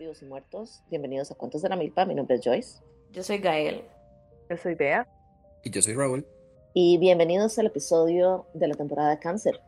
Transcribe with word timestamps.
vivos 0.00 0.22
y 0.22 0.24
muertos. 0.24 0.82
Bienvenidos 0.88 1.30
a 1.30 1.34
Cuentos 1.34 1.60
de 1.60 1.68
la 1.68 1.76
Milpa. 1.76 2.06
Mi 2.06 2.14
nombre 2.14 2.36
es 2.36 2.42
Joyce. 2.42 2.82
Yo 3.10 3.22
soy 3.22 3.36
Gael. 3.36 3.84
Yo 4.48 4.56
soy 4.56 4.74
Bea. 4.74 5.06
Y 5.62 5.70
yo 5.70 5.82
soy 5.82 5.92
Raúl. 5.92 6.26
Y 6.72 6.96
bienvenidos 6.96 7.58
al 7.58 7.66
episodio 7.66 8.46
de 8.54 8.66
la 8.68 8.76
temporada 8.76 9.10
de 9.10 9.18
cáncer. 9.18 9.60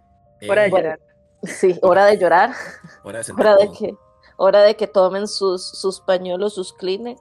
Hora 0.48 0.62
de 0.62 0.68
Eh, 0.68 0.70
llorar. 0.70 1.00
Sí, 1.42 1.78
hora 1.82 2.06
de 2.06 2.16
llorar. 2.16 2.50
Hora 3.04 3.20
de 3.22 3.32
Hora 3.32 3.56
de 3.56 3.72
que, 3.72 3.94
hora 4.38 4.62
de 4.62 4.74
que 4.74 4.86
tomen 4.86 5.28
sus, 5.28 5.68
sus 5.68 6.00
pañuelos, 6.00 6.54
sus 6.54 6.72
Kleenex 6.72 7.20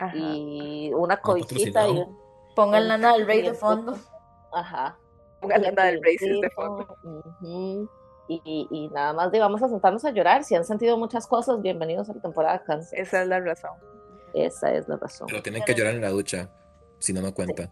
Ajá. 0.00 0.16
y 0.16 0.90
una 0.92 1.18
cobijita 1.18 1.86
y 1.86 1.98
un, 1.98 2.18
Pongan 2.56 2.88
Lana 2.88 3.12
del 3.12 3.28
Rey 3.28 3.42
de 3.42 3.54
fondo. 3.54 3.96
Ajá. 4.52 4.98
Póngale 5.40 5.68
un 5.68 5.74
nada 5.76 5.88
del 5.88 6.00
Braces 6.00 6.40
de 6.40 6.50
fondo. 6.50 6.96
ujú, 7.04 7.22
y, 7.46 7.88
y- 8.44 8.68
y 8.70 8.88
nada 8.88 9.12
más 9.12 9.32
de 9.32 9.40
vamos 9.40 9.62
a 9.62 9.68
sentarnos 9.68 10.04
a 10.04 10.10
llorar. 10.10 10.44
Si 10.44 10.54
han 10.54 10.64
sentido 10.64 10.96
muchas 10.96 11.26
cosas, 11.26 11.60
bienvenidos 11.62 12.08
a 12.10 12.14
la 12.14 12.20
temporada 12.20 12.58
de 12.58 12.64
cáncer. 12.64 12.98
Esa 13.00 13.22
es 13.22 13.28
la 13.28 13.40
razón. 13.40 13.72
Esa 14.34 14.72
es 14.72 14.86
la 14.88 14.96
razón. 14.96 15.26
Pero 15.28 15.42
tienen 15.42 15.62
que 15.64 15.74
llorar 15.74 15.94
en 15.94 16.00
la 16.02 16.10
ducha. 16.10 16.48
Si 16.98 17.12
no, 17.12 17.20
no 17.22 17.32
cuenta. 17.34 17.70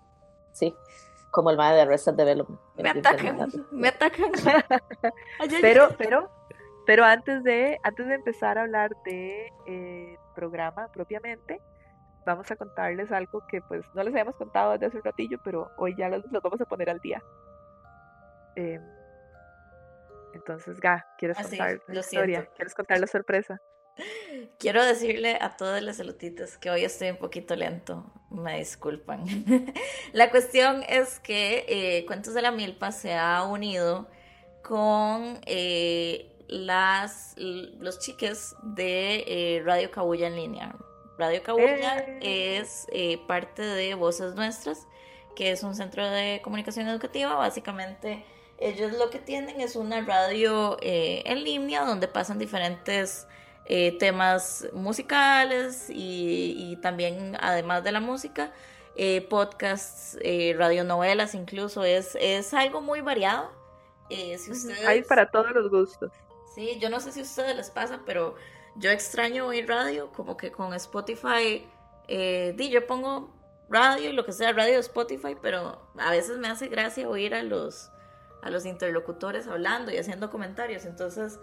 Sí, 0.52 0.74
como 1.30 1.51
el 1.51 1.56
madre 1.56 1.77
de 1.77 1.82
Arrested 1.82 2.15
Development. 2.15 2.60
Me 2.77 2.91
atacan, 2.91 3.48
me 3.70 3.88
atacan. 3.88 4.32
Pero, 5.60 5.88
pero, 5.96 6.30
pero 6.87 7.04
antes 7.04 7.45
de, 7.45 7.79
antes 7.82 8.06
de 8.09 8.15
empezar 8.15 8.59
a 8.59 8.62
hablar 8.62 8.90
de 9.04 9.46
eh, 9.66 10.16
programa 10.34 10.88
propiamente, 10.93 11.60
vamos 12.27 12.51
a 12.51 12.56
contarles 12.56 13.12
algo 13.12 13.43
que 13.48 13.60
pues 13.62 13.84
no 13.95 14.02
les 14.02 14.12
habíamos 14.15 14.34
contado 14.37 14.73
desde 14.73 14.87
hace 14.87 14.96
un 14.98 15.04
ratillo, 15.04 15.38
pero 15.45 15.70
hoy 15.79 15.95
ya 15.96 16.09
los, 16.09 16.24
los 16.32 16.43
vamos 16.43 16.60
a 16.60 16.65
poner 16.65 16.90
al 16.90 16.98
día. 17.01 17.23
Eh, 18.56 18.80
entonces, 20.38 20.80
Ga, 20.80 21.06
¿quieres 21.19 21.37
Ah, 21.38 21.42
contar 21.42 21.83
la 21.88 22.01
historia? 22.01 22.38
siento. 22.41 22.52
¿Quieres 22.56 22.74
contar 22.74 23.01
la 23.01 23.06
sorpresa? 23.06 23.60
Quiero 24.59 24.85
decirle 24.85 25.38
a 25.40 25.57
todas 25.57 25.82
las 25.82 25.99
elotitas 26.01 26.57
que 26.57 26.71
hoy 26.71 26.85
estoy 26.85 27.10
un 27.10 27.16
poquito 27.16 27.57
lento. 27.57 28.12
Me 28.30 28.59
disculpan. 28.59 29.24
La 30.12 30.30
cuestión 30.30 30.85
es 30.88 31.18
que 31.21 31.65
eh, 31.68 32.07
Cuentos 32.07 32.35
de 32.35 32.43
la 32.43 32.52
Milpa 32.52 32.93
se 32.93 33.15
ha 33.15 33.43
unido 33.45 34.09
con 34.62 35.40
eh, 35.46 36.30
las, 36.49 37.34
los 37.37 37.99
chiques 37.99 38.55
de 38.62 39.24
eh, 39.27 39.62
Radio 39.65 39.90
Cabulla 39.90 40.29
en 40.29 40.37
línea. 40.37 40.77
Radio 41.18 41.43
Cabulla 41.43 41.99
¡Eh! 42.21 42.59
es 42.59 42.87
parte 43.27 43.62
de 43.62 43.95
Voces 43.95 44.34
Nuestras, 44.37 44.87
que 45.34 45.51
es 45.51 45.62
un 45.65 45.74
centro 45.74 46.09
de 46.09 46.40
comunicación 46.45 46.87
educativa. 46.88 47.34
Básicamente, 47.34 48.24
ellos 48.59 48.92
lo 48.92 49.10
que 49.10 49.18
tienen 49.18 49.60
es 49.60 49.76
una 49.76 50.01
radio 50.02 50.76
eh, 50.80 51.23
en 51.24 51.45
línea 51.45 51.84
donde 51.84 52.09
pasan 52.09 52.38
diferentes 52.38 53.26
eh, 53.66 53.96
temas 53.98 54.66
musicales 54.73 55.88
y, 55.90 56.54
y 56.56 56.76
también, 56.76 57.37
además 57.40 57.84
de 57.84 57.92
la 57.92 58.00
música, 58.00 58.52
eh, 58.96 59.20
podcasts, 59.20 60.18
eh, 60.23 60.54
radionovelas 60.59 61.34
incluso. 61.34 61.84
Es, 61.84 62.16
es 62.20 62.52
algo 62.52 62.80
muy 62.80 63.00
variado. 63.00 63.50
Eh, 64.10 64.37
si 64.38 64.50
ustedes, 64.50 64.84
Hay 64.87 65.03
para 65.03 65.31
todos 65.31 65.53
los 65.53 65.70
gustos. 65.70 66.10
Sí, 66.54 66.78
yo 66.81 66.91
no 66.91 66.98
sé 66.98 67.12
si 67.12 67.20
a 67.20 67.22
ustedes 67.22 67.54
les 67.56 67.70
pasa, 67.70 68.00
pero 68.04 68.34
yo 68.75 68.91
extraño 68.91 69.47
oír 69.47 69.69
radio, 69.69 70.10
como 70.12 70.37
que 70.37 70.50
con 70.50 70.75
Spotify, 70.75 71.65
eh, 72.09 72.54
di, 72.56 72.70
yo 72.70 72.87
pongo 72.87 73.31
radio 73.69 74.10
y 74.10 74.12
lo 74.12 74.25
que 74.25 74.32
sea, 74.32 74.53
radio 74.53 74.75
de 74.75 74.81
Spotify, 74.81 75.37
pero 75.41 75.81
a 75.98 76.10
veces 76.10 76.38
me 76.38 76.48
hace 76.48 76.69
gracia 76.69 77.09
oír 77.09 77.34
a 77.34 77.43
los, 77.43 77.91
a 78.42 78.50
los 78.50 78.66
interlocutores 78.66 79.47
hablando 79.47 79.92
y 79.92 79.97
haciendo 79.97 80.31
comentarios. 80.31 80.84
Entonces, 80.84 81.38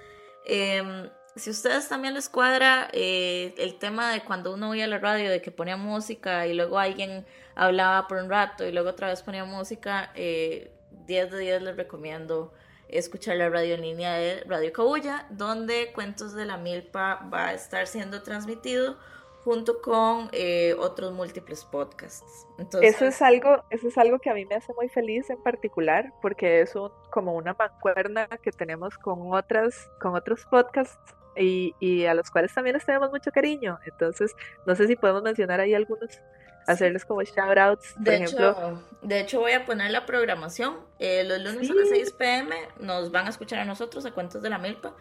em, 0.46 1.10
si 1.36 1.50
ustedes 1.50 1.90
también 1.90 2.14
les 2.14 2.30
cuadra 2.30 2.88
eh, 2.94 3.54
el 3.58 3.78
tema 3.78 4.12
de 4.12 4.24
cuando 4.24 4.54
uno 4.54 4.70
oía 4.70 4.88
la 4.88 5.00
radio, 5.00 5.30
de 5.30 5.42
que 5.42 5.52
ponía 5.52 5.78
música 5.78 6.48
y 6.48 6.54
luego 6.54 6.80
alguien 6.80 7.26
hablaba 7.56 8.08
por 8.08 8.18
un 8.18 8.30
rato 8.30 8.66
y 8.66 8.72
luego 8.72 8.90
otra 8.90 9.10
vez 9.10 9.22
ponía 9.22 9.46
música, 9.46 10.12
eh, 10.16 10.72
10 11.06 11.32
de 11.32 11.40
10 11.40 11.62
les 11.62 11.76
recomiendo 11.76 12.54
escuchar 12.88 13.38
la 13.38 13.50
radio 13.50 13.76
en 13.76 13.82
línea 13.82 14.14
de 14.14 14.44
Radio 14.48 14.72
Cabulla, 14.72 15.26
donde 15.30 15.92
Cuentos 15.94 16.34
de 16.34 16.46
la 16.46 16.58
Milpa 16.58 17.28
va 17.34 17.48
a 17.48 17.54
estar 17.54 17.88
siendo 17.88 18.22
transmitido 18.22 18.98
junto 19.46 19.80
con 19.82 20.28
eh, 20.34 20.76
otros 20.80 21.14
múltiples 21.14 21.64
podcasts. 21.64 22.48
Entonces, 22.58 22.96
Eso 22.96 23.06
es 23.06 23.22
algo, 23.22 23.64
eso 23.70 23.88
es 23.88 23.98
algo 23.98 24.20
que 24.20 24.30
a 24.30 24.34
mí 24.34 24.44
me 24.46 24.56
hace 24.56 24.74
muy 24.74 24.90
feliz 24.90 25.30
en 25.30 25.42
particular, 25.42 26.12
porque 26.22 26.62
es 26.62 26.76
un, 26.76 26.92
como 27.12 27.34
una 27.36 27.54
mancuerna 27.58 28.28
que 28.42 28.52
tenemos 28.52 28.98
con 28.98 29.32
otras, 29.34 29.90
con 30.02 30.16
otros 30.16 30.46
podcasts 30.48 30.98
y, 31.38 31.74
y 31.80 32.06
a 32.06 32.14
los 32.16 32.30
cuales 32.32 32.54
también 32.54 32.74
les 32.74 32.86
tenemos 32.86 33.12
mucho 33.12 33.32
cariño. 33.32 33.80
Entonces, 33.86 34.34
no 34.66 34.76
sé 34.76 34.88
si 34.88 34.96
podemos 34.96 35.22
mencionar 35.22 35.60
ahí 35.60 35.74
algunos, 35.76 36.20
hacerles 36.68 37.06
como 37.06 37.22
shout 37.22 37.58
outs, 37.60 37.94
por 37.94 38.04
De 38.04 38.16
ejemplo. 38.16 38.50
hecho, 38.50 38.84
de 39.04 39.20
hecho, 39.20 39.40
voy 39.42 39.52
a 39.52 39.66
poner 39.66 39.92
la 39.92 40.08
programación. 40.08 40.78
Eh, 40.98 41.24
los 41.24 41.40
lunes 41.40 41.70
a 41.70 41.74
las 41.76 41.90
Sí. 41.90 41.96
6 41.98 42.14
pm 42.14 42.56
nos 42.80 43.12
van 43.12 43.28
a 43.28 43.30
escuchar 43.30 43.60
a 43.60 43.66
nosotros, 43.66 44.04
a 44.08 44.12
Cuentos 44.12 44.42
de 44.42 44.50
la 44.50 44.58
Milpa. 44.58 44.96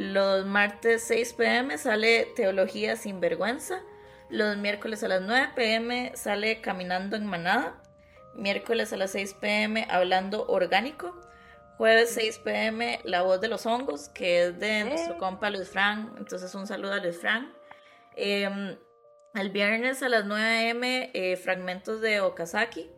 Los 0.00 0.46
martes 0.46 1.04
6 1.08 1.34
pm 1.34 1.76
sale 1.76 2.32
Teología 2.34 2.96
sin 2.96 3.20
Vergüenza. 3.20 3.82
Los 4.30 4.56
miércoles 4.56 5.04
a 5.04 5.08
las 5.08 5.20
9 5.20 5.50
pm 5.54 6.12
sale 6.14 6.62
Caminando 6.62 7.16
en 7.16 7.26
Manada. 7.26 7.82
Miércoles 8.34 8.94
a 8.94 8.96
las 8.96 9.10
6 9.10 9.34
pm 9.34 9.86
Hablando 9.90 10.46
Orgánico. 10.46 11.14
Jueves 11.76 12.12
6 12.14 12.38
pm 12.38 13.00
La 13.04 13.20
Voz 13.20 13.42
de 13.42 13.48
los 13.48 13.66
Hongos, 13.66 14.08
que 14.08 14.46
es 14.46 14.58
de 14.58 14.84
nuestro 14.84 15.16
Eh. 15.16 15.18
compa 15.18 15.50
Luis 15.50 15.68
Fran. 15.68 16.14
Entonces, 16.16 16.54
un 16.54 16.66
saludo 16.66 16.94
a 16.94 16.96
Luis 16.96 17.18
Fran. 17.18 17.52
Em, 18.16 18.78
el 19.34 19.50
viernes 19.50 20.02
a 20.02 20.08
las 20.08 20.24
9 20.24 20.70
am, 20.70 20.80
eh, 20.82 21.36
fragmentos 21.36 22.00
de 22.00 22.22
Okazaki. 22.22 22.90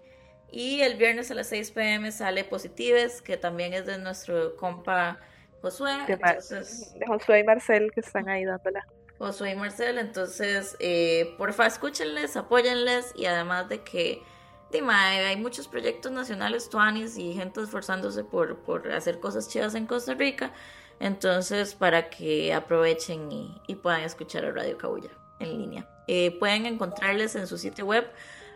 Y 0.53 0.83
el 0.83 0.95
viernes 0.95 1.33
a 1.33 1.35
las 1.35 1.49
6 1.49 1.73
pm 1.73 2.13
sale 2.13 2.45
Positives, 2.45 3.23
que 3.23 3.37
también 3.37 3.75
es 3.75 3.87
de 3.87 3.99
nuestro 3.99 4.55
compa 4.55 5.19
Josué. 5.63 5.93
de, 6.07 6.13
Entonces, 6.13 6.93
de 6.95 7.07
Josué 7.07 7.41
y 7.41 7.45
Marcel 7.45 7.91
que 7.93 8.01
están 8.01 8.29
ahí 8.29 8.45
dándola. 8.45 8.87
Josué 9.19 9.53
y 9.53 9.55
Marcel. 9.55 9.99
Entonces, 9.99 10.77
eh, 10.81 11.35
porfa, 11.39 11.67
escúchenles, 11.67 12.37
apóyenles. 12.37 13.13
Y 13.15 13.27
además 13.27 13.69
de 13.69 13.83
que, 13.83 14.23
dime, 14.71 14.93
hay 14.93 15.37
muchos 15.37 15.69
proyectos 15.69 16.13
nacionales, 16.13 16.69
tuanis 16.69 17.17
y 17.17 17.33
gente 17.33 17.63
esforzándose 17.63 18.25
por, 18.25 18.59
por 18.65 18.91
hacer 18.93 19.21
cosas 19.21 19.49
chidas 19.49 19.75
en 19.75 19.87
Costa 19.87 20.15
Rica. 20.15 20.53
Entonces, 21.01 21.75
para 21.75 22.11
que 22.11 22.53
aprovechen 22.53 23.31
y, 23.33 23.61
y 23.67 23.77
puedan 23.77 24.03
escuchar 24.03 24.45
a 24.45 24.51
Radio 24.51 24.77
Cabulla 24.77 25.11
en 25.39 25.59
línea. 25.59 25.89
Eh, 26.07 26.37
pueden 26.39 26.67
encontrarles 26.67 27.37
en 27.37 27.47
su 27.47 27.59
sitio 27.59 27.87
web 27.87 28.11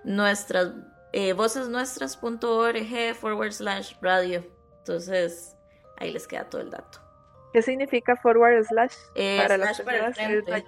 nuestras 0.04 0.72
eh, 1.12 1.32
vocesnuestras.org 1.32 3.14
forward 3.14 3.52
slash 3.52 3.94
radio. 4.00 4.44
Entonces, 4.78 5.55
ahí 5.98 6.12
les 6.12 6.26
queda 6.26 6.44
todo 6.48 6.60
el 6.62 6.70
dato. 6.70 6.98
¿Qué 7.52 7.62
significa 7.62 8.16
forward 8.16 8.64
slash? 8.64 8.94
Eh, 9.14 9.38
Para 9.42 9.56
las 9.56 9.76
slash 9.76 9.84
para 9.86 9.96
el 9.98 10.04
personas, 10.04 10.18
es 10.30 10.44
frente. 10.44 10.50
ray- 10.50 10.66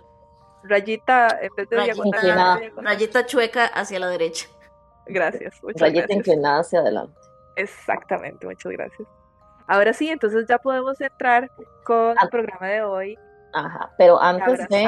rayita 0.64 1.38
en 1.40 1.54
vez 1.56 1.68
de 1.68 1.76
Rayita, 1.76 1.84
diagonal. 1.94 2.06
inclinada. 2.14 2.56
diagonal. 2.56 2.84
rayita 2.94 3.26
chueca 3.26 3.64
hacia 3.66 3.98
la 4.00 4.08
derecha. 4.08 4.48
Gracias, 5.06 5.62
muchas 5.62 5.80
Rayita 5.80 6.00
gracias. 6.00 6.16
inclinada 6.18 6.60
hacia 6.60 6.80
adelante. 6.80 7.18
Exactamente, 7.56 8.46
muchas 8.46 8.72
gracias. 8.72 9.08
Ahora 9.66 9.92
sí, 9.92 10.08
entonces 10.10 10.46
ya 10.48 10.58
podemos 10.58 11.00
entrar 11.00 11.50
con 11.84 12.16
Ah. 12.18 12.22
el 12.22 12.28
programa 12.30 12.66
de 12.68 12.82
hoy. 12.82 13.18
Ajá, 13.52 13.92
pero 13.98 14.20
antes 14.20 14.66
de, 14.68 14.86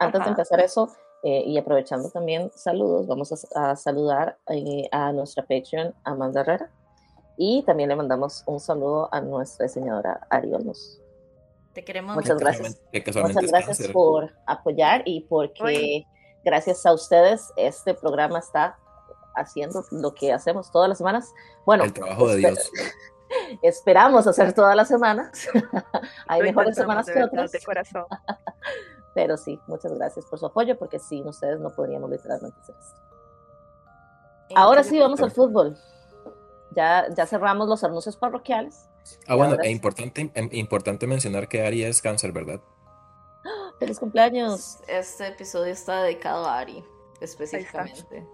antes 0.00 0.24
de 0.24 0.30
empezar 0.30 0.60
eso, 0.60 0.90
eh, 1.22 1.42
y 1.46 1.56
aprovechando 1.58 2.10
también 2.10 2.50
saludos, 2.54 3.06
vamos 3.06 3.46
a, 3.54 3.70
a 3.72 3.76
saludar 3.76 4.38
eh, 4.48 4.88
a 4.90 5.12
nuestra 5.12 5.44
Patreon, 5.44 5.94
Amanda 6.04 6.40
Herrera, 6.40 6.70
y 7.36 7.62
también 7.64 7.88
le 7.88 7.96
mandamos 7.96 8.42
un 8.46 8.60
saludo 8.60 9.08
a 9.12 9.20
nuestra 9.20 9.66
diseñadora 9.66 10.26
Ari 10.30 10.52
Olmos. 10.54 11.00
Te 11.72 11.84
queremos 11.84 12.14
Muchas 12.14 12.34
mucho. 12.34 12.44
gracias. 12.44 12.80
Muchas 12.92 13.50
gracias 13.50 13.78
cáncer. 13.78 13.92
por 13.92 14.32
apoyar 14.46 15.02
y 15.06 15.22
porque 15.22 15.62
Oye. 15.62 16.06
gracias 16.44 16.84
a 16.84 16.92
ustedes 16.92 17.50
este 17.56 17.94
programa 17.94 18.38
está 18.38 18.78
haciendo 19.34 19.82
lo 19.90 20.12
que 20.14 20.32
hacemos 20.32 20.70
todas 20.70 20.88
las 20.88 20.98
semanas. 20.98 21.32
Bueno, 21.64 21.84
El 21.84 21.92
trabajo 21.92 22.28
de 22.28 22.36
Dios. 22.36 22.70
esperamos 23.62 24.26
hacer 24.26 24.52
todas 24.52 24.76
las 24.76 24.88
semanas. 24.88 25.48
Hay 26.28 26.40
Lo 26.40 26.46
mejores 26.46 26.76
semanas 26.76 27.06
de 27.06 27.14
que 27.14 27.22
otras. 27.24 27.52
De 27.52 27.60
corazón. 27.62 28.04
Pero 29.14 29.36
sí, 29.36 29.60
muchas 29.66 29.92
gracias 29.94 30.24
por 30.26 30.38
su 30.38 30.46
apoyo, 30.46 30.78
porque 30.78 30.98
sin 30.98 31.26
ustedes 31.26 31.60
no 31.60 31.70
podríamos 31.70 32.10
literalmente 32.10 32.58
hacer 32.60 32.74
esto. 32.78 33.00
Ahora 34.54 34.82
sí, 34.82 34.98
vamos 34.98 35.20
al 35.20 35.30
fútbol. 35.30 35.76
Ya, 36.74 37.06
ya 37.14 37.26
cerramos 37.26 37.68
los 37.68 37.82
anuncios 37.84 38.16
parroquiales. 38.16 38.88
Ah, 39.26 39.34
bueno, 39.34 39.54
es 39.54 39.60
sí. 39.62 39.68
importante, 39.68 40.30
em, 40.34 40.48
importante 40.52 41.06
mencionar 41.06 41.48
que 41.48 41.66
Ari 41.66 41.82
es 41.84 42.00
cáncer, 42.00 42.32
¿verdad? 42.32 42.60
¡Feliz 43.78 43.98
cumpleaños! 43.98 44.78
Este 44.86 45.26
episodio 45.28 45.72
está 45.72 46.02
dedicado 46.04 46.46
a 46.46 46.58
Ari, 46.58 46.84
específicamente. 47.20 48.24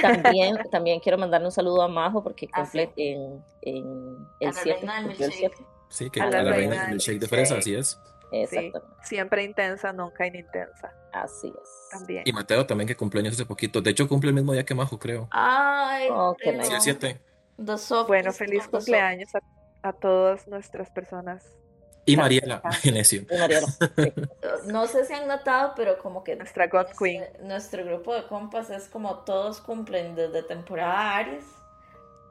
También, 0.00 0.56
también 0.70 1.00
quiero 1.00 1.18
mandarle 1.18 1.46
un 1.48 1.52
saludo 1.52 1.82
a 1.82 1.88
Majo, 1.88 2.22
porque 2.22 2.48
Ah, 2.52 2.62
cumple 2.62 2.92
sí. 2.94 3.02
en, 3.08 3.44
en 3.62 4.16
A 4.40 4.44
el 4.44 4.46
la 4.48 4.52
7. 4.52 4.78
reina 4.78 4.94
del 4.94 5.06
cumplió 5.06 5.26
el 5.26 5.32
milkshake. 5.32 5.54
7. 5.56 5.66
Sí, 5.88 6.10
que 6.10 6.20
A 6.20 6.24
a 6.24 6.30
la 6.30 6.38
reina 6.38 6.52
reina 6.56 6.80
del 6.82 6.90
del 6.90 6.98
shake 6.98 7.20
de 7.20 7.28
fresa, 7.28 7.56
así 7.58 7.74
es. 7.74 7.98
Exactamente. 8.30 8.80
Siempre 9.02 9.44
intensa, 9.44 9.92
nunca 9.92 10.26
inintensa. 10.26 10.92
Así 11.12 11.48
es. 11.60 11.88
También. 11.90 12.22
Y 12.24 12.32
Mateo 12.32 12.66
también 12.66 12.88
que 12.88 12.96
cumple 12.96 13.20
años 13.20 13.34
hace 13.34 13.46
poquito. 13.46 13.80
De 13.80 13.90
hecho, 13.90 14.08
cumple 14.08 14.30
el 14.30 14.34
mismo 14.34 14.52
día 14.52 14.64
que 14.64 14.74
Majo, 14.74 14.98
creo. 14.98 15.28
Ay, 15.30 16.08
Oh, 16.10 16.34
qué. 16.40 16.52
Sí, 16.64 16.72
el 16.72 16.80
7. 16.80 17.20
Bueno, 17.56 18.32
feliz 18.32 18.66
cumpleaños 18.68 19.30
a, 19.34 19.40
a 19.88 19.92
todas 19.92 20.46
nuestras 20.48 20.90
personas. 20.90 21.44
Y. 22.06 22.16
Mariela, 22.16 22.60
Genesio. 22.82 23.22
Y 23.30 23.38
Mariela, 23.38 23.66
sí. 23.66 23.78
Softies. 23.78 24.14
No 24.66 24.86
sé 24.86 25.04
si 25.06 25.12
han 25.14 25.26
notado, 25.28 25.72
pero 25.76 25.98
como 25.98 26.22
que 26.24 26.36
Nuestra 26.36 26.66
God 26.66 26.82
nuestro- 26.84 26.98
Queen. 26.98 27.24
nuestro 27.42 27.84
grupo 27.84 28.14
de 28.14 28.26
compas 28.26 28.70
es 28.70 28.88
como 28.88 29.20
todos 29.20 29.60
cumplen 29.60 30.14
desde 30.14 30.42
temporada 30.42 31.16
Aries 31.16 31.44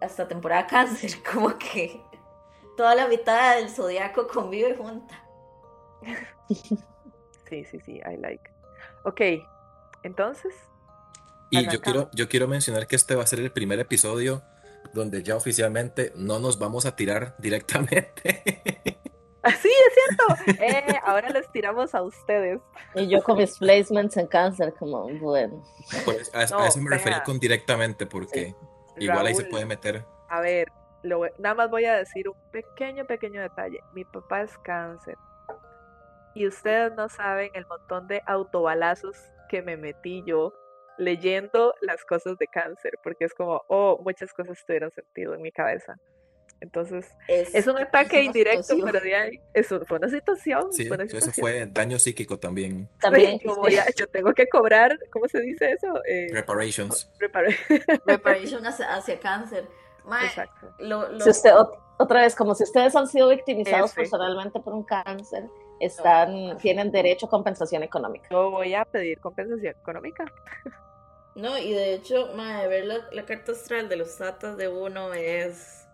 hasta 0.01 0.27
temporada 0.27 0.67
Cáncer, 0.67 1.11
como 1.33 1.57
que 1.57 1.99
toda 2.77 2.93
la 2.95 3.07
mitad 3.07 3.55
del 3.55 3.69
zodiaco 3.69 4.27
convive 4.27 4.75
junta. 4.75 5.23
Sí, 7.49 7.63
sí, 7.65 7.79
sí, 7.79 8.01
I 8.05 8.17
like. 8.17 8.51
Ok, 9.05 9.21
entonces, 10.03 10.53
Y 11.49 11.69
yo 11.69 11.81
quiero, 11.81 12.09
yo 12.13 12.27
quiero 12.27 12.47
mencionar 12.47 12.87
que 12.87 12.95
este 12.95 13.15
va 13.15 13.23
a 13.23 13.27
ser 13.27 13.39
el 13.39 13.51
primer 13.51 13.79
episodio 13.79 14.41
donde 14.93 15.23
ya 15.23 15.35
oficialmente 15.35 16.11
no 16.15 16.39
nos 16.39 16.59
vamos 16.59 16.85
a 16.85 16.95
tirar 16.95 17.35
directamente. 17.39 18.41
¡Ah, 19.43 19.51
sí, 19.61 19.69
es 19.69 19.93
cierto. 20.45 20.61
Eh, 20.63 20.99
ahora 21.03 21.29
les 21.29 21.51
tiramos 21.51 21.93
a 21.95 22.01
ustedes. 22.01 22.59
Y 22.95 23.07
yo 23.07 23.21
con 23.23 23.37
mis 23.37 23.57
placements 23.57 24.17
en 24.17 24.27
cáncer, 24.27 24.73
como, 24.77 25.07
bueno. 25.19 25.63
Por 26.05 26.15
eso- 26.15 26.31
a, 26.37 26.67
eso 26.67 26.79
me 26.79 26.89
refería 26.89 27.17
vea. 27.17 27.23
con 27.23 27.39
directamente, 27.39 28.05
porque 28.05 28.55
igual 28.97 29.25
ahí 29.25 29.35
se 29.35 29.45
puede 29.45 29.65
meter. 29.65 30.05
A 30.29 30.39
ver, 30.41 30.71
lo 31.03 31.21
nada 31.39 31.55
más 31.55 31.69
voy 31.69 31.85
a 31.85 31.95
decir 31.95 32.29
un 32.29 32.37
pequeño, 32.51 33.05
pequeño 33.05 33.41
detalle. 33.41 33.79
Mi 33.93 34.05
papá 34.05 34.41
es 34.43 34.57
cáncer. 34.59 35.17
Y 36.35 36.47
ustedes 36.47 36.93
no 36.95 37.09
saben 37.09 37.51
el 37.53 37.65
montón 37.67 38.07
de 38.07 38.21
autobalazos 38.25 39.15
que 39.49 39.61
me 39.61 39.77
metí 39.77 40.23
yo 40.25 40.53
leyendo 40.97 41.73
las 41.81 42.03
cosas 42.05 42.37
de 42.37 42.47
cáncer, 42.47 42.93
porque 43.03 43.25
es 43.25 43.33
como, 43.33 43.61
oh, 43.67 43.99
muchas 44.03 44.31
cosas 44.33 44.57
tuvieron 44.65 44.91
sentido 44.91 45.33
en 45.35 45.41
mi 45.41 45.51
cabeza. 45.51 45.95
Entonces, 46.61 47.05
es 47.27 47.67
un 47.67 47.77
ataque 47.77 48.15
una 48.17 48.25
indirecto, 48.25 48.63
situación. 48.63 48.89
pero 48.89 49.03
de 49.03 49.15
ahí, 49.15 49.39
eso 49.53 49.83
fue 49.85 49.97
una 49.97 50.07
situación. 50.07 50.71
Sí, 50.71 50.85
fue 50.87 50.95
una 50.95 51.03
eso 51.03 51.17
situación. 51.19 51.43
fue 51.43 51.65
daño 51.69 51.99
psíquico 51.99 52.39
también. 52.39 52.87
También, 53.01 53.37
yo, 53.39 53.55
voy 53.55 53.75
a- 53.75 53.85
yo 53.97 54.07
tengo 54.07 54.33
que 54.33 54.47
cobrar, 54.47 54.97
¿cómo 55.11 55.27
se 55.27 55.41
dice 55.41 55.71
eso? 55.73 55.87
Eh, 56.07 56.27
Reparations. 56.31 57.11
prepare- 57.19 57.57
Reparation 58.05 58.65
hacia, 58.65 58.95
hacia 58.95 59.19
cáncer. 59.19 59.67
Mae, 60.05 60.27
Exacto. 60.27 60.73
lo- 60.79 61.09
lo- 61.11 61.19
Si 61.19 61.29
usted, 61.31 61.51
ot- 61.51 61.77
otra 61.97 62.21
vez, 62.21 62.33
como 62.33 62.55
si 62.55 62.63
ustedes 62.63 62.95
han 62.95 63.07
sido 63.07 63.27
victimizados 63.29 63.91
personalmente 63.93 64.59
por 64.61 64.73
un 64.73 64.83
cáncer, 64.83 65.43
están, 65.79 66.57
tienen 66.59 66.91
derecho 66.91 67.25
a 67.25 67.29
compensación 67.29 67.83
económica. 67.83 68.27
Yo 68.31 68.51
voy 68.51 68.73
a 68.73 68.85
pedir 68.85 69.19
compensación 69.19 69.75
económica. 69.79 70.25
No, 71.35 71.57
y 71.57 71.71
de 71.73 71.95
hecho, 71.95 72.29
mae, 72.35 72.67
ver 72.67 72.85
la, 72.85 72.97
la 73.11 73.25
carta 73.25 73.51
astral 73.53 73.89
de 73.89 73.95
los 73.95 74.17
tatas 74.17 74.55
de 74.55 74.67
uno 74.67 75.13
es 75.13 75.87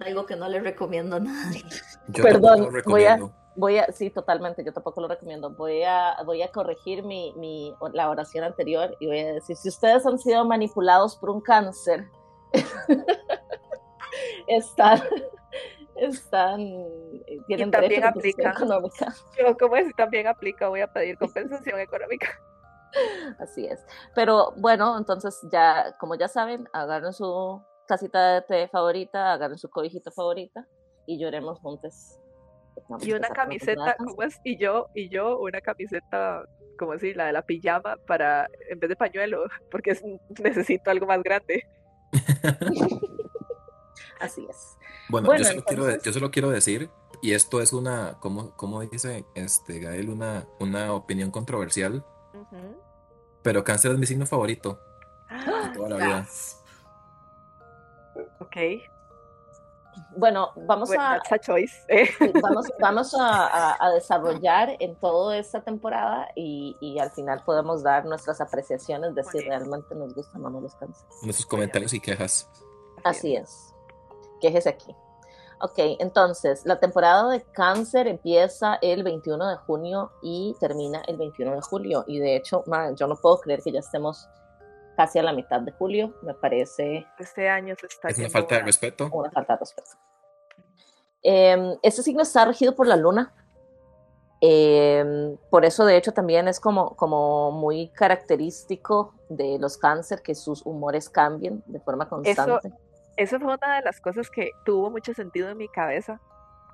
algo 0.00 0.26
que 0.26 0.36
no 0.36 0.48
le 0.48 0.60
recomiendo 0.60 1.16
a 1.16 1.20
nadie. 1.20 1.62
Yo 2.08 2.22
Perdón, 2.24 2.60
lo 2.60 2.66
voy 2.66 3.04
a- 3.04 3.16
recomiendo. 3.16 3.32
Voy 3.56 3.78
a, 3.78 3.86
sí, 3.92 4.10
totalmente, 4.10 4.64
yo 4.64 4.72
tampoco 4.72 5.00
lo 5.00 5.06
recomiendo. 5.06 5.48
Voy 5.50 5.84
a, 5.84 6.16
voy 6.26 6.42
a 6.42 6.50
corregir 6.50 7.04
mi, 7.04 7.32
mi, 7.36 7.72
la 7.92 8.10
oración 8.10 8.42
anterior 8.42 8.96
y 8.98 9.06
voy 9.06 9.20
a 9.20 9.32
decir, 9.34 9.54
si 9.54 9.68
ustedes 9.68 10.04
han 10.06 10.18
sido 10.18 10.44
manipulados 10.44 11.14
por 11.16 11.30
un 11.30 11.40
cáncer, 11.40 12.08
están, 14.48 15.00
están, 15.96 16.58
tienen 17.46 17.68
Y 17.68 17.70
también 17.70 18.00
derecho 18.00 18.12
compensación 18.12 18.46
aplica. 18.46 18.50
económica. 18.50 19.14
Yo, 19.38 19.56
como 19.56 19.76
es, 19.76 19.94
también 19.96 20.26
aplica, 20.26 20.68
voy 20.68 20.80
a 20.80 20.92
pedir 20.92 21.16
compensación 21.18 21.78
económica. 21.80 22.28
Así 23.38 23.66
es. 23.66 23.84
Pero 24.14 24.52
bueno, 24.56 24.96
entonces 24.98 25.40
ya, 25.50 25.94
como 25.98 26.14
ya 26.14 26.28
saben, 26.28 26.68
agarren 26.72 27.12
su 27.12 27.60
tacita 27.86 28.34
de 28.34 28.42
té 28.42 28.68
favorita, 28.68 29.32
agarren 29.32 29.58
su 29.58 29.68
cobijita 29.68 30.10
favorita 30.10 30.66
y 31.06 31.18
lloremos 31.18 31.58
juntos. 31.60 32.18
Vamos 32.88 33.06
Y 33.06 33.12
una 33.12 33.28
camiseta, 33.28 33.94
¿cómo 33.98 34.22
es? 34.22 34.40
Y 34.44 34.56
yo, 34.58 34.88
y 34.94 35.08
yo, 35.08 35.38
una 35.38 35.60
camiseta, 35.60 36.42
como 36.78 36.92
así, 36.92 37.14
la 37.14 37.26
de 37.26 37.32
la 37.32 37.42
pijama, 37.42 37.96
para, 38.06 38.48
en 38.68 38.78
vez 38.80 38.88
de 38.90 38.96
pañuelo, 38.96 39.44
porque 39.70 39.90
es- 39.92 40.04
necesito 40.42 40.90
algo 40.90 41.06
más 41.06 41.22
grande. 41.22 41.62
Así 44.24 44.46
es. 44.48 44.76
Bueno, 45.08 45.26
Bueno, 45.28 45.42
yo, 45.44 45.48
solo 45.50 45.64
quiero, 45.64 46.02
yo 46.02 46.12
solo 46.12 46.30
quiero 46.30 46.50
decir, 46.50 46.90
y 47.20 47.32
esto 47.32 47.60
es 47.60 47.72
una, 47.72 48.18
¿cómo, 48.20 48.52
cómo 48.56 48.80
dice 48.80 49.26
este 49.34 49.78
Gael? 49.78 50.08
Una, 50.08 50.46
una 50.60 50.92
opinión 50.94 51.30
controversial, 51.30 52.04
pero 53.42 53.62
cáncer 53.64 53.92
es 53.92 53.98
mi 53.98 54.06
signo 54.06 54.24
favorito 54.26 54.80
de 55.28 55.36
Ah, 55.36 55.70
toda 55.74 55.88
la 55.90 55.96
vida. 55.96 56.26
Ok, 58.40 58.56
Bueno, 60.16 60.50
vamos 60.56 60.88
bueno, 60.88 61.02
a, 61.04 61.14
that's 61.18 61.32
a 61.32 61.38
choice. 61.38 61.74
eh. 61.88 62.08
Vamos, 62.42 62.66
vamos 62.80 63.14
a, 63.14 63.46
a- 63.46 63.76
a 63.78 63.90
desarrollar 63.90 64.76
en 64.80 64.96
toda 64.96 65.36
esta 65.36 65.62
temporada 65.62 66.28
y, 66.34 66.76
y 66.80 66.98
al 66.98 67.10
final 67.12 67.42
podemos 67.44 67.82
dar 67.82 68.04
nuestras 68.04 68.40
apreciaciones 68.40 69.14
de 69.14 69.22
si 69.24 69.40
realmente 69.40 69.94
nos 69.94 70.14
gustan 70.14 70.44
o 70.46 70.50
no 70.50 70.60
los 70.60 70.74
cánceres. 70.76 71.14
Nuestros 71.22 71.46
comentarios 71.46 71.92
y 71.92 72.00
quejas. 72.00 72.48
Así 73.04 73.36
es. 73.36 73.73
Quéjese 74.44 74.68
aquí. 74.68 74.94
Ok, 75.62 75.78
entonces, 75.98 76.66
la 76.66 76.78
temporada 76.78 77.30
de 77.30 77.42
cáncer 77.42 78.08
empieza 78.08 78.78
el 78.82 79.02
21 79.02 79.48
de 79.48 79.56
junio 79.56 80.12
y 80.20 80.54
termina 80.60 81.00
el 81.08 81.16
21 81.16 81.54
de 81.54 81.62
julio. 81.62 82.04
Y 82.06 82.18
de 82.18 82.36
hecho, 82.36 82.62
ma, 82.66 82.92
yo 82.94 83.06
no 83.06 83.16
puedo 83.16 83.38
creer 83.40 83.62
que 83.62 83.72
ya 83.72 83.78
estemos 83.80 84.28
casi 84.98 85.18
a 85.18 85.22
la 85.22 85.32
mitad 85.32 85.62
de 85.62 85.72
julio. 85.72 86.12
Me 86.20 86.34
parece 86.34 87.06
Este 87.18 87.48
año 87.48 87.74
se 87.80 87.86
está 87.86 88.08
Es 88.08 88.18
una 88.18 88.28
falta 88.28 88.56
de 88.56 88.62
respeto. 88.64 89.08
una 89.10 89.30
falta 89.30 89.54
de 89.54 89.60
respeto. 89.60 89.90
Eh, 91.22 91.78
este 91.82 92.02
signo 92.02 92.22
está 92.22 92.44
regido 92.44 92.74
por 92.74 92.86
la 92.86 92.96
luna. 92.96 93.32
Eh, 94.42 95.38
por 95.48 95.64
eso, 95.64 95.86
de 95.86 95.96
hecho, 95.96 96.12
también 96.12 96.48
es 96.48 96.60
como, 96.60 96.94
como 96.96 97.50
muy 97.50 97.88
característico 97.88 99.14
de 99.30 99.58
los 99.58 99.78
cáncer 99.78 100.20
que 100.20 100.34
sus 100.34 100.66
humores 100.66 101.08
cambien 101.08 101.62
de 101.64 101.80
forma 101.80 102.06
constante. 102.10 102.68
Eso 102.68 102.83
fue 103.26 103.38
una 103.38 103.76
de 103.76 103.82
las 103.82 104.00
cosas 104.00 104.30
que 104.30 104.52
tuvo 104.64 104.90
mucho 104.90 105.14
sentido 105.14 105.48
en 105.50 105.58
mi 105.58 105.68
cabeza 105.68 106.20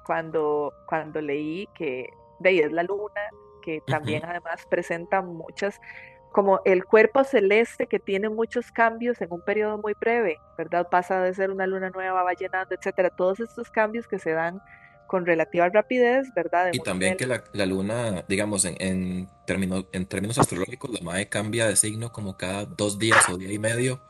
cuando, 0.04 0.72
cuando 0.86 1.20
leí 1.20 1.68
que 1.74 2.08
de 2.40 2.48
ahí 2.48 2.58
es 2.60 2.72
la 2.72 2.82
luna, 2.82 3.20
que 3.62 3.82
también 3.86 4.24
además 4.24 4.66
presenta 4.68 5.20
muchas, 5.22 5.80
como 6.32 6.60
el 6.64 6.84
cuerpo 6.84 7.24
celeste 7.24 7.86
que 7.86 7.98
tiene 7.98 8.28
muchos 8.28 8.70
cambios 8.72 9.20
en 9.20 9.32
un 9.32 9.42
periodo 9.42 9.78
muy 9.78 9.94
breve, 9.94 10.40
¿verdad? 10.56 10.88
Pasa 10.88 11.20
de 11.20 11.34
ser 11.34 11.50
una 11.50 11.66
luna 11.66 11.90
nueva, 11.90 12.22
va 12.22 12.32
llenando, 12.32 12.74
etcétera. 12.74 13.10
Todos 13.10 13.40
estos 13.40 13.70
cambios 13.70 14.06
que 14.06 14.18
se 14.18 14.32
dan 14.32 14.62
con 15.06 15.26
relativa 15.26 15.68
rapidez, 15.68 16.32
¿verdad? 16.34 16.70
Y 16.72 16.78
también 16.78 17.16
que 17.16 17.26
la, 17.26 17.42
la 17.52 17.66
luna, 17.66 18.24
digamos, 18.28 18.64
en, 18.64 18.76
en, 18.78 19.28
términos, 19.44 19.86
en 19.92 20.06
términos 20.06 20.38
astrológicos, 20.38 20.90
la 20.90 21.00
MAE 21.00 21.28
cambia 21.28 21.66
de 21.66 21.74
signo 21.74 22.12
como 22.12 22.36
cada 22.36 22.64
dos 22.64 22.98
días 22.98 23.28
o 23.28 23.36
día 23.36 23.52
y 23.52 23.58
medio. 23.58 24.00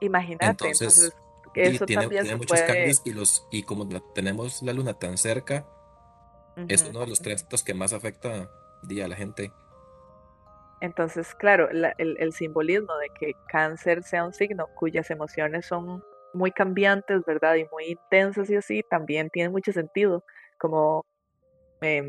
Imagínate, 0.00 0.46
Entonces, 0.50 1.12
entonces, 1.12 1.14
Y 1.54 1.76
eso 1.76 1.86
tiene, 1.86 2.02
también 2.02 2.22
tiene 2.22 2.34
se 2.34 2.38
muchos 2.38 2.60
puede... 2.62 2.66
cambios 2.66 3.02
y, 3.04 3.12
los, 3.12 3.46
y 3.50 3.62
como 3.62 3.84
la- 3.84 4.02
tenemos 4.14 4.62
la 4.62 4.72
luna 4.72 4.94
tan 4.94 5.18
cerca, 5.18 5.66
es 6.68 6.84
uno 6.84 7.00
de 7.00 7.06
los 7.08 7.20
tránsitos 7.20 7.62
que 7.62 7.74
más 7.74 7.92
afecta 7.92 8.48
día 8.82 9.06
a 9.06 9.08
la 9.08 9.16
gente. 9.16 9.52
Entonces, 10.80 11.34
claro, 11.34 11.68
la- 11.72 11.94
el, 11.98 12.16
el 12.18 12.32
simbolismo 12.32 12.96
de 12.96 13.10
que 13.18 13.34
cáncer 13.48 14.02
sea 14.02 14.24
un 14.24 14.32
signo 14.32 14.66
cuyas 14.74 15.10
emociones 15.10 15.66
son 15.66 16.02
muy 16.32 16.52
cambiantes, 16.52 17.22
¿verdad? 17.26 17.56
Y 17.56 17.66
muy 17.70 17.86
intensas 17.86 18.48
y 18.50 18.56
así, 18.56 18.82
también 18.88 19.28
tiene 19.30 19.50
mucho 19.50 19.72
sentido, 19.72 20.24
como 20.58 21.04
em, 21.82 22.08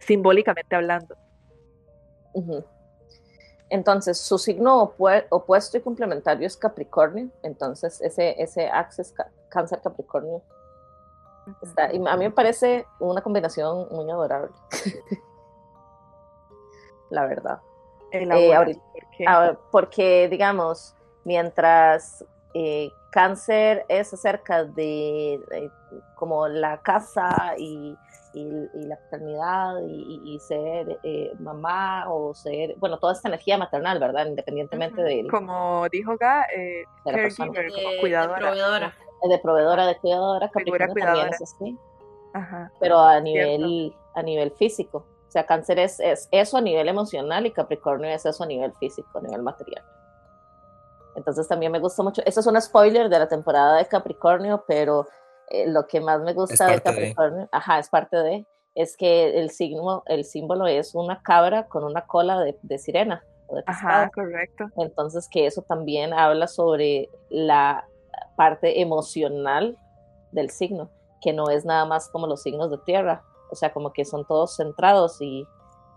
simbólicamente 0.00 0.74
hablando. 0.76 1.14
Ujú. 2.32 2.64
Entonces, 3.70 4.18
su 4.18 4.38
signo 4.38 4.82
opue- 4.96 5.26
opuesto 5.30 5.76
y 5.76 5.80
complementario 5.80 6.46
es 6.46 6.56
Capricornio. 6.56 7.28
Entonces, 7.42 8.00
ese, 8.00 8.40
ese 8.42 8.68
axis 8.68 9.12
ca- 9.12 9.30
cáncer 9.50 9.80
Capricornio 9.82 10.42
está. 11.62 11.92
Y 11.92 11.96
a 12.06 12.16
mí 12.16 12.24
me 12.24 12.30
parece 12.30 12.86
una 12.98 13.20
combinación 13.22 13.88
muy 13.90 14.10
adorable. 14.10 14.52
La 17.10 17.26
verdad. 17.26 17.60
Elabora, 18.10 18.58
ahorita- 18.58 18.80
porque- 18.92 19.24
Ah, 19.26 19.56
porque, 19.70 20.28
digamos, 20.28 20.94
mientras 21.24 22.24
eh, 22.54 22.90
cáncer 23.12 23.84
es 23.88 24.12
acerca 24.14 24.64
de, 24.64 25.40
de 25.50 25.70
como 26.16 26.48
la 26.48 26.80
casa 26.82 27.54
y, 27.58 27.96
y- 28.34 28.68
y 28.74 28.82
la 28.86 28.96
paternidad 28.96 29.80
y, 29.86 30.20
y- 30.24 30.34
y 30.34 30.38
ser 30.40 30.98
eh, 31.02 31.32
mamá 31.38 32.10
o 32.12 32.34
ser, 32.34 32.74
bueno, 32.78 32.98
toda 32.98 33.12
esta 33.12 33.28
energía 33.28 33.56
maternal, 33.58 33.98
¿verdad? 33.98 34.26
Independientemente 34.26 35.02
del- 35.02 35.30
como 35.30 35.86
dijo 35.90 36.16
Ga, 36.18 36.44
eh, 36.54 36.84
de 37.04 37.12
la 37.12 37.18
persona. 37.18 37.52
caregiver, 37.52 37.72
De- 37.76 37.82
como 37.82 37.94
de 37.94 38.00
cuidadora. 38.00 38.38
proveedora. 38.40 38.94
de 39.28 39.38
proveedora, 39.40 39.86
de 39.86 39.96
cuidadora, 39.98 40.48
Capricornio 40.48 40.86
también 40.86 41.06
cuidadora. 41.06 41.30
es 41.36 41.42
así. 41.42 41.78
Ajá. 42.34 42.70
pero 42.78 42.98
a 43.00 43.18
nivel, 43.20 43.94
a 44.14 44.22
nivel 44.22 44.50
físico. 44.52 44.98
O 45.26 45.30
sea, 45.30 45.44
cáncer 45.46 45.78
es, 45.80 45.98
es 45.98 46.28
eso 46.30 46.56
a 46.56 46.60
nivel 46.60 46.88
emocional 46.88 47.44
y 47.46 47.50
Capricornio 47.50 48.08
es 48.10 48.24
eso 48.26 48.44
a 48.44 48.46
nivel 48.46 48.72
físico, 48.74 49.18
a 49.18 49.22
nivel 49.22 49.42
material. 49.42 49.82
Entonces 51.16 51.48
también 51.48 51.72
me 51.72 51.80
gusta 51.80 52.02
mucho. 52.02 52.22
Eso 52.24 52.40
es 52.40 52.46
un 52.46 52.60
spoiler 52.60 53.08
de 53.08 53.18
la 53.18 53.26
temporada 53.28 53.76
de 53.78 53.86
Capricornio, 53.86 54.64
pero 54.68 55.08
eh, 55.50 55.66
lo 55.68 55.86
que 55.86 56.00
más 56.00 56.20
me 56.20 56.32
gusta 56.34 56.70
de. 56.70 56.82
Capricornio, 56.82 57.48
ajá, 57.52 57.78
es 57.78 57.88
parte 57.88 58.16
de, 58.16 58.46
es 58.74 58.96
que 58.96 59.38
el 59.38 59.50
signo, 59.50 60.02
el 60.06 60.24
símbolo 60.24 60.66
es 60.66 60.94
una 60.94 61.20
cabra 61.22 61.66
con 61.66 61.84
una 61.84 62.06
cola 62.06 62.40
de, 62.40 62.58
de 62.62 62.78
sirena 62.78 63.24
o 63.46 63.56
de 63.56 63.62
pescado. 63.62 64.02
Ajá, 64.02 64.10
correcto. 64.14 64.64
Entonces 64.76 65.28
que 65.30 65.46
eso 65.46 65.62
también 65.62 66.12
habla 66.12 66.46
sobre 66.46 67.08
la 67.30 67.86
parte 68.36 68.80
emocional 68.80 69.76
del 70.32 70.50
signo, 70.50 70.90
que 71.20 71.32
no 71.32 71.50
es 71.50 71.64
nada 71.64 71.84
más 71.86 72.08
como 72.10 72.26
los 72.26 72.42
signos 72.42 72.70
de 72.70 72.78
tierra, 72.78 73.24
o 73.50 73.56
sea, 73.56 73.72
como 73.72 73.92
que 73.92 74.04
son 74.04 74.26
todos 74.26 74.56
centrados 74.56 75.20
y, 75.20 75.46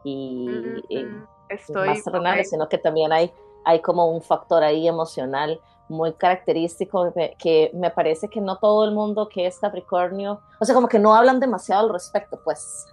y, 0.03 0.84
y 0.89 1.05
Ujú, 1.05 1.27
Estoy. 1.50 1.88
más 1.89 2.03
terrenales, 2.03 2.50
sino 2.50 2.70
que 2.70 2.77
también 2.77 3.12
hay, 3.12 3.31
hay 3.65 3.81
como 3.81 4.05
un 4.10 4.22
factor 4.22 4.63
ahí 4.63 4.88
emocional 4.88 5.60
muy 5.91 6.13
característico 6.13 7.13
que- 7.38 7.69
me 7.74 7.91
parece 7.91 8.27
que 8.29 8.41
no 8.41 8.57
todo 8.57 8.86
el 8.86 8.91
mundo 8.91 9.27
que 9.29 9.45
es 9.45 9.60
Capricornio, 9.60 10.41
o 10.60 10.65
sea, 10.65 10.74
como 10.74 10.88
que 10.88 10.98
no 11.00 11.13
hablan 11.13 11.39
demasiado 11.39 11.83
al 11.88 11.93
respecto, 11.93 12.39
pues. 12.43 12.88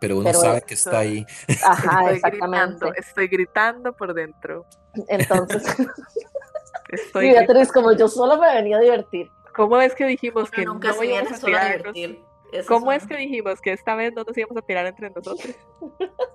Pero 0.00 0.16
uno 0.16 0.24
Pero 0.24 0.40
sabe 0.40 0.58
es- 0.58 0.64
que 0.64 0.74
está 0.74 0.98
ahí. 1.00 1.26
Ajá, 1.64 2.00
Estoy 2.12 2.14
exactamente. 2.16 2.66
gritando, 2.74 2.92
estoy 2.96 3.28
gritando 3.28 3.92
por 3.92 4.14
dentro. 4.14 4.64
Entonces, 5.08 5.62
Estoy 6.88 7.26
y 7.26 7.30
Beatriz, 7.32 7.68
gritando. 7.68 7.72
como 7.74 7.92
yo 7.92 8.08
solo 8.08 8.38
me 8.38 8.52
venía 8.54 8.78
a 8.78 8.80
divertir. 8.80 9.30
¿Cómo 9.54 9.78
es 9.80 9.94
que 9.94 10.06
dijimos 10.06 10.44
Uno 10.44 10.50
que 10.52 10.64
nunca 10.64 10.88
no 10.88 10.94
se 10.94 11.00
viene 11.02 11.36
solo 11.36 11.58
a 11.58 11.64
divertir. 11.64 12.22
¿Cómo 12.66 12.92
es 12.92 13.06
que 13.06 13.16
dijimos 13.16 13.60
que 13.60 13.72
esta 13.72 13.94
vez 13.94 14.12
no 14.14 14.24
nos 14.24 14.36
íbamos 14.36 14.56
a 14.56 14.62
tirar 14.62 14.86
entre 14.86 15.10
nosotros? 15.10 15.54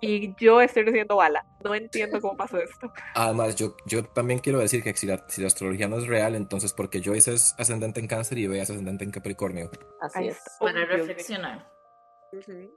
Y 0.02 0.36
yo 0.36 0.62
estoy 0.62 0.84
recibiendo 0.84 1.16
bala. 1.16 1.46
No 1.64 1.74
entiendo 1.74 2.20
cómo 2.22 2.36
pasó 2.38 2.58
esto. 2.58 2.92
Además, 3.16 3.56
yo, 3.56 3.76
yo 3.86 4.04
también 4.04 4.40
quiero 4.40 4.60
decir 4.60 4.84
que 4.84 4.94
si 4.96 5.08
la, 5.08 5.26
si 5.28 5.42
la 5.42 5.48
astrología 5.48 5.88
no 5.88 5.98
es 5.98 6.08
real, 6.08 6.36
entonces 6.36 6.74
porque 6.74 7.02
Joyce 7.04 7.34
es 7.34 7.56
ascendente 7.58 8.00
en 8.00 8.08
cáncer 8.08 8.38
y 8.38 8.48
Bea 8.48 8.64
es 8.64 8.70
ascendente 8.70 9.04
en 9.04 9.12
Capricornio. 9.12 9.72
Así 10.02 10.20
Ahí 10.20 10.28
es. 10.28 10.38
está. 10.38 10.52
Para 10.60 10.86
reflexionar. 10.86 11.68
Ujú. 12.34 12.72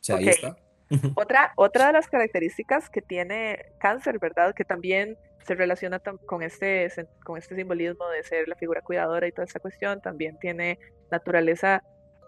O 0.00 0.02
sea, 0.02 0.16
ahí 0.16 0.28
está. 0.28 0.56
Otra, 1.16 1.52
otra 1.56 1.86
de 1.86 1.94
las 1.94 2.06
características 2.08 2.90
que 2.90 3.00
tiene 3.00 3.58
cáncer, 3.80 4.18
¿verdad? 4.18 4.54
Que 4.54 4.64
también 4.64 5.16
se 5.44 5.54
relaciona 5.54 6.00
con 6.00 6.42
este, 6.42 6.88
con 7.24 7.36
este 7.38 7.54
simbolismo 7.54 8.08
de 8.08 8.22
ser 8.22 8.48
la 8.48 8.56
figura 8.56 8.80
cuidadora 8.80 9.26
y 9.26 9.32
toda 9.32 9.44
esta 9.44 9.60
cuestión, 9.60 10.00
también 10.00 10.38
tiene 10.38 10.78
naturaleza, 11.10 11.82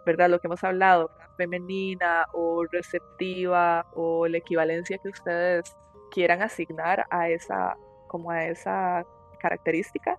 ¿verdad? 0.04 0.28
Lo 0.28 0.38
que 0.40 0.46
hemos 0.46 0.62
hablado, 0.62 1.10
femenina 1.36 2.26
o 2.32 2.64
receptiva 2.70 3.86
o 3.94 4.26
la 4.28 4.38
equivalencia 4.38 4.98
que 4.98 5.08
ustedes 5.08 5.64
quieran 6.10 6.42
asignar 6.42 7.06
a 7.10 7.28
esa, 7.30 7.76
como 8.08 8.30
a 8.30 8.44
esa 8.44 9.04
característica. 9.40 10.18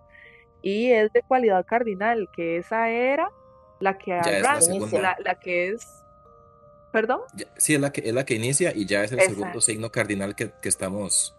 Y 0.62 0.92
es 0.92 1.12
de 1.14 1.22
cualidad 1.22 1.66
cardinal, 1.66 2.28
que 2.36 2.58
esa 2.58 2.90
era 2.90 3.30
la 3.80 3.98
que 3.98 4.12
la 4.12 4.20
arranca, 4.20 5.00
la, 5.00 5.18
la 5.24 5.40
que 5.40 5.70
es, 5.70 5.86
perdón. 6.92 7.22
Sí, 7.58 7.76
es 7.76 7.80
la 7.80 7.92
que, 7.92 8.02
es 8.02 8.14
la 8.14 8.26
que 8.26 8.34
inicia 8.34 8.74
y 8.76 8.86
ya 8.86 9.04
es 9.04 9.12
el 9.12 9.22
segundo 9.22 9.62
signo 9.62 9.92
cardinal 9.92 10.36
que, 10.36 10.52
que 10.62 10.70
estamos, 10.70 11.36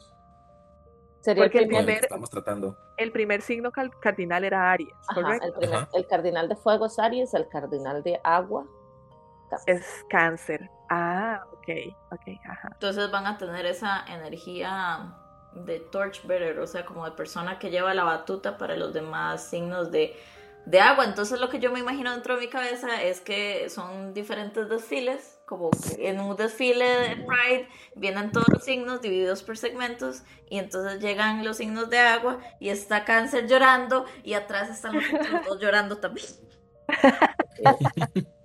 Sería 1.28 1.44
Porque 1.44 1.58
el 1.58 1.66
primer, 1.68 2.04
estamos 2.04 2.30
tratando. 2.30 2.75
el 2.97 3.12
primer 3.12 3.42
signo 3.42 3.70
cardinal 3.70 4.44
era 4.44 4.73
Aries, 4.73 4.94
ajá, 5.08 5.14
¿correcto? 5.20 5.47
el, 5.47 5.52
primer- 5.52 5.76
Ajá. 5.76 5.88
el 5.92 6.06
cardinal 6.06 6.49
de 6.49 6.56
fuego 6.56 6.87
es 6.87 6.99
Aries, 6.99 7.35
el 7.35 7.47
cardinal 7.49 8.02
de 8.02 8.18
agua. 8.25 8.64
Cáncer. 9.50 9.76
Es 9.76 10.04
cáncer. 10.08 10.70
Ah, 10.88 11.44
ok, 11.52 11.68
ok, 12.12 12.23
ajá. 12.49 12.70
Entonces 12.73 13.11
van 13.11 13.26
a 13.26 13.37
tener 13.37 13.66
esa 13.66 14.06
energía 14.08 15.14
de 15.52 15.80
torchbearer, 15.80 16.58
o 16.61 16.66
sea, 16.66 16.87
como 16.87 17.04
de 17.04 17.11
persona 17.11 17.58
que 17.58 17.68
lleva 17.68 17.92
la 17.92 18.04
batuta 18.04 18.56
para 18.56 18.75
los 18.75 18.94
demás 18.94 19.44
signos 19.50 19.90
de, 19.90 20.16
de 20.66 20.80
agua. 20.80 21.04
Entonces 21.04 21.40
lo 21.40 21.48
que 21.48 21.58
yo 21.60 21.70
me 21.70 21.80
imagino 21.80 22.12
dentro 22.12 22.34
de 22.34 22.40
mi 22.40 22.48
cabeza 22.48 23.02
es 23.02 23.20
que 23.20 23.68
son 23.70 24.14
diferentes 24.14 24.68
desfiles, 24.68 25.38
como 25.46 25.70
que 25.70 26.08
en 26.08 26.20
un 26.20 26.36
desfile 26.36 26.84
de 26.84 27.16
Pride 27.16 27.68
vienen 27.94 28.32
todos 28.32 28.48
los 28.48 28.64
signos 28.64 29.00
divididos 29.00 29.42
por 29.42 29.56
segmentos 29.56 30.22
y 30.48 30.58
entonces 30.58 31.00
llegan 31.00 31.44
los 31.44 31.56
signos 31.56 31.90
de 31.90 31.98
agua 31.98 32.38
y 32.60 32.68
está 32.68 33.04
cáncer 33.04 33.46
llorando 33.46 34.04
y 34.22 34.34
atrás 34.34 34.70
están 34.70 34.94
los 34.94 35.04
otros 35.12 35.46
dos 35.46 35.58
llorando 35.60 35.98
también. 35.98 36.26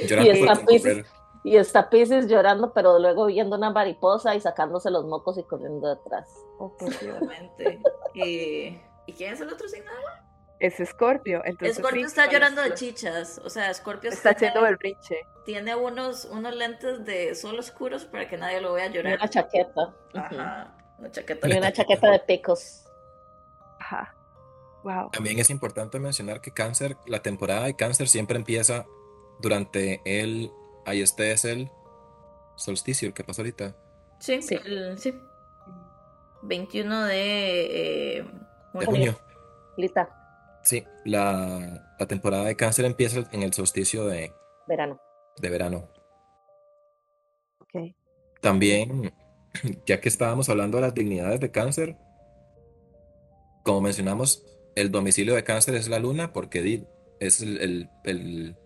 Y 0.00 0.28
está 0.28 0.54
Piscis. 0.66 0.82
correr. 0.82 1.06
Y 1.44 1.56
está 1.56 1.88
Pisces 1.88 2.26
llorando, 2.26 2.72
pero 2.72 2.98
luego 2.98 3.26
viendo 3.26 3.56
una 3.56 3.70
mariposa 3.70 4.34
y 4.34 4.40
sacándose 4.40 4.90
los 4.90 5.04
mocos 5.04 5.38
y 5.38 5.44
corriendo 5.44 5.94
detrás. 5.94 6.28
Oh. 6.58 6.76
Y, 8.14 8.76
¿Y 9.06 9.12
quién 9.12 9.34
es 9.34 9.40
el 9.40 9.48
otro 9.52 9.68
signo? 9.68 9.90
Es 10.58 10.80
Escorpio, 10.80 11.42
entonces 11.44 11.76
Scorpio 11.76 12.00
sí, 12.00 12.06
está 12.06 12.30
llorando 12.30 12.62
de 12.62 12.72
chichas, 12.72 13.38
o 13.44 13.50
sea, 13.50 13.72
Scorpio 13.74 14.08
Está 14.10 14.30
haciendo 14.30 14.62
berrinche. 14.62 15.20
tiene 15.44 15.74
unos, 15.76 16.24
unos 16.24 16.54
lentes 16.56 17.04
de 17.04 17.34
sol 17.34 17.58
oscuros 17.58 18.06
para 18.06 18.26
que 18.26 18.38
nadie 18.38 18.60
lo 18.62 18.72
vea 18.72 18.86
Y 18.86 18.92
llorar. 18.94 19.18
una 19.18 19.28
chaqueta. 19.28 19.94
Ajá, 20.14 20.74
una 20.98 21.10
chaqueta. 21.10 21.46
Y 21.48 21.52
una 21.58 21.72
chaqueta 21.72 22.10
de 22.10 22.20
picos. 22.20 22.84
Ajá. 23.78 24.14
Wow. 24.82 25.10
También 25.10 25.38
es 25.38 25.50
importante 25.50 25.98
mencionar 26.00 26.40
que 26.40 26.52
cáncer, 26.52 26.96
la 27.06 27.20
temporada 27.20 27.64
de 27.66 27.76
cáncer 27.76 28.08
siempre 28.08 28.38
empieza 28.38 28.86
durante 29.40 30.00
el, 30.06 30.50
ahí 30.86 31.02
este 31.02 31.32
es 31.32 31.44
el 31.44 31.70
solsticio, 32.56 33.08
el 33.08 33.12
que 33.12 33.24
pasó 33.24 33.42
ahorita. 33.42 33.76
Sí, 34.20 34.40
Sí. 34.40 34.58
el- 34.64 34.98
sí. 34.98 35.12
21 36.42 37.04
de 37.04 38.18
eh, 38.20 38.30
De 38.80 38.86
junio. 38.86 39.18
Lita, 39.76 40.08
Sí, 40.62 40.84
la, 41.04 41.94
la 41.98 42.06
temporada 42.06 42.44
de 42.44 42.56
cáncer 42.56 42.84
empieza 42.86 43.20
en 43.30 43.42
el 43.42 43.52
solsticio 43.52 44.04
de, 44.06 44.32
verano. 44.66 45.00
de 45.36 45.48
verano. 45.50 45.88
Ok. 47.60 47.94
También, 48.40 49.12
ya 49.86 50.00
que 50.00 50.08
estábamos 50.08 50.48
hablando 50.48 50.78
de 50.78 50.82
las 50.82 50.94
dignidades 50.94 51.38
de 51.40 51.50
cáncer, 51.52 51.96
como 53.62 53.80
mencionamos, 53.80 54.44
el 54.74 54.90
domicilio 54.90 55.34
de 55.34 55.44
cáncer 55.44 55.74
es 55.76 55.88
la 55.88 55.98
luna 56.00 56.32
porque 56.32 56.84
es 57.20 57.40
el, 57.42 57.60
el- 57.60 57.90
el 58.04 58.56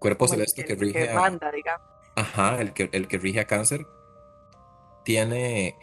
cuerpo 0.00 0.26
Como 0.26 0.34
el- 0.34 0.40
celeste 0.48 0.64
que 0.64 0.72
el 0.74 0.80
rige 0.80 1.10
a, 1.10 1.14
manda, 1.14 1.50
digamos. 1.52 1.86
ajá, 2.16 2.60
el 2.60 2.72
que, 2.72 2.88
el 2.92 3.06
que 3.08 3.18
rige 3.18 3.40
a 3.40 3.46
cáncer. 3.46 3.86
Tiene 5.04 5.74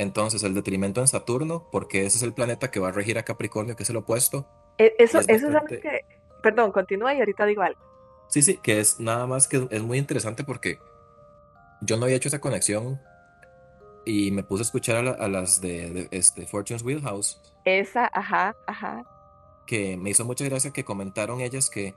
entonces 0.00 0.42
el 0.42 0.54
detrimento 0.54 1.00
en 1.00 1.08
Saturno 1.08 1.68
porque 1.70 2.06
ese 2.06 2.16
es 2.18 2.22
el 2.22 2.32
planeta 2.32 2.70
que 2.70 2.80
va 2.80 2.88
a 2.88 2.92
regir 2.92 3.18
a 3.18 3.22
Capricornio, 3.22 3.76
que 3.76 3.82
es 3.82 3.90
el 3.90 3.96
opuesto. 3.96 4.46
E- 4.78 4.94
Eso, 4.98 5.18
es 5.20 5.28
eso 5.28 5.48
es 5.48 5.54
algo 5.54 5.66
que. 5.66 6.04
Perdón, 6.42 6.72
continúa 6.72 7.14
y 7.14 7.18
ahorita 7.18 7.44
digo 7.46 7.62
algo. 7.62 7.80
Sí, 8.28 8.42
sí, 8.42 8.56
que 8.62 8.80
es 8.80 8.98
nada 9.00 9.26
más 9.26 9.46
que 9.48 9.66
es 9.70 9.82
muy 9.82 9.98
interesante 9.98 10.44
porque 10.44 10.78
yo 11.82 11.96
no 11.96 12.04
había 12.04 12.16
hecho 12.16 12.28
esa 12.28 12.40
conexión 12.40 13.00
y 14.06 14.30
me 14.30 14.42
puse 14.42 14.62
a 14.62 14.64
escuchar 14.64 14.96
a, 14.96 15.02
la- 15.02 15.10
a 15.12 15.28
las 15.28 15.60
de, 15.60 15.90
de, 15.90 16.08
este, 16.10 16.46
Fortune's 16.46 16.82
Wheelhouse, 16.82 17.40
Esa, 17.64 18.08
ajá, 18.12 18.56
ajá. 18.66 19.02
que 19.66 19.96
me 19.96 20.10
hizo 20.10 20.24
mucha 20.24 20.44
gracia 20.46 20.72
que 20.72 20.84
comentaron 20.84 21.40
ellas 21.42 21.68
que, 21.68 21.94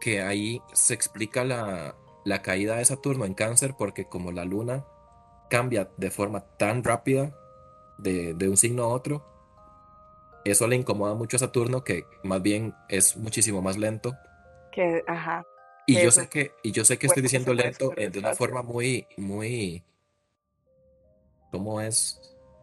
que 0.00 0.22
ahí 0.22 0.60
se 0.72 0.94
explica 0.94 1.44
la, 1.44 1.96
la 2.24 2.42
caída 2.42 2.76
de 2.76 2.84
Saturno 2.84 3.24
en 3.24 3.34
cáncer 3.34 3.74
porque 3.76 4.04
como 4.08 4.30
la 4.30 4.44
luna 4.44 4.84
cambia 5.52 5.90
de 5.98 6.10
forma 6.10 6.40
tan 6.56 6.82
rápida 6.82 7.36
de, 7.98 8.32
de 8.32 8.48
un 8.48 8.56
signo 8.56 8.84
a 8.84 8.88
otro, 8.88 9.22
eso 10.46 10.66
le 10.66 10.76
incomoda 10.76 11.14
mucho 11.14 11.36
a 11.36 11.40
Saturno 11.40 11.84
que 11.84 12.06
más 12.22 12.40
bien 12.40 12.74
es 12.88 13.18
muchísimo 13.18 13.60
más 13.60 13.76
lento 13.76 14.16
Que, 14.72 15.04
ajá. 15.06 15.44
Y 15.86 16.00
yo 16.02 16.10
sé 16.10 16.28
que, 16.30 16.52
y 16.62 16.72
yo 16.72 16.84
sé 16.86 16.96
que 16.96 17.06
estoy 17.06 17.22
diciendo 17.22 17.52
lento 17.52 17.92
eh, 17.98 18.08
de 18.08 18.18
una 18.18 18.32
forma 18.32 18.62
muy, 18.62 19.06
muy, 19.18 19.84
¿cómo 21.50 21.82
es? 21.82 22.18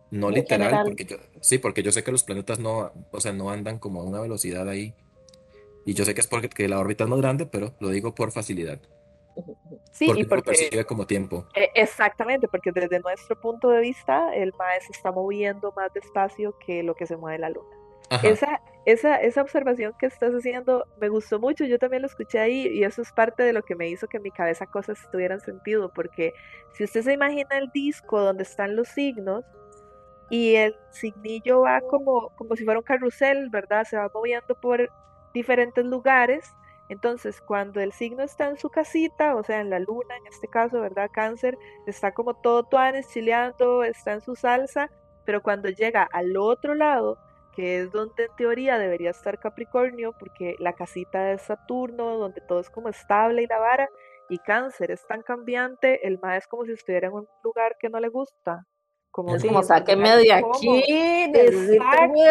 No 0.10 0.32
Muy 0.32 0.38
literal, 0.38 0.70
general. 0.70 0.86
porque 0.86 1.06
yo, 1.06 1.18
sí, 1.42 1.60
porque 1.60 1.84
yo 1.84 1.92
sé 1.92 2.04
que 2.04 2.12
los 2.12 2.24
planetas 2.24 2.58
no, 2.58 2.92
o 3.12 3.20
sea, 3.22 3.34
no 3.34 3.52
andan 3.52 3.78
como 3.78 4.02
a 4.02 4.04
una 4.04 4.20
velocidad 4.20 4.68
ahí. 4.68 4.96
Y 5.86 5.94
yo 5.94 6.06
sé 6.06 6.16
que 6.16 6.22
es 6.22 6.28
porque 6.28 6.50
que 6.50 6.68
la 6.68 6.80
órbita 6.80 7.04
es 7.04 7.10
más 7.12 7.20
grande, 7.20 7.46
pero 7.46 7.76
lo 7.80 7.90
digo 7.90 8.16
por 8.16 8.32
facilidad. 8.32 8.80
Sí, 9.92 10.08
porque 10.08 10.22
y 10.22 10.26
porque. 10.26 10.44
percibe 10.44 10.86
como 10.86 11.06
tiempo. 11.06 11.46
eh, 11.56 11.70
Exactamente, 11.76 12.48
porque 12.48 12.72
desde 12.72 13.00
nuestro 13.00 13.40
punto 13.40 13.70
de 13.70 13.82
vista, 13.82 14.34
el 14.34 14.54
MAE 14.58 14.82
se 14.82 14.92
está 14.92 15.12
moviendo 15.12 15.74
más 15.76 15.92
despacio 15.94 16.56
que 16.60 16.84
lo 16.84 16.96
que 16.96 17.06
se 17.06 17.18
mueve 17.18 17.40
la 17.40 17.50
luna. 17.50 17.76
Esa, 18.24 18.60
esa, 18.86 19.18
esa 19.18 19.44
observación 19.44 19.94
que 20.00 20.08
estás 20.08 20.34
haciendo 20.34 20.88
me 21.00 21.10
gustó 21.10 21.40
mucho, 21.40 21.64
yo 21.66 21.78
también 21.78 22.02
lo 22.02 22.08
escuché 22.08 22.40
ahí 22.40 22.68
y 22.68 22.84
eso 22.84 23.04
es 23.04 23.12
parte 23.12 23.44
de 23.44 23.54
lo 23.54 23.62
que 23.62 23.76
me 23.76 23.88
hizo 23.88 24.08
que 24.08 24.18
en 24.18 24.24
mi 24.24 24.32
cabeza 24.32 24.66
cosas 24.66 24.98
tuvieran 25.12 25.40
sentido, 25.42 25.92
porque 25.94 26.34
si 26.74 26.86
usted 26.86 27.04
se 27.04 27.14
imagina 27.14 27.56
el 27.60 27.70
disco 27.72 28.20
donde 28.20 28.42
están 28.42 28.76
los 28.76 28.88
signos 28.88 29.46
y 30.32 30.56
el 30.56 30.76
signillo 30.90 31.62
va 31.62 31.82
como, 31.82 32.30
como 32.36 32.56
si 32.56 32.66
fuera 32.66 32.80
un 32.80 32.84
carrusel, 32.84 33.50
¿verdad? 33.52 33.86
Se 33.86 33.96
va 33.96 34.10
moviendo 34.12 34.56
por, 34.56 34.90
diferentes 35.34 35.86
lugares. 35.86 36.54
Entonces, 36.90 37.40
cuando 37.40 37.80
el 37.80 37.92
signo 37.92 38.24
está 38.24 38.50
en 38.50 38.58
su 38.58 38.70
casita, 38.70 39.36
o 39.36 39.44
sea, 39.44 39.62
en 39.62 39.70
la 39.70 39.80
luna, 39.80 40.18
en 40.18 40.28
este 40.28 40.48
caso, 40.48 40.82
¿verdad? 40.82 41.10
Cáncer, 41.14 41.58
está 41.86 42.12
como 42.14 42.34
todo 42.34 42.64
tuanes, 42.64 43.08
chileando, 43.10 43.84
está 43.84 44.14
en 44.14 44.22
su 44.22 44.36
salsa, 44.36 44.90
pero 45.24 45.44
cuando 45.44 45.70
llega 45.70 46.10
al 46.12 46.36
otro 46.36 46.74
lado, 46.74 47.20
que 47.56 47.82
es 47.82 47.92
donde 47.92 48.24
en 48.24 48.36
teoría 48.36 48.80
debería 48.80 49.12
estar 49.12 49.40
Capricornio, 49.40 50.16
porque 50.18 50.56
la 50.58 50.74
casita 50.74 51.32
es 51.32 51.44
Saturno, 51.44 52.18
donde 52.18 52.42
todo 52.42 52.60
es 52.60 52.72
como 52.72 52.90
estable 52.90 53.44
y 53.44 53.48
la 53.48 53.60
vara, 53.60 53.88
y 54.28 54.40
Cáncer 54.40 54.90
es 54.90 55.06
tan 55.06 55.22
cambiante, 55.22 56.08
el 56.08 56.20
más 56.20 56.40
es 56.40 56.48
como 56.48 56.66
si 56.66 56.72
estuviera 56.72 57.08
en 57.08 57.14
un 57.14 57.28
lugar 57.44 57.78
que 57.80 57.90
no 57.90 58.00
le 58.00 58.10
gusta. 58.10 58.66
Como, 59.12 59.36
es 59.36 59.44
como 59.44 59.62
sáqueme 59.62 60.18
de 60.18 60.34
aquí, 60.34 61.32
de 61.32 61.80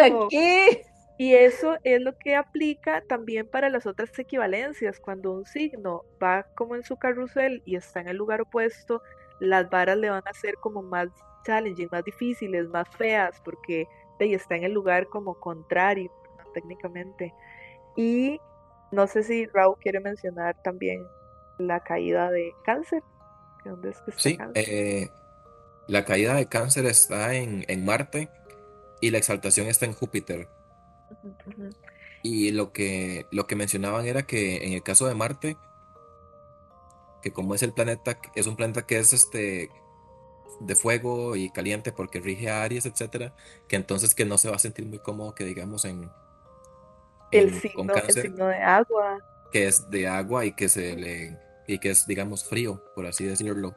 aquí. 0.01 0.88
Y 1.19 1.33
eso 1.33 1.77
es 1.83 2.01
lo 2.01 2.17
que 2.17 2.37
aplica 2.37 3.01
también 3.01 3.45
para 3.45 3.69
las 3.69 3.85
otras 3.85 4.17
equivalencias. 4.17 5.01
Cuando 5.01 5.33
un 5.33 5.45
signo 5.45 6.05
va 6.23 6.43
como 6.55 6.77
en 6.77 6.83
su 6.83 6.95
carrusel 6.95 7.61
y 7.65 7.75
está 7.75 7.99
en 7.99 8.07
el 8.07 8.15
lugar 8.15 8.39
opuesto, 8.39 9.01
las 9.41 9.69
varas 9.69 9.97
le 9.97 10.09
van 10.09 10.23
a 10.25 10.33
ser 10.33 10.55
como 10.55 10.81
más 10.81 11.09
challenging, 11.45 11.89
más 11.91 12.05
difíciles, 12.05 12.69
más 12.69 12.87
feas, 12.95 13.41
porque 13.43 13.85
está 14.17 14.55
en 14.55 14.63
el 14.63 14.71
lugar 14.71 15.07
como 15.09 15.37
contrario 15.37 16.09
técnicamente. 16.53 17.33
Y 17.97 18.39
no 18.93 19.05
sé 19.05 19.23
si 19.23 19.45
Raúl 19.47 19.75
quiere 19.81 19.99
mencionar 19.99 20.55
también 20.63 21.05
la 21.57 21.81
caída 21.81 22.31
de 22.31 22.53
cáncer. 22.63 23.03
¿Dónde 23.65 23.89
es 23.89 23.99
que 23.99 24.11
sí, 24.13 24.37
eh, 24.55 25.09
la 25.87 26.05
caída 26.05 26.35
de 26.35 26.45
cáncer 26.47 26.85
está 26.85 27.33
en, 27.35 27.65
en 27.67 27.83
Marte 27.83 28.29
y 29.01 29.11
la 29.11 29.17
exaltación 29.17 29.67
está 29.67 29.85
en 29.85 29.91
Júpiter. 29.91 30.47
Y 32.21 32.51
lo 32.51 32.71
que, 32.73 33.25
lo 33.31 33.47
que 33.47 33.55
mencionaban 33.55 34.05
era 34.05 34.23
que 34.23 34.65
en 34.65 34.73
el 34.73 34.83
caso 34.83 35.07
de 35.07 35.15
Marte, 35.15 35.57
que 37.21 37.31
como 37.31 37.55
es 37.55 37.63
el 37.63 37.73
planeta, 37.73 38.19
es 38.35 38.47
un 38.47 38.55
planeta 38.55 38.85
que 38.85 38.97
es 38.97 39.13
este 39.13 39.69
de 40.59 40.75
fuego 40.75 41.35
y 41.37 41.49
caliente 41.49 41.91
porque 41.91 42.19
rige 42.19 42.49
a 42.49 42.63
Aries, 42.63 42.85
etcétera, 42.85 43.33
que 43.67 43.77
entonces 43.77 44.13
que 44.13 44.25
no 44.25 44.37
se 44.37 44.49
va 44.49 44.55
a 44.55 44.59
sentir 44.59 44.85
muy 44.85 44.99
cómodo 44.99 45.33
que 45.33 45.45
digamos 45.45 45.85
en, 45.85 46.09
el, 47.31 47.53
signo, 47.53 47.93
el 47.93 48.11
signo 48.11 48.47
de 48.47 48.57
agua. 48.57 49.19
Que 49.51 49.67
es 49.67 49.89
de 49.89 50.07
agua 50.07 50.45
y 50.45 50.53
que 50.53 50.69
se 50.69 50.95
le 50.95 51.37
y 51.67 51.79
que 51.79 51.91
es 51.91 52.05
digamos 52.07 52.43
frío, 52.47 52.83
por 52.95 53.05
así 53.05 53.25
decirlo. 53.25 53.75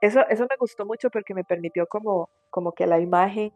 Eso, 0.00 0.20
eso 0.28 0.46
me 0.48 0.56
gustó 0.58 0.86
mucho 0.86 1.10
porque 1.10 1.34
me 1.34 1.44
permitió 1.44 1.86
como, 1.86 2.30
como 2.50 2.72
que 2.72 2.86
la 2.86 3.00
imagen 3.00 3.52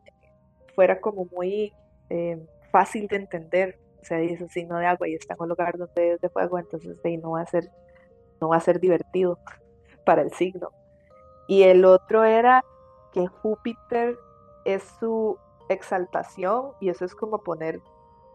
fuera 0.74 1.00
como 1.00 1.26
muy 1.26 1.72
eh, 2.12 2.38
fácil 2.70 3.06
de 3.08 3.16
entender. 3.16 3.78
O 4.02 4.04
sea, 4.04 4.18
un 4.18 4.48
signo 4.50 4.78
de 4.78 4.86
agua 4.86 5.08
y 5.08 5.14
está 5.14 5.34
en 5.34 5.42
un 5.42 5.48
lugar 5.48 5.78
donde 5.78 6.12
es 6.12 6.20
de 6.20 6.28
fuego, 6.28 6.58
entonces 6.58 6.98
ahí 7.04 7.16
no 7.16 7.32
va 7.32 7.40
a 7.40 7.46
ser, 7.46 7.70
no 8.40 8.48
va 8.48 8.56
a 8.56 8.60
ser 8.60 8.80
divertido 8.80 9.38
para 10.04 10.20
el 10.20 10.32
signo. 10.32 10.70
Y 11.48 11.62
el 11.62 11.84
otro 11.84 12.24
era 12.24 12.64
que 13.12 13.26
Júpiter 13.26 14.18
es 14.64 14.82
su 15.00 15.38
exaltación 15.68 16.72
y 16.80 16.90
eso 16.90 17.04
es 17.04 17.14
como 17.14 17.38
poner, 17.38 17.80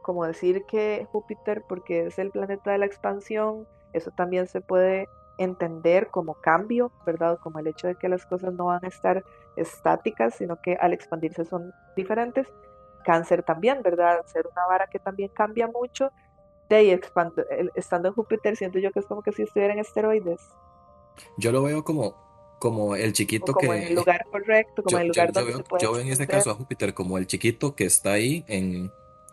como 0.02 0.26
decir 0.26 0.64
que 0.66 1.06
Júpiter, 1.12 1.64
porque 1.70 2.08
es 2.08 2.18
el 2.18 2.32
planeta 2.32 2.72
de 2.72 2.80
la 2.80 2.86
expansión, 2.86 3.68
eso 3.94 4.12
también 4.12 4.48
se 4.48 4.62
puede 4.62 5.08
entender 5.38 6.08
como 6.08 6.34
cambio, 6.36 6.92
¿verdad? 7.06 7.38
Como 7.44 7.60
el 7.60 7.68
hecho 7.68 7.88
de 7.88 7.96
que 7.96 8.10
las 8.10 8.26
cosas 8.26 8.54
no 8.54 8.66
van 8.66 8.84
a 8.84 8.88
estar 8.88 9.24
estáticas, 9.56 10.34
sino 10.36 10.60
que 10.62 10.76
al 10.76 10.94
expandirse 10.94 11.46
son 11.46 11.74
diferentes 11.96 12.48
cáncer 13.08 13.42
también, 13.42 13.82
¿verdad? 13.82 14.26
Ser 14.26 14.46
una 14.52 14.66
vara 14.68 14.88
que 14.88 15.00
también 15.00 15.30
cambia 15.30 15.66
mucho. 15.66 16.12
De 16.68 16.76
ahí, 16.76 17.00
estando 17.74 18.10
en 18.10 18.14
Júpiter, 18.14 18.58
siento 18.58 18.80
yo 18.80 18.92
que 18.92 19.00
es 19.00 19.06
como 19.06 19.22
que 19.22 19.32
si 19.32 19.44
estuviera 19.44 19.72
en 19.72 19.80
esteroides. 19.80 20.42
Yo 21.38 21.54
lo 21.54 21.64
veo 21.64 21.86
como, 21.86 22.58
como 22.60 22.98
el 22.98 23.14
chiquito 23.14 23.54
como 23.54 23.72
que... 23.72 23.78
en 23.78 23.84
el 23.84 23.96
lugar 23.96 24.26
correcto, 24.30 24.84
como 24.84 24.98
en 24.98 25.04
el 25.04 25.08
lugar 25.08 25.32
donde 25.32 25.52
yo, 25.52 25.58
se 25.58 25.64
puede 25.64 25.84
yo 25.84 25.94
veo 25.94 26.02
en 26.02 26.10
este 26.10 26.28
caso 26.28 26.52
a 26.52 26.56
Júpiter 26.56 26.94
como 26.94 27.18
el 27.18 27.28
chiquito 27.28 27.74
que 27.76 27.86
está 27.86 28.12
ahí 28.12 28.44
en, 28.50 28.92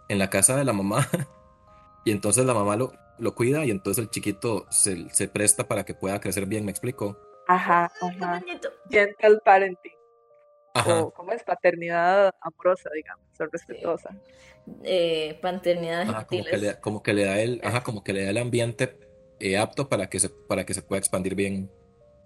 en 0.08 0.18
la 0.20 0.30
casa 0.30 0.56
de 0.56 0.64
la 0.64 0.72
mamá 0.72 1.08
y 2.04 2.12
entonces 2.12 2.46
la 2.46 2.54
mamá 2.54 2.76
lo, 2.76 2.92
lo 3.18 3.34
cuida 3.34 3.64
y 3.64 3.72
entonces 3.72 4.04
el 4.04 4.10
chiquito 4.10 4.66
se, 4.70 5.10
se 5.10 5.26
presta 5.26 5.66
para 5.66 5.84
que 5.84 5.94
pueda 5.94 6.20
crecer 6.20 6.46
bien, 6.46 6.64
¿me 6.64 6.70
explico? 6.70 7.18
Ajá, 7.48 7.90
ajá. 8.00 8.40
Gentle 8.88 9.40
parenting. 9.44 10.03
O, 10.74 11.12
¿cómo 11.12 11.32
es? 11.32 11.42
Paternidad 11.44 12.34
amorosa, 12.40 12.90
digamos, 12.92 13.26
respetuosa. 13.38 14.10
Eh, 14.82 15.38
paternidad 15.40 16.06
como, 16.06 16.26
que 16.26 16.42
le, 16.58 16.80
como 16.80 17.02
que 17.02 17.12
le 17.12 17.24
da 17.24 17.38
el, 17.38 17.60
ajá, 17.62 17.82
como 17.82 18.02
que 18.02 18.12
le 18.12 18.24
da 18.24 18.30
el 18.30 18.38
ambiente 18.38 18.98
eh, 19.38 19.56
apto 19.56 19.88
para 19.88 20.08
que 20.08 20.18
se, 20.18 20.30
para 20.30 20.66
que 20.66 20.74
se 20.74 20.82
pueda 20.82 20.98
expandir 20.98 21.37
bien. 21.37 21.70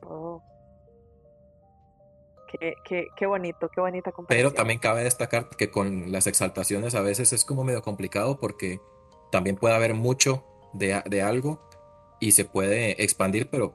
Oh. 0.02 0.42
Qué, 2.50 2.74
qué, 2.84 3.08
qué, 3.14 3.26
bonito, 3.26 3.68
qué 3.68 3.80
bonita 3.82 4.12
comparación. 4.12 4.48
Pero 4.50 4.56
también 4.56 4.78
cabe 4.78 5.04
destacar 5.04 5.50
que 5.50 5.70
con 5.70 6.10
las 6.10 6.26
exaltaciones 6.26 6.94
a 6.94 7.02
veces 7.02 7.34
es 7.34 7.44
como 7.44 7.64
medio 7.64 7.82
complicado 7.82 8.38
porque 8.38 8.80
también 9.30 9.56
puede 9.56 9.74
haber 9.74 9.92
mucho 9.92 10.46
de, 10.72 11.02
de 11.04 11.20
algo 11.20 11.68
y 12.18 12.32
se 12.32 12.46
puede 12.46 13.02
expandir, 13.02 13.50
pero 13.50 13.74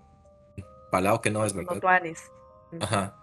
para 0.89 1.03
lado 1.03 1.21
que 1.21 1.29
no 1.29 1.45
es 1.45 1.53
verdad. 1.53 1.79
Ajá 2.79 3.22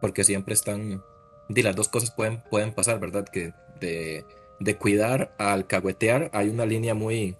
porque 0.00 0.24
siempre 0.24 0.54
están, 0.54 1.02
y 1.48 1.62
las 1.62 1.76
dos 1.76 1.88
cosas 1.88 2.10
pueden, 2.10 2.42
pueden 2.50 2.72
pasar, 2.72 2.98
¿verdad? 2.98 3.26
Que 3.26 3.52
de, 3.80 4.24
de 4.58 4.76
cuidar 4.76 5.34
al 5.38 5.66
caguetear 5.66 6.30
hay 6.32 6.48
una 6.48 6.66
línea 6.66 6.94
muy... 6.94 7.36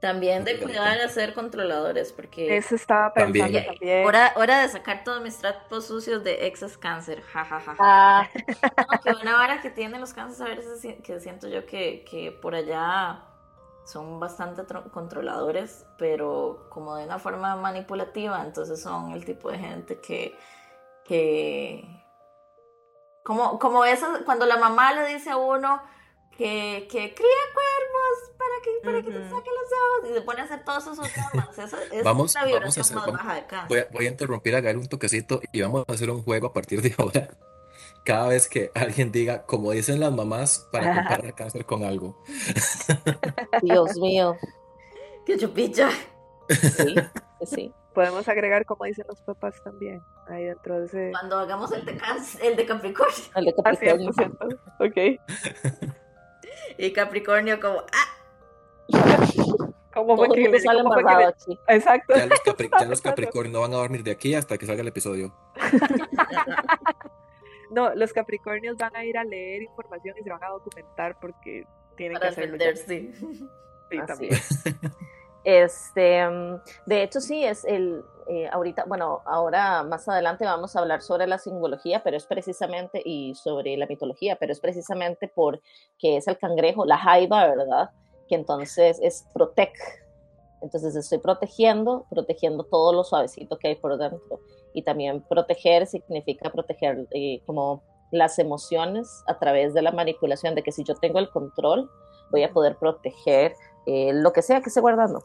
También 0.00 0.44
de 0.44 0.60
cuidar 0.60 1.00
a 1.00 1.08
ser 1.08 1.34
controladores, 1.34 2.12
porque... 2.12 2.56
Eso 2.56 2.76
estaba 2.76 3.12
pensando 3.12 3.58
también. 3.64 4.06
Hora, 4.06 4.32
hora, 4.36 4.62
de 4.62 4.68
sacar 4.68 5.02
todos 5.02 5.20
mis 5.20 5.36
trapos 5.38 5.86
sucios 5.86 6.22
de 6.22 6.46
exes 6.46 6.78
cáncer, 6.78 7.20
jajaja. 7.22 7.74
Ah. 7.80 8.28
que 9.02 9.10
una 9.20 9.32
vara 9.32 9.60
que 9.60 9.70
tienen 9.70 10.00
los 10.00 10.14
cánceres 10.14 10.40
a 10.40 10.54
veces 10.54 11.02
que 11.02 11.18
siento 11.18 11.48
yo 11.48 11.66
que, 11.66 12.04
que 12.08 12.30
por 12.30 12.54
allá 12.54 13.24
son 13.88 14.20
bastante 14.20 14.62
controladores, 14.92 15.86
pero 15.96 16.66
como 16.68 16.94
de 16.94 17.04
una 17.04 17.18
forma 17.18 17.56
manipulativa, 17.56 18.44
entonces 18.44 18.82
son 18.82 19.12
el 19.12 19.24
tipo 19.24 19.50
de 19.50 19.58
gente 19.58 19.98
que 19.98 20.38
que 21.08 21.84
como, 23.24 23.58
como 23.58 23.84
eso, 23.84 24.06
cuando 24.24 24.46
la 24.46 24.56
mamá 24.56 24.92
le 24.94 25.14
dice 25.14 25.30
a 25.30 25.36
uno 25.36 25.82
que, 26.36 26.86
que 26.90 27.14
cría 27.14 27.42
cuervos 27.54 28.36
para 28.38 28.54
que, 28.62 28.70
para 28.84 29.02
que 29.02 29.10
te 29.10 29.28
saque 29.28 29.50
los 29.50 29.72
ojos 29.72 30.10
y 30.10 30.14
se 30.14 30.20
pone 30.22 30.40
a 30.40 30.44
hacer 30.44 30.64
todos 30.64 30.86
esos 30.86 31.12
dramas. 31.32 31.58
Eso 31.58 31.76
es 31.92 32.04
vamos, 32.04 32.34
una 32.34 32.44
vibración 32.44 32.86
vamos 32.94 33.08
a 33.08 33.12
más 33.12 33.24
baja 33.24 33.34
de 33.34 33.46
casa. 33.46 33.66
Voy 33.68 33.78
a, 33.80 33.88
voy 33.92 34.06
a 34.06 34.08
interrumpir 34.08 34.54
a 34.54 34.60
Gael 34.60 34.76
un 34.76 34.86
toquecito 34.86 35.40
y 35.52 35.60
vamos 35.60 35.84
a 35.88 35.92
hacer 35.92 36.10
un 36.10 36.22
juego 36.22 36.46
a 36.46 36.52
partir 36.52 36.80
de 36.80 36.94
ahora. 36.98 37.28
Cada 38.04 38.28
vez 38.28 38.48
que 38.48 38.70
alguien 38.74 39.12
diga, 39.12 39.44
como 39.44 39.72
dicen 39.72 40.00
las 40.00 40.12
mamás, 40.12 40.66
para 40.72 40.94
comparar 40.94 41.34
cáncer 41.34 41.66
con 41.66 41.84
algo. 41.84 42.22
Dios 43.60 43.96
mío. 43.98 44.36
Qué 45.26 45.36
chupicha. 45.36 45.90
Sí, 46.48 46.94
sí 47.44 47.74
podemos 47.98 48.28
agregar, 48.28 48.64
como 48.64 48.84
dicen 48.84 49.04
los 49.08 49.20
papás 49.22 49.60
también, 49.64 50.00
ahí 50.28 50.44
dentro 50.44 50.78
de 50.78 50.86
ese... 50.86 51.10
Cuando 51.10 51.36
hagamos 51.36 51.72
el 51.72 51.84
de, 51.84 52.00
el 52.44 52.54
de 52.54 52.64
Capricornio. 52.64 53.24
El 53.34 53.46
de 53.46 53.54
ah, 53.58 53.62
Capricornio. 53.64 54.10
Ok. 54.78 54.96
y 56.78 56.92
Capricornio 56.92 57.58
como, 57.58 57.80
¡ah! 57.80 58.88
¿Cómo 59.92 60.16
fue 60.16 60.28
que, 60.28 60.48
le, 60.48 60.60
sale 60.60 60.80
Exacto. 61.66 62.14
Ya 62.14 62.26
los, 62.26 62.40
ya 62.44 62.84
los 62.88 63.00
Capricornio 63.00 63.52
no 63.52 63.62
van 63.62 63.72
a 63.72 63.78
dormir 63.78 64.04
de 64.04 64.12
aquí 64.12 64.32
hasta 64.32 64.56
que 64.58 64.66
salga 64.66 64.82
el 64.82 64.88
episodio. 64.88 65.34
no, 67.72 67.92
los 67.96 68.12
Capricornios 68.12 68.76
van 68.76 68.94
a 68.94 69.04
ir 69.04 69.18
a 69.18 69.24
leer 69.24 69.62
información 69.62 70.14
y 70.20 70.22
se 70.22 70.30
van 70.30 70.44
a 70.44 70.50
documentar 70.50 71.18
porque 71.18 71.64
tienen 71.96 72.20
que 72.20 72.28
hacerlo. 72.28 72.58
Sí, 72.86 73.12
sí 73.90 74.00
también. 74.06 74.38
Este, 75.48 76.28
mm, 76.28 76.60
de 76.84 77.02
hecho, 77.02 77.22
sí, 77.22 77.42
es 77.42 77.64
el, 77.64 78.04
eh, 78.28 78.50
ahorita, 78.52 78.84
bueno, 78.86 79.22
ahora 79.24 79.82
más 79.82 80.06
adelante 80.06 80.44
vamos 80.44 80.76
a 80.76 80.80
hablar 80.80 81.00
sobre 81.00 81.26
la 81.26 81.38
simbología, 81.38 82.02
pero 82.04 82.18
es 82.18 82.26
precisamente, 82.26 83.00
y 83.02 83.34
sobre 83.34 83.74
la 83.78 83.86
mitología, 83.86 84.36
pero 84.36 84.52
es 84.52 84.60
precisamente 84.60 85.26
porque 85.26 86.18
es 86.18 86.28
el 86.28 86.36
cangrejo, 86.36 86.84
la 86.84 86.98
jaiba, 86.98 87.46
¿verdad? 87.46 87.88
Que 88.28 88.34
entonces 88.34 89.00
es 89.02 89.26
protec. 89.32 89.72
Entonces 90.60 90.94
estoy 90.94 91.16
protegiendo, 91.16 92.04
protegiendo 92.10 92.64
todo 92.64 92.92
lo 92.92 93.02
suavecito 93.02 93.58
que 93.58 93.68
hay 93.68 93.76
por 93.76 93.96
dentro. 93.96 94.40
Y 94.74 94.82
también 94.82 95.22
proteger 95.22 95.86
significa 95.86 96.50
proteger 96.50 97.08
eh, 97.12 97.40
como 97.46 97.82
las 98.10 98.38
emociones 98.38 99.24
a 99.26 99.38
través 99.38 99.72
de 99.72 99.80
la 99.80 99.92
manipulación, 99.92 100.54
de 100.54 100.62
que 100.62 100.72
si 100.72 100.84
yo 100.84 100.94
tengo 100.94 101.18
el 101.18 101.30
control, 101.30 101.90
voy 102.30 102.42
a 102.42 102.52
poder 102.52 102.76
proteger 102.76 103.54
eh, 103.86 104.12
lo 104.12 104.34
que 104.34 104.42
sea 104.42 104.60
que 104.60 104.68
esté 104.68 104.82
guardando 104.82 105.22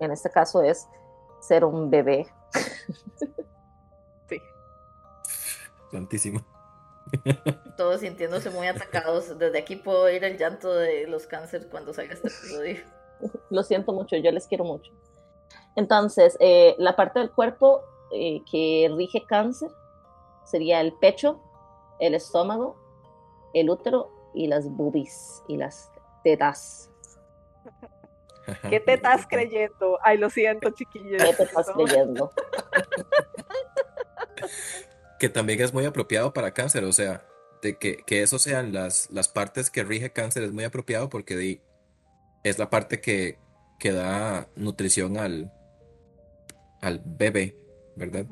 en 0.00 0.10
este 0.10 0.30
caso 0.30 0.62
es 0.62 0.88
ser 1.40 1.64
un 1.64 1.90
bebé. 1.90 2.26
Sí. 4.28 4.40
Santísimo. 5.90 6.44
Todos 7.76 8.00
sintiéndose 8.00 8.50
muy 8.50 8.66
atacados. 8.66 9.38
Desde 9.38 9.58
aquí 9.58 9.76
puedo 9.76 10.04
oír 10.04 10.24
el 10.24 10.38
llanto 10.38 10.72
de 10.74 11.06
los 11.06 11.26
cánceres 11.26 11.66
cuando 11.66 11.92
salga 11.92 12.14
este 12.14 12.28
episodio. 12.28 12.76
Lo 13.50 13.62
siento 13.62 13.92
mucho, 13.92 14.16
yo 14.16 14.30
les 14.32 14.46
quiero 14.46 14.64
mucho. 14.64 14.92
Entonces, 15.76 16.36
eh, 16.40 16.74
la 16.78 16.96
parte 16.96 17.20
del 17.20 17.30
cuerpo 17.30 17.82
eh, 18.12 18.42
que 18.50 18.90
rige 18.96 19.24
cáncer 19.26 19.70
sería 20.44 20.80
el 20.80 20.92
pecho, 20.94 21.40
el 21.98 22.14
estómago, 22.14 22.76
el 23.54 23.70
útero 23.70 24.10
y 24.34 24.46
las 24.46 24.68
boobies 24.68 25.42
y 25.48 25.56
las 25.56 25.90
tetas. 26.22 26.90
¿Qué 28.68 28.80
te 28.80 28.94
estás 28.94 29.26
creyendo? 29.26 29.98
Ay, 30.02 30.18
lo 30.18 30.30
siento, 30.30 30.70
chiquillos. 30.70 31.22
¿Qué 31.22 31.34
te 31.34 31.42
estás 31.44 31.70
creyendo? 31.70 32.30
que 35.18 35.28
también 35.28 35.60
es 35.60 35.72
muy 35.72 35.84
apropiado 35.84 36.32
para 36.32 36.52
cáncer, 36.52 36.84
o 36.84 36.92
sea, 36.92 37.26
de 37.62 37.78
que, 37.78 37.96
que 37.98 38.22
eso 38.22 38.38
sean 38.38 38.72
las, 38.72 39.10
las 39.10 39.28
partes 39.28 39.70
que 39.70 39.84
rige 39.84 40.12
cáncer 40.12 40.42
es 40.42 40.52
muy 40.52 40.64
apropiado 40.64 41.08
porque 41.08 41.36
di, 41.36 41.60
es 42.42 42.58
la 42.58 42.68
parte 42.68 43.00
que, 43.00 43.38
que 43.78 43.92
da 43.92 44.48
nutrición 44.54 45.16
al, 45.16 45.50
al 46.82 47.00
bebé, 47.04 47.56
¿verdad? 47.96 48.26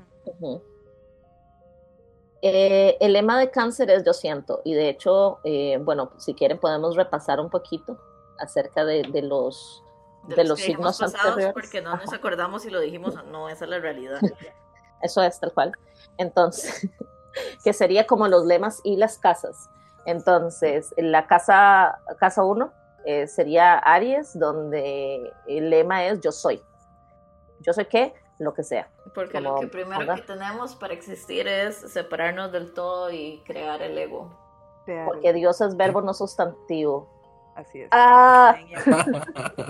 Eh, 2.42 2.96
el 3.00 3.12
lema 3.14 3.38
de 3.38 3.50
cáncer 3.50 3.90
es 3.90 4.04
yo 4.04 4.12
siento, 4.12 4.60
y 4.64 4.74
de 4.74 4.88
hecho, 4.88 5.38
eh, 5.44 5.78
bueno, 5.80 6.12
si 6.18 6.34
quieren 6.34 6.58
podemos 6.58 6.96
repasar 6.96 7.40
un 7.40 7.48
poquito 7.48 7.98
acerca 8.38 8.84
de, 8.84 9.02
de 9.02 9.22
los, 9.22 9.81
De, 10.24 10.36
de 10.36 10.42
los, 10.44 10.50
los 10.50 10.60
signos 10.60 10.98
pasados 10.98 11.26
anteriores. 11.26 11.52
porque 11.52 11.82
no 11.82 11.96
nos 11.96 12.12
acordamos 12.12 12.62
si 12.62 12.70
lo 12.70 12.78
dijimos 12.80 13.16
o 13.16 13.22
no, 13.22 13.48
esa 13.48 13.64
es 13.64 13.70
la 13.70 13.78
realidad. 13.80 14.20
Eso 15.02 15.22
es 15.22 15.40
tal 15.40 15.52
cual. 15.52 15.72
Entonces, 16.16 16.88
que 17.64 17.72
sería 17.72 18.06
como 18.06 18.28
los 18.28 18.46
lemas 18.46 18.80
y 18.84 18.96
las 18.96 19.18
casas. 19.18 19.68
Entonces, 20.06 20.94
la 20.96 21.26
casa, 21.26 21.98
casa 22.18 22.44
1 22.44 22.72
sería 23.26 23.78
Aries, 23.78 24.38
donde 24.38 25.32
el 25.46 25.70
lema 25.70 26.04
es 26.04 26.20
yo 26.20 26.30
soy. 26.30 26.62
Yo 27.60 27.72
soy 27.72 27.86
qué, 27.86 28.14
lo 28.38 28.54
que 28.54 28.62
sea. 28.62 28.88
Porque 29.14 29.40
lo 29.40 29.50
Como, 29.50 29.60
que 29.62 29.68
primero 29.68 29.98
¿verdad? 30.00 30.16
que 30.16 30.22
tenemos 30.22 30.74
para 30.76 30.94
existir 30.94 31.46
es 31.48 31.76
separarnos 31.76 32.52
del 32.52 32.72
todo 32.72 33.10
y 33.10 33.42
crear 33.44 33.82
el 33.82 33.96
ego. 33.98 34.36
Porque 35.06 35.32
Dios 35.32 35.60
es 35.60 35.76
verbo 35.76 36.02
no 36.02 36.12
sustantivo. 36.12 37.08
Así 37.54 37.82
es. 37.82 37.88
Ah, 37.92 38.54
Amén 38.56 38.68
y 38.68 38.74
amén. 38.74 39.22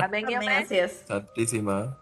Amén 0.02 0.24
y 0.30 0.34
Amén, 0.34 0.48
amén. 0.48 0.62
así 0.64 0.78
es. 0.78 1.04
Santísima. 1.06 1.98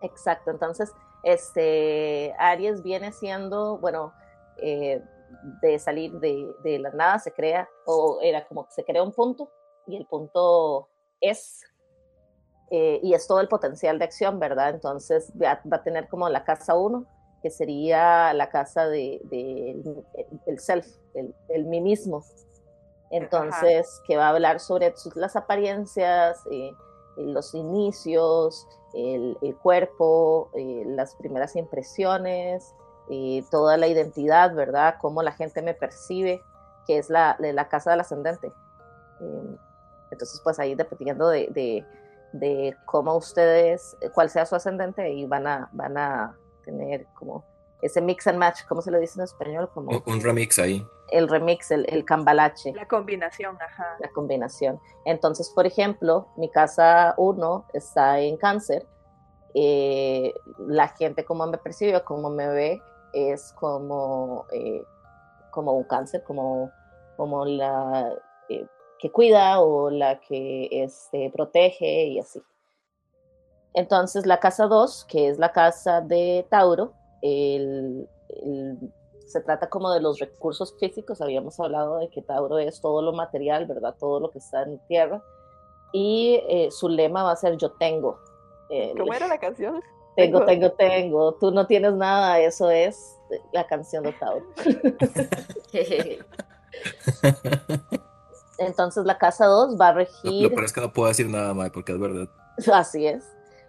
exacto. 0.00 0.50
Entonces, 0.50 0.92
este 1.22 2.34
Aries 2.38 2.82
viene 2.82 3.12
siendo, 3.12 3.78
bueno, 3.78 4.12
eh, 4.56 5.02
de 5.62 5.78
salir 5.78 6.12
de, 6.20 6.50
de 6.62 6.78
la 6.78 6.90
nada 6.90 7.18
se 7.18 7.32
crea, 7.32 7.68
o 7.86 8.18
era 8.22 8.46
como 8.46 8.64
que 8.66 8.72
se 8.72 8.84
crea 8.84 9.02
un 9.02 9.12
punto 9.12 9.50
y 9.86 9.96
el 9.96 10.06
punto 10.06 10.88
es, 11.20 11.62
eh, 12.70 13.00
y 13.02 13.14
es 13.14 13.26
todo 13.26 13.40
el 13.40 13.48
potencial 13.48 13.98
de 13.98 14.04
acción, 14.04 14.38
¿verdad? 14.38 14.70
Entonces 14.70 15.32
va, 15.40 15.60
va 15.70 15.76
a 15.78 15.82
tener 15.82 16.08
como 16.08 16.28
la 16.28 16.44
casa 16.44 16.74
1, 16.74 17.06
que 17.42 17.50
sería 17.50 18.32
la 18.34 18.48
casa 18.50 18.88
de, 18.88 19.20
de- 19.24 19.82
el 20.46 20.58
self, 20.58 20.86
el, 21.14 21.34
el 21.48 21.64
mí 21.66 21.80
mismo. 21.80 22.22
Entonces, 23.12 24.02
que 24.06 24.16
va 24.16 24.26
a 24.26 24.30
hablar 24.30 24.58
sobre 24.60 24.96
sus- 24.96 25.14
las 25.16 25.36
apariencias, 25.36 26.44
eh, 26.50 26.74
eh, 27.16 27.26
los 27.26 27.54
inicios, 27.54 28.66
el, 28.94 29.36
el 29.42 29.54
cuerpo, 29.56 30.50
eh, 30.54 30.82
las 30.86 31.14
primeras 31.16 31.54
impresiones, 31.56 32.74
eh, 33.10 33.44
toda 33.50 33.76
la 33.76 33.86
identidad, 33.86 34.54
¿verdad? 34.54 34.96
Cómo 35.00 35.22
la 35.22 35.32
gente 35.32 35.60
me 35.62 35.74
percibe, 35.74 36.42
que 36.86 36.98
es 36.98 37.10
la, 37.10 37.36
casa 37.70 37.90
del 37.90 38.00
ascendente. 38.00 38.48
Eh, 39.20 39.56
entonces, 40.10 40.40
pues 40.42 40.58
ahí 40.58 40.74
dependiendo 40.74 41.28
de, 41.28 41.48
de, 41.50 41.86
de 42.32 42.76
cómo 42.86 43.14
ustedes, 43.16 43.96
cuál 44.14 44.30
sea 44.30 44.46
su 44.46 44.54
ascendente, 44.56 45.02
ahí 45.02 45.26
van 45.26 45.46
a, 45.46 45.68
van 45.72 45.96
a 45.98 46.36
tener 46.64 47.06
como 47.18 47.44
ese 47.82 48.00
mix 48.00 48.26
and 48.26 48.38
match, 48.38 48.60
¿cómo 48.68 48.80
se 48.80 48.90
le 48.90 48.98
dice 49.00 49.18
en 49.18 49.24
español? 49.24 49.68
Como 49.74 49.90
Un, 49.90 50.02
un 50.06 50.20
remix 50.20 50.58
ahí. 50.58 50.86
El 51.12 51.28
remix, 51.28 51.70
el, 51.70 51.84
el 51.88 52.04
cambalache 52.04 52.72
La 52.74 52.86
combinación, 52.88 53.56
ajá. 53.60 53.96
la 54.00 54.08
combinación. 54.10 54.80
Entonces, 55.04 55.50
por 55.54 55.66
ejemplo, 55.66 56.26
mi 56.36 56.48
casa 56.50 57.14
1 57.16 57.66
está 57.72 58.18
en 58.20 58.36
cáncer. 58.36 58.86
eh, 59.54 60.32
la 60.58 60.88
gente 60.88 61.24
como 61.24 61.46
me 61.46 61.58
percibe, 61.58 62.02
como 62.04 62.30
me 62.30 62.48
ve, 62.48 62.82
es 63.12 63.52
como, 63.52 64.46
eh, 64.52 64.82
como 65.50 65.72
un 65.72 65.84
cáncer, 65.84 66.22
como, 66.24 66.70
como 67.18 67.44
la 67.44 68.10
eh, 68.48 68.66
que 68.98 69.10
cuida 69.12 69.60
o 69.60 69.90
la 69.90 70.18
que 70.20 70.68
este, 70.70 71.30
protege 71.34 72.06
y 72.06 72.18
así. 72.20 72.42
Entonces, 73.74 74.26
la 74.26 74.38
casa 74.40 74.66
2, 74.66 75.04
que 75.08 75.28
es 75.28 75.38
la 75.38 75.52
casa 75.52 76.00
de 76.00 76.46
Tauro, 76.50 76.92
el- 77.22 78.08
el- 78.28 78.92
se 79.32 79.40
trata 79.40 79.68
como 79.68 79.90
de 79.90 80.00
los 80.00 80.18
recursos 80.18 80.74
físicos. 80.78 81.20
Habíamos 81.20 81.58
hablado 81.58 81.98
de 81.98 82.08
que 82.08 82.22
Tauro 82.22 82.58
es 82.58 82.80
todo 82.80 83.02
lo 83.02 83.12
material, 83.12 83.66
¿verdad? 83.66 83.94
Todo 83.98 84.20
lo 84.20 84.30
que 84.30 84.38
está 84.38 84.62
en 84.62 84.78
tierra. 84.86 85.22
Y 85.92 86.40
eh, 86.48 86.68
su 86.70 86.88
lema 86.88 87.22
va 87.22 87.32
a 87.32 87.36
ser 87.36 87.56
yo 87.56 87.72
tengo. 87.72 88.18
Eh, 88.70 88.94
¿Cómo 88.96 89.12
era 89.12 89.28
la 89.28 89.38
canción? 89.38 89.82
tengo, 90.16 90.44
tengo, 90.44 90.72
tengo. 90.72 91.34
Tú 91.34 91.50
no 91.50 91.66
tienes 91.66 91.94
nada. 91.94 92.40
Eso 92.40 92.70
es 92.70 93.18
la 93.52 93.66
canción 93.66 94.04
de 94.04 94.12
Tauro. 94.12 94.46
Entonces 98.58 99.04
la 99.04 99.18
casa 99.18 99.46
2 99.46 99.80
va 99.80 99.88
a 99.88 99.92
Lo, 99.92 99.98
regir... 99.98 100.42
lo 100.42 100.50
peor 100.50 100.64
es 100.64 100.72
que 100.72 100.80
no 100.80 100.92
puedo 100.92 101.08
decir 101.08 101.28
nada 101.28 101.54
más 101.54 101.70
porque 101.70 101.92
es 101.92 101.98
verdad. 101.98 102.28
Así 102.72 103.06
es. 103.06 103.24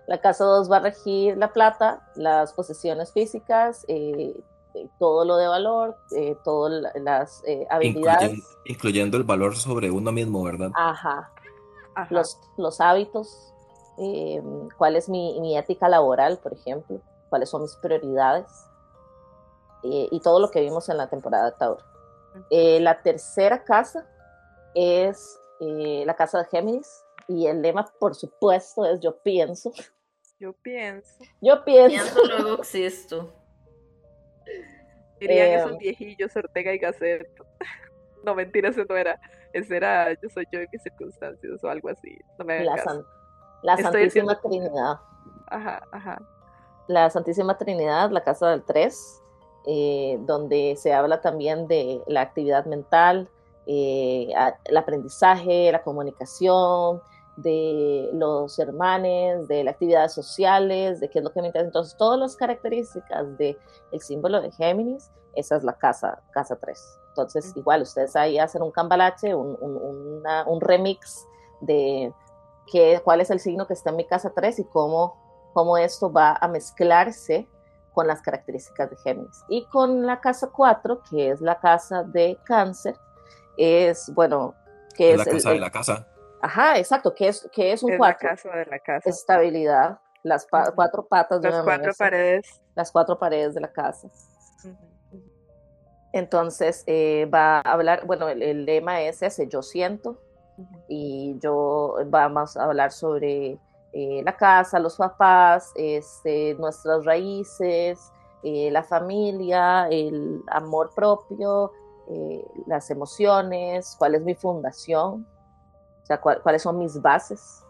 La 0.07 0.19
casa 0.19 0.43
2 0.43 0.71
va 0.71 0.77
a 0.77 0.81
regir 0.81 1.37
la 1.37 1.53
plata, 1.53 2.05
las 2.15 2.53
posesiones 2.53 3.13
físicas, 3.13 3.85
eh, 3.87 4.13
eh, 4.17 4.43
todo 4.99 5.25
lo 5.25 5.37
de 5.37 5.47
valor, 5.47 5.95
eh, 6.15 6.35
todas 6.43 6.71
la- 6.81 6.91
las 6.95 7.43
eh, 7.45 7.65
habilidades. 7.69 8.31
Incluyen- 8.33 8.43
incluyendo 8.65 9.17
el 9.17 9.23
valor 9.23 9.55
sobre 9.55 9.91
uno 9.91 10.11
mismo, 10.11 10.43
¿verdad? 10.43 10.71
Ajá. 10.75 11.31
Ajá. 11.95 12.07
Los, 12.13 12.39
los 12.57 12.81
hábitos, 12.81 13.53
eh, 13.99 14.41
cuál 14.77 14.95
es 14.95 15.07
mi, 15.09 15.39
mi 15.39 15.57
ética 15.57 15.87
laboral, 15.89 16.39
por 16.39 16.53
ejemplo, 16.53 16.99
cuáles 17.29 17.49
son 17.49 17.61
mis 17.61 17.75
prioridades 17.75 18.47
eh, 19.83 20.07
y 20.11 20.19
todo 20.21 20.39
lo 20.39 20.49
que 20.49 20.61
vimos 20.61 20.87
en 20.89 20.97
la 20.97 21.07
temporada 21.09 21.51
de 21.51 21.57
Tauro. 21.57 21.83
Eh, 22.49 22.79
la 22.79 23.01
tercera 23.03 23.63
casa 23.63 24.07
es 24.73 25.39
eh, 25.59 26.03
la 26.05 26.15
casa 26.15 26.39
de 26.39 26.45
Géminis 26.45 27.03
y 27.27 27.45
el 27.45 27.61
lema, 27.61 27.85
por 27.99 28.15
supuesto, 28.15 28.85
es 28.85 28.99
yo 29.01 29.17
pienso. 29.17 29.71
Yo 30.39 30.53
pienso. 30.53 31.23
Yo 31.41 31.63
pienso. 31.63 31.95
Pienso, 32.15 32.25
luego 32.25 32.61
existo. 32.61 33.31
Dirían 35.27 35.47
Eh, 35.47 35.55
esos 35.55 35.77
viejillos 35.77 36.35
Ortega 36.35 36.73
y 36.73 36.77
Gasset. 36.77 37.27
No, 38.23 38.33
mentira, 38.35 38.69
ese 38.69 38.85
no 38.87 38.95
era. 38.95 39.19
Ese 39.51 39.75
era 39.75 40.13
yo 40.13 40.29
soy 40.29 40.47
yo 40.49 40.59
en 40.61 40.67
mis 40.71 40.81
circunstancias 40.81 41.61
o 41.61 41.67
algo 41.67 41.89
así. 41.89 42.17
No 42.39 42.45
me 42.45 42.53
hagan 42.59 42.65
La, 43.63 43.75
san- 43.75 43.91
Santísima 43.91 44.39
Trinidad. 44.39 44.99
Ajá, 45.47 45.83
ajá. 45.91 46.21
La 46.87 47.09
Santísima 47.09 47.57
Trinidad, 47.57 48.11
la 48.11 48.23
casa 48.23 48.49
del 48.51 48.63
3, 48.63 49.21
donde 50.19 50.75
se 50.77 50.93
habla 50.93 51.19
también 51.21 51.67
de 51.67 52.01
la 52.07 52.21
actividad 52.21 52.65
mental, 52.65 53.29
eh, 53.65 54.27
el 54.65 54.77
aprendizaje, 54.77 55.71
la 55.71 55.83
comunicación, 55.83 57.01
de 57.37 58.09
los 58.13 58.57
hermanos, 58.59 59.47
de 59.47 59.63
las 59.63 59.73
actividades 59.73 60.13
sociales, 60.13 60.99
de 60.99 61.09
qué 61.09 61.19
es 61.19 61.25
lo 61.25 61.31
que 61.31 61.41
me 61.41 61.47
interesa. 61.47 61.67
Entonces, 61.67 61.97
todas 61.97 62.19
las 62.19 62.35
características 62.35 63.37
del 63.37 63.57
símbolo 63.99 64.41
de 64.41 64.51
Géminis, 64.51 65.09
esa 65.35 65.55
es 65.55 65.63
la 65.63 65.73
casa, 65.73 66.21
casa 66.31 66.55
3. 66.57 66.99
Entonces, 67.09 67.51
igual, 67.55 67.81
ustedes 67.83 68.15
ahí 68.15 68.37
hacen 68.39 68.61
un 68.61 68.71
cambalache, 68.71 69.33
un, 69.35 69.57
un- 69.59 69.77
una- 70.17 70.45
un 70.47 70.61
remix 70.61 71.25
de 71.61 72.13
qué, 72.71 73.01
cuál 73.03 73.21
es 73.21 73.29
el 73.31 73.39
signo 73.39 73.65
que 73.67 73.73
está 73.73 73.89
en 73.89 73.95
mi 73.97 74.05
casa 74.05 74.31
3 74.35 74.59
y 74.59 74.63
cómo, 74.65 75.15
cómo 75.53 75.77
esto 75.77 76.11
va 76.11 76.37
a 76.39 76.47
mezclarse 76.47 77.47
con 77.93 78.07
las 78.07 78.21
características 78.21 78.89
de 78.89 78.97
Géminis. 78.97 79.43
Y 79.49 79.65
con 79.65 80.05
la 80.05 80.19
casa 80.21 80.49
4, 80.51 81.01
que 81.09 81.29
es 81.29 81.41
la 81.41 81.59
casa 81.59 82.03
de 82.03 82.39
cáncer, 82.43 82.95
es, 83.57 84.11
bueno, 84.13 84.55
que 84.95 85.13
Es 85.13 85.19
es, 85.21 85.25
la 85.25 85.31
el- 85.31 85.37
casa 85.37 85.49
de 85.49 85.55
el- 85.55 85.61
la 85.61 85.71
casa. 85.71 86.07
Ajá, 86.45 86.77
exacto, 86.77 87.15
que 87.15 87.29
es, 87.29 87.49
es 87.55 87.83
un 87.83 87.91
Es 87.91 87.99
la 87.99 88.05
4, 88.17 88.29
casa 88.29 88.49
de 88.57 88.65
la 88.65 88.79
casa. 88.79 89.09
estabilidad, 89.09 89.99
las 90.23 90.45
pa- 90.45 90.73
cuatro 90.75 91.05
patas 91.05 91.39
de 91.41 91.47
Las 91.49 91.55
una 91.55 91.63
cuatro 91.63 91.87
mesa, 91.87 92.03
paredes. 92.03 92.61
las 92.75 92.91
cuatro 92.91 93.17
paredes 93.17 93.53
de 93.53 93.61
la 93.61 93.71
casa. 93.71 94.09
Entonces, 96.11 96.83
eh, 96.85 97.25
va 97.33 97.59
a 97.59 97.71
hablar, 97.71 98.05
bueno, 98.05 98.27
el, 98.29 98.43
el 98.43 98.65
lema 98.65 99.01
es 99.01 99.21
ese, 99.23 99.47
yo 99.47 99.61
siento, 99.61 100.19
y 100.87 101.39
yo 101.39 101.95
vamos 102.07 102.55
a 102.57 102.65
hablar 102.65 102.91
sobre 102.91 103.57
eh, 103.93 104.21
la 104.23 104.35
casa, 104.37 104.79
los 104.79 104.97
papás, 104.97 105.71
este, 105.75 106.55
nuestras 106.55 107.05
raíces, 107.05 108.11
eh, 108.43 108.69
la 108.69 108.83
familia, 108.83 109.87
el 109.89 110.43
amor 110.47 110.91
propio, 110.93 111.71
eh, 112.09 112.45
las 112.67 112.91
emociones, 112.91 113.95
cuál 113.97 114.15
es 114.15 114.21
mi 114.21 114.35
fundación, 114.35 115.25
o 116.03 116.05
sea, 116.05 116.19
cuáles 116.19 116.61
son 116.61 116.77
mis 116.77 117.01
bases. 117.01 117.63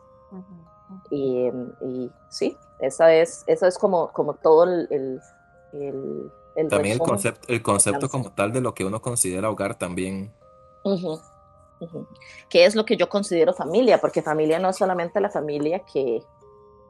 y, 1.11 1.49
sí, 2.29 2.57
esa 2.79 3.13
es, 3.13 3.43
eso 3.47 3.67
es 3.67 3.77
como, 3.77 4.11
como 4.11 4.33
todo 4.33 4.63
el... 4.63 5.21
también 6.69 6.93
el 6.93 6.99
concepto, 6.99 7.47
el 7.47 7.61
concepto 7.61 8.09
como 8.09 8.31
tal 8.31 8.51
de 8.51 8.61
lo 8.61 8.73
que 8.73 8.85
uno 8.85 9.01
considera 9.01 9.49
hogar 9.49 9.75
también. 9.75 10.33
¿Qué 12.49 12.65
es 12.65 12.75
lo 12.75 12.85
que 12.85 12.97
yo 12.97 13.09
considero 13.09 13.53
familia? 13.53 13.99
Porque 13.99 14.21
familia 14.21 14.59
no 14.59 14.69
es 14.69 14.77
solamente 14.77 15.19
la 15.19 15.29
familia 15.29 15.79
que, 15.79 16.23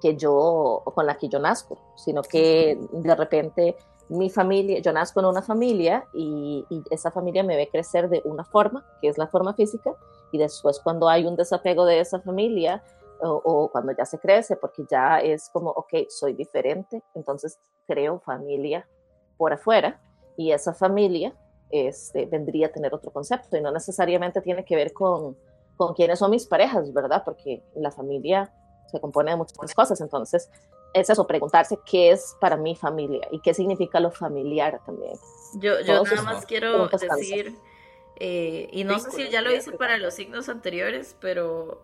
que 0.01 0.15
yo, 0.15 0.83
con 0.85 1.05
la 1.05 1.17
que 1.17 1.29
yo 1.29 1.39
nazco, 1.39 1.77
sino 1.95 2.21
que 2.21 2.77
de 2.91 3.15
repente 3.15 3.75
mi 4.09 4.29
familia, 4.29 4.79
yo 4.79 4.91
nazco 4.93 5.19
en 5.19 5.27
una 5.27 5.41
familia 5.41 6.07
y, 6.13 6.65
esa 6.91 7.11
familia 7.11 7.43
me 7.43 7.55
ve 7.55 7.69
crecer 7.69 8.09
de 8.09 8.21
una 8.25 8.43
forma, 8.43 8.85
que 9.01 9.07
es 9.07 9.17
la 9.17 9.27
forma 9.27 9.53
física, 9.53 9.95
y 10.31 10.37
después 10.37 10.79
cuando 10.79 11.07
hay 11.07 11.25
un 11.25 11.35
desapego 11.35 11.85
de 11.85 11.99
esa 11.99 12.19
familia 12.19 12.83
o, 13.21 13.69
cuando 13.71 13.93
ya 13.97 14.05
se 14.05 14.19
crece, 14.19 14.57
porque 14.57 14.83
ya 14.89 15.19
es 15.19 15.49
como, 15.49 15.69
ok, 15.69 16.09
soy 16.09 16.33
diferente, 16.33 17.01
entonces 17.15 17.57
creo 17.87 18.19
familia 18.19 18.87
por 19.37 19.53
afuera 19.53 20.01
y 20.35 20.51
esa 20.51 20.73
familia 20.73 21.33
este, 21.69 22.25
vendría 22.25 22.67
a 22.67 22.71
tener 22.71 22.93
otro 22.93 23.11
concepto 23.11 23.55
y 23.55 23.61
no 23.61 23.71
necesariamente 23.71 24.41
tiene 24.41 24.65
que 24.65 24.75
ver 24.75 24.91
con, 24.91 25.37
con 25.77 25.93
quiénes 25.93 26.19
son 26.19 26.31
mis 26.31 26.45
parejas, 26.45 26.91
¿verdad? 26.91 27.23
Porque 27.23 27.63
la 27.75 27.91
familia 27.91 28.53
se 28.91 28.99
compone 28.99 29.31
de 29.31 29.37
muchas 29.37 29.73
cosas, 29.73 30.01
entonces 30.01 30.49
es 30.93 31.09
eso, 31.09 31.25
preguntarse 31.27 31.79
qué 31.85 32.11
es 32.11 32.35
para 32.39 32.55
mi 32.55 32.75
familia 32.75 33.27
y 33.31 33.39
qué 33.39 33.53
significa 33.53 33.99
lo 33.99 34.11
familiar 34.11 34.79
también. 34.85 35.13
Yo, 35.55 35.79
yo 35.81 36.03
nada 36.03 36.21
más 36.21 36.45
quiero 36.45 36.87
decir, 36.87 37.55
eh, 38.19 38.69
y 38.71 38.83
no 38.83 38.99
sé 38.99 39.11
si 39.11 39.29
ya 39.29 39.41
lo 39.41 39.53
hice 39.53 39.71
para 39.71 39.97
los 39.97 40.13
signos 40.13 40.49
anteriores, 40.49 41.15
pero 41.19 41.81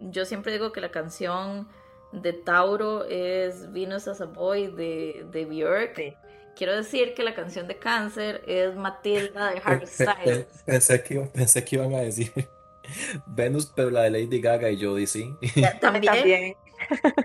yo 0.00 0.24
siempre 0.24 0.52
digo 0.52 0.72
que 0.72 0.80
la 0.80 0.90
canción 0.90 1.68
de 2.12 2.32
Tauro 2.32 3.04
es 3.04 3.72
Venus 3.72 4.06
as 4.08 4.20
a 4.20 4.26
Boy 4.26 4.68
de, 4.68 5.26
de 5.30 5.44
Björk. 5.46 6.16
Quiero 6.54 6.76
decir 6.76 7.14
que 7.14 7.24
la 7.24 7.34
canción 7.34 7.66
de 7.66 7.78
Cáncer 7.78 8.42
es 8.46 8.76
Matilda 8.76 9.50
de 9.50 9.60
Harry 9.64 9.86
Styles. 9.86 10.46
Pensé 10.66 11.02
que, 11.02 11.20
pensé 11.20 11.64
que 11.64 11.76
iban 11.76 11.92
a 11.94 12.00
decir 12.00 12.32
Venus, 13.26 13.72
pero 13.74 13.90
la 13.90 14.02
de 14.02 14.10
Lady 14.10 14.40
Gaga 14.40 14.70
y 14.70 14.80
Jodie, 14.80 15.06
sí. 15.06 15.34
¿También? 15.80 16.56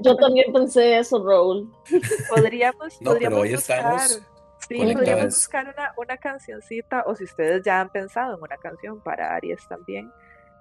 Yo 0.01 0.15
también 0.15 0.51
pensé 0.53 0.97
eso, 0.97 1.23
Raúl. 1.25 1.71
Podríamos, 2.29 2.97
podríamos 3.03 3.49
buscar, 3.49 3.99
sí, 3.99 4.93
podríamos 4.93 5.25
buscar 5.25 5.73
una, 5.75 5.93
una 5.97 6.17
cancioncita, 6.17 7.03
o 7.05 7.15
si 7.15 7.25
ustedes 7.25 7.63
ya 7.63 7.81
han 7.81 7.89
pensado 7.89 8.35
en 8.35 8.41
una 8.41 8.57
canción 8.57 9.01
para 9.01 9.35
Aries 9.35 9.67
también, 9.67 10.11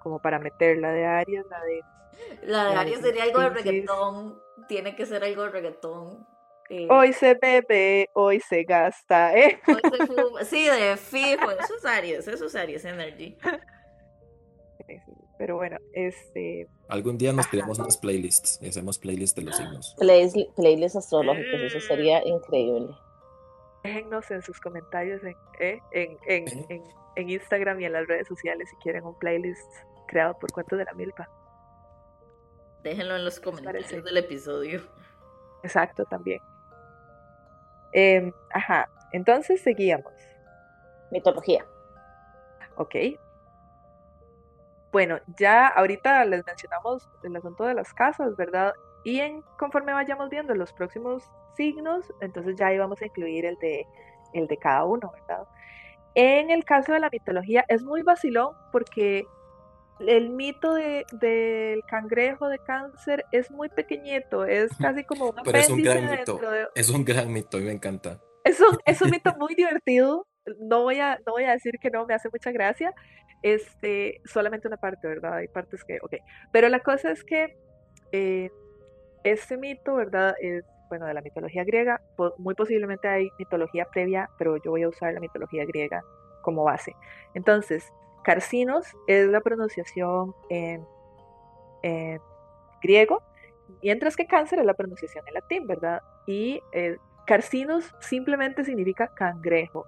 como 0.00 0.20
para 0.20 0.38
meter 0.38 0.78
la 0.78 0.92
de 0.92 1.04
Aries, 1.06 1.44
la 1.50 1.64
de... 1.64 1.82
La 2.42 2.64
de 2.64 2.76
Aries 2.76 3.00
sería 3.00 3.24
algo 3.24 3.40
de 3.40 3.50
reggaetón, 3.50 4.42
tiene 4.66 4.96
que 4.96 5.06
ser 5.06 5.22
algo 5.24 5.44
de 5.44 5.50
reggaetón. 5.50 6.26
Eh. 6.70 6.86
Hoy 6.90 7.14
se 7.14 7.34
bebe, 7.34 8.10
hoy 8.12 8.40
se 8.40 8.62
gasta, 8.64 9.34
¿eh? 9.34 9.58
Hoy 9.66 9.80
se 9.90 10.06
fuma. 10.06 10.44
Sí, 10.44 10.66
de 10.66 10.96
fijo, 10.98 11.50
eso 11.50 11.76
es 11.76 11.84
Aries, 11.86 12.28
eso 12.28 12.44
es 12.44 12.54
Aries 12.54 12.84
Energy. 12.84 13.38
Pero 15.38 15.56
bueno, 15.56 15.78
este. 15.92 16.68
Algún 16.88 17.16
día 17.16 17.32
nos 17.32 17.46
creamos 17.46 17.78
unas 17.78 17.96
playlists 17.96 18.58
y 18.60 18.68
hacemos 18.68 18.98
playlists 18.98 19.36
de 19.36 19.42
los 19.42 19.56
signos. 19.56 19.96
playlists 20.56 20.96
astrológicos, 20.96 21.60
eso 21.60 21.80
sería 21.80 22.26
increíble. 22.26 22.94
Déjennos 23.84 24.28
en 24.32 24.42
sus 24.42 24.60
comentarios 24.60 25.22
en, 25.22 25.36
¿eh? 25.60 25.80
en, 25.92 26.18
en, 26.26 26.48
en, 26.68 26.82
en, 27.14 27.30
Instagram 27.30 27.80
y 27.80 27.84
en 27.84 27.92
las 27.92 28.08
redes 28.08 28.26
sociales 28.26 28.68
si 28.68 28.76
quieren 28.76 29.04
un 29.04 29.16
playlist 29.18 29.62
creado 30.08 30.36
por 30.38 30.50
Cuentos 30.50 30.78
de 30.78 30.84
la 30.84 30.92
Milpa. 30.94 31.30
Déjenlo 32.82 33.16
en 33.16 33.24
los 33.24 33.38
comentarios 33.38 33.88
del 33.88 34.16
episodio. 34.16 34.82
Exacto, 35.62 36.04
también. 36.06 36.40
Em, 37.92 38.32
ajá, 38.50 38.88
entonces 39.12 39.60
seguíamos. 39.60 40.12
Mitología. 41.10 41.64
Ok, 42.76 42.94
bueno, 44.92 45.18
ya 45.38 45.66
ahorita 45.68 46.24
les 46.24 46.44
mencionamos 46.46 47.08
el 47.22 47.36
asunto 47.36 47.64
de 47.64 47.74
las 47.74 47.92
casas, 47.92 48.36
¿verdad? 48.36 48.72
Y 49.04 49.20
en, 49.20 49.42
conforme 49.58 49.92
vayamos 49.92 50.30
viendo 50.30 50.54
los 50.54 50.72
próximos 50.72 51.30
signos, 51.56 52.12
entonces 52.20 52.56
ya 52.56 52.72
íbamos 52.72 53.00
a 53.02 53.06
incluir 53.06 53.44
el 53.44 53.56
de, 53.58 53.86
el 54.32 54.46
de 54.46 54.56
cada 54.56 54.84
uno, 54.84 55.12
¿verdad? 55.12 55.46
En 56.14 56.50
el 56.50 56.64
caso 56.64 56.92
de 56.92 57.00
la 57.00 57.10
mitología 57.10 57.64
es 57.68 57.82
muy 57.84 58.02
vacilón 58.02 58.54
porque 58.72 59.26
el 60.00 60.30
mito 60.30 60.74
del 60.74 61.82
cangrejo 61.86 62.48
de 62.48 62.58
cáncer 62.58 63.24
es 63.32 63.50
muy 63.50 63.68
pequeñito, 63.68 64.44
es 64.44 64.70
casi 64.80 65.04
como 65.04 65.30
un 65.30 65.36
Pero 65.44 65.58
es 65.58 65.68
un 65.68 65.82
gran 65.82 66.10
mito, 66.10 66.40
es 66.74 66.90
un 66.90 67.04
gran 67.04 67.32
mito 67.32 67.58
y 67.58 67.64
me 67.64 67.72
encanta. 67.72 68.20
Es 68.44 68.60
un, 68.60 68.78
es 68.84 69.02
un 69.02 69.10
mito 69.10 69.34
muy 69.38 69.54
divertido, 69.54 70.26
no 70.60 70.82
voy, 70.82 71.00
a, 71.00 71.18
no 71.26 71.32
voy 71.32 71.44
a 71.44 71.52
decir 71.52 71.78
que 71.80 71.90
no, 71.90 72.06
me 72.06 72.14
hace 72.14 72.28
mucha 72.32 72.50
gracia, 72.52 72.94
este, 73.42 74.20
solamente 74.24 74.68
una 74.68 74.76
parte, 74.76 75.06
¿verdad? 75.06 75.34
Hay 75.34 75.48
partes 75.48 75.84
que, 75.84 75.98
ok, 76.02 76.14
pero 76.52 76.68
la 76.68 76.80
cosa 76.80 77.10
es 77.10 77.24
que 77.24 77.56
eh, 78.12 78.50
este 79.24 79.56
mito, 79.56 79.94
¿verdad? 79.94 80.34
Es, 80.40 80.64
bueno, 80.88 81.06
de 81.06 81.14
la 81.14 81.20
mitología 81.20 81.64
griega, 81.64 82.00
muy 82.38 82.54
posiblemente 82.54 83.08
hay 83.08 83.28
mitología 83.38 83.86
previa, 83.86 84.30
pero 84.38 84.56
yo 84.56 84.70
voy 84.70 84.82
a 84.82 84.88
usar 84.88 85.12
la 85.12 85.20
mitología 85.20 85.64
griega 85.66 86.02
como 86.42 86.64
base. 86.64 86.94
Entonces, 87.34 87.92
Carcinos 88.24 88.86
es 89.06 89.28
la 89.28 89.40
pronunciación 89.40 90.34
en, 90.48 90.86
griego, 92.82 93.22
mientras 93.82 94.16
que 94.16 94.26
cáncer 94.26 94.58
es 94.58 94.64
la 94.64 94.74
pronunciación 94.74 95.26
en 95.28 95.34
latín, 95.34 95.66
¿verdad? 95.66 96.02
Y 96.26 96.60
eh, 96.72 96.96
Carcinos 97.26 97.94
simplemente 98.00 98.64
significa 98.64 99.08
cangrejo. 99.08 99.86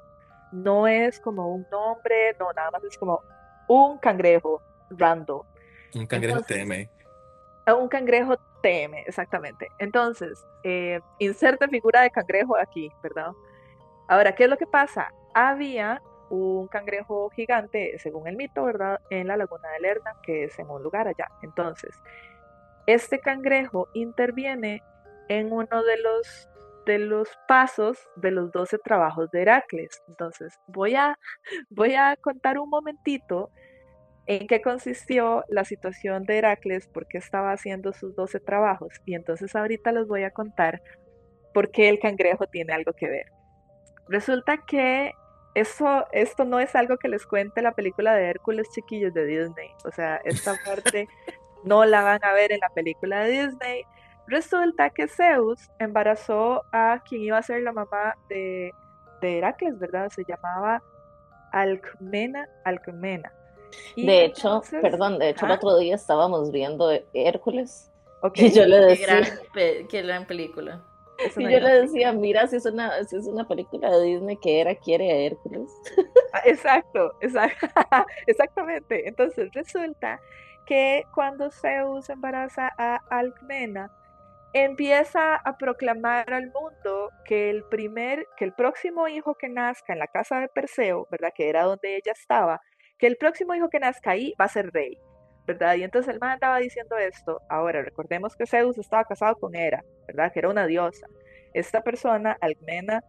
No 0.53 0.87
es 0.87 1.21
como 1.21 1.49
un 1.49 1.67
nombre, 1.71 2.37
no, 2.39 2.53
nada 2.53 2.71
más 2.71 2.85
es 2.85 2.99
como 2.99 3.23
un 3.71 3.99
cangrejo 3.99 4.61
random. 4.91 5.43
Un 5.95 6.07
cangrejo 6.07 6.41
TM. 6.43 6.89
Ah, 7.67 7.75
un 7.75 7.87
cangrejo 7.89 8.37
TM, 8.63 9.05
exactamente. 9.07 9.69
Entonces, 9.79 10.45
eh, 10.65 10.99
inserte 11.21 11.69
figura 11.69 12.03
de 12.03 12.11
cangrejo 12.11 12.57
aquí, 12.57 12.91
¿verdad? 13.01 13.31
Ahora, 14.09 14.35
¿qué 14.35 14.45
es 14.45 14.51
lo 14.51 14.59
que 14.59 14.67
pasa? 14.67 15.13
Había 15.35 16.03
un 16.31 16.67
cangrejo 16.67 17.31
gigante, 17.31 17.97
según 18.01 18.27
el 18.27 18.35
mito, 18.35 18.65
¿verdad? 18.65 19.01
En 19.09 19.29
la 19.29 19.37
laguna 19.37 19.69
de 19.71 19.81
Lerna, 19.81 20.17
que 20.25 20.45
es 20.45 20.59
en 20.59 20.69
un 20.69 20.83
lugar 20.83 21.07
allá. 21.07 21.29
Entonces, 21.43 21.95
este 22.87 23.21
cangrejo 23.21 23.89
interviene 23.93 24.83
en 25.29 25.53
uno 25.53 25.85
de 25.85 25.97
los 25.99 26.49
de 26.87 26.99
los 26.99 27.29
pasos 27.49 27.99
de 28.17 28.31
los 28.31 28.53
12 28.53 28.79
trabajos 28.79 29.31
de 29.31 29.43
Heracles. 29.43 30.03
Entonces, 30.09 30.59
voy 30.67 30.95
a, 30.95 31.19
voy 31.71 31.95
a 31.95 32.17
contar 32.17 32.59
un 32.59 32.71
momentito 32.71 33.51
en 34.27 34.47
qué 34.47 34.63
consistió 34.63 35.45
la 35.49 35.65
situación 35.65 36.25
de 36.25 36.39
Heracles, 36.39 36.87
por 36.89 37.07
qué 37.09 37.19
estaba 37.19 37.53
haciendo 37.53 37.93
sus 37.93 38.15
12 38.15 38.41
trabajos. 38.41 38.93
Y 39.05 39.15
entonces 39.15 39.57
ahorita 39.57 39.93
les 39.93 40.07
voy 40.07 40.23
a 40.23 40.31
contar 40.31 40.81
por 41.53 41.71
qué 41.71 41.89
el 41.89 41.99
cangrejo 41.99 42.47
tiene 42.47 42.73
algo 42.73 42.93
que 42.93 43.09
ver. 43.09 43.27
Resulta 44.09 44.59
que 44.67 45.13
eso, 45.55 46.07
esto 46.13 46.45
no 46.45 46.61
es 46.61 46.75
algo 46.77 46.97
que 46.97 47.09
les 47.09 47.27
cuente 47.27 47.63
la 47.63 47.73
película 47.73 48.15
de 48.15 48.29
Hércules 48.29 48.69
chiquillos 48.73 49.13
de 49.15 49.27
Disney. 49.27 49.71
O 49.85 49.91
sea, 49.91 50.21
esta 50.25 50.55
parte 50.65 51.09
no 51.65 51.85
la 51.85 52.03
van 52.03 52.25
a 52.25 52.33
ver 52.33 52.53
en 52.53 52.61
la 52.61 52.69
película 52.71 53.25
de 53.25 53.47
Disney. 53.47 53.85
Resulta 54.31 54.91
que 54.91 55.09
Zeus 55.09 55.59
embarazó 55.81 56.65
a 56.71 57.03
quien 57.05 57.23
iba 57.23 57.39
a 57.39 57.43
ser 57.43 57.63
la 57.63 57.73
mamá 57.73 58.17
de, 58.29 58.73
Heracles, 59.21 59.79
¿verdad? 59.79 60.09
Se 60.09 60.25
llamaba 60.25 60.83
Alcmena, 61.53 62.49
Alcmena. 62.65 63.33
de 63.97 64.25
hecho, 64.25 64.63
perdón, 64.71 65.19
de 65.19 65.31
hecho 65.31 65.47
el 65.47 65.53
otro 65.53 65.77
día 65.79 65.97
estábamos 65.97 66.51
viendo 66.53 66.91
Hércules 67.13 67.91
y 68.35 68.51
yo 68.53 68.67
le 68.67 68.79
decía 68.79 69.23
que 69.53 70.03
gran 70.03 70.27
película. 70.27 70.81
Y 71.37 71.43
yo 71.43 71.61
le 71.61 71.83
decía, 71.83 72.13
mira, 72.13 72.47
si 72.47 72.57
es 72.57 72.67
una, 72.67 72.97
es 72.99 73.13
una 73.13 73.47
película 73.47 73.91
de 73.91 74.05
Disney 74.05 74.37
que 74.37 74.61
era 74.61 74.75
quiere 74.75 75.11
a 75.11 75.17
Hércules. 75.17 75.71
Ah, 76.33 76.43
exacto, 76.45 77.13
exacto, 77.21 77.67
exactamente. 78.27 79.09
Entonces 79.09 79.53
resulta 79.53 80.21
que 80.67 81.05
cuando 81.13 81.51
Zeus 81.51 82.09
embaraza 82.09 82.73
a 82.79 83.01
Alcmena, 83.11 83.91
empieza 84.53 85.37
a 85.37 85.57
proclamar 85.57 86.33
al 86.33 86.51
mundo 86.53 87.11
que 87.25 87.51
el 87.51 87.65
primer, 87.65 88.27
que 88.37 88.45
el 88.45 88.53
próximo 88.53 89.09
hijo 89.09 89.35
que 89.35 89.49
nazca 89.49 89.93
en 89.93 89.99
la 89.99 90.07
casa 90.07 90.41
de 90.41 90.49
Perseo, 90.49 91.07
¿verdad? 91.11 91.33
Que 91.35 91.49
era 91.49 91.65
donde 91.65 91.97
ella 91.97 92.13
estaba, 92.13 92.61
que 92.99 93.07
el 93.07 93.17
próximo 93.17 93.55
hijo 93.55 93.69
que 93.69 93.81
nazca 93.81 94.11
ahí 94.11 94.35
va 94.41 94.47
a 94.47 94.49
ser 94.49 94.71
rey, 94.73 94.99
¿verdad? 95.47 95.77
Y 95.77 95.85
entonces 95.85 96.13
el 96.13 96.21
man 96.21 96.33
andaba 96.33 96.59
diciendo 96.59 96.97
esto. 96.97 97.41
Ahora, 97.49 97.83
recordemos 97.83 98.37
que 98.37 98.47
Zeus 98.47 98.79
estaba 98.79 99.05
casado 99.05 99.37
con 99.37 99.55
Hera, 99.55 99.85
¿verdad? 100.07 100.33
Que 100.33 100.41
era 100.41 100.49
una 100.49 100.67
diosa. 100.67 101.07
Esta 101.55 101.83
persona, 101.83 102.37
Almena, 102.41 103.03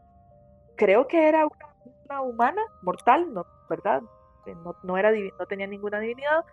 creo 0.76 1.08
que 1.08 1.28
era 1.28 1.46
una 1.46 1.72
una 2.12 2.22
humana, 2.22 2.62
mortal, 2.82 3.34
no, 3.34 3.46
¿verdad? 3.70 4.02
Eh, 4.46 4.56
no, 4.64 4.76
no, 4.84 4.98
era, 4.98 5.12
no 5.12 5.46
tenía 5.46 5.68
ninguna 5.68 6.00
divinidad. 6.00 6.44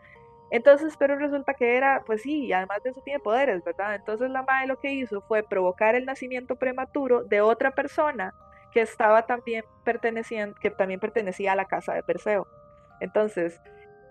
Entonces, 0.50 0.94
pero 0.98 1.16
resulta 1.16 1.54
que 1.54 1.76
era, 1.76 2.02
pues 2.06 2.22
sí, 2.22 2.52
además 2.52 2.82
de 2.82 2.90
eso 2.90 3.02
tiene 3.02 3.20
poderes, 3.20 3.62
¿verdad? 3.64 3.94
Entonces 3.94 4.30
la 4.30 4.42
madre 4.42 4.66
lo 4.66 4.78
que 4.78 4.92
hizo 4.92 5.20
fue 5.22 5.42
provocar 5.42 5.94
el 5.94 6.06
nacimiento 6.06 6.56
prematuro 6.56 7.22
de 7.24 7.40
otra 7.40 7.72
persona 7.72 8.34
que 8.72 8.80
estaba 8.80 9.26
también 9.26 9.64
perteneciendo, 9.84 10.58
que 10.61 10.70
también 10.70 11.00
pertenecía 11.00 11.52
a 11.52 11.56
la 11.56 11.66
casa 11.66 11.94
de 11.94 12.02
Perseo. 12.02 12.46
Entonces, 13.00 13.61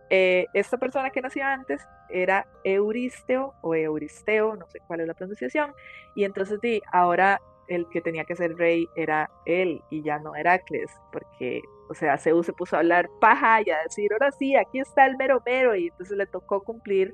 eh, 0.09 0.45
esta 0.53 0.77
persona 0.77 1.09
que 1.09 1.21
nació 1.21 1.45
antes 1.45 1.85
era 2.09 2.47
Euristeo 2.63 3.53
o 3.61 3.75
Euristeo, 3.75 4.55
no 4.55 4.67
sé 4.67 4.79
cuál 4.87 5.01
es 5.01 5.07
la 5.07 5.13
pronunciación, 5.13 5.73
y 6.15 6.23
entonces 6.23 6.61
di, 6.61 6.81
ahora 6.91 7.41
el 7.67 7.87
que 7.89 8.01
tenía 8.01 8.23
que 8.23 8.35
ser 8.35 8.55
rey 8.55 8.87
era 8.95 9.29
él 9.45 9.81
y 9.89 10.01
ya 10.01 10.19
no 10.19 10.35
Heracles, 10.35 10.89
porque, 11.11 11.61
o 11.89 11.93
sea, 11.93 12.17
Zeus 12.17 12.45
se 12.45 12.53
puso 12.53 12.75
a 12.75 12.79
hablar 12.79 13.09
paja 13.19 13.61
y 13.61 13.69
a 13.69 13.83
decir, 13.83 14.11
ahora 14.13 14.31
sí, 14.31 14.55
aquí 14.55 14.79
está 14.79 15.05
el 15.05 15.17
mero 15.17 15.41
mero, 15.45 15.75
y 15.75 15.87
entonces 15.87 16.17
le 16.17 16.25
tocó 16.25 16.63
cumplir 16.63 17.13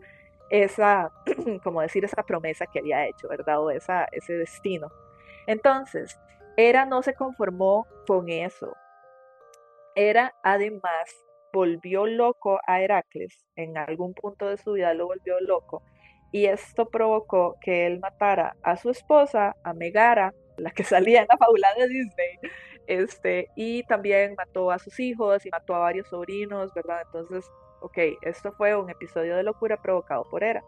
esa, 0.50 1.12
como 1.64 1.82
decir, 1.82 2.06
esa 2.06 2.24
promesa 2.24 2.66
que 2.68 2.80
había 2.80 3.08
hecho, 3.08 3.28
¿verdad? 3.28 3.62
O 3.62 3.72
esa, 3.72 4.06
ese 4.12 4.34
destino. 4.34 4.92
Entonces, 5.48 6.20
Hera 6.58 6.86
no 6.86 7.02
se 7.02 7.14
conformó 7.14 7.88
con 8.08 8.30
eso. 8.30 8.76
Hera 9.96 10.34
además 10.44 11.26
volvió 11.52 12.08
loco 12.08 12.60
a 12.66 12.82
Heracles, 12.82 13.46
en 13.56 13.78
algún 13.78 14.14
punto 14.14 14.48
de 14.48 14.58
su 14.58 14.74
vida 14.74 14.94
lo 14.94 15.06
volvió 15.06 15.40
loco, 15.40 15.84
y 16.32 16.48
esto 16.48 16.90
provocó 16.90 17.58
que 17.62 17.86
él 17.86 18.00
matara 18.00 18.56
a 18.64 18.76
su 18.76 18.90
esposa, 18.90 19.56
a 19.64 19.74
Megara, 19.74 20.34
la 20.58 20.72
que 20.72 20.84
salía 20.84 21.22
en 21.22 21.28
la 21.30 21.38
fábula 21.38 21.70
de 21.78 21.88
Disney, 21.88 22.40
este, 22.88 23.50
y 23.56 23.84
también 23.84 24.36
mató 24.36 24.72
a 24.72 24.80
sus 24.80 25.00
hijos 25.00 25.46
y 25.46 25.50
mató 25.50 25.76
a 25.76 25.80
varios 25.80 26.08
sobrinos, 26.08 26.74
¿verdad? 26.74 27.02
Entonces, 27.06 27.50
ok, 27.82 27.98
esto 28.22 28.52
fue 28.54 28.76
un 28.76 28.90
episodio 28.90 29.36
de 29.36 29.44
locura 29.44 29.82
provocado 29.82 30.24
por 30.30 30.44
Hera. 30.44 30.64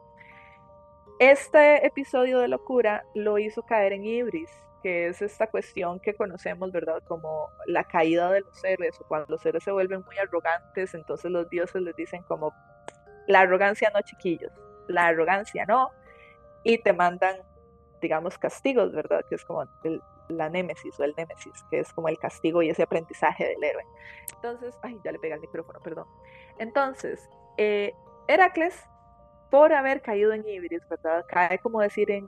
Este 1.20 1.86
episodio 1.86 2.40
de 2.40 2.48
locura 2.48 3.06
lo 3.14 3.38
hizo 3.38 3.64
caer 3.64 3.94
en 3.94 4.06
Ibris, 4.06 4.50
que 4.84 5.08
es 5.08 5.22
esta 5.22 5.48
cuestión 5.48 6.00
que 6.00 6.14
conocemos, 6.14 6.72
¿verdad? 6.72 7.02
Como 7.08 7.50
la 7.68 7.86
caída 7.86 8.32
de 8.32 8.42
los 8.42 8.64
héroes, 8.64 9.00
o 9.00 9.08
cuando 9.08 9.28
los 9.30 9.46
héroes 9.46 9.64
se 9.64 9.72
vuelven 9.72 10.04
muy 10.06 10.18
arrogantes, 10.18 10.94
entonces 10.94 11.32
los 11.32 11.50
dioses 11.50 11.82
les 11.82 11.96
dicen 11.96 12.22
como, 12.24 12.54
la 13.28 13.42
arrogancia 13.42 13.90
no, 13.94 14.02
chiquillos, 14.02 14.52
la 14.88 15.08
arrogancia 15.08 15.66
no, 15.66 15.92
y 16.64 16.78
te 16.78 16.94
mandan, 16.94 17.38
digamos, 18.02 18.38
castigos, 18.38 18.92
¿verdad? 18.92 19.26
Que 19.28 19.36
es 19.36 19.46
como 19.46 19.66
la 20.30 20.50
némesis 20.50 21.00
o 21.00 21.04
el 21.04 21.14
némesis, 21.18 21.64
que 21.70 21.80
es 21.80 21.94
como 21.94 22.08
el 22.10 22.18
castigo 22.18 22.62
y 22.62 22.70
ese 22.70 22.84
aprendizaje 22.84 23.46
del 23.46 23.64
héroe. 23.64 23.86
Entonces, 24.36 24.76
ay, 24.82 25.00
ya 25.04 25.12
le 25.12 25.20
pega 25.20 25.36
el 25.36 25.42
micrófono, 25.42 25.80
perdón. 25.82 26.08
Entonces, 26.58 27.30
eh, 27.58 27.94
Heracles, 28.28 28.84
por 29.52 29.74
haber 29.74 30.02
caído 30.02 30.34
en 30.34 30.48
Ibris, 30.48 30.88
¿verdad? 30.90 31.26
Cae, 31.28 31.60
como 31.60 31.82
decir, 31.82 32.10
en 32.12 32.28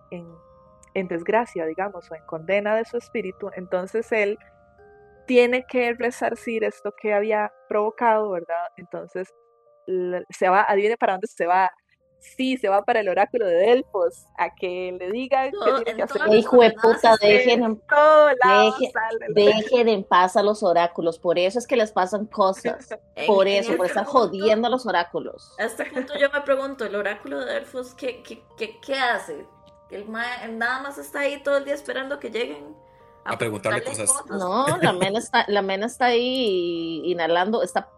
en 0.98 1.08
desgracia, 1.08 1.66
digamos, 1.68 2.10
o 2.10 2.16
en 2.16 2.26
condena 2.26 2.76
de 2.76 2.84
su 2.84 2.98
espíritu, 2.98 3.52
entonces 3.56 4.12
él 4.12 4.40
tiene 5.28 5.66
que 5.68 5.94
resarcir 5.94 6.64
esto 6.64 6.92
que 7.00 7.14
había 7.14 7.54
provocado, 7.70 8.32
¿verdad? 8.32 8.68
Entonces 8.78 9.32
se 10.30 10.50
va, 10.50 10.64
adivine 10.64 10.98
para 10.98 11.14
dónde 11.14 11.28
se 11.28 11.46
va. 11.46 11.70
Sí, 12.20 12.58
se 12.58 12.68
va 12.70 12.84
para 12.84 13.00
el 13.00 13.10
oráculo 13.10 13.46
de 13.46 13.56
Delfos, 13.56 14.26
a 14.38 14.54
que 14.54 14.96
le 15.00 15.12
digan 15.12 15.52
que 15.52 15.84
tiene 15.84 15.98
que 15.98 16.04
hacer. 16.04 16.34
Hijo 16.34 16.62
de 16.62 16.72
puta, 16.72 17.16
dejen 17.22 17.64
en, 17.64 17.82
dejen 19.30 19.88
en 19.88 20.04
paz 20.04 20.36
a 20.36 20.44
los 20.44 20.64
oráculos, 20.64 21.20
por 21.20 21.40
eso 21.40 21.60
es 21.60 21.68
que 21.68 21.76
les 21.76 21.92
pasan 21.92 22.26
cosas, 22.26 22.90
por 23.28 23.48
eso, 23.48 23.76
por 23.78 23.86
estar 23.86 24.06
jodiendo 24.06 24.68
a 24.68 24.72
los 24.72 24.86
oráculos. 24.86 25.54
A 25.60 25.66
este 25.66 25.86
punto 25.86 26.14
yo 26.18 26.30
me 26.32 26.42
pregunto, 26.42 26.86
¿el 26.86 26.96
oráculo 26.96 27.40
de 27.40 27.54
Delfos 27.54 27.94
qué, 27.94 28.22
qué, 28.24 28.44
qué, 28.58 28.80
qué 28.80 28.96
hace? 28.96 29.46
El 29.90 30.12
nada 30.12 30.82
más 30.82 30.98
está 30.98 31.22
ahí 31.22 31.42
todo 31.42 31.58
el 31.58 31.66
día 31.66 31.74
esperando 31.74 32.20
que 32.20 32.30
lleguen. 32.30 32.76
A, 33.24 33.38
preguntarle 33.38 33.84
cosas. 33.84 34.10
No, 34.30 34.66
la 34.82 34.94
mena 34.94 35.20
está, 35.20 35.46
la 35.48 35.62
mena 35.62 35.86
está 35.86 36.06
ahí 36.08 37.02
inhalando, 37.06 37.62
está 37.62 37.90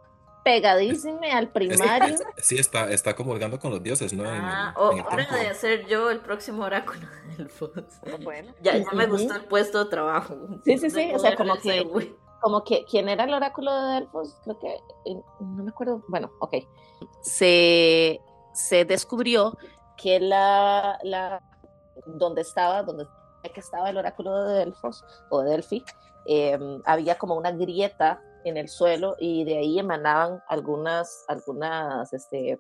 pegadísima 0.44 1.28
al 1.34 1.50
primario. 1.52 2.16
sí, 2.38 2.58
está, 2.58 2.90
está 2.92 3.16
comulgando 3.16 3.60
con 3.60 3.72
los 3.72 3.82
dioses, 3.82 4.14
¿no? 4.14 4.24
Ah, 4.26 4.74
o, 4.78 4.92
de 4.92 5.54
ser 5.54 5.86
yo 5.88 6.10
el 6.10 6.20
próximo 6.20 6.64
oráculo 6.64 7.08
del 7.38 7.50
Bueno, 8.24 8.54
ya, 8.62 8.78
ya 8.78 8.92
me 8.94 9.06
gustó 9.06 9.36
el 9.36 9.46
puesto 9.46 9.84
de 9.84 9.90
trabajo. 9.90 10.36
Sí, 10.64 10.78
sí, 10.78 10.90
sí, 10.90 11.12
o 11.14 11.20
sea, 11.20 11.36
como 11.36 11.56
que, 11.58 11.88
como 12.42 12.64
que, 12.64 12.86
¿quién 12.86 13.10
era 13.10 13.26
el 13.26 13.34
oráculo 13.34 13.74
de 13.74 13.94
Delfos? 13.96 14.36
Creo 14.44 14.60
que, 14.60 14.74
eh, 15.06 15.22
no 15.40 15.64
me 15.64 15.70
acuerdo, 15.70 16.04
bueno, 16.08 16.32
ok. 16.40 16.56
Se, 17.22 18.20
se 18.54 18.86
descubrió 18.86 19.58
que 19.98 20.20
la, 20.20 20.98
la 21.04 21.42
donde 22.06 22.42
estaba, 22.42 22.84
donde 22.84 23.06
que 23.54 23.60
estaba 23.60 23.90
el 23.90 23.98
oráculo 23.98 24.44
de 24.44 24.60
Delfos 24.60 25.04
o 25.30 25.42
de 25.42 25.52
Delphi, 25.52 25.84
em, 26.26 26.82
había 26.86 27.18
como 27.18 27.36
una 27.36 27.52
grieta 27.52 28.22
en 28.44 28.58
el 28.58 28.70
suelo 28.70 29.16
y 29.20 29.44
de 29.44 29.58
ahí 29.58 29.80
emanaban 29.80 30.42
algunas, 30.48 31.26
algunas, 31.28 32.12
este, 32.14 32.58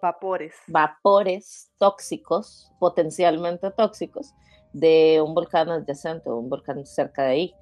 vapores. 0.00 0.54
Vapores 0.66 1.70
tóxicos, 1.78 2.70
potencialmente 2.78 3.70
tóxicos, 3.70 4.32
de 4.72 5.22
un 5.24 5.34
volcán 5.34 5.70
adyacente 5.70 6.30
o 6.30 6.36
un 6.36 6.48
volcán 6.48 6.84
cerca 6.86 7.24
de 7.24 7.30
ahí. 7.30 7.54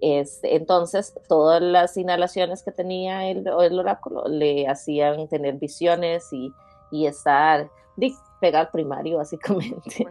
Este, 0.00 0.56
entonces, 0.56 1.14
todas 1.28 1.62
las 1.62 1.96
inhalaciones 1.96 2.62
que 2.62 2.72
tenía 2.72 3.30
el, 3.30 3.46
el 3.46 3.78
oráculo 3.78 4.24
le 4.28 4.68
hacían 4.68 5.26
tener 5.28 5.54
visiones 5.54 6.30
y, 6.32 6.52
y 6.90 7.06
estar 7.06 7.70
pegar 8.40 8.70
primario, 8.70 9.16
básicamente. 9.18 10.06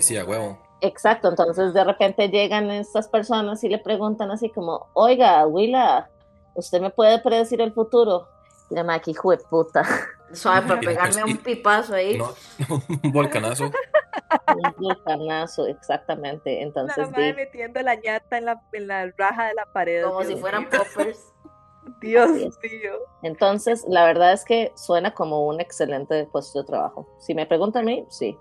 Sí, 0.00 0.16
a 0.16 0.24
huevo. 0.24 0.58
Exacto, 0.84 1.28
entonces 1.28 1.72
de 1.72 1.84
repente 1.84 2.28
llegan 2.28 2.68
estas 2.72 3.06
personas 3.06 3.62
y 3.62 3.68
le 3.68 3.78
preguntan 3.78 4.32
así 4.32 4.50
como, 4.50 4.88
oiga, 4.94 5.46
Willa, 5.46 6.10
¿usted 6.54 6.80
me 6.80 6.90
puede 6.90 7.20
predecir 7.20 7.60
el 7.60 7.72
futuro? 7.72 8.26
Y 8.68 8.74
la 8.74 8.82
madre, 8.82 9.12
hijo 9.12 9.30
de 9.30 9.38
puta. 9.38 9.84
Suave 10.32 10.66
para 10.66 10.80
pegarme 10.80 11.22
un 11.22 11.36
pipazo 11.36 11.94
ahí. 11.94 12.18
un 13.02 13.12
volcanazo. 13.12 13.66
un 13.66 14.74
volcanazo, 14.76 15.68
exactamente. 15.68 16.62
Entonces, 16.62 16.96
la 16.96 17.06
madre 17.06 17.34
metiendo 17.34 17.80
la 17.80 17.94
ñata 17.94 18.38
en 18.38 18.46
la, 18.46 18.60
en 18.72 18.88
la 18.88 19.12
raja 19.16 19.46
de 19.46 19.54
la 19.54 19.66
pared. 19.66 20.02
Como 20.02 20.24
si 20.24 20.34
fueran 20.34 20.68
poppers. 20.68 21.32
Dios 22.00 22.30
mío. 22.30 22.98
Entonces, 23.22 23.84
la 23.88 24.04
verdad 24.04 24.32
es 24.32 24.44
que 24.44 24.72
suena 24.74 25.14
como 25.14 25.46
un 25.46 25.60
excelente 25.60 26.28
puesto 26.32 26.62
de 26.62 26.66
trabajo. 26.66 27.06
Si 27.20 27.34
me 27.34 27.46
preguntan 27.46 27.82
a 27.82 27.86
mí, 27.86 28.04
sí. 28.08 28.36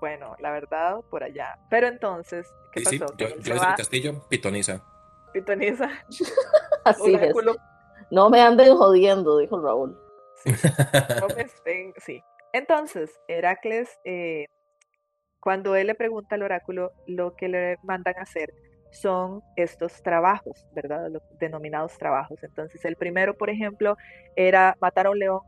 Bueno, 0.00 0.34
la 0.38 0.50
verdad, 0.50 1.00
por 1.10 1.22
allá. 1.22 1.58
Pero 1.68 1.86
entonces, 1.86 2.52
¿qué 2.72 2.82
pasó? 2.82 3.06
Yo, 3.16 3.28
yo 3.28 3.36
desde 3.36 3.52
el 3.52 3.74
castillo, 3.76 4.28
pitoniza. 4.28 4.82
Pitoniza. 5.32 5.90
Así 6.84 7.14
es. 7.14 7.34
No 8.10 8.30
me 8.30 8.40
anden 8.40 8.76
jodiendo, 8.76 9.38
dijo 9.38 9.60
Raúl. 9.60 9.96
Sí. 10.36 10.52
No 11.20 11.28
me 11.36 11.42
estén, 11.42 11.94
sí. 11.98 12.22
Entonces, 12.52 13.20
Heracles, 13.28 14.00
eh, 14.04 14.46
cuando 15.38 15.76
él 15.76 15.86
le 15.86 15.94
pregunta 15.94 16.34
al 16.34 16.42
oráculo 16.42 16.92
lo 17.06 17.36
que 17.36 17.48
le 17.48 17.76
mandan 17.82 18.16
a 18.18 18.22
hacer, 18.22 18.52
son 18.90 19.42
estos 19.56 20.02
trabajos, 20.02 20.66
¿verdad? 20.72 21.08
Los 21.10 21.22
denominados 21.38 21.96
trabajos. 21.96 22.42
Entonces, 22.42 22.84
el 22.84 22.96
primero, 22.96 23.34
por 23.34 23.50
ejemplo, 23.50 23.96
era 24.34 24.76
matar 24.80 25.06
a 25.06 25.10
un 25.10 25.18
león. 25.18 25.40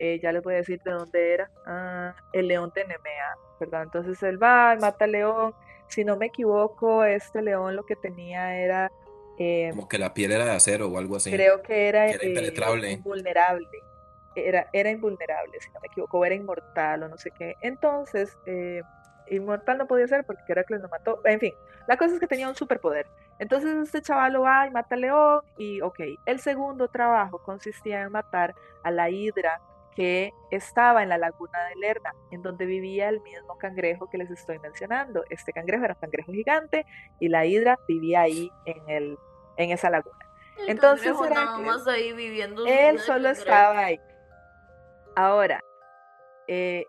Eh, 0.00 0.18
ya 0.20 0.32
les 0.32 0.42
voy 0.42 0.54
a 0.54 0.58
decir 0.58 0.80
de 0.82 0.92
dónde 0.92 1.34
era. 1.34 1.50
Ah, 1.66 2.14
el 2.32 2.48
león 2.48 2.72
de 2.74 2.82
Nemea, 2.82 3.34
¿verdad? 3.58 3.82
Entonces 3.84 4.22
él 4.22 4.42
va, 4.42 4.76
mata 4.80 5.04
al 5.04 5.12
león. 5.12 5.54
Si 5.88 6.04
no 6.04 6.16
me 6.16 6.26
equivoco, 6.26 7.04
este 7.04 7.42
león 7.42 7.76
lo 7.76 7.84
que 7.84 7.96
tenía 7.96 8.56
era... 8.56 8.90
Eh, 9.38 9.70
Como 9.70 9.88
que 9.88 9.98
la 9.98 10.12
piel 10.12 10.32
era 10.32 10.44
de 10.44 10.50
acero 10.50 10.88
o 10.88 10.98
algo 10.98 11.16
así. 11.16 11.30
Creo 11.30 11.62
que 11.62 11.88
era, 11.88 12.06
era 12.06 12.24
impenetrable. 12.24 12.92
invulnerable. 12.92 13.68
Era, 14.34 14.68
era 14.72 14.90
invulnerable, 14.90 15.58
si 15.60 15.70
no 15.70 15.80
me 15.80 15.88
equivoco, 15.88 16.24
era 16.24 16.34
inmortal 16.34 17.02
o 17.02 17.08
no 17.08 17.16
sé 17.18 17.30
qué. 17.32 17.56
Entonces, 17.60 18.36
eh, 18.46 18.82
inmortal 19.30 19.78
no 19.78 19.86
podía 19.86 20.06
ser 20.06 20.24
porque 20.24 20.42
Heracles 20.48 20.80
lo 20.80 20.88
mató. 20.88 21.20
En 21.24 21.40
fin, 21.40 21.54
la 21.86 21.96
cosa 21.96 22.14
es 22.14 22.20
que 22.20 22.26
tenía 22.26 22.48
un 22.48 22.54
superpoder. 22.54 23.06
Entonces 23.38 23.74
este 23.76 24.02
chaval 24.02 24.42
va 24.42 24.66
y 24.66 24.70
mata 24.70 24.94
al 24.94 25.02
león 25.02 25.40
y 25.56 25.80
ok, 25.80 26.00
el 26.26 26.40
segundo 26.40 26.88
trabajo 26.88 27.38
consistía 27.38 28.02
en 28.02 28.12
matar 28.12 28.54
a 28.82 28.90
la 28.90 29.10
hidra 29.10 29.60
que 29.98 30.32
estaba 30.52 31.02
en 31.02 31.08
la 31.08 31.18
laguna 31.18 31.58
de 31.64 31.74
Lerna, 31.74 32.14
en 32.30 32.40
donde 32.40 32.66
vivía 32.66 33.08
el 33.08 33.20
mismo 33.20 33.58
cangrejo 33.58 34.08
que 34.08 34.16
les 34.16 34.30
estoy 34.30 34.60
mencionando. 34.60 35.24
Este 35.28 35.52
cangrejo 35.52 35.84
era 35.84 35.94
un 35.94 36.00
cangrejo 36.00 36.30
gigante 36.30 36.86
y 37.18 37.28
la 37.28 37.46
hidra 37.46 37.80
vivía 37.88 38.20
ahí 38.20 38.48
en, 38.64 38.88
el, 38.88 39.18
en 39.56 39.72
esa 39.72 39.90
laguna. 39.90 40.24
Entonces 40.68 41.16
ahí 41.88 42.12
viviendo 42.12 42.64
él 42.64 43.00
solo 43.00 43.30
estaba 43.30 43.76
ahí. 43.76 43.98
Ahora, 45.16 45.64
eh, 46.46 46.86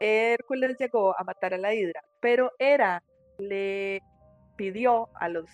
Hércules 0.00 0.74
llegó 0.78 1.14
a 1.20 1.22
matar 1.22 1.52
a 1.52 1.58
la 1.58 1.74
hidra, 1.74 2.02
pero 2.20 2.50
Hera 2.58 3.02
le 3.36 4.00
pidió 4.56 5.08
a 5.14 5.28
los, 5.28 5.48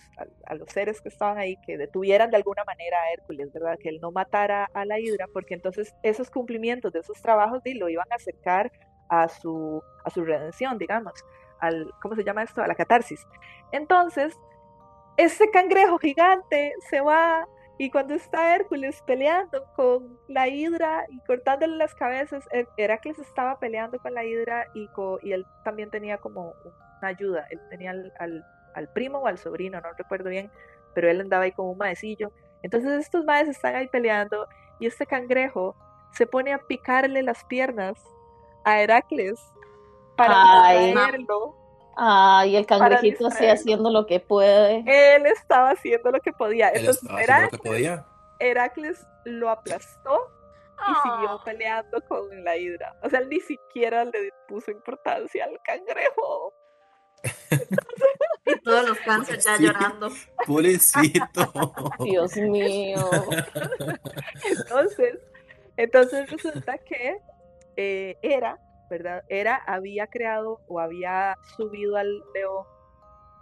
a, 0.45 0.55
los 0.55 0.69
seres 0.69 1.01
que 1.01 1.09
estaban 1.09 1.37
ahí 1.37 1.57
que 1.65 1.77
detuvieran 1.77 2.31
de 2.31 2.37
alguna 2.37 2.63
manera 2.63 2.97
a 3.01 3.11
Hércules, 3.13 3.51
¿verdad? 3.51 3.77
Que 3.79 3.89
él 3.89 3.99
no 4.01 4.11
matara 4.11 4.69
a 4.73 4.85
la 4.85 4.99
hidra, 4.99 5.27
porque 5.31 5.53
entonces 5.53 5.93
esos 6.03 6.29
cumplimientos 6.29 6.91
de 6.93 6.99
esos 6.99 7.21
trabajos 7.21 7.61
lo 7.65 7.89
iban 7.89 8.11
a 8.11 8.15
acercar 8.15 8.71
a 9.09 9.27
su, 9.29 9.83
a 10.03 10.09
su 10.09 10.23
redención, 10.23 10.77
digamos, 10.77 11.13
al, 11.59 11.91
¿cómo 12.01 12.15
se 12.15 12.23
llama 12.23 12.43
esto? 12.43 12.61
A 12.61 12.67
la 12.67 12.75
catarsis. 12.75 13.25
Entonces, 13.71 14.37
ese 15.17 15.49
cangrejo 15.51 15.97
gigante 15.99 16.73
se 16.89 17.01
va 17.01 17.47
y 17.77 17.89
cuando 17.89 18.13
está 18.13 18.55
Hércules 18.55 19.01
peleando 19.05 19.65
con 19.75 20.19
la 20.27 20.47
hidra 20.47 21.05
y 21.09 21.19
cortándole 21.21 21.75
las 21.75 21.95
cabezas, 21.95 22.47
Heracles 22.77 23.17
estaba 23.19 23.59
peleando 23.59 23.97
con 23.99 24.13
la 24.13 24.23
hidra 24.23 24.67
y, 24.75 24.87
y 25.23 25.31
él 25.31 25.45
también 25.63 25.89
tenía 25.89 26.17
como 26.17 26.53
una 27.01 27.07
ayuda. 27.07 27.47
Él 27.49 27.59
tenía 27.69 27.91
al, 27.91 28.13
al, 28.19 28.45
primo 28.89 29.19
o 29.19 29.27
al 29.27 29.37
sobrino, 29.37 29.79
no 29.81 29.89
recuerdo 29.97 30.29
bien, 30.29 30.51
pero 30.93 31.09
él 31.09 31.21
andaba 31.21 31.43
ahí 31.43 31.51
como 31.51 31.71
un 31.71 31.77
maecillo. 31.77 32.31
Entonces 32.61 32.91
estos 32.99 33.25
maes 33.25 33.47
están 33.47 33.75
ahí 33.75 33.87
peleando 33.87 34.47
y 34.79 34.87
este 34.87 35.05
cangrejo 35.05 35.75
se 36.13 36.27
pone 36.27 36.53
a 36.53 36.59
picarle 36.59 37.23
las 37.23 37.43
piernas 37.45 37.97
a 38.63 38.81
Heracles 38.81 39.39
para 40.15 40.77
distraerlo 40.79 41.63
Ay, 41.95 42.55
el 42.55 42.65
cangrejito 42.65 43.27
así 43.27 43.45
haciendo 43.45 43.91
lo 43.91 44.05
que 44.05 44.19
puede. 44.19 44.83
Él 44.87 45.25
estaba 45.27 45.71
haciendo 45.71 46.11
lo 46.11 46.19
que 46.19 46.31
podía. 46.31 46.69
Entonces, 46.69 47.07
Heracles, 48.39 49.05
lo 49.25 49.49
aplastó 49.49 50.27
y 50.79 51.09
siguió 51.09 51.29
ah. 51.31 51.41
peleando 51.45 52.01
con 52.07 52.43
la 52.43 52.57
hidra. 52.57 52.95
O 53.03 53.09
sea, 53.09 53.19
él 53.19 53.29
ni 53.29 53.39
siquiera 53.39 54.05
le 54.05 54.31
puso 54.47 54.71
importancia 54.71 55.45
al 55.45 55.59
cangrejo. 55.63 56.53
Y 58.45 58.59
todos 58.59 58.89
los 58.89 58.97
cánceres 58.99 59.45
ya 59.45 59.57
llorando. 59.57 60.09
Pobrecito. 60.45 61.73
Dios 62.03 62.35
mío. 62.37 63.09
entonces, 64.49 65.19
entonces 65.77 66.29
resulta 66.29 66.77
que 66.77 67.17
eh, 67.77 68.17
era 68.21 68.59
¿verdad? 68.93 69.23
Era, 69.27 69.55
había 69.55 70.07
creado 70.07 70.61
o 70.67 70.79
había 70.79 71.37
subido 71.57 71.97
al 71.97 72.23
león 72.35 72.65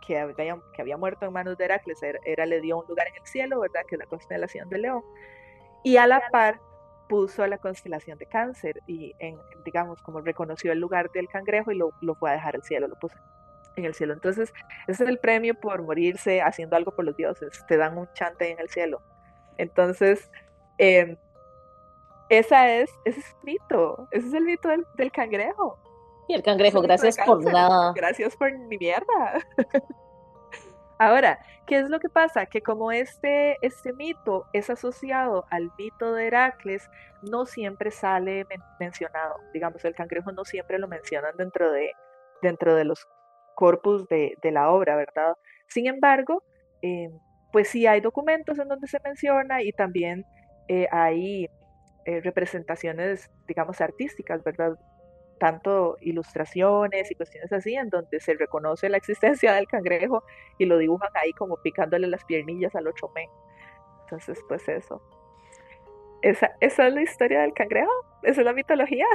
que 0.06 0.18
había, 0.18 0.58
que 0.74 0.82
había 0.82 0.98
muerto 0.98 1.26
en 1.26 1.34
manos 1.34 1.58
de 1.58 1.66
Heracles, 1.66 2.00
era, 2.02 2.46
le 2.46 2.62
dio 2.62 2.80
un 2.80 2.88
lugar 2.88 3.08
en 3.08 3.16
el 3.16 3.28
cielo, 3.28 3.60
¿verdad? 3.60 3.82
Que 3.88 3.96
es 3.96 4.00
la 4.00 4.06
constelación 4.06 4.70
del 4.70 4.84
león. 4.84 5.04
Y 5.84 5.98
a 5.98 6.08
la 6.08 6.22
par 6.32 6.60
puso 7.10 7.44
a 7.44 7.48
la 7.48 7.58
constelación 7.58 8.18
de 8.18 8.26
cáncer 8.28 8.82
y, 8.88 9.14
en, 9.20 9.38
digamos, 9.66 10.02
como 10.02 10.22
reconoció 10.22 10.72
el 10.72 10.80
lugar 10.80 11.12
del 11.12 11.28
cangrejo 11.28 11.72
y 11.72 11.76
lo, 11.76 11.92
lo 12.02 12.16
fue 12.16 12.30
a 12.30 12.34
dejar 12.34 12.56
al 12.56 12.64
cielo, 12.64 12.88
lo 12.88 12.96
puso 12.96 13.16
en 13.76 13.86
el 13.86 13.94
cielo. 13.94 14.14
Entonces, 14.14 14.54
ese 14.88 15.04
es 15.04 15.10
el 15.10 15.20
premio 15.20 15.56
por 15.56 15.82
morirse 15.84 16.42
haciendo 16.42 16.76
algo 16.76 16.92
por 16.96 17.06
los 17.06 17.16
dioses, 17.16 17.64
te 17.68 17.78
dan 17.78 17.98
un 17.98 18.08
chante 18.14 18.52
en 18.52 18.60
el 18.60 18.70
cielo. 18.70 19.02
Entonces, 19.58 20.30
eh, 20.78 21.18
esa 22.30 22.70
es, 22.70 22.90
ese 23.06 23.20
es 23.20 23.26
el 23.30 23.44
mito, 23.44 24.08
ese 24.12 24.28
es 24.28 24.34
el 24.34 24.46
mito 24.46 24.70
del, 24.96 25.12
cangrejo. 25.12 25.78
Y 26.28 26.34
el 26.34 26.44
cangrejo, 26.44 26.82
gracias 26.82 27.18
por 27.26 27.44
nada. 27.44 27.92
Gracias 27.94 28.36
por 28.38 28.58
mi 28.58 28.78
mierda. 28.78 29.46
Ahora, 30.98 31.40
¿qué 31.66 31.80
es 31.80 31.90
lo 31.90 32.00
que 32.00 32.10
pasa? 32.10 32.46
Que 32.46 32.62
como 32.62 32.92
este, 32.92 33.58
este 33.66 33.92
mito 33.92 34.46
es 34.54 34.70
asociado 34.70 35.46
al 35.50 35.72
mito 35.78 36.14
de 36.14 36.28
Heracles, 36.28 36.90
no 37.22 37.46
siempre 37.46 37.92
sale 37.92 38.46
mencionado. 38.80 39.36
Digamos, 39.54 39.84
el 39.84 39.96
cangrejo 39.96 40.32
no 40.32 40.46
siempre 40.46 40.80
lo 40.80 40.88
mencionan 40.88 41.36
dentro 41.38 41.72
de, 41.72 41.92
dentro 42.42 42.76
de 42.76 42.86
los 42.86 43.08
corpus 43.56 44.08
de, 44.08 44.38
la 44.44 44.72
obra, 44.72 44.96
¿verdad? 44.96 45.36
Sin 45.68 45.88
embargo, 45.88 46.44
eh, 46.82 47.10
pues 47.52 47.70
sí 47.70 47.88
hay 47.88 48.02
documentos 48.02 48.58
en 48.60 48.68
donde 48.68 48.88
se 48.88 49.00
menciona 49.04 49.62
y 49.62 49.72
también 49.72 50.26
eh, 50.68 50.88
hay 50.92 51.50
eh, 52.06 52.22
representaciones, 52.22 53.30
digamos, 53.48 53.82
artísticas, 53.82 54.44
¿verdad? 54.44 54.78
Tanto 55.40 55.98
ilustraciones 56.02 57.12
y 57.12 57.16
cuestiones 57.16 57.52
así, 57.52 57.76
en 57.76 57.90
donde 57.90 58.20
se 58.20 58.34
reconoce 58.34 58.90
la 58.90 58.98
existencia 58.98 59.54
del 59.54 59.68
cangrejo 59.68 60.24
y 60.58 60.66
lo 60.66 60.78
dibujan 60.78 61.12
ahí 61.16 61.34
como 61.34 61.58
picándole 61.58 62.08
las 62.08 62.24
piernillas 62.26 62.76
al 62.76 62.88
ocho 62.88 63.12
men. 63.14 63.30
Entonces, 64.04 64.40
pues 64.48 64.68
eso. 64.68 65.02
Esa, 66.22 66.52
esa 66.60 66.88
es 66.88 66.94
la 66.94 67.02
historia 67.02 67.42
del 67.42 67.54
cangrejo, 67.54 67.92
esa 68.24 68.42
es 68.42 68.46
la 68.46 68.54
mitología. 68.54 69.08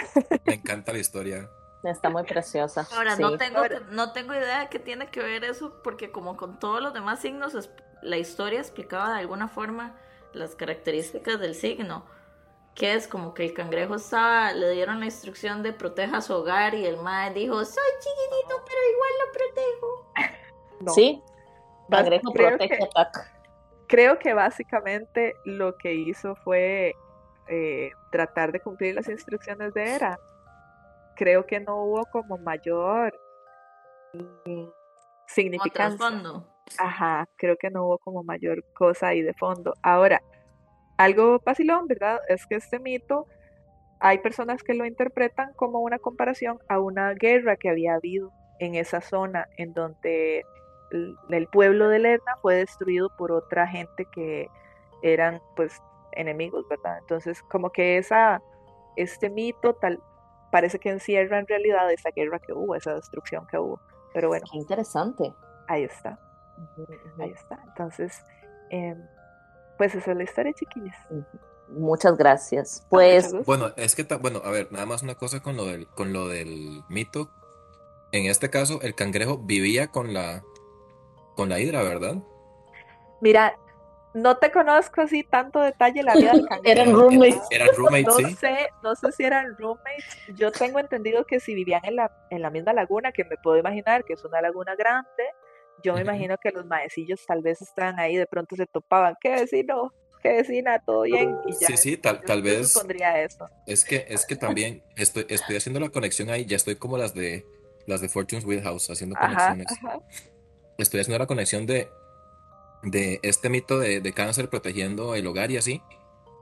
Me 0.46 0.54
encanta 0.54 0.92
la 0.92 0.98
historia. 0.98 1.48
Está 1.90 2.10
muy 2.10 2.24
preciosa. 2.24 2.86
Ahora, 2.92 3.16
no, 3.16 3.36
tengo, 3.36 3.62
no 3.90 4.12
tengo 4.12 4.34
idea 4.34 4.60
de 4.60 4.68
qué 4.68 4.78
tiene 4.78 5.08
que 5.08 5.20
ver 5.20 5.44
eso, 5.44 5.80
porque 5.82 6.10
como 6.10 6.36
con 6.36 6.58
todos 6.58 6.82
los 6.82 6.92
demás 6.92 7.20
signos, 7.20 7.70
la 8.02 8.16
historia 8.16 8.60
explicaba 8.60 9.14
de 9.14 9.20
alguna 9.20 9.48
forma 9.48 9.94
las 10.32 10.54
características 10.54 11.40
del 11.40 11.54
signo 11.54 12.04
que 12.76 12.92
es 12.92 13.08
como 13.08 13.32
que 13.32 13.46
el 13.46 13.54
cangrejo 13.54 13.94
estaba, 13.94 14.52
le 14.52 14.70
dieron 14.72 15.00
la 15.00 15.06
instrucción 15.06 15.62
de 15.62 15.72
proteja 15.72 16.20
su 16.20 16.34
hogar 16.34 16.74
y 16.74 16.84
el 16.84 16.98
mae 16.98 17.32
dijo, 17.32 17.64
soy 17.64 17.90
chiquitito, 18.00 18.62
pero 18.66 18.80
igual 18.92 19.10
lo 19.22 19.32
protejo. 19.32 20.94
Sí, 20.94 21.22
cangrejo 21.90 22.32
protege 22.32 22.84
ataca. 22.84 23.32
Creo 23.88 24.18
que 24.18 24.34
básicamente 24.34 25.36
lo 25.46 25.78
que 25.78 25.94
hizo 25.94 26.36
fue 26.36 26.94
eh, 27.48 27.92
tratar 28.12 28.52
de 28.52 28.60
cumplir 28.60 28.94
las 28.94 29.08
instrucciones 29.08 29.72
de 29.72 29.94
Era. 29.94 30.18
Creo 31.16 31.46
que 31.46 31.60
no 31.60 31.76
hubo 31.82 32.04
como 32.12 32.38
mayor 32.38 33.18
mm, 34.12 34.68
significancia. 35.26 36.06
Ajá, 36.78 37.28
creo 37.36 37.56
que 37.56 37.70
no 37.70 37.84
hubo 37.84 37.98
como 37.98 38.22
mayor 38.22 38.64
cosa 38.74 39.08
ahí 39.08 39.22
de 39.22 39.34
fondo. 39.34 39.74
Ahora, 39.82 40.22
algo 40.96 41.40
vacilón, 41.44 41.86
¿verdad? 41.86 42.20
Es 42.28 42.46
que 42.46 42.56
este 42.56 42.78
mito 42.78 43.26
hay 44.00 44.18
personas 44.18 44.62
que 44.62 44.74
lo 44.74 44.84
interpretan 44.84 45.52
como 45.54 45.80
una 45.80 45.98
comparación 45.98 46.58
a 46.68 46.78
una 46.78 47.14
guerra 47.14 47.56
que 47.56 47.70
había 47.70 47.94
habido 47.94 48.32
en 48.58 48.74
esa 48.74 49.00
zona 49.00 49.48
en 49.56 49.72
donde 49.72 50.44
el, 51.30 51.48
pueblo 51.48 51.88
de 51.88 51.98
Lerna 51.98 52.36
fue 52.42 52.56
destruido 52.56 53.10
por 53.16 53.32
otra 53.32 53.66
gente 53.66 54.06
que 54.12 54.48
eran 55.02 55.40
pues 55.56 55.80
enemigos, 56.12 56.66
¿verdad? 56.68 56.98
Entonces 56.98 57.42
como 57.44 57.70
que 57.70 57.98
esa, 57.98 58.42
este 58.96 59.30
mito 59.30 59.74
tal 59.74 60.00
parece 60.50 60.78
que 60.78 60.90
encierra 60.90 61.38
en 61.38 61.46
realidad 61.46 61.90
esa 61.92 62.10
guerra 62.10 62.38
que 62.38 62.52
hubo, 62.52 62.74
esa 62.74 62.94
destrucción 62.94 63.46
que 63.46 63.58
hubo. 63.58 63.80
Pero 64.12 64.28
bueno. 64.28 64.46
Qué 64.50 64.58
interesante. 64.58 65.34
Ahí 65.68 65.84
está. 65.84 66.18
Ahí 67.18 67.30
está. 67.30 67.62
Entonces, 67.68 68.24
eh, 68.70 68.96
pues 69.76 69.94
esa 69.94 70.12
es 70.12 70.16
la 70.16 70.24
historia, 70.24 70.52
chiquillas. 70.52 70.96
Muchas 71.68 72.16
gracias. 72.16 72.86
Pues. 72.88 73.32
Bueno, 73.44 73.72
es 73.76 73.94
que, 73.94 74.04
bueno, 74.16 74.40
a 74.44 74.50
ver, 74.50 74.70
nada 74.70 74.86
más 74.86 75.02
una 75.02 75.16
cosa 75.16 75.42
con 75.42 75.56
lo 75.56 75.66
del, 75.66 75.86
con 75.88 76.12
lo 76.12 76.28
del 76.28 76.82
mito. 76.88 77.30
En 78.12 78.26
este 78.26 78.50
caso, 78.50 78.80
el 78.82 78.94
cangrejo 78.94 79.38
vivía 79.38 79.88
con 79.88 80.14
la, 80.14 80.42
con 81.34 81.48
la 81.48 81.58
hidra, 81.58 81.82
¿verdad? 81.82 82.16
Mira, 83.20 83.58
no 84.16 84.38
te 84.38 84.50
conozco 84.50 85.02
así 85.02 85.24
tanto 85.24 85.60
detalle 85.60 86.02
la 86.02 86.14
vida 86.14 86.32
del 86.32 86.46
cangrejo. 86.48 86.80
eran 86.80 86.94
roommates. 86.94 87.42
Eran 87.50 87.68
roommates, 87.76 88.06
no 88.06 88.30
Sé, 88.30 88.68
no 88.82 88.96
sé 88.96 89.12
si 89.12 89.24
eran 89.24 89.56
roommates. 89.58 90.06
Yo 90.34 90.50
tengo 90.50 90.78
entendido 90.78 91.26
que 91.26 91.38
si 91.38 91.54
vivían 91.54 91.82
en 91.84 91.96
la, 91.96 92.10
en 92.30 92.40
la 92.40 92.48
misma 92.48 92.72
laguna, 92.72 93.12
que 93.12 93.24
me 93.24 93.36
puedo 93.36 93.58
imaginar 93.58 94.04
que 94.04 94.14
es 94.14 94.24
una 94.24 94.40
laguna 94.40 94.74
grande, 94.74 95.22
yo 95.82 95.92
me 95.92 96.00
imagino 96.00 96.38
que 96.38 96.50
los 96.50 96.64
maecillos 96.64 97.26
tal 97.26 97.42
vez 97.42 97.60
estaban 97.60 98.00
ahí, 98.00 98.16
de 98.16 98.26
pronto 98.26 98.56
se 98.56 98.66
topaban, 98.66 99.16
¿qué 99.20 99.32
vecino? 99.32 99.92
¿Qué 100.22 100.30
vecina? 100.30 100.78
¿Todo 100.78 101.02
bien? 101.02 101.36
Y 101.46 101.52
ya, 101.52 101.66
sí, 101.66 101.76
sí, 101.76 101.96
tal, 101.98 102.22
tal 102.22 102.40
vez. 102.40 102.72
Pondría 102.72 103.22
eso. 103.22 103.46
Es 103.66 103.84
que, 103.84 104.06
es 104.08 104.24
que 104.24 104.34
también 104.34 104.82
estoy, 104.96 105.26
estoy 105.28 105.56
haciendo 105.56 105.78
la 105.78 105.90
conexión 105.90 106.30
ahí, 106.30 106.46
ya 106.46 106.56
estoy 106.56 106.76
como 106.76 106.96
las 106.96 107.12
de 107.12 107.44
las 107.86 108.00
de 108.00 108.08
Fortune's 108.08 108.46
Wheelhouse 108.46 108.88
haciendo 108.88 109.14
conexiones. 109.14 109.66
Estoy 110.78 111.00
haciendo 111.00 111.18
la 111.18 111.26
conexión 111.26 111.66
de, 111.66 111.90
de 112.86 113.18
este 113.22 113.50
mito 113.50 113.78
de, 113.78 114.00
de, 114.00 114.12
cáncer 114.12 114.48
protegiendo 114.48 115.14
el 115.14 115.26
hogar 115.26 115.50
y 115.50 115.56
así, 115.56 115.82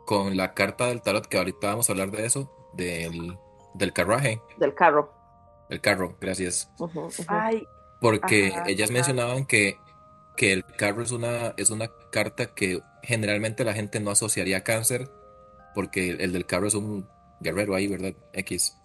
con 0.05 0.37
la 0.37 0.53
carta 0.55 0.87
del 0.87 1.03
tarot, 1.03 1.27
que 1.27 1.39
ahorita 1.39 1.69
vamos 1.69 1.89
a 1.89 1.93
hablar 1.93 2.11
de 2.11 2.27
eso, 2.27 2.51
del, 2.75 3.37
del 3.75 3.93
carruaje. 3.93 4.41
Del 4.59 4.75
carro. 4.75 5.13
El 5.71 5.81
carro, 5.81 6.17
gracias. 6.21 6.71
Ay, 7.27 7.67
porque 8.01 8.53
ellas 8.67 8.91
mencionaban 8.91 9.47
que, 9.47 9.79
que 10.37 10.53
el 10.53 10.65
carro 10.65 11.03
es 11.03 11.11
una, 11.11 11.55
es 11.57 11.71
una 11.71 11.91
carta 12.13 12.55
que 12.55 12.81
generalmente 13.03 13.65
la 13.65 13.73
gente 13.73 13.99
no 14.01 14.11
asociaría 14.11 14.59
a 14.59 14.65
cáncer, 14.65 15.11
porque 15.75 16.11
el, 16.11 16.33
del 16.33 16.45
carro 16.45 16.67
es 16.67 16.75
un 16.75 17.09
guerrero 17.41 17.75
ahí, 17.75 17.87
¿verdad? 17.87 18.13
X. 18.35 18.77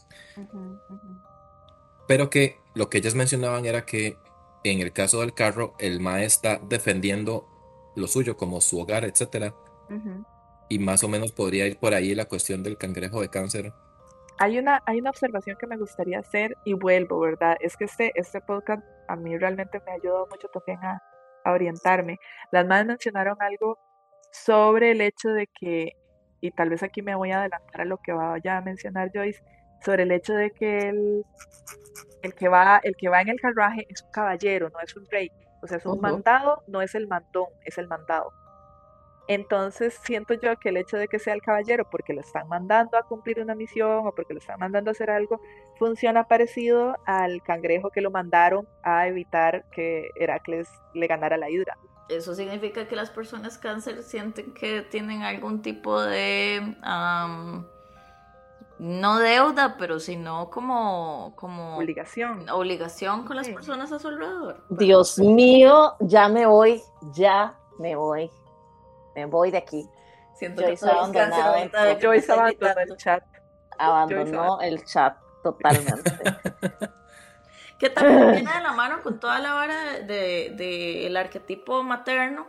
Pero 2.08 2.30
que 2.30 2.58
lo 2.74 2.90
que 2.90 3.00
ellas 3.00 3.16
mencionaban 3.16 3.66
era 3.66 3.86
que 3.86 4.18
en 4.64 4.80
el 4.80 4.92
caso 4.92 5.22
del 5.22 5.34
carro, 5.34 5.76
el 5.80 6.00
ma 6.00 6.24
está 6.24 6.60
defendiendo 6.68 7.48
lo 8.00 8.08
suyo, 8.08 8.38
como 8.38 8.62
su 8.62 8.80
hogar, 8.80 9.06
etcétera. 9.06 9.54
Y 10.70 10.80
más 10.80 11.04
o 11.04 11.08
menos 11.08 11.32
podría 11.32 11.68
ir 11.68 11.78
por 11.78 11.94
ahí 11.94 12.16
la 12.16 12.26
cuestión 12.26 12.64
del 12.64 12.78
cangrejo 12.78 13.22
de 13.22 13.30
cáncer. 13.30 13.74
Hay 14.38 14.58
una, 14.58 14.82
hay 14.86 15.00
una 15.00 15.10
observación 15.10 15.58
que 15.60 15.68
me 15.68 15.78
gustaría 15.78 16.20
hacer 16.20 16.56
y 16.64 16.74
vuelvo, 16.74 17.20
¿verdad? 17.20 17.58
Es 17.60 17.76
que 17.76 17.86
este, 17.86 18.12
este 18.16 18.40
podcast 18.40 18.84
a 19.08 19.16
mí 19.16 19.38
realmente 19.38 19.82
me 19.86 19.92
ha 19.92 19.96
ayudado 19.96 20.28
mucho 20.28 20.48
también 20.48 20.80
a, 20.84 21.04
a 21.44 21.52
orientarme. 21.52 22.20
Las 22.52 22.66
madres 22.66 22.88
mencionaron 22.88 23.36
algo 23.42 23.78
sobre 24.32 24.92
el 24.92 25.02
hecho 25.02 25.30
de 25.30 25.48
que, 25.48 25.94
y 26.40 26.52
tal 26.52 26.70
vez 26.70 26.84
aquí 26.84 27.02
me 27.02 27.16
voy 27.16 27.32
a 27.32 27.40
adelantar 27.40 27.82
a 27.82 27.86
lo 27.86 27.98
que 27.98 28.14
vaya 28.14 28.58
a 28.58 28.62
mencionar 28.62 29.12
Joyce, 29.14 29.44
sobre 29.84 30.04
el 30.04 30.12
hecho 30.12 30.34
de 30.34 30.52
que 30.52 30.90
el, 30.90 31.26
el, 32.22 32.34
que, 32.34 32.48
va, 32.48 32.80
el 32.84 32.96
que 32.96 33.10
va 33.10 33.22
en 33.22 33.30
el 33.30 33.40
carruaje 33.40 33.86
es 33.90 34.04
un 34.04 34.12
caballero, 34.12 34.70
no 34.70 34.80
es 34.80 34.96
un 34.96 35.06
rey. 35.10 35.32
O 35.62 35.68
sea, 35.68 35.78
es 35.78 35.86
un 35.86 36.00
mandado, 36.00 36.64
no 36.68 36.82
es 36.82 36.96
el 36.96 37.08
mandón, 37.08 37.48
es 37.66 37.78
el 37.78 37.88
mandado. 37.88 38.32
Entonces 39.30 39.94
siento 40.04 40.34
yo 40.34 40.58
que 40.58 40.70
el 40.70 40.78
hecho 40.78 40.98
de 40.98 41.08
que 41.08 41.20
sea 41.20 41.36
el 41.36 41.44
caballero, 41.44 41.88
porque 41.92 42.14
lo 42.14 42.22
están 42.22 42.48
mandando 42.48 42.98
a 42.98 43.04
cumplir 43.04 43.40
una 43.40 43.54
misión 43.54 44.08
o 44.08 44.16
porque 44.16 44.34
lo 44.34 44.40
están 44.40 44.60
mandando 44.60 44.90
a 44.90 44.94
hacer 44.94 45.12
algo, 45.12 45.40
funciona 45.78 46.28
parecido 46.28 46.96
al 47.06 47.44
cangrejo 47.44 47.92
que 47.92 48.02
lo 48.02 48.10
mandaron 48.10 48.68
a 48.82 49.08
evitar 49.08 49.70
que 49.70 50.10
Heracles 50.16 50.68
le 50.96 51.06
ganara 51.06 51.38
la 51.38 51.48
hidra. 51.48 51.78
Eso 52.10 52.34
significa 52.34 52.88
que 52.88 52.96
las 52.96 53.12
personas 53.12 53.60
cáncer 53.60 54.02
sienten 54.02 54.52
que 54.56 54.82
tienen 54.82 55.22
algún 55.22 55.62
tipo 55.62 56.02
de... 56.02 56.76
no 58.80 59.20
deuda, 59.20 59.76
pero 59.78 60.00
sino 60.00 60.50
como, 60.50 61.34
como 61.36 61.78
obligación. 61.78 62.50
Obligación 62.50 63.26
con 63.26 63.36
las 63.36 63.48
personas 63.50 63.92
a 63.92 64.00
su 64.00 64.08
alrededor. 64.08 64.66
Dios 64.70 65.20
mío, 65.20 65.96
ya 66.00 66.28
me 66.30 66.46
voy, 66.46 66.82
ya 67.14 67.54
me 67.78 67.96
voy 67.96 68.32
me 69.20 69.26
voy 69.26 69.52
de 69.52 69.58
aquí. 69.58 69.90
Siento 70.34 70.62
Joyce 70.62 70.86
que 70.86 70.92
abandonado 70.92 71.56
Joyce 72.02 72.32
abandonó 72.32 72.80
el 72.80 72.98
chat. 72.98 73.24
Abandonó 73.78 74.62
el 74.62 74.86
chat 74.86 75.18
totalmente. 75.44 76.12
que 77.80 77.90
también 77.90 78.32
viene 78.32 78.54
de 78.54 78.62
la 78.62 78.74
mano 78.74 79.02
con 79.02 79.20
toda 79.20 79.40
la 79.40 79.56
hora 79.56 80.00
del 80.00 80.58
de, 80.58 81.08
el 81.08 81.18
arquetipo 81.18 81.84
materno, 81.84 82.48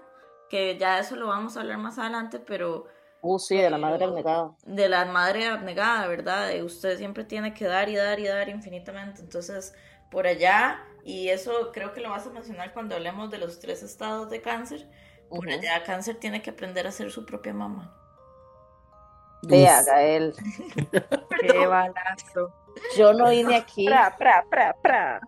que 0.49 0.77
ya 0.79 0.99
eso 0.99 1.17
lo 1.17 1.29
vamos 1.29 1.57
a 1.57 1.61
hablar 1.61 1.79
más 1.79 1.99
adelante, 1.99 2.39
pero... 2.39 2.87
Uh, 3.23 3.39
sí, 3.39 3.57
de 3.57 3.71
la 3.71 3.79
madre 3.79 4.05
abnegada. 4.05 4.53
De 4.65 4.89
la 4.89 5.05
madre 5.05 5.47
abnegada, 5.47 6.07
¿verdad? 6.07 6.51
usted 6.63 6.97
siempre 6.97 7.25
tiene 7.25 7.53
que 7.53 7.67
dar 7.67 7.89
y 7.89 7.97
dar 7.97 8.19
y 8.19 8.27
dar 8.27 8.49
infinitamente. 8.49 9.21
Entonces, 9.21 9.75
por 10.11 10.27
allá, 10.27 10.81
y 11.05 11.29
eso 11.29 11.71
creo 11.73 11.93
que 11.93 12.01
lo 12.01 12.11
vas 12.11 12.27
a 12.27 12.31
mencionar 12.31 12.73
cuando 12.73 12.95
hablemos 12.95 13.31
de 13.31 13.39
los 13.39 13.61
tres 13.61 13.83
estados 13.83 14.31
de 14.31 14.41
cáncer, 14.41 14.89
por 15.29 15.49
allá 15.49 15.83
cáncer 15.85 16.17
tiene 16.17 16.43
que 16.43 16.51
aprender 16.51 16.87
a 16.87 16.93
ser 16.93 17.11
su 17.11 17.25
propia 17.25 17.55
mamá. 17.55 17.95
Vea, 19.43 19.83
Gael. 19.83 20.35
Qué 21.41 21.67
balazo. 21.67 22.53
Yo 22.97 23.13
no 23.13 23.31
vine 23.31 23.57
aquí 23.57 23.87
pra, 23.87 24.17
pra, 24.17 24.45
pra, 24.49 24.77
pra. 24.83 25.21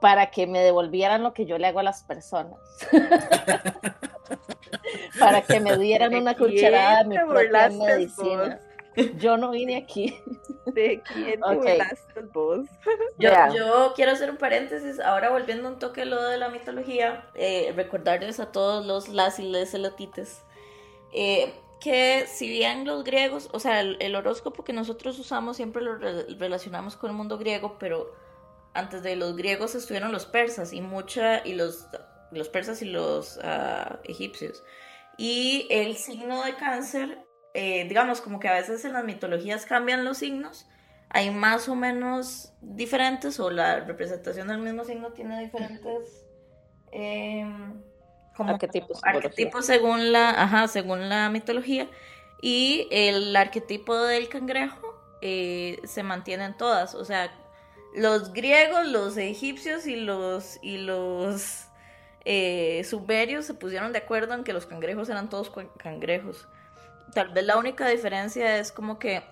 para 0.00 0.30
que 0.30 0.46
me 0.46 0.60
devolvieran 0.60 1.22
lo 1.22 1.34
que 1.34 1.46
yo 1.46 1.58
le 1.58 1.66
hago 1.66 1.80
a 1.80 1.82
las 1.82 2.02
personas. 2.04 2.58
para 5.18 5.42
que 5.42 5.60
me 5.60 5.76
dieran 5.76 6.14
una 6.14 6.34
cucharada 6.34 7.02
de 7.02 7.08
mi 7.08 7.16
propia 7.18 7.70
medicina. 7.70 8.60
Yo 9.18 9.36
no 9.36 9.50
vine 9.50 9.76
aquí. 9.76 10.16
¿De 10.66 11.02
quién 11.02 11.42
okay. 11.42 11.78
vos? 12.32 12.66
Yo, 13.18 13.30
yo, 13.54 13.92
quiero 13.94 14.12
hacer 14.12 14.30
un 14.30 14.36
paréntesis, 14.36 15.00
ahora 15.00 15.30
volviendo 15.30 15.68
un 15.68 15.78
toque 15.78 16.02
a 16.02 16.04
lo 16.04 16.22
de 16.24 16.36
la 16.36 16.48
mitología, 16.48 17.30
eh, 17.34 17.72
recordarles 17.74 18.40
a 18.40 18.52
todos 18.52 18.84
los 18.84 19.08
las 19.08 19.38
y 19.38 19.44
les 19.44 19.72
elotites, 19.74 20.42
eh, 21.12 21.54
que 21.80 22.26
si 22.26 22.48
bien 22.48 22.84
los 22.84 23.04
griegos, 23.04 23.48
o 23.52 23.60
sea, 23.60 23.80
el, 23.80 24.14
horóscopo 24.16 24.64
que 24.64 24.72
nosotros 24.72 25.18
usamos 25.18 25.56
siempre 25.56 25.82
lo 25.82 25.96
relacionamos 25.96 26.96
con 26.96 27.10
el 27.10 27.16
mundo 27.16 27.38
griego, 27.38 27.76
pero 27.78 28.12
antes 28.74 29.02
de 29.02 29.16
los 29.16 29.36
griegos 29.36 29.74
estuvieron 29.74 30.12
los 30.12 30.26
persas 30.26 30.72
y 30.72 30.80
mucha, 30.80 31.46
y 31.46 31.54
los, 31.54 31.86
los 32.30 32.48
persas 32.48 32.82
y 32.82 32.86
los 32.86 33.38
uh, 33.38 33.98
egipcios. 34.04 34.62
Y 35.16 35.66
el 35.70 35.96
signo 35.96 36.44
de 36.44 36.54
cáncer 36.54 37.28
eh, 37.54 37.86
digamos, 37.88 38.20
como 38.20 38.38
que 38.38 38.48
a 38.48 38.54
veces 38.54 38.84
en 38.84 38.92
las 38.92 39.04
mitologías 39.04 39.66
cambian 39.66 40.04
los 40.04 40.18
signos, 40.18 40.68
hay 41.08 41.30
más 41.30 41.68
o 41.68 41.74
menos 41.74 42.52
diferentes, 42.60 43.40
o 43.40 43.50
la 43.50 43.80
representación 43.80 44.48
del 44.48 44.58
mismo 44.58 44.84
signo 44.84 45.12
tiene 45.12 45.40
diferentes 45.40 46.24
em, 46.92 47.82
como 48.36 48.50
arquetipos, 48.50 49.00
arquetipos 49.02 49.66
según 49.66 50.12
la, 50.12 50.30
ajá, 50.30 50.68
según 50.68 51.08
la 51.08 51.30
mitología. 51.30 51.88
Y 52.40 52.86
el 52.92 53.34
arquetipo 53.34 53.96
del 53.96 54.28
cangrejo 54.28 54.94
eh, 55.20 55.80
se 55.82 56.04
mantiene 56.04 56.44
en 56.44 56.56
todas. 56.56 56.94
O 56.94 57.04
sea, 57.04 57.32
los 57.96 58.32
griegos, 58.32 58.86
los 58.86 59.16
egipcios 59.16 59.88
y 59.88 59.96
los, 59.96 60.58
y 60.62 60.78
los 60.78 61.67
eh, 62.24 62.82
sumerios 62.84 63.46
se 63.46 63.54
pusieron 63.54 63.92
de 63.92 63.98
acuerdo 63.98 64.34
en 64.34 64.44
que 64.44 64.52
los 64.52 64.66
cangrejos 64.66 65.08
eran 65.08 65.28
todos 65.28 65.50
cangrejos 65.78 66.46
tal 67.12 67.28
vez 67.30 67.44
la 67.44 67.56
única 67.56 67.88
diferencia 67.88 68.58
es 68.58 68.72
como 68.72 68.98
que, 68.98 69.22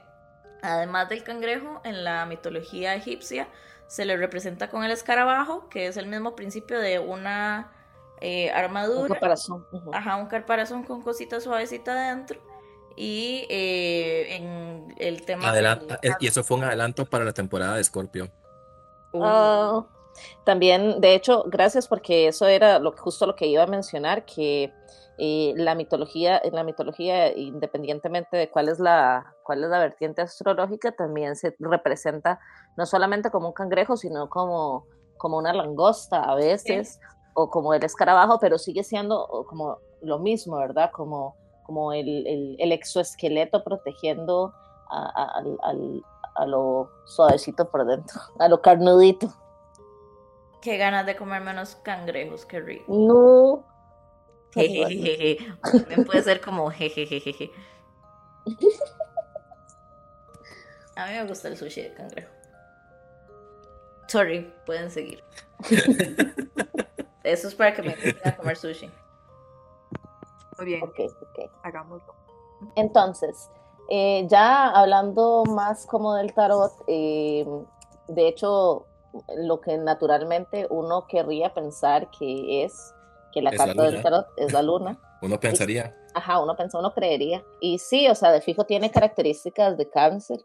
además 0.62 1.08
del 1.08 1.22
cangrejo, 1.22 1.80
en 1.84 2.04
la 2.04 2.26
mitología 2.26 2.94
egipcia 2.94 3.48
se 3.86 4.04
le 4.04 4.16
representa 4.16 4.68
con 4.68 4.84
el 4.84 4.90
escarabajo, 4.90 5.68
que 5.68 5.86
es 5.86 5.96
el 5.96 6.06
mismo 6.06 6.34
principio 6.34 6.80
de 6.80 6.98
una 6.98 7.72
eh, 8.20 8.50
armadura. 8.50 9.02
Un 9.02 9.14
caparazón. 9.14 9.66
Ajá, 9.92 10.16
un 10.16 10.26
caparazón 10.26 10.82
con 10.82 11.02
cositas 11.02 11.44
suavecitas 11.44 11.94
adentro. 11.94 12.40
Y 12.96 13.46
eh, 13.50 14.36
en 14.36 14.94
el 14.98 15.22
tema... 15.24 15.52
Y 16.18 16.26
eso 16.26 16.42
fue 16.42 16.56
un 16.56 16.64
adelanto 16.64 17.04
para 17.04 17.24
la 17.24 17.32
temporada 17.32 17.76
de 17.76 17.84
Scorpio. 17.84 18.30
Uh. 19.12 19.84
También, 20.44 21.00
de 21.00 21.14
hecho, 21.14 21.44
gracias 21.46 21.88
porque 21.88 22.28
eso 22.28 22.46
era 22.46 22.78
lo, 22.78 22.92
justo 22.92 23.26
lo 23.26 23.36
que 23.36 23.46
iba 23.46 23.62
a 23.62 23.66
mencionar, 23.66 24.24
que 24.24 24.72
eh, 25.18 25.54
la 25.56 25.74
mitología, 25.74 26.38
en 26.42 26.54
la 26.54 26.62
mitología, 26.62 27.34
independientemente 27.36 28.36
de 28.36 28.50
cuál 28.50 28.68
es 28.68 28.78
la, 28.78 29.34
cuál 29.44 29.64
es 29.64 29.70
la 29.70 29.78
vertiente 29.78 30.22
astrológica, 30.22 30.92
también 30.92 31.36
se 31.36 31.56
representa 31.58 32.38
no 32.76 32.84
solamente 32.84 33.30
como 33.30 33.48
un 33.48 33.54
cangrejo, 33.54 33.96
sino 33.96 34.28
como, 34.28 34.86
como 35.16 35.38
una 35.38 35.54
langosta 35.54 36.22
a 36.22 36.34
veces, 36.34 37.00
o 37.34 37.50
como 37.50 37.72
el 37.74 37.84
escarabajo, 37.84 38.38
pero 38.40 38.58
sigue 38.58 38.82
siendo 38.82 39.44
como 39.48 39.78
lo 40.02 40.18
mismo, 40.18 40.56
¿verdad? 40.58 40.90
Como, 40.92 41.36
como 41.64 41.92
el, 41.92 42.56
el, 42.58 42.72
exoesqueleto 42.72 43.62
protegiendo 43.64 44.52
a, 44.90 45.40
a, 46.34 46.46
lo 46.46 46.90
suavecito 47.06 47.70
por 47.70 47.86
dentro, 47.86 48.20
a 48.38 48.48
lo 48.48 48.60
carnudito. 48.60 49.28
Qué 50.66 50.78
ganas 50.78 51.06
de 51.06 51.14
comer 51.14 51.42
menos 51.42 51.76
cangrejos, 51.76 52.44
qué 52.44 52.58
rico. 52.58 52.86
No, 52.88 53.64
También 54.52 56.04
puede 56.04 56.24
ser 56.24 56.40
como 56.40 56.68
jejejeje. 56.72 57.52
A 60.96 61.06
mí 61.06 61.12
me 61.12 61.24
gusta 61.28 61.46
el 61.46 61.56
sushi 61.56 61.82
de 61.82 61.94
cangrejo. 61.94 62.32
Sorry, 64.08 64.52
pueden 64.66 64.90
seguir. 64.90 65.22
Eso 67.22 67.46
es 67.46 67.54
para 67.54 67.72
que 67.72 67.82
me 67.82 67.92
empiecen 67.92 68.26
a 68.26 68.36
comer 68.36 68.56
sushi. 68.56 68.90
Muy 70.58 70.66
bien. 70.66 70.82
Ok, 70.82 70.98
ok. 70.98 71.48
Hagámoslo. 71.62 72.12
Entonces, 72.74 73.50
eh, 73.88 74.26
ya 74.28 74.70
hablando 74.70 75.44
más 75.44 75.86
como 75.86 76.16
del 76.16 76.34
tarot, 76.34 76.72
eh, 76.88 77.46
de 78.08 78.26
hecho, 78.26 78.88
lo 79.36 79.60
que 79.60 79.78
naturalmente 79.78 80.66
uno 80.70 81.06
querría 81.06 81.54
pensar 81.54 82.10
que 82.10 82.64
es 82.64 82.94
que 83.32 83.42
la 83.42 83.52
carta 83.52 83.82
del 83.82 84.02
tarot 84.02 84.26
es 84.36 84.52
la 84.52 84.62
luna. 84.62 84.98
Uno 85.22 85.40
pensaría. 85.40 85.96
ajá, 86.14 86.40
uno 86.40 86.54
pensa, 86.56 86.78
uno 86.78 86.92
creería. 86.92 87.42
Y 87.60 87.78
sí, 87.78 88.06
o 88.06 88.14
sea, 88.14 88.30
de 88.32 88.42
fijo 88.42 88.64
tiene 88.64 88.90
características 88.90 89.78
de 89.78 89.88
cáncer. 89.88 90.40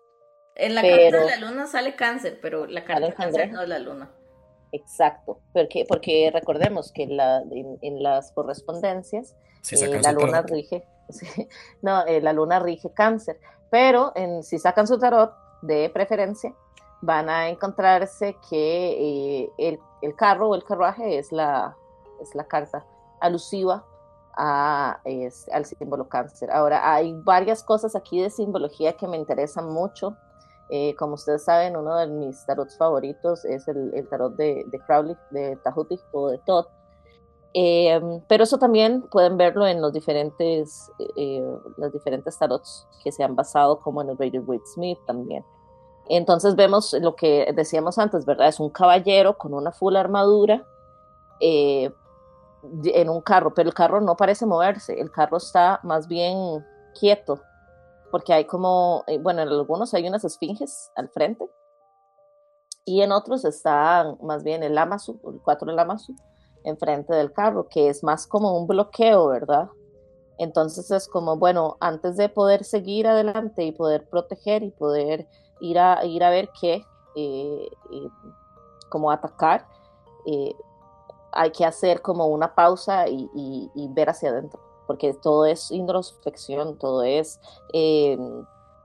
En 0.56 0.76
la 0.76 0.82
carta 0.82 1.20
de 1.20 1.26
la 1.26 1.36
luna 1.38 1.68
sale 1.68 1.96
cáncer, 1.96 2.40
pero 2.42 2.66
la 2.66 2.86
carta 2.86 3.08
de 3.08 3.14
cáncer 3.14 3.52
no 3.52 3.62
es 3.62 3.68
la 3.68 3.80
luna. 3.80 4.10
Exacto, 4.72 5.42
porque, 5.52 5.86
porque 5.88 6.32
recordemos 6.34 6.92
que 6.94 7.06
la, 7.06 7.44
en, 7.52 8.02
las 8.02 8.32
correspondencias 8.32 9.36
eh, 9.70 10.00
la 10.02 10.14
luna 10.14 10.42
rige, 10.44 10.88
no, 11.82 12.06
eh, 12.06 12.22
la 12.22 12.32
luna 12.32 12.60
rige 12.60 12.92
cáncer, 12.94 13.38
pero 13.70 14.14
en, 14.16 14.44
si 14.44 14.58
sacan 14.58 14.88
su 14.88 14.98
tarot 14.98 15.34
de 15.62 15.90
preferencia, 15.90 16.56
van 17.02 17.30
a 17.30 17.50
encontrarse 17.50 18.38
que 18.50 19.44
eh, 19.44 19.52
el, 19.58 19.80
el, 20.02 20.16
carro 20.16 20.50
o 20.50 20.56
el 20.56 20.64
carruaje 20.64 21.18
es 21.18 21.32
la, 21.32 21.76
es 22.22 22.34
la 22.36 22.46
carta 22.46 22.86
alusiva 23.20 23.86
a, 24.38 25.02
al 25.52 25.66
símbolo 25.66 26.08
cáncer. 26.08 26.52
Ahora, 26.52 26.94
hay 26.94 27.14
varias 27.24 27.64
cosas 27.64 27.96
aquí 27.96 28.22
de 28.22 28.30
simbología 28.30 28.94
que 28.94 29.08
me 29.08 29.18
interesan 29.18 29.66
mucho. 29.72 30.16
Eh, 30.70 30.96
como 30.96 31.16
ustedes 31.16 31.44
saben, 31.44 31.76
uno 31.76 31.98
de 31.98 32.08
mis 32.08 32.46
tarots 32.46 32.78
favoritos 32.78 33.44
es 33.46 33.68
el, 33.68 34.08
tarot 34.10 34.36
de, 34.36 34.66
Crowley, 34.88 35.18
de 35.32 35.58
Tahuti 35.58 36.00
o 36.14 36.30
de 36.30 36.38
Todd. 36.40 36.66
Em, 37.54 38.22
pero 38.30 38.46
eso 38.46 38.58
también 38.58 39.02
pueden 39.12 39.36
verlo 39.36 39.68
en 39.68 39.82
los 39.82 39.92
diferentes, 39.92 40.90
eh, 41.18 41.44
los 41.76 41.92
diferentes 41.92 42.38
tarots 42.38 42.88
que 43.04 43.12
se 43.12 43.24
han 43.24 43.36
basado, 43.36 43.82
como 43.82 44.02
en 44.02 44.10
el 44.10 44.18
Raider 44.18 44.42
Waite 44.42 44.66
Smith 44.74 45.00
también. 45.06 45.44
Entonces 46.14 46.58
vemos 46.58 46.92
lo 47.00 47.16
que 47.16 47.54
decíamos 47.56 47.98
antes, 47.98 48.26
¿verdad? 48.26 48.50
Es 48.50 48.60
un 48.60 48.70
caballero 48.70 49.38
con 49.38 49.54
una 49.54 49.72
full 49.72 49.96
armadura, 49.96 50.68
eh, 51.40 51.90
en 52.84 53.10
un 53.10 53.22
carro, 53.22 53.54
pero 53.54 53.70
el 53.70 53.74
carro 53.74 54.02
no 54.02 54.18
parece 54.18 54.46
moverse, 54.46 55.00
el 55.00 55.10
carro 55.10 55.38
está 55.38 55.80
más 55.84 56.10
bien 56.10 56.66
quieto, 57.00 57.40
porque 58.12 58.34
hay 58.34 58.44
como, 58.44 59.06
eh, 59.08 59.20
bueno, 59.20 59.42
en 59.42 59.48
algunos 59.48 59.94
hay 59.94 60.06
unas 60.06 60.26
esfinges 60.26 60.92
al 60.98 61.08
frente 61.08 61.50
y 62.84 63.02
en 63.02 63.14
otros 63.14 63.46
está 63.46 64.14
más 64.22 64.44
bien 64.44 64.64
el 64.64 64.78
Amazu, 64.78 65.18
el 65.32 65.40
4 65.42 65.68
del 65.68 65.80
Amazu, 65.80 66.14
enfrente 66.66 67.16
del 67.16 67.32
carro, 67.32 67.70
que 67.70 67.88
es 67.88 68.04
más 68.04 68.28
como 68.28 68.60
un 68.60 68.68
bloqueo, 68.68 69.28
¿verdad? 69.28 69.70
Entonces 70.38 70.92
es 70.92 71.08
como, 71.08 71.38
bueno, 71.38 71.78
antes 71.80 72.18
de 72.18 72.28
poder 72.28 72.66
seguir 72.66 73.08
adelante 73.08 73.64
y 73.64 73.72
poder 73.72 74.10
proteger 74.10 74.62
y 74.62 74.72
poder 74.72 75.30
ir 75.62 75.80
a, 75.80 76.04
ir 76.06 76.24
a 76.24 76.30
ver 76.30 76.50
qué, 76.60 76.86
eh, 77.16 77.72
eh, 77.92 78.10
como 78.90 79.12
atacar, 79.12 79.66
hay 81.32 81.52
que 81.52 81.66
hacer 81.66 82.02
como 82.02 82.28
una 82.28 82.54
pausa 82.54 83.08
y, 83.08 83.70
ver 83.94 84.10
hacia 84.10 84.30
adentro, 84.30 84.60
porque 84.88 85.14
todo 85.14 85.46
es 85.46 85.72
introspección, 85.72 86.78
todo 86.78 87.04
es 87.04 87.40
eh, 87.74 88.18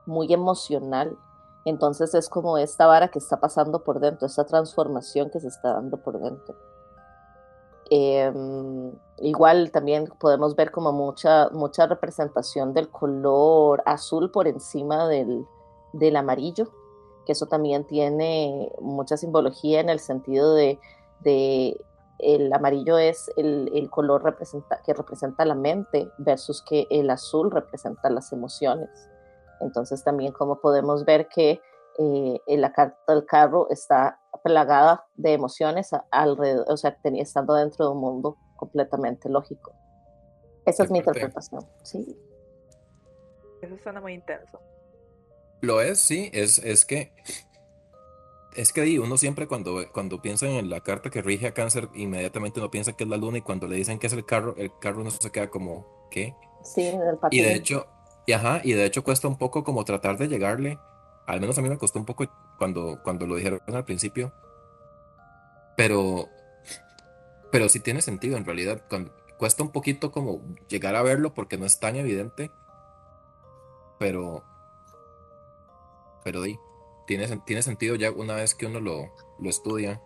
muy 0.05 0.31
emocional. 0.33 1.17
Entonces 1.65 2.15
es 2.15 2.29
como 2.29 2.57
esta 2.57 2.87
vara 2.87 3.09
que 3.09 3.19
está 3.19 3.41
pasando 3.41 3.83
por 3.83 3.99
dentro, 3.99 4.25
esta 4.25 4.45
transformación 4.45 5.29
que 5.29 5.41
se 5.41 5.49
está 5.49 5.73
dando 5.73 5.97
por 5.97 6.17
dentro. 6.17 6.55
Em, 7.89 8.93
igual 9.17 9.71
también 9.71 10.07
podemos 10.19 10.55
ver 10.55 10.71
como 10.71 10.93
mucha, 10.93 11.49
mucha 11.49 11.85
representación 11.87 12.73
del 12.73 12.89
color 12.89 13.83
azul 13.85 14.31
por 14.31 14.47
encima 14.47 15.07
del, 15.07 15.45
del 15.93 16.15
amarillo, 16.15 16.69
que 17.25 17.33
eso 17.33 17.45
también 17.45 17.85
tiene 17.85 18.71
mucha 18.79 19.17
simbología 19.17 19.79
en 19.79 19.89
el 19.89 19.99
sentido 19.99 20.53
de, 20.53 20.79
de 21.21 21.77
el 22.19 22.51
amarillo 22.51 22.97
es 22.97 23.31
el, 23.37 23.89
color 23.91 24.23
representa, 24.23 24.81
que 24.83 24.93
representa 24.93 25.45
la 25.45 25.55
mente 25.55 26.09
versus 26.17 26.63
que 26.63 26.87
el 26.89 27.09
azul 27.09 27.51
representa 27.51 28.09
las 28.09 28.31
emociones. 28.31 28.89
Entonces 29.59 30.03
también 30.03 30.33
como 30.33 30.59
podemos 30.59 31.05
ver 31.05 31.27
que 31.27 31.61
eh, 31.99 32.57
la 32.57 32.71
carta 32.71 33.13
del 33.13 33.25
carro 33.25 33.67
está 33.69 34.19
plagada 34.43 35.05
de 35.15 35.33
emociones 35.33 35.91
alrededor, 36.11 36.65
o 36.69 36.77
sea, 36.77 36.97
estando 37.03 37.55
dentro 37.55 37.85
de 37.85 37.91
un 37.91 37.99
mundo 37.99 38.37
completamente 38.55 39.29
lógico. 39.29 39.73
Esa 40.65 40.83
es 40.83 40.91
mi 40.91 40.99
interpretación, 40.99 41.61
sí. 41.83 42.17
Eso 43.61 43.77
suena 43.77 44.01
muy 44.01 44.13
intenso. 44.13 44.59
Lo 45.61 45.81
es, 45.81 45.99
sí, 45.99 46.29
es, 46.33 46.59
es 46.59 46.85
que 46.85 47.11
es 48.57 48.73
que 48.73 48.99
uno 48.99 49.17
siempre 49.17 49.47
cuando, 49.47 49.83
cuando 49.93 50.19
piensa 50.19 50.47
en 50.47 50.69
la 50.71 50.81
carta 50.81 51.11
que 51.11 51.21
rige 51.21 51.45
a 51.47 51.53
cáncer, 51.53 51.89
inmediatamente 51.93 52.59
uno 52.59 52.71
piensa 52.71 52.93
que 52.93 53.03
es 53.03 53.09
la 53.09 53.17
luna 53.17 53.37
y 53.37 53.41
cuando 53.41 53.67
le 53.67 53.75
dicen 53.75 53.99
que 53.99 54.07
es 54.07 54.13
el 54.13 54.25
carro, 54.25 54.55
el 54.57 54.71
carro 54.79 55.03
no 55.03 55.11
se 55.11 55.31
queda 55.31 55.47
como, 55.49 55.85
¿qué? 56.09 56.33
Sí, 56.63 56.87
el 56.87 57.17
Y 57.29 57.41
de 57.41 57.53
hecho, 57.53 57.85
y 58.25 58.33
ajá, 58.33 58.61
y 58.63 58.73
de 58.73 58.85
hecho 58.85 59.03
cuesta 59.03 59.27
un 59.27 59.37
poco 59.37 59.63
como 59.63 59.85
tratar 59.85 60.17
de 60.17 60.27
llegarle, 60.27 60.79
al 61.27 61.39
menos 61.39 61.55
a 61.59 61.61
mí 61.61 61.69
me 61.69 61.77
costó 61.77 61.99
un 61.99 62.05
poco 62.05 62.25
cuando, 62.57 62.99
cuando 63.03 63.27
lo 63.27 63.35
dijeron 63.35 63.61
al 63.67 63.85
principio, 63.85 64.33
pero, 65.75 66.27
pero 67.51 67.69
sí 67.69 67.79
tiene 67.79 68.01
sentido 68.01 68.37
en 68.37 68.45
realidad, 68.45 68.81
cuesta 69.37 69.61
un 69.61 69.71
poquito 69.71 70.11
como 70.11 70.41
llegar 70.67 70.95
a 70.95 71.03
verlo 71.03 71.35
porque 71.35 71.59
no 71.59 71.65
es 71.67 71.79
tan 71.79 71.95
evidente, 71.95 72.49
pero, 73.99 74.43
pero 76.27 76.41
di 76.41 76.59
tiene, 77.05 77.25
tiene 77.45 77.61
sentido 77.61 77.95
ya 77.95 78.11
una 78.11 78.35
vez 78.35 78.53
que 78.53 78.65
uno 78.65 78.81
lo, 78.81 79.13
lo 79.39 79.49
estudia. 79.49 80.01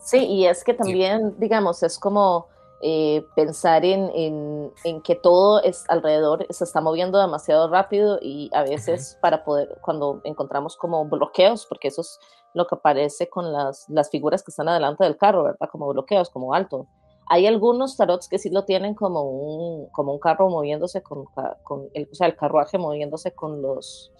Sí, 0.00 0.26
y 0.26 0.46
es 0.46 0.64
que 0.64 0.74
también, 0.74 1.38
digamos, 1.38 1.84
es 1.84 1.96
como 1.96 2.48
eh, 2.82 3.24
pensar 3.36 3.84
en, 3.84 4.10
en, 4.12 4.72
en, 4.82 5.00
que 5.02 5.14
todo 5.14 5.62
es 5.62 5.84
alrededor 5.88 6.44
se 6.50 6.64
está 6.64 6.80
moviendo 6.80 7.20
demasiado 7.20 7.68
rápido 7.68 8.18
y 8.20 8.50
a 8.52 8.64
veces 8.64 9.16
para 9.20 9.44
poder, 9.44 9.78
cuando 9.80 10.20
encontramos 10.24 10.76
como 10.76 11.04
bloqueos, 11.04 11.66
porque 11.66 11.86
eso 11.86 12.00
es 12.00 12.18
lo 12.52 12.66
que 12.66 12.74
aparece 12.74 13.28
con 13.28 13.52
las, 13.52 13.88
las 13.88 14.10
figuras 14.10 14.42
que 14.42 14.50
están 14.50 14.68
adelante 14.68 15.04
del 15.04 15.16
carro, 15.16 15.44
¿verdad? 15.44 15.68
Como 15.70 15.86
bloqueos, 15.86 16.30
como 16.30 16.52
alto. 16.52 16.88
Hay 17.28 17.46
algunos 17.46 17.96
tarots 17.96 18.28
que 18.28 18.40
sí 18.40 18.50
lo 18.50 18.64
tienen 18.64 18.96
como 18.96 19.22
un, 19.22 19.86
como 19.90 20.14
un 20.14 20.18
carro 20.18 20.50
moviéndose 20.50 21.00
con, 21.00 21.26
con 21.62 21.88
el, 21.94 22.08
o 22.10 22.14
sea, 22.16 22.26
el 22.26 22.34
carruaje 22.34 22.76
moviéndose 22.76 23.32
con 23.32 23.62
los, 23.62 24.10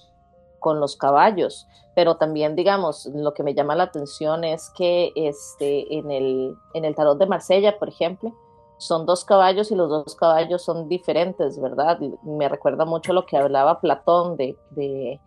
con 0.60 0.78
los 0.78 0.96
caballos, 0.96 1.66
pero 1.94 2.16
también, 2.16 2.54
digamos, 2.54 3.06
lo 3.06 3.34
que 3.34 3.42
me 3.42 3.54
llama 3.54 3.74
la 3.74 3.84
atención 3.84 4.44
es 4.44 4.70
que 4.70 5.12
este, 5.16 5.98
en, 5.98 6.10
el, 6.10 6.56
en 6.74 6.84
el 6.84 6.94
tarot 6.94 7.18
de 7.18 7.26
Marsella, 7.26 7.78
por 7.78 7.88
ejemplo, 7.88 8.32
son 8.78 9.04
dos 9.04 9.24
caballos 9.24 9.70
y 9.70 9.74
los 9.74 9.90
dos 9.90 10.14
caballos 10.14 10.62
son 10.62 10.88
diferentes, 10.88 11.60
¿verdad? 11.60 11.98
Me 12.22 12.48
recuerda 12.48 12.84
mucho 12.84 13.12
lo 13.12 13.26
que 13.26 13.36
hablaba 13.36 13.80
Platón 13.80 14.36
de, 14.36 14.56
de, 14.70 15.20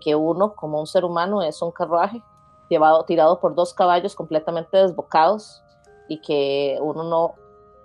que 0.00 0.14
uno, 0.14 0.54
como 0.54 0.80
un 0.80 0.86
ser 0.86 1.04
humano, 1.04 1.42
es 1.42 1.60
un 1.60 1.72
carruaje 1.72 2.22
llevado, 2.70 3.04
tirado 3.04 3.38
por 3.40 3.54
dos 3.54 3.74
caballos 3.74 4.14
completamente 4.14 4.78
desbocados 4.78 5.62
y 6.08 6.20
que 6.20 6.78
uno 6.80 7.02
no, 7.04 7.34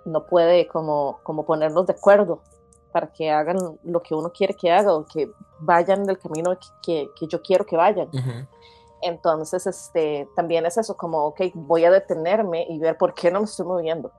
no 0.04 0.24
puede 0.26 0.66
como, 0.66 1.18
como 1.22 1.44
ponerlos 1.44 1.86
de 1.86 1.92
acuerdo 1.92 2.40
para 2.92 3.10
que 3.12 3.30
hagan 3.30 3.56
lo 3.82 4.02
que 4.02 4.14
uno 4.14 4.30
quiere 4.30 4.54
que 4.54 4.70
haga 4.70 4.94
o 4.94 5.04
que 5.04 5.30
vayan 5.58 6.04
del 6.04 6.18
camino 6.18 6.56
que, 6.84 7.10
que, 7.18 7.26
yo 7.26 7.42
quiero 7.42 7.64
que 7.64 7.76
vayan. 7.76 8.08
Entonces, 9.00 9.66
este, 9.66 10.28
también 10.36 10.64
es 10.66 10.76
eso, 10.78 10.96
como, 10.96 11.24
ok, 11.26 11.40
voy 11.54 11.84
a 11.84 11.90
detenerme 11.90 12.66
y 12.68 12.78
ver 12.78 12.96
por 12.96 13.14
qué 13.14 13.30
no 13.30 13.40
me 13.40 13.46
estoy 13.46 13.66
moviendo, 13.66 14.12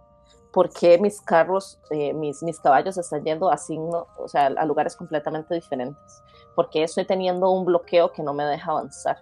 por 0.51 0.69
qué 0.69 0.97
mis 0.97 1.21
carros, 1.21 1.79
eh, 1.89 2.13
mis, 2.13 2.43
mis 2.43 2.59
caballos 2.59 2.97
están 2.97 3.23
yendo 3.23 3.49
a 3.49 3.57
signo, 3.57 4.07
o 4.17 4.27
sea, 4.27 4.47
a 4.47 4.65
lugares 4.65 4.95
completamente 4.95 5.55
diferentes, 5.55 6.21
porque 6.55 6.83
estoy 6.83 7.05
teniendo 7.05 7.49
un 7.49 7.63
bloqueo 7.63 8.11
que 8.11 8.23
no 8.23 8.33
me 8.33 8.43
deja 8.43 8.71
avanzar. 8.71 9.17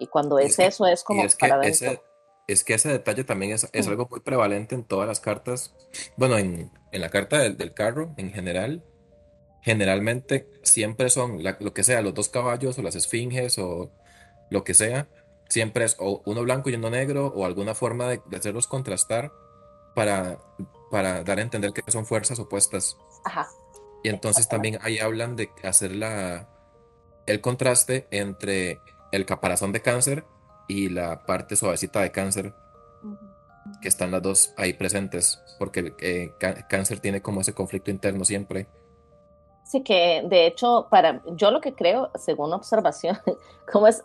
Y 0.00 0.08
cuando 0.08 0.40
es, 0.40 0.58
eso, 0.58 0.84
es 0.86 1.04
como 1.04 1.22
para 1.38 1.54
adentro 1.54 2.02
es 2.46 2.64
que 2.64 2.74
ese 2.74 2.88
detalle 2.88 3.24
también 3.24 3.52
es, 3.52 3.68
es, 3.72 3.88
algo 3.88 4.06
muy 4.10 4.20
prevalente 4.20 4.74
en 4.74 4.84
todas 4.84 5.06
las 5.06 5.20
cartas. 5.20 5.74
Bueno, 6.16 6.38
en, 6.38 6.70
en 6.92 7.00
la 7.00 7.08
carta 7.08 7.38
del, 7.38 7.56
del, 7.56 7.74
carro 7.74 8.14
en 8.16 8.32
general, 8.32 8.84
generalmente 9.62 10.48
siempre 10.62 11.10
son 11.10 11.42
lo 11.42 11.72
que 11.72 11.84
sea, 11.84 12.02
los 12.02 12.14
dos 12.14 12.28
caballos 12.28 12.78
o 12.78 12.82
las 12.82 12.94
esfinges 12.94 13.58
o 13.58 13.90
lo 14.50 14.64
que 14.64 14.74
sea, 14.74 15.08
siempre 15.48 15.84
es 15.84 15.96
o 15.98 16.22
uno 16.24 16.42
blanco 16.42 16.70
y 16.70 16.74
uno 16.74 16.90
negro 16.90 17.26
o 17.26 17.44
alguna 17.44 17.74
forma 17.74 18.08
de, 18.08 18.20
hacerlos 18.36 18.66
contrastar 18.66 19.32
para, 19.94 20.38
para 20.90 21.22
dar 21.24 21.38
a 21.38 21.42
entender 21.42 21.72
que 21.72 21.82
son 21.90 22.06
fuerzas 22.06 22.38
opuestas. 22.38 22.96
Ajá. 23.24 23.48
Y 24.02 24.08
entonces 24.08 24.48
también 24.48 24.78
ahí 24.82 24.98
hablan 24.98 25.36
de 25.36 25.50
hacer 25.62 25.94
la, 25.94 26.48
el 27.26 27.40
contraste 27.40 28.08
entre 28.10 28.80
el 29.12 29.26
caparazón 29.26 29.72
de 29.72 29.82
cáncer 29.82 30.24
y 30.68 30.88
la 30.88 31.24
parte 31.24 31.54
suavecita 31.54 32.00
de 32.00 32.10
cáncer, 32.10 32.54
que 33.80 33.88
están 33.88 34.10
las 34.10 34.22
dos 34.22 34.54
ahí 34.56 34.72
presentes, 34.72 35.42
porque 35.58 35.94
eh, 36.00 36.34
cáncer 36.68 37.00
tiene 37.00 37.22
como 37.22 37.40
ese 37.40 37.54
conflicto 37.54 37.90
interno 37.90 38.24
siempre. 38.24 38.66
Sí, 39.64 39.82
que 39.82 40.22
de 40.28 40.46
hecho, 40.46 40.88
para 40.90 41.22
yo 41.36 41.50
lo 41.50 41.60
que 41.60 41.74
creo, 41.74 42.10
según 42.14 42.52
observación, 42.52 43.18
como 43.72 43.86
es, 43.86 44.02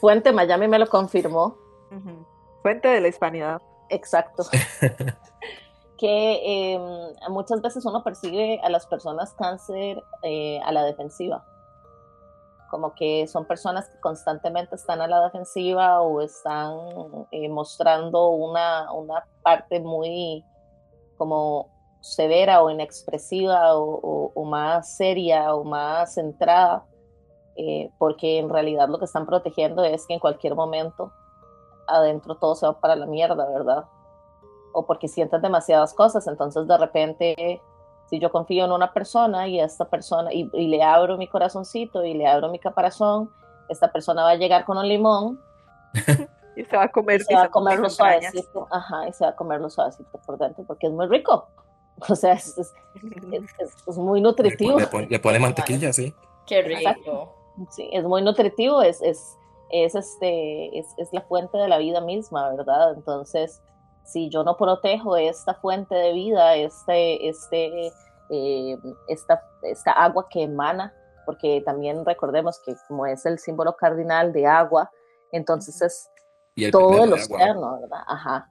Fuente 0.00 0.32
Miami 0.32 0.68
me 0.68 0.78
lo 0.78 0.88
confirmó. 0.88 1.56
Fuente 2.62 2.88
de 2.88 3.00
la 3.00 3.08
hispanidad. 3.08 3.60
Exacto. 3.90 4.44
que 5.98 6.72
em, 6.74 6.82
muchas 7.28 7.60
veces 7.60 7.84
uno 7.84 8.02
persigue 8.02 8.60
a 8.62 8.70
las 8.70 8.86
personas 8.86 9.34
cáncer 9.34 10.02
eh, 10.22 10.58
a 10.64 10.72
la 10.72 10.84
defensiva 10.84 11.44
como 12.72 12.94
que 12.94 13.26
son 13.26 13.44
personas 13.44 13.86
que 13.90 14.00
constantemente 14.00 14.76
están 14.76 15.02
a 15.02 15.06
la 15.06 15.22
defensiva 15.24 16.00
o 16.00 16.22
están 16.22 16.74
eh, 17.30 17.50
mostrando 17.50 18.30
una, 18.30 18.90
una, 18.94 19.26
parte 19.42 19.78
muy 19.78 20.42
como 21.18 21.68
severa 22.00 22.62
o 22.62 22.70
inexpresiva 22.70 23.76
o, 23.76 24.44
más 24.46 24.96
seria 24.96 25.54
o 25.54 25.64
más 25.64 26.14
centrada, 26.14 26.86
eh, 27.56 27.90
porque 27.98 28.38
en 28.38 28.48
realidad 28.48 28.88
lo 28.88 28.98
que 28.98 29.04
están 29.04 29.26
protegiendo 29.26 29.84
es 29.84 30.06
que 30.06 30.14
en 30.14 30.20
cualquier 30.20 30.54
momento 30.54 31.12
adentro 31.86 32.36
todo 32.38 32.54
se 32.54 32.66
va 32.66 32.80
para 32.80 32.96
la 32.96 33.04
mierda, 33.04 33.50
¿verdad? 33.50 33.84
O 34.72 34.86
porque 34.86 35.08
sienten 35.08 35.42
demasiadas 35.42 35.92
cosas, 35.92 36.26
entonces 36.26 36.66
de 36.66 36.78
repente 36.78 37.60
si 38.12 38.18
yo 38.18 38.30
confío 38.30 38.66
en 38.66 38.72
una 38.72 38.92
persona 38.92 39.48
y 39.48 39.58
esta 39.58 39.86
persona, 39.86 40.30
y, 40.34 40.44
le 40.52 40.82
abro 40.82 41.16
mi 41.16 41.26
corazoncito 41.28 42.04
y 42.04 42.12
le 42.12 42.26
abro 42.26 42.50
mi 42.50 42.58
caparazón, 42.58 43.30
esta 43.70 43.90
persona 43.90 44.22
va 44.22 44.32
a 44.32 44.34
llegar 44.34 44.66
con 44.66 44.76
un 44.76 44.86
limón. 44.86 45.40
y 46.56 46.62
se 46.62 46.76
va 46.76 46.82
a 46.82 46.88
comer, 46.88 47.22
se 47.22 47.34
va 47.34 47.44
a 47.44 47.48
comer 47.48 47.78
lo 47.78 47.88
suavecito, 47.88 48.68
ajá, 48.70 49.08
y 49.08 49.14
se 49.14 49.24
va 49.24 49.30
a 49.30 49.34
comer 49.34 49.62
lo 49.62 49.70
suavecito 49.70 50.20
por 50.26 50.36
dentro, 50.36 50.62
porque 50.64 50.88
es 50.88 50.92
muy 50.92 51.06
rico. 51.06 51.48
O 52.08 52.16
sea, 52.16 52.32
es, 52.32 52.58
es, 52.58 53.96
muy 53.96 54.20
nutritivo. 54.20 54.78
Le 55.08 55.18
pone, 55.20 55.38
mantequilla, 55.38 55.92
sí. 55.92 56.12
Qué 56.46 56.62
rico. 56.62 57.32
Sí, 57.70 57.88
es 57.92 58.02
muy 58.04 58.22
nutritivo, 58.22 58.82
es, 58.82 59.00
es, 59.02 59.38
es, 59.70 59.94
este, 59.94 60.78
es, 60.78 60.86
es 60.96 61.12
la 61.12 61.20
fuente 61.20 61.56
de 61.58 61.68
la 61.68 61.78
vida 61.78 62.00
misma, 62.00 62.50
¿verdad? 62.50 62.94
Entonces, 62.94 63.62
si 64.04 64.28
yo 64.28 64.44
no 64.44 64.56
protejo 64.56 65.16
esta 65.16 65.54
fuente 65.54 65.94
de 65.94 66.12
vida, 66.12 66.56
este, 66.56 67.28
este, 67.28 67.92
eh, 68.30 68.78
esta, 69.08 69.42
esta 69.62 69.92
agua 69.92 70.26
que 70.28 70.42
emana, 70.42 70.94
porque 71.24 71.62
también 71.64 72.04
recordemos 72.04 72.60
que 72.64 72.74
como 72.88 73.06
es 73.06 73.24
el 73.26 73.38
símbolo 73.38 73.76
cardinal 73.76 74.32
de 74.32 74.46
agua, 74.46 74.90
entonces 75.30 75.80
es 75.82 76.10
todo 76.70 77.04
el 77.04 77.12
océano, 77.12 77.80
¿verdad? 77.80 78.02
Ajá. 78.06 78.48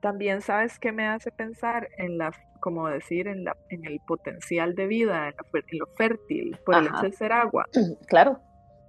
También 0.00 0.40
sabes 0.40 0.78
qué 0.78 0.92
me 0.92 1.06
hace 1.06 1.30
pensar 1.30 1.88
en 1.98 2.18
la, 2.18 2.32
como 2.60 2.88
decir, 2.88 3.28
en, 3.28 3.44
la, 3.44 3.56
en 3.70 3.84
el 3.86 4.00
potencial 4.06 4.74
de 4.74 4.86
vida, 4.86 5.28
en, 5.28 5.34
lo 5.78 5.86
fértil, 5.96 6.58
por 6.64 6.76
el 6.76 6.86
hecho 6.86 7.02
de 7.02 7.12
ser 7.12 7.32
agua. 7.32 7.66
Claro. 8.08 8.40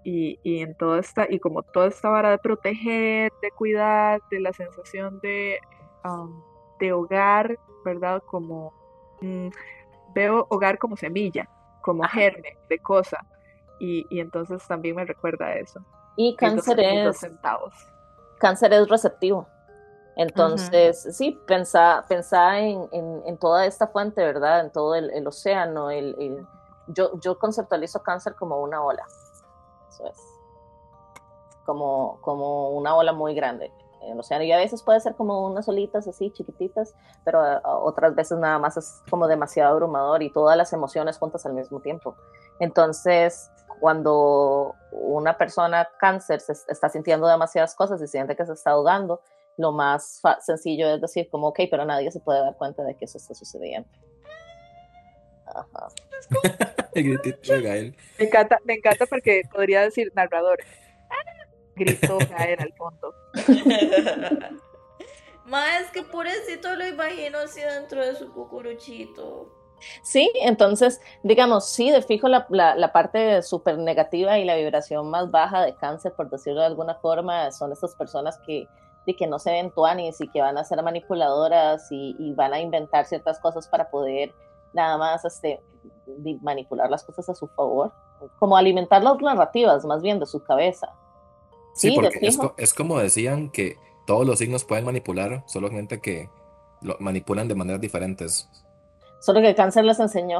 Y, 0.03 0.39
y, 0.43 0.62
en 0.62 0.74
todo 0.76 0.99
esta, 0.99 1.28
y 1.30 1.39
como 1.39 1.64
toda 1.64 1.88
esta 1.88 2.08
vara 2.08 2.30
de 2.30 2.38
proteger, 2.38 3.30
de 3.41 3.51
cuidar, 3.51 4.22
de 4.32 4.39
la 4.39 4.53
sensación 4.53 5.20
de, 5.22 5.60
um, 6.08 6.41
de 6.80 6.93
hogar, 6.93 7.58
¿verdad? 7.84 8.22
Como 8.26 8.74
mm, 9.22 9.49
veo 10.14 10.45
hogar 10.49 10.78
como 10.78 10.95
semilla, 10.97 11.49
como 11.82 12.03
germen 12.03 12.58
de 12.70 12.80
cosa. 12.80 13.26
Y, 13.80 14.05
y, 14.10 14.20
entonces 14.20 14.66
también 14.68 14.95
me 14.95 15.05
recuerda 15.05 15.47
a 15.47 15.55
eso. 15.55 15.82
Y 16.16 16.36
cáncer 16.36 16.80
es. 16.80 17.20
Centavos. 17.20 17.74
Cáncer 18.39 18.74
es 18.74 18.88
receptivo. 18.88 19.47
Entonces, 20.16 21.16
sí, 21.16 21.39
pensá, 21.45 22.03
pensá 22.08 22.60
en, 22.60 22.89
en, 22.91 23.38
toda 23.38 23.68
esta 23.68 23.86
fuente, 23.86 24.24
¿verdad? 24.24 24.62
En 24.62 24.72
todo 24.72 24.95
el, 24.95 25.12
el 25.12 25.28
océano. 25.28 25.91
El, 25.91 26.16
el, 26.20 26.47
yo, 26.88 27.20
yo 27.20 27.38
conceptualizo 27.38 28.01
cáncer 28.01 28.34
como 28.34 28.60
una 28.60 28.82
ola. 28.82 29.05
Eso 29.89 30.08
es. 30.08 30.18
Como, 31.66 32.18
como 32.22 32.72
una 32.72 32.95
ola 32.95 33.14
muy 33.14 33.36
grande 33.36 33.72
el 34.01 34.19
océano. 34.19 34.43
Y 34.43 34.51
a 34.51 34.57
veces 34.57 34.83
puede 34.83 34.99
ser 34.99 35.15
como 35.15 35.45
unas 35.45 35.67
olitas 35.67 36.07
así 36.07 36.31
chiquititas, 36.31 36.93
pero 37.23 37.41
ah, 37.41 37.61
otras 37.63 38.15
veces 38.15 38.37
nada 38.37 38.59
más 38.59 38.77
es 38.77 39.01
como 39.09 39.27
demasiado 39.27 39.73
abrumador 39.73 40.23
y 40.23 40.31
todas 40.31 40.57
las 40.57 40.73
emociones 40.73 41.17
juntas 41.17 41.45
al 41.45 41.53
mismo 41.53 41.79
tiempo. 41.79 42.15
Entonces, 42.59 43.51
cuando 43.79 44.75
una 44.91 45.37
persona 45.37 45.87
cáncer 45.99 46.39
se 46.41 46.53
está 46.67 46.89
sintiendo 46.89 47.27
demasiadas 47.27 47.75
cosas 47.75 48.01
y 48.01 48.07
siente 48.07 48.35
que 48.35 48.45
se 48.45 48.53
está 48.53 48.71
ahogando, 48.71 49.21
lo 49.57 49.71
más 49.71 50.21
sencillo 50.41 50.87
es 50.93 51.01
decir 51.01 51.29
como, 51.29 51.47
ok, 51.47 51.61
pero 51.69 51.85
nadie 51.85 52.11
se 52.11 52.19
puede 52.19 52.41
dar 52.41 52.55
cuenta 52.55 52.83
de 52.83 52.95
que 52.95 53.05
eso 53.05 53.17
está 53.17 53.33
sucediendo. 53.33 53.89
Ajá. 55.45 55.87
me 56.95 58.25
encanta, 58.25 58.59
me 58.65 58.73
encanta 58.73 59.05
porque 59.05 59.43
podría 59.51 59.81
decir 59.81 60.11
narrador. 60.15 60.59
Gritó 61.78 62.17
caer 62.30 62.61
al 62.61 62.73
fondo. 62.73 63.13
Más 65.45 65.82
es 65.82 65.91
que 65.91 66.03
pobrecito 66.03 66.75
lo 66.75 66.86
imagino 66.86 67.38
así 67.38 67.61
dentro 67.61 68.05
de 68.05 68.15
su 68.15 68.34
cucuruchito. 68.34 69.49
Sí, 70.03 70.32
entonces, 70.41 70.99
digamos, 71.23 71.69
sí, 71.69 71.91
de 71.91 72.01
fijo 72.01 72.28
la, 72.28 72.47
la, 72.49 72.91
parte 72.91 73.41
súper 73.43 73.78
negativa 73.78 74.39
y 74.39 74.45
la 74.45 74.55
vibración 74.55 75.09
más 75.09 75.30
baja 75.30 75.61
de 75.61 75.75
cáncer, 75.75 76.13
por 76.13 76.30
decirlo 76.30 76.61
de 76.61 76.67
alguna 76.67 76.95
forma, 76.95 77.51
son 77.51 77.71
estas 77.71 77.95
personas 77.95 78.39
que, 78.45 78.67
de 79.05 79.15
que 79.15 79.28
no 79.28 79.39
se 79.39 79.51
ven 79.51 79.71
tuanis 79.71 80.19
y 80.19 80.28
que 80.30 80.41
van 80.41 80.57
a 80.57 80.63
ser 80.63 80.82
manipuladoras 80.82 81.88
y, 81.91 82.34
van 82.34 82.53
a 82.53 82.59
inventar 82.59 83.05
ciertas 83.05 83.39
cosas 83.39 83.67
para 83.67 83.89
poder 83.89 84.34
nada 84.73 84.97
más 84.97 85.23
este, 85.25 85.61
manipular 86.41 86.89
las 86.89 87.03
cosas 87.03 87.30
a 87.30 87.36
su 87.36 87.47
favor, 87.47 87.91
como 88.39 88.57
alimentar 88.57 89.03
las 89.03 89.19
narrativas 89.21 89.86
más 89.86 90.01
bien 90.01 90.19
de 90.19 90.25
su 90.25 90.43
cabeza. 90.43 90.91
Sí, 91.78 91.91
porque 91.91 92.19
es, 92.21 92.38
es, 92.57 92.73
como 92.73 92.99
decían 92.99 93.49
que 93.49 93.78
todos 94.05 94.25
los 94.25 94.39
signos 94.39 94.65
pueden 94.65 94.86
manipular, 94.86 95.43
solamente 95.47 96.01
que 96.01 96.30
lo 96.82 96.95
manipulan 96.99 97.47
de 97.47 97.55
maneras 97.55 97.82
diferentes. 97.82 98.49
Solo 99.19 99.41
que 99.41 99.49
el 99.49 99.55
cáncer 99.55 99.86
les 99.86 99.99
enseñó. 99.99 100.39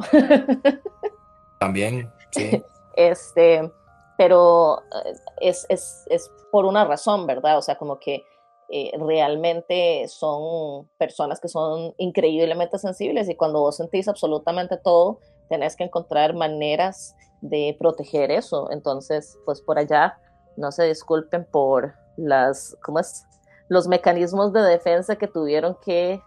También, 1.60 2.12
sí. 2.32 2.64
Este, 2.96 3.72
pero 4.18 4.82
eh, 5.06 5.14
es, 5.42 5.66
es, 5.70 6.06
es 6.10 6.32
por 6.52 6.66
una 6.66 6.86
razón, 6.86 7.28
¿verdad? 7.28 7.58
O 7.58 7.62
sea, 7.62 7.78
como 7.78 8.00
que 8.00 8.24
eh, 8.70 8.92
realmente 9.00 10.08
son 10.10 10.90
personas 10.98 11.40
que 11.40 11.48
son 11.48 11.94
increíblemente 11.98 12.78
sensibles 12.78 13.30
y 13.30 13.36
cuando 13.36 13.62
vos 13.62 13.78
sentís 13.78 14.08
absolutamente 14.08 14.78
todo, 14.78 15.20
tenés 15.50 15.76
que 15.78 15.86
encontrar 15.86 16.34
maneras 16.34 17.16
de 17.42 17.76
proteger 17.80 18.32
eso. 18.32 18.70
Entonces, 18.72 19.38
pues 19.46 19.62
por 19.62 19.78
allá, 19.80 20.20
no 20.58 20.72
se 20.72 20.84
disculpen 20.84 21.46
por 21.46 21.94
las, 22.18 22.76
¿cómo 22.82 23.00
es? 23.00 23.26
Los 23.70 23.88
mecanismos 23.88 24.52
de 24.52 24.62
defensa 24.62 25.16
que 25.16 25.28
tuvieron 25.28 25.78
que, 25.86 26.22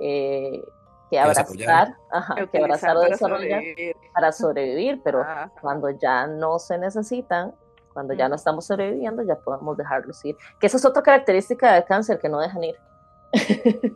eh, 0.00 0.64
que 1.10 1.18
abrazar, 1.18 1.94
ajá, 2.10 2.34
que 2.50 2.58
abrazar 2.58 2.96
o 2.96 3.00
desarrollar 3.00 3.62
para 4.12 4.32
sobrevivir, 4.32 5.00
pero 5.04 5.24
cuando 5.60 5.90
ya 5.90 6.26
no 6.26 6.58
se 6.58 6.78
necesitan, 6.78 7.54
cuando 7.92 8.14
ya 8.14 8.28
no 8.28 8.34
estamos 8.34 8.66
sobreviviendo, 8.66 9.22
ya 9.22 9.36
podemos 9.36 9.76
dejarlos 9.76 10.24
ir. 10.24 10.36
Que 10.58 10.66
esa 10.66 10.76
es 10.76 10.84
otra 10.84 11.02
característica 11.02 11.74
del 11.74 11.84
cáncer, 11.84 12.18
que 12.18 12.28
no 12.28 12.40
dejan 12.40 12.64
ir. 12.64 12.76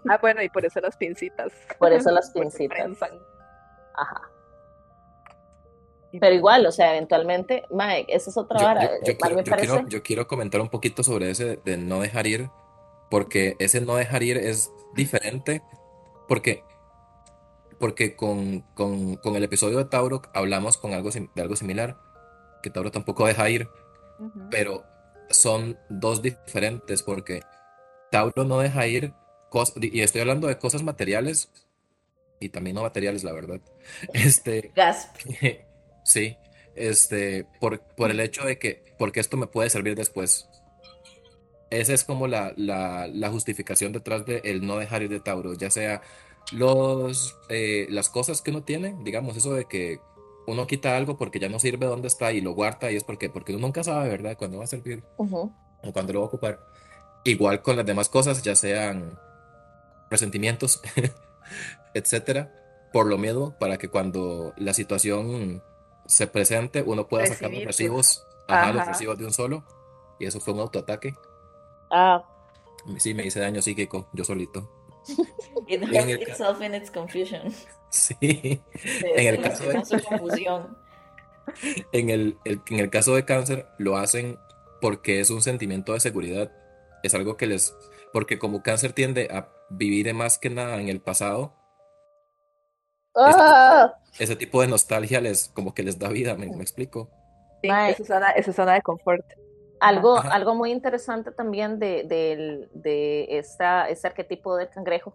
ah, 0.08 0.18
bueno, 0.20 0.42
y 0.42 0.48
por 0.48 0.64
eso 0.64 0.80
las 0.80 0.96
pincitas. 0.96 1.52
Por 1.78 1.92
eso 1.92 2.10
las 2.12 2.30
pincitas. 2.30 2.98
Ajá. 3.94 4.30
Pero 6.12 6.34
igual, 6.34 6.64
o 6.66 6.72
sea, 6.72 6.96
eventualmente, 6.96 7.64
Mike, 7.70 8.06
esa 8.14 8.30
es 8.30 8.36
otra 8.36 8.62
vara. 8.62 8.90
Yo, 9.88 10.02
quiero, 10.02 10.26
comentar 10.26 10.60
un 10.60 10.68
poquito 10.68 11.02
sobre 11.02 11.30
ese 11.30 11.60
de 11.64 11.76
no 11.76 12.00
dejar 12.00 12.26
ir, 12.26 12.48
porque 13.10 13.56
ese 13.58 13.80
no 13.80 13.96
dejar 13.96 14.22
ir 14.22 14.38
es 14.38 14.72
diferente, 14.94 15.62
porque, 16.26 16.64
porque 17.78 18.16
con, 18.16 18.60
con 18.72 19.36
el 19.36 19.44
episodio 19.44 19.78
de 19.78 19.84
Tauro 19.84 20.22
hablamos 20.32 20.78
con 20.78 20.94
algo, 20.94 21.10
de 21.10 21.42
algo 21.42 21.56
similar, 21.56 21.98
que 22.62 22.70
Tauro 22.70 22.90
tampoco 22.90 23.26
deja 23.26 23.48
ir, 23.50 23.68
pero 24.50 24.84
son 25.30 25.78
dos 25.88 26.22
diferentes 26.22 27.02
porque 27.02 27.42
Tauro 28.10 28.44
no 28.44 28.58
deja 28.58 28.86
ir 28.86 29.12
cosas, 29.50 29.76
y 29.80 30.00
estoy 30.00 30.22
hablando 30.22 30.48
de 30.48 30.58
cosas 30.58 30.82
materiales 30.82 31.50
y 32.40 32.48
también 32.48 32.76
no 32.76 32.82
materiales, 32.82 33.24
la 33.24 33.32
verdad. 33.32 33.60
Este, 34.12 34.72
Gasp. 34.74 35.16
sí, 36.08 36.36
este, 36.74 37.44
por, 37.60 37.80
por 37.80 38.10
el 38.10 38.20
hecho 38.20 38.44
de 38.44 38.58
que, 38.58 38.82
porque 38.98 39.20
esto 39.20 39.36
me 39.36 39.46
puede 39.46 39.70
servir 39.70 39.94
después. 39.94 40.48
Esa 41.70 41.92
es 41.92 42.02
como 42.02 42.26
la, 42.26 42.54
la, 42.56 43.06
la 43.08 43.30
justificación 43.30 43.92
detrás 43.92 44.24
de 44.24 44.40
el 44.44 44.66
no 44.66 44.78
dejar 44.78 45.02
ir 45.02 45.10
de 45.10 45.20
Tauro, 45.20 45.52
ya 45.52 45.70
sea 45.70 46.00
los, 46.50 47.36
eh, 47.50 47.86
las 47.90 48.08
cosas 48.08 48.40
que 48.40 48.50
uno 48.50 48.62
tiene, 48.62 48.96
digamos, 49.02 49.36
eso 49.36 49.52
de 49.52 49.66
que 49.66 50.00
uno 50.46 50.66
quita 50.66 50.96
algo 50.96 51.18
porque 51.18 51.38
ya 51.38 51.50
no 51.50 51.58
sirve 51.58 51.84
donde 51.84 52.08
está 52.08 52.32
y 52.32 52.40
lo 52.40 52.52
guarda 52.52 52.90
y 52.90 52.96
es 52.96 53.04
porque, 53.04 53.28
porque 53.28 53.52
uno 53.52 53.66
nunca 53.66 53.84
sabe, 53.84 54.08
¿verdad?, 54.08 54.38
cuándo 54.38 54.56
va 54.56 54.64
a 54.64 54.68
servir 54.68 55.04
o 55.18 55.52
cuándo 55.92 56.12
lo 56.14 56.20
va 56.20 56.24
a 56.24 56.28
ocupar. 56.28 56.60
Igual 57.24 57.60
con 57.60 57.76
las 57.76 57.84
demás 57.84 58.08
cosas, 58.08 58.42
ya 58.42 58.54
sean 58.54 59.18
resentimientos, 60.10 60.80
etcétera, 61.94 62.50
por 62.94 63.06
lo 63.06 63.18
miedo, 63.18 63.54
para 63.60 63.76
que 63.76 63.88
cuando 63.88 64.54
la 64.56 64.72
situación 64.72 65.62
se 66.08 66.26
presente, 66.26 66.82
uno 66.82 67.06
pueda 67.06 67.26
sacar 67.26 67.52
los 67.52 67.64
recibos, 67.64 68.26
ajá, 68.48 68.72
los 68.72 68.86
recibos 68.86 69.18
de 69.18 69.26
un 69.26 69.32
solo. 69.32 69.64
Y 70.18 70.26
eso 70.26 70.40
fue 70.40 70.54
un 70.54 70.60
autoataque. 70.60 71.14
Ah. 71.90 72.24
Sí, 72.98 73.14
me 73.14 73.24
hice 73.24 73.40
daño 73.40 73.62
psíquico, 73.62 74.08
yo 74.12 74.24
solito. 74.24 74.68
It 75.68 75.82
hurt 75.82 76.22
itself 76.22 76.60
in 76.60 76.74
its 76.74 76.90
confusion. 76.90 77.52
Sí. 77.90 78.60
En 79.16 79.34
el 79.34 79.40
caso 79.40 79.64
de 79.64 79.82
en 81.92 82.10
el, 82.10 82.38
en 82.44 82.78
el 82.78 82.90
caso 82.90 83.14
de 83.14 83.24
cáncer 83.24 83.66
lo 83.78 83.96
hacen 83.96 84.38
porque 84.80 85.20
es 85.20 85.30
un 85.30 85.42
sentimiento 85.42 85.92
de 85.92 86.00
seguridad. 86.00 86.52
Es 87.02 87.14
algo 87.14 87.36
que 87.36 87.46
les. 87.46 87.74
Porque 88.12 88.38
como 88.38 88.62
cáncer 88.62 88.92
tiende 88.92 89.28
a 89.30 89.48
vivir 89.70 90.12
más 90.14 90.38
que 90.38 90.50
nada 90.50 90.80
en 90.80 90.88
el 90.88 91.00
pasado. 91.00 91.54
¡Ah! 93.18 93.94
Ese, 94.18 94.36
tipo 94.36 94.60
de 94.60 94.68
nostalgia 94.68 95.20
les 95.20 95.48
como 95.48 95.74
que 95.74 95.82
les 95.82 95.98
da 95.98 96.08
vida, 96.08 96.34
me, 96.34 96.46
explico. 96.46 97.10
Sí, 97.62 97.68
esa 97.68 98.04
zona, 98.04 98.30
esa 98.30 98.52
zona 98.52 98.74
de 98.74 98.82
confort. 98.82 99.24
Algo, 99.80 100.18
algo 100.18 100.54
muy 100.56 100.72
interesante 100.72 101.30
también 101.30 101.78
de, 101.78 102.02
de, 102.04 102.68
de 102.72 103.38
esta, 103.38 103.88
este 103.88 104.08
arquetipo 104.08 104.56
del 104.56 104.68
cangrejo 104.70 105.14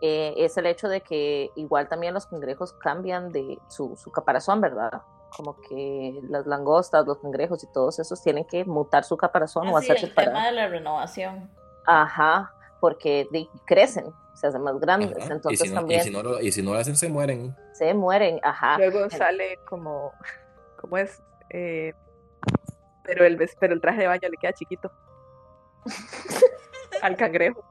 eh, 0.00 0.34
es 0.36 0.56
el 0.56 0.66
hecho 0.66 0.88
de 0.88 1.00
que 1.00 1.50
igual 1.56 1.88
también 1.88 2.14
los 2.14 2.26
cangrejos 2.26 2.72
cambian 2.74 3.32
de 3.32 3.58
su, 3.68 3.96
su, 3.96 4.12
caparazón, 4.12 4.60
¿verdad? 4.60 5.02
Como 5.36 5.60
que 5.60 6.20
las 6.28 6.46
langostas, 6.46 7.04
los 7.04 7.18
cangrejos 7.18 7.64
y 7.64 7.72
todos 7.72 7.98
esos 7.98 8.22
tienen 8.22 8.44
que 8.44 8.64
mutar 8.64 9.02
su 9.02 9.16
caparazón 9.16 9.66
o 9.68 9.76
hacerse 9.76 10.06
el 10.06 10.14
tema 10.14 10.46
de 10.46 10.52
la 10.52 10.68
renovación. 10.68 11.50
Ajá, 11.84 12.54
porque 12.80 13.28
crecen, 13.66 14.06
se 14.34 14.46
hacen 14.46 14.62
más 14.62 14.78
grandes. 14.78 15.28
Entonces 15.28 15.60
y 15.60 15.64
si, 15.64 15.68
no, 15.70 15.80
también, 15.80 16.00
y, 16.00 16.04
si 16.04 16.10
no 16.10 16.22
lo, 16.22 16.40
y 16.40 16.52
si 16.52 16.62
no 16.62 16.72
lo 16.72 16.78
hacen, 16.78 16.96
se 16.96 17.08
mueren. 17.08 17.54
Se 17.72 17.92
mueren, 17.94 18.40
ajá. 18.42 18.78
Luego 18.78 19.10
sale 19.10 19.58
como, 19.66 20.12
¿cómo 20.80 20.96
es? 20.98 21.22
Eh, 21.50 21.92
pero, 23.04 23.24
el, 23.24 23.38
pero 23.58 23.74
el 23.74 23.80
traje 23.80 24.02
de 24.02 24.06
baño 24.06 24.28
le 24.28 24.36
queda 24.36 24.52
chiquito 24.52 24.92
al 27.02 27.16
cangrejo. 27.16 27.64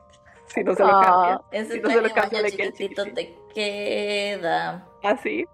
si 0.47 0.64
no 0.64 0.76
se 0.76 0.84
lo 0.84 0.89
cambia. 0.89 1.36
Ah, 1.36 1.41
ese 1.51 1.74
si 1.74 1.80
no 1.80 1.89
se 1.89 2.01
lo 2.01 2.10
cambia, 2.10 2.41
le 2.41 2.51
queda 2.51 2.72
chiquitito 2.72 3.03
chiquitín. 3.03 3.36
te 3.36 3.53
queda. 3.53 4.88
Así. 5.03 5.45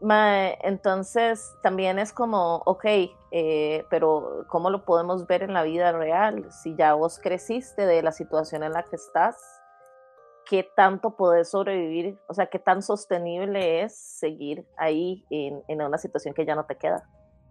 Mae, 0.00 0.56
entonces 0.62 1.54
también 1.62 1.98
es 1.98 2.12
como, 2.12 2.56
ok, 2.66 2.84
eh, 3.32 3.84
pero 3.90 4.44
¿cómo 4.48 4.70
lo 4.70 4.84
podemos 4.84 5.26
ver 5.26 5.42
en 5.42 5.52
la 5.54 5.64
vida 5.64 5.90
real? 5.92 6.46
Si 6.52 6.76
ya 6.76 6.94
vos 6.94 7.18
creciste 7.20 7.84
de 7.84 8.02
la 8.02 8.12
situación 8.12 8.62
en 8.62 8.72
la 8.72 8.84
que 8.84 8.94
estás, 8.94 9.36
¿qué 10.46 10.62
tanto 10.76 11.16
podés 11.16 11.50
sobrevivir? 11.50 12.16
O 12.28 12.34
sea, 12.34 12.46
¿qué 12.46 12.60
tan 12.60 12.80
sostenible 12.82 13.82
es 13.82 13.98
seguir 13.98 14.64
ahí 14.76 15.24
en, 15.30 15.62
en 15.66 15.82
una 15.82 15.98
situación 15.98 16.32
que 16.32 16.46
ya 16.46 16.54
no 16.54 16.64
te 16.64 16.76
queda? 16.76 17.02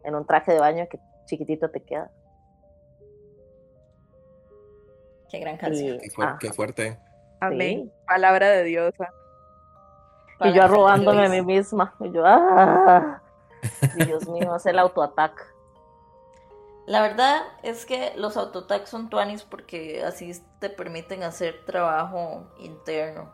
En 0.03 0.15
un 0.15 0.25
traje 0.25 0.53
de 0.53 0.59
baño 0.59 0.87
que 0.89 0.99
chiquitito 1.25 1.69
te 1.69 1.83
queda. 1.83 2.09
Qué 5.29 5.39
gran 5.39 5.57
canción. 5.57 5.95
Y, 5.95 5.99
Qué, 5.99 6.09
fuer- 6.09 6.27
ah, 6.27 6.37
qué 6.39 6.53
fuerte. 6.53 6.97
Amén. 7.41 7.83
sí. 7.83 7.91
Palabra 8.07 8.47
de 8.49 8.63
Dios. 8.63 8.93
Y 10.41 10.53
yo 10.53 10.63
arrobándome 10.63 11.25
a 11.25 11.29
mí 11.29 11.41
misma. 11.41 11.93
Y 11.99 12.11
yo, 12.11 12.23
¡ah! 12.25 13.21
Dios 13.95 14.27
mío, 14.27 14.55
es 14.55 14.65
el 14.65 14.79
autoataque. 14.79 15.41
La 16.85 17.01
verdad 17.01 17.41
es 17.63 17.85
que 17.85 18.13
los 18.15 18.37
autotags 18.37 18.89
son 18.89 19.09
tuanis 19.09 19.43
porque 19.43 20.03
así 20.03 20.31
te 20.59 20.69
permiten 20.69 21.23
hacer 21.23 21.65
trabajo 21.65 22.47
interno. 22.59 23.33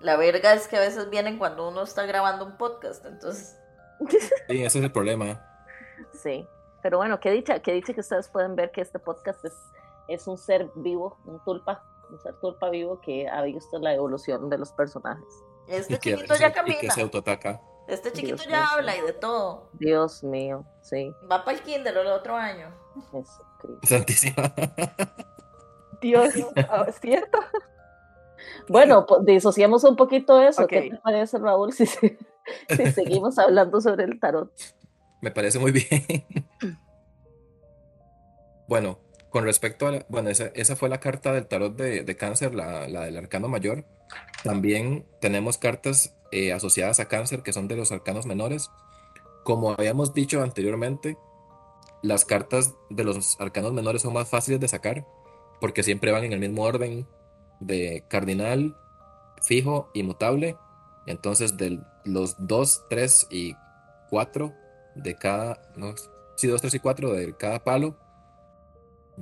La 0.00 0.16
verga 0.16 0.54
es 0.54 0.66
que 0.66 0.76
a 0.76 0.80
veces 0.80 1.08
vienen 1.10 1.38
cuando 1.38 1.68
uno 1.68 1.82
está 1.82 2.04
grabando 2.06 2.44
un 2.44 2.56
podcast, 2.56 3.04
entonces 3.04 3.56
Sí, 4.48 4.64
ese 4.64 4.78
es 4.78 4.84
el 4.84 4.92
problema. 4.92 5.40
Sí, 6.12 6.46
pero 6.82 6.98
bueno, 6.98 7.20
qué 7.20 7.30
dicha, 7.30 7.60
qué 7.60 7.72
dicha 7.72 7.92
que 7.92 8.00
ustedes 8.00 8.28
pueden 8.28 8.56
ver 8.56 8.70
que 8.70 8.80
este 8.80 8.98
podcast 8.98 9.44
es, 9.44 9.54
es 10.08 10.26
un 10.26 10.38
ser 10.38 10.70
vivo, 10.76 11.18
un 11.26 11.42
tulpa, 11.44 11.84
un 12.10 12.18
ser 12.20 12.34
tulpa 12.40 12.70
vivo 12.70 13.00
que 13.00 13.28
ha 13.28 13.42
visto 13.42 13.78
la 13.78 13.94
evolución 13.94 14.48
de 14.48 14.58
los 14.58 14.72
personajes. 14.72 15.44
Este 15.70 15.98
que, 15.98 16.14
chiquito 16.16 16.34
ya 16.36 16.48
y 16.48 16.50
que 16.50 16.54
camina. 16.54 16.94
se 16.94 17.00
autoataca. 17.00 17.60
Este 17.86 18.12
chiquito 18.12 18.36
Dios 18.36 18.46
ya 18.48 18.64
habla 18.72 18.96
y 18.96 19.00
de 19.00 19.12
todo. 19.12 19.68
Dios 19.72 20.22
mío, 20.22 20.64
sí, 20.82 21.12
Va 21.30 21.44
para 21.44 21.56
el 21.56 21.62
kinder 21.64 21.96
el 21.96 22.06
otro 22.08 22.36
año. 22.36 22.72
Jesucristo. 23.10 23.86
Santísima. 23.86 24.54
Dios, 26.00 26.32
¿cierto? 27.00 27.38
Bueno, 28.68 29.04
pues, 29.06 29.24
disociamos 29.24 29.84
un 29.84 29.96
poquito 29.96 30.40
eso. 30.40 30.66
¿Qué 30.66 30.90
te 30.90 30.96
parece, 30.98 31.38
Raúl, 31.38 31.72
si, 31.72 31.84
se- 31.86 32.18
si 32.76 32.92
seguimos 32.92 33.38
hablando 33.38 33.80
sobre 33.80 34.04
el 34.04 34.18
tarot? 34.20 34.52
Me 35.20 35.30
parece 35.30 35.58
muy 35.58 35.72
bien. 35.72 36.26
Bueno, 38.68 39.00
con 39.30 39.44
respecto 39.44 39.86
a 39.86 39.92
la, 39.92 40.06
bueno, 40.08 40.28
esa, 40.28 40.46
esa 40.54 40.76
fue 40.76 40.88
la 40.88 41.00
carta 41.00 41.32
del 41.32 41.46
tarot 41.46 41.76
de, 41.76 42.02
de 42.02 42.16
cáncer, 42.16 42.54
la, 42.54 42.88
la 42.88 43.02
del 43.04 43.16
arcano 43.16 43.48
mayor. 43.48 43.84
También 44.42 45.06
tenemos 45.20 45.56
cartas 45.56 46.14
eh, 46.32 46.52
asociadas 46.52 47.00
a 47.00 47.06
cáncer 47.06 47.42
que 47.42 47.52
son 47.52 47.68
de 47.68 47.76
los 47.76 47.92
arcanos 47.92 48.26
menores. 48.26 48.70
Como 49.44 49.72
habíamos 49.72 50.14
dicho 50.14 50.42
anteriormente, 50.42 51.16
las 52.02 52.24
cartas 52.24 52.74
de 52.90 53.04
los 53.04 53.40
arcanos 53.40 53.72
menores 53.72 54.02
son 54.02 54.12
más 54.12 54.28
fáciles 54.28 54.60
de 54.60 54.68
sacar 54.68 55.06
porque 55.60 55.82
siempre 55.82 56.10
van 56.10 56.24
en 56.24 56.32
el 56.32 56.40
mismo 56.40 56.62
orden 56.62 57.06
de 57.60 58.04
cardinal, 58.08 58.76
fijo 59.42 59.90
y 59.94 60.02
mutable. 60.02 60.56
Entonces, 61.06 61.56
de 61.56 61.80
los 62.04 62.34
2, 62.46 62.86
3 62.88 63.28
y 63.30 63.54
4 64.08 64.52
de 64.96 65.14
cada, 65.14 65.60
no, 65.76 65.94
sí, 66.36 66.48
2, 66.48 66.60
3 66.60 66.74
y 66.74 66.78
4 66.80 67.12
de 67.12 67.36
cada 67.36 67.62
palo 67.62 67.96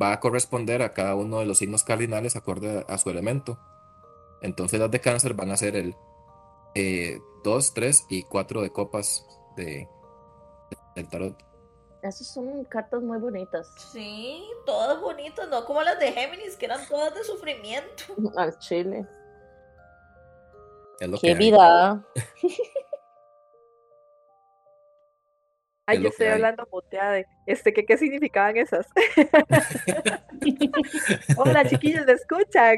va 0.01 0.13
a 0.13 0.21
corresponder 0.21 0.83
a 0.83 0.93
cada 0.95 1.15
uno 1.15 1.41
de 1.41 1.47
los 1.47 1.59
signos 1.59 1.85
cardinales 1.85 2.37
acorde 2.37 2.85
a, 2.89 2.93
a 2.93 2.99
su 2.99 3.11
elemento. 3.11 3.59
Entonces 4.43 4.79
las 4.81 4.91
de 4.91 5.01
cáncer 5.01 5.35
van 5.35 5.51
a 5.51 5.57
ser 5.57 5.77
el 5.77 5.95
2, 7.45 7.75
3 7.75 8.07
y 8.09 8.23
4 8.25 8.63
de 8.63 8.71
copas 8.71 9.27
de, 9.57 9.89
del 10.95 11.09
tarot. 11.09 11.37
Esas 12.03 12.29
son 12.29 12.65
cartas 12.65 13.03
muy 13.03 13.19
bonitas. 13.19 13.69
Sí, 13.93 14.45
todas 14.65 15.01
bonitas, 15.01 15.49
no 15.49 15.65
como 15.65 15.83
las 15.83 15.99
de 15.99 16.13
Géminis, 16.13 16.57
que 16.57 16.67
eran 16.67 16.87
todas 16.89 17.15
de 17.15 17.25
sufrimiento. 17.25 18.05
Al 18.37 18.57
chile. 18.59 19.07
Es 21.01 21.09
lo 21.09 21.19
que 21.19 21.29
Qué 21.29 21.35
hay. 21.35 21.39
vida. 21.39 22.07
Ay, 25.89 25.97
Es 25.97 26.03
yo 26.03 26.11
que 26.11 26.13
estoy 26.13 26.27
hablando 26.27 26.69
muteada 26.71 27.13
de, 27.13 27.27
este, 27.47 27.73
¿qué, 27.73 27.87
¿qué 27.87 27.97
significaban 27.97 28.59
esas? 28.59 28.87
Hola, 31.39 31.67
chiquillos, 31.67 32.05
¿me 32.05 32.13
escuchan? 32.13 32.77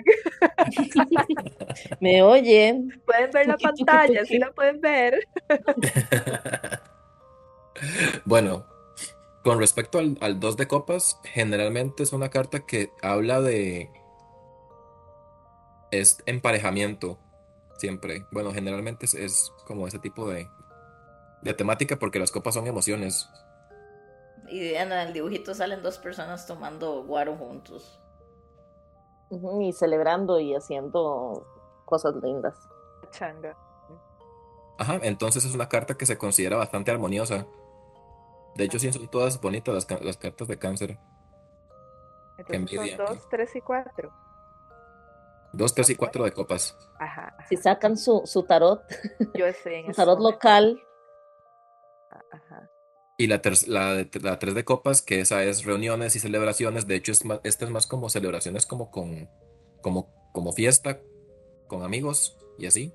Me 1.99 2.23
oye. 2.23 2.81
Pueden 3.05 3.33
ver 3.33 3.49
la 3.49 3.57
pantalla, 3.57 4.25
sí 4.25 4.39
la 4.39 4.53
pueden 4.53 4.81
ver. 4.81 5.19
Bueno, 8.27 8.67
con 9.43 9.59
respecto 9.59 9.99
al, 9.99 10.19
al 10.21 10.39
2 10.39 10.59
de 10.59 10.69
copas, 10.69 11.19
generalmente 11.25 12.03
es 12.03 12.13
una 12.13 12.29
carta 12.29 12.67
que 12.67 12.91
habla 13.01 13.41
de... 13.41 13.89
Es 15.91 16.23
emparejamiento, 16.27 17.19
siempre. 17.79 18.27
Bueno, 18.33 18.53
generalmente 18.53 19.07
es, 19.07 19.15
es 19.15 19.51
como 19.67 19.89
ese 19.89 19.99
tipo 19.99 20.29
de, 20.29 20.47
de 21.43 21.55
temática 21.55 21.97
porque 21.97 22.19
las 22.19 22.31
copas 22.31 22.55
son 22.55 22.67
emociones. 22.67 23.29
Y 24.49 24.75
en 24.75 24.93
el 24.93 25.13
dibujito 25.13 25.55
salen 25.55 25.83
dos 25.83 25.99
personas 25.99 26.47
tomando 26.47 27.05
guaro 27.05 27.37
juntos. 27.37 28.01
Y 29.61 29.73
celebrando 29.73 30.41
y 30.41 30.55
haciendo 30.55 31.47
cosas 31.85 32.15
lindas. 32.23 32.57
Changa. 33.13 33.57
Ajá, 34.79 34.99
entonces 35.03 35.45
es 35.45 35.55
una 35.55 35.69
carta 35.69 35.95
que 35.97 36.07
se 36.07 36.19
considera 36.19 36.57
bastante 36.57 36.91
armoniosa. 36.91 37.47
De 38.57 38.65
hecho, 38.65 38.79
sí 38.79 38.93
son 38.93 39.07
todas 39.09 39.41
bonitas 39.41 39.75
las, 39.75 40.03
las 40.03 40.17
cartas 40.17 40.49
de 40.49 40.59
cáncer. 40.59 40.99
Entonces 42.39 42.57
envidia. 42.57 42.97
son 42.97 43.07
dos, 43.07 43.29
tres 43.29 43.55
y 43.55 43.61
cuatro. 43.61 44.13
2, 45.53 45.75
3 45.75 45.91
y 45.91 45.95
4 45.97 46.25
de 46.25 46.33
copas. 46.33 46.77
Ajá. 47.01 47.37
Si 47.49 47.57
sacan 47.57 47.97
su, 47.97 48.23
su 48.25 48.45
tarot, 48.45 48.85
Yo 49.35 49.47
estoy 49.47 49.75
en 49.75 49.87
su 49.87 49.93
tarot 49.95 50.19
momento. 50.19 50.37
local, 50.37 50.81
Ajá. 52.33 52.71
Y 53.19 53.27
la, 53.27 53.43
ter- 53.43 53.69
la, 53.69 54.39
3 54.39 54.55
de 54.55 54.65
copas, 54.65 55.03
que 55.03 55.21
esa 55.21 55.43
es 55.45 55.65
reuniones 55.65 56.17
y 56.17 56.21
celebraciones. 56.21 56.87
De 56.87 56.95
hecho, 56.97 57.13
es 57.13 57.25
más, 57.25 57.41
esta 57.45 57.65
es 57.67 57.71
más 57.71 57.87
como 57.87 58.09
celebraciones 58.09 58.65
como 58.67 58.91
con 58.91 59.29
como, 59.83 60.13
como 60.33 60.53
fiesta, 60.53 61.01
con 61.67 61.83
amigos 61.83 62.39
y 62.59 62.67
así. 62.67 62.95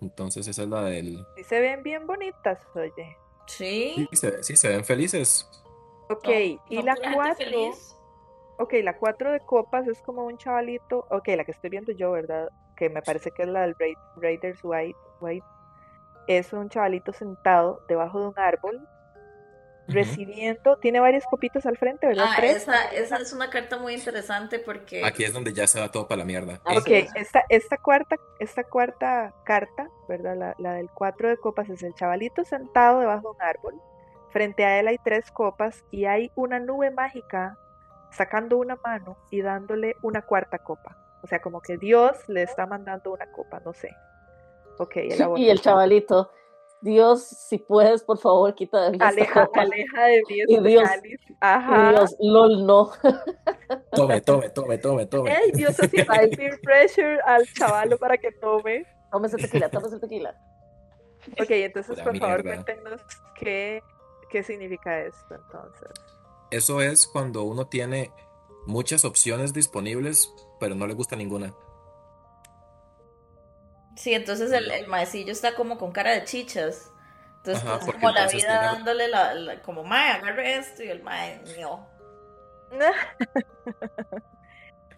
Entonces 0.00 0.46
esa 0.46 0.62
es 0.62 0.68
la 0.68 0.82
del... 0.84 1.16
Sí 1.36 1.44
se 1.44 1.60
ven 1.60 1.82
bien 1.82 2.06
bonitas, 2.06 2.58
oye. 2.74 3.16
Sí. 3.46 3.94
Sí, 4.10 4.16
se, 4.16 4.42
sí, 4.42 4.56
se 4.56 4.68
ven 4.68 4.84
felices. 4.84 5.48
Ok, 6.10 6.28
y 6.68 6.82
la 6.82 6.96
cuatro, 7.14 7.36
feliz. 7.46 7.96
ok, 8.58 8.72
la 8.82 8.98
cuatro 8.98 9.32
de 9.32 9.40
copas 9.40 9.86
es 9.88 10.00
como 10.02 10.24
un 10.26 10.36
chavalito, 10.36 11.06
ok, 11.10 11.28
la 11.28 11.44
que 11.44 11.52
estoy 11.52 11.70
viendo 11.70 11.92
yo, 11.92 12.10
¿verdad? 12.12 12.50
Que 12.76 12.90
me 12.90 13.00
parece 13.00 13.30
que 13.30 13.42
es 13.44 13.48
la 13.48 13.62
del 13.62 13.74
Ra- 13.78 14.12
Raiders 14.16 14.60
White, 14.62 14.98
White. 15.20 15.46
Es 16.26 16.52
un 16.52 16.68
chavalito 16.68 17.12
sentado 17.12 17.84
debajo 17.88 18.20
de 18.20 18.26
un 18.28 18.38
árbol, 18.38 18.88
recibiendo, 19.88 20.76
tiene 20.78 21.00
varias 21.00 21.24
copitas 21.26 21.66
al 21.66 21.76
frente, 21.76 22.06
¿verdad? 22.06 22.26
Ah, 22.28 22.46
esa, 22.46 22.84
esa 22.86 23.16
es 23.16 23.32
una 23.32 23.50
carta 23.50 23.78
muy 23.78 23.94
interesante 23.94 24.58
porque 24.58 25.04
Aquí 25.04 25.24
es 25.24 25.32
donde 25.32 25.52
ya 25.52 25.66
se 25.66 25.80
va 25.80 25.90
todo 25.90 26.08
para 26.08 26.20
la 26.20 26.24
mierda. 26.24 26.60
Ok, 26.64 26.88
es. 26.88 27.14
esta, 27.14 27.44
esta 27.48 27.76
cuarta, 27.76 28.16
esta 28.38 28.64
cuarta 28.64 29.34
carta, 29.44 29.88
¿verdad? 30.08 30.36
La, 30.36 30.54
la 30.58 30.74
del 30.74 30.88
cuatro 30.90 31.28
de 31.28 31.36
copas 31.36 31.68
es 31.68 31.82
el 31.82 31.94
chavalito 31.94 32.44
sentado 32.44 33.00
debajo 33.00 33.32
de 33.32 33.36
un 33.36 33.42
árbol. 33.42 33.74
Frente 34.30 34.64
a 34.64 34.80
él 34.80 34.88
hay 34.88 34.98
tres 35.04 35.30
copas 35.30 35.84
y 35.90 36.06
hay 36.06 36.32
una 36.34 36.58
nube 36.58 36.90
mágica 36.90 37.56
sacando 38.10 38.56
una 38.56 38.76
mano 38.76 39.16
y 39.30 39.42
dándole 39.42 39.96
una 40.02 40.22
cuarta 40.22 40.58
copa. 40.58 40.96
O 41.22 41.26
sea, 41.26 41.40
como 41.40 41.60
que 41.60 41.78
Dios 41.78 42.16
le 42.28 42.42
está 42.42 42.66
mandando 42.66 43.12
una 43.12 43.30
copa, 43.30 43.60
no 43.64 43.72
sé. 43.72 43.90
Ok, 44.78 44.96
y 45.36 45.48
el 45.48 45.60
chavalito, 45.60 46.30
Dios, 46.80 47.22
si 47.22 47.58
puedes, 47.58 48.02
por 48.02 48.18
favor, 48.18 48.54
quita 48.54 48.82
de 48.82 48.90
mí 48.90 48.96
esta 48.96 49.08
Aleja, 49.08 49.46
copa. 49.46 49.62
aleja 49.62 50.04
de 50.04 50.22
mí 50.28 50.36
Y 50.48 50.60
Dios-. 50.60 50.88
Ajá. 51.40 51.88
Y 51.90 51.94
Dios, 51.94 52.16
lol, 52.20 52.66
no. 52.66 52.90
Tome, 53.92 54.20
tome, 54.20 54.50
tome, 54.50 54.78
tome, 54.78 55.06
tome. 55.06 55.34
Ey, 55.34 55.52
Dios 55.52 55.78
haciendo 55.80 56.12
el 56.14 56.30
peer 56.30 56.60
pressure 56.60 57.20
al 57.24 57.46
chavalo 57.54 57.96
para 57.96 58.18
que 58.18 58.32
tome. 58.32 58.86
Tómese 59.10 59.36
tequila, 59.36 59.70
tómese 59.70 59.98
tequila. 59.98 60.36
Ok, 61.40 61.50
entonces 61.50 61.98
por 62.00 62.18
favor 62.18 62.42
cuéntenos 62.42 63.00
qué, 63.38 63.82
qué 64.28 64.42
significa 64.42 65.00
esto 65.00 65.34
entonces. 65.34 65.88
Eso 66.50 66.82
es 66.82 67.06
cuando 67.06 67.44
uno 67.44 67.66
tiene 67.66 68.10
muchas 68.66 69.04
opciones 69.04 69.52
disponibles, 69.52 70.32
pero 70.60 70.74
no 70.74 70.86
le 70.86 70.94
gusta 70.94 71.16
ninguna. 71.16 71.54
Sí, 73.96 74.12
entonces 74.14 74.50
el, 74.52 74.70
el 74.70 74.86
maecillo 74.88 75.32
está 75.32 75.54
como 75.54 75.78
con 75.78 75.92
cara 75.92 76.12
de 76.12 76.24
chichas. 76.24 76.90
Entonces 77.38 77.62
Ajá, 77.64 77.78
como 77.92 78.10
la 78.10 78.22
entonces 78.22 78.42
vida 78.42 78.58
tiene- 78.60 78.66
dándole 78.74 79.08
la, 79.08 79.34
la- 79.34 79.62
como 79.62 79.84
mae, 79.84 80.12
agarre 80.12 80.56
esto 80.56 80.82
y 80.82 80.88
el 80.88 81.02
mae, 81.02 81.42
no. 81.60 81.86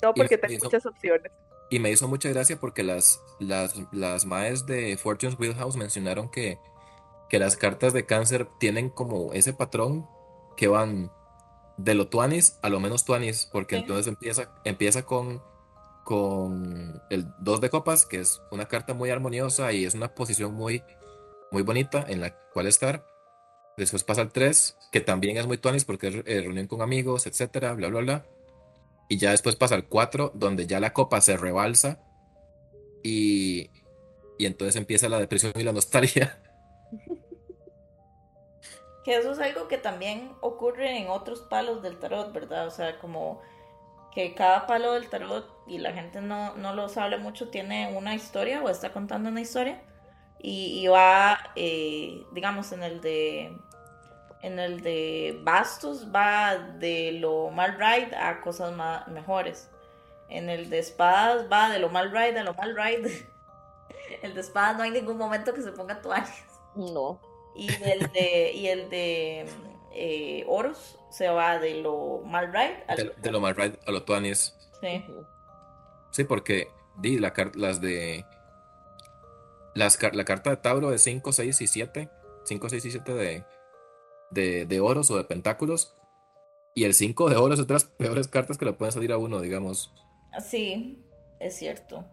No, 0.02 0.10
Y 0.14 0.20
porque 0.20 0.36
me 0.36 0.42
tengo 0.42 0.54
hizo, 0.54 0.64
muchas 0.66 0.86
opciones. 0.86 1.32
y 1.70 1.78
me 1.78 1.90
hizo 1.90 2.06
mucha 2.06 2.28
gracia 2.28 2.58
porque 2.60 2.82
las, 2.82 3.20
las, 3.40 3.74
las 3.92 4.26
maes 4.26 4.66
de 4.66 4.96
Fortune's 4.98 5.38
Wheelhouse 5.38 5.76
mencionaron 5.76 6.30
que, 6.30 6.58
que 7.30 7.38
las 7.38 7.56
cartas 7.56 7.92
de 7.94 8.04
cáncer 8.04 8.46
tienen 8.60 8.90
como 8.90 9.32
ese 9.32 9.52
patrón 9.54 10.06
que 10.56 10.68
van 10.68 11.10
de 11.78 11.94
lo 11.94 12.08
tuanis 12.08 12.58
a 12.62 12.68
lo 12.68 12.78
menos 12.80 13.04
tuanis, 13.04 13.48
porque 13.50 13.76
Sí. 13.76 13.80
entonces 13.82 14.06
empieza, 14.06 14.54
empieza 14.64 15.04
con, 15.04 15.42
con 16.06 17.02
el 17.10 17.26
2 17.40 17.60
de 17.60 17.68
copas, 17.68 18.06
que 18.06 18.20
es 18.20 18.40
una 18.52 18.68
carta 18.68 18.94
muy 18.94 19.10
armoniosa 19.10 19.72
y 19.72 19.84
es 19.84 19.94
una 19.94 20.14
posición 20.14 20.54
muy, 20.54 20.84
muy 21.50 21.62
bonita 21.62 22.04
en 22.06 22.20
la 22.20 22.30
cual 22.52 22.68
estar. 22.68 23.04
Después 23.76 24.04
pasa 24.04 24.22
el 24.22 24.30
3, 24.30 24.76
que 24.92 25.00
también 25.00 25.36
es 25.36 25.48
muy 25.48 25.58
tuanis 25.58 25.84
porque 25.84 26.06
es 26.06 26.14
eh, 26.24 26.42
reunión 26.42 26.68
con 26.68 26.80
amigos, 26.80 27.26
etcétera, 27.26 27.72
bla, 27.72 27.88
bla, 27.88 28.00
bla. 28.02 28.26
Y 29.08 29.18
ya 29.18 29.32
después 29.32 29.56
pasa 29.56 29.74
el 29.74 29.86
4, 29.86 30.30
donde 30.32 30.68
ya 30.68 30.78
la 30.78 30.92
copa 30.92 31.20
se 31.20 31.36
rebalsa 31.36 31.98
y, 33.02 33.72
y 34.38 34.46
entonces 34.46 34.76
empieza 34.76 35.08
la 35.08 35.18
depresión 35.18 35.54
y 35.56 35.64
la 35.64 35.72
nostalgia. 35.72 36.40
Que 39.04 39.18
eso 39.18 39.30
es 39.30 39.38
algo 39.38 39.68
que 39.68 39.78
también 39.78 40.32
ocurre 40.40 40.98
en 40.98 41.08
otros 41.10 41.42
palos 41.42 41.80
del 41.80 41.96
tarot, 42.00 42.32
¿verdad? 42.32 42.66
O 42.66 42.72
sea, 42.72 42.98
como 42.98 43.40
que 44.16 44.32
cada 44.32 44.66
palo 44.66 44.94
del 44.94 45.10
tarot, 45.10 45.46
y 45.66 45.76
la 45.76 45.92
gente 45.92 46.22
no, 46.22 46.56
no 46.56 46.74
lo 46.74 46.88
sabe 46.88 47.18
mucho, 47.18 47.50
tiene 47.50 47.94
una 47.94 48.14
historia 48.14 48.62
o 48.62 48.70
está 48.70 48.90
contando 48.90 49.28
una 49.28 49.42
historia. 49.42 49.82
Y, 50.38 50.80
y 50.80 50.86
va, 50.86 51.38
eh, 51.54 52.24
digamos, 52.32 52.72
en 52.72 52.82
el 52.82 53.02
de. 53.02 53.54
En 54.40 54.58
el 54.58 54.80
de 54.80 55.38
bastos 55.42 56.14
va 56.14 56.56
de 56.56 57.12
lo 57.12 57.50
mal 57.50 57.74
ride 57.74 58.16
a 58.16 58.40
cosas 58.40 58.72
más, 58.72 59.06
mejores. 59.08 59.68
En 60.30 60.48
el 60.48 60.70
de 60.70 60.78
espadas 60.78 61.46
va 61.52 61.68
de 61.68 61.78
lo 61.78 61.90
mal 61.90 62.10
ride 62.10 62.38
a 62.38 62.44
lo 62.44 62.54
mal 62.54 62.74
ride. 62.74 63.28
El 64.22 64.34
de 64.34 64.40
espadas 64.40 64.76
no 64.76 64.82
hay 64.82 64.90
ningún 64.90 65.18
momento 65.18 65.52
que 65.52 65.62
se 65.62 65.72
ponga 65.72 66.00
toallas. 66.00 66.44
No. 66.74 67.20
Y 67.54 67.68
el 67.82 68.10
de, 68.12 68.52
y 68.52 68.68
el 68.68 68.88
de 68.88 69.46
eh, 69.96 70.44
oros 70.48 70.98
se 71.10 71.28
va 71.28 71.58
de 71.58 71.74
lo 71.82 72.22
mal 72.24 72.52
right 72.52 72.76
al 72.88 72.96
De, 72.96 73.12
de 73.16 73.30
lo 73.30 73.40
mal 73.40 73.56
right 73.56 73.74
a 73.86 73.90
lo 73.90 74.02
tuanis. 74.04 74.54
sí. 74.80 75.04
Sí, 76.12 76.24
porque 76.24 76.68
di, 76.96 77.18
la, 77.18 77.34
las 77.54 77.80
de. 77.82 78.24
Las, 79.74 79.98
la 80.14 80.24
carta 80.24 80.48
de 80.50 80.56
Tauro 80.56 80.90
de 80.90 80.98
5, 80.98 81.30
6 81.32 81.60
y 81.60 81.66
7. 81.66 82.08
5, 82.44 82.68
6 82.70 82.84
y 82.86 82.90
7 82.90 83.12
de, 83.14 83.44
de, 84.30 84.64
de 84.64 84.80
oros 84.80 85.10
o 85.10 85.18
de 85.18 85.24
pentáculos. 85.24 85.94
Y 86.74 86.84
el 86.84 86.94
5 86.94 87.28
de 87.28 87.36
oros 87.36 87.58
es 87.60 87.66
de 87.66 87.74
las 87.74 87.84
peores 87.84 88.28
cartas 88.28 88.56
que 88.56 88.64
le 88.64 88.72
pueden 88.72 88.92
salir 88.92 89.12
a 89.12 89.18
uno, 89.18 89.40
digamos. 89.40 89.92
Sí, 90.42 91.04
es 91.38 91.56
cierto. 91.56 92.06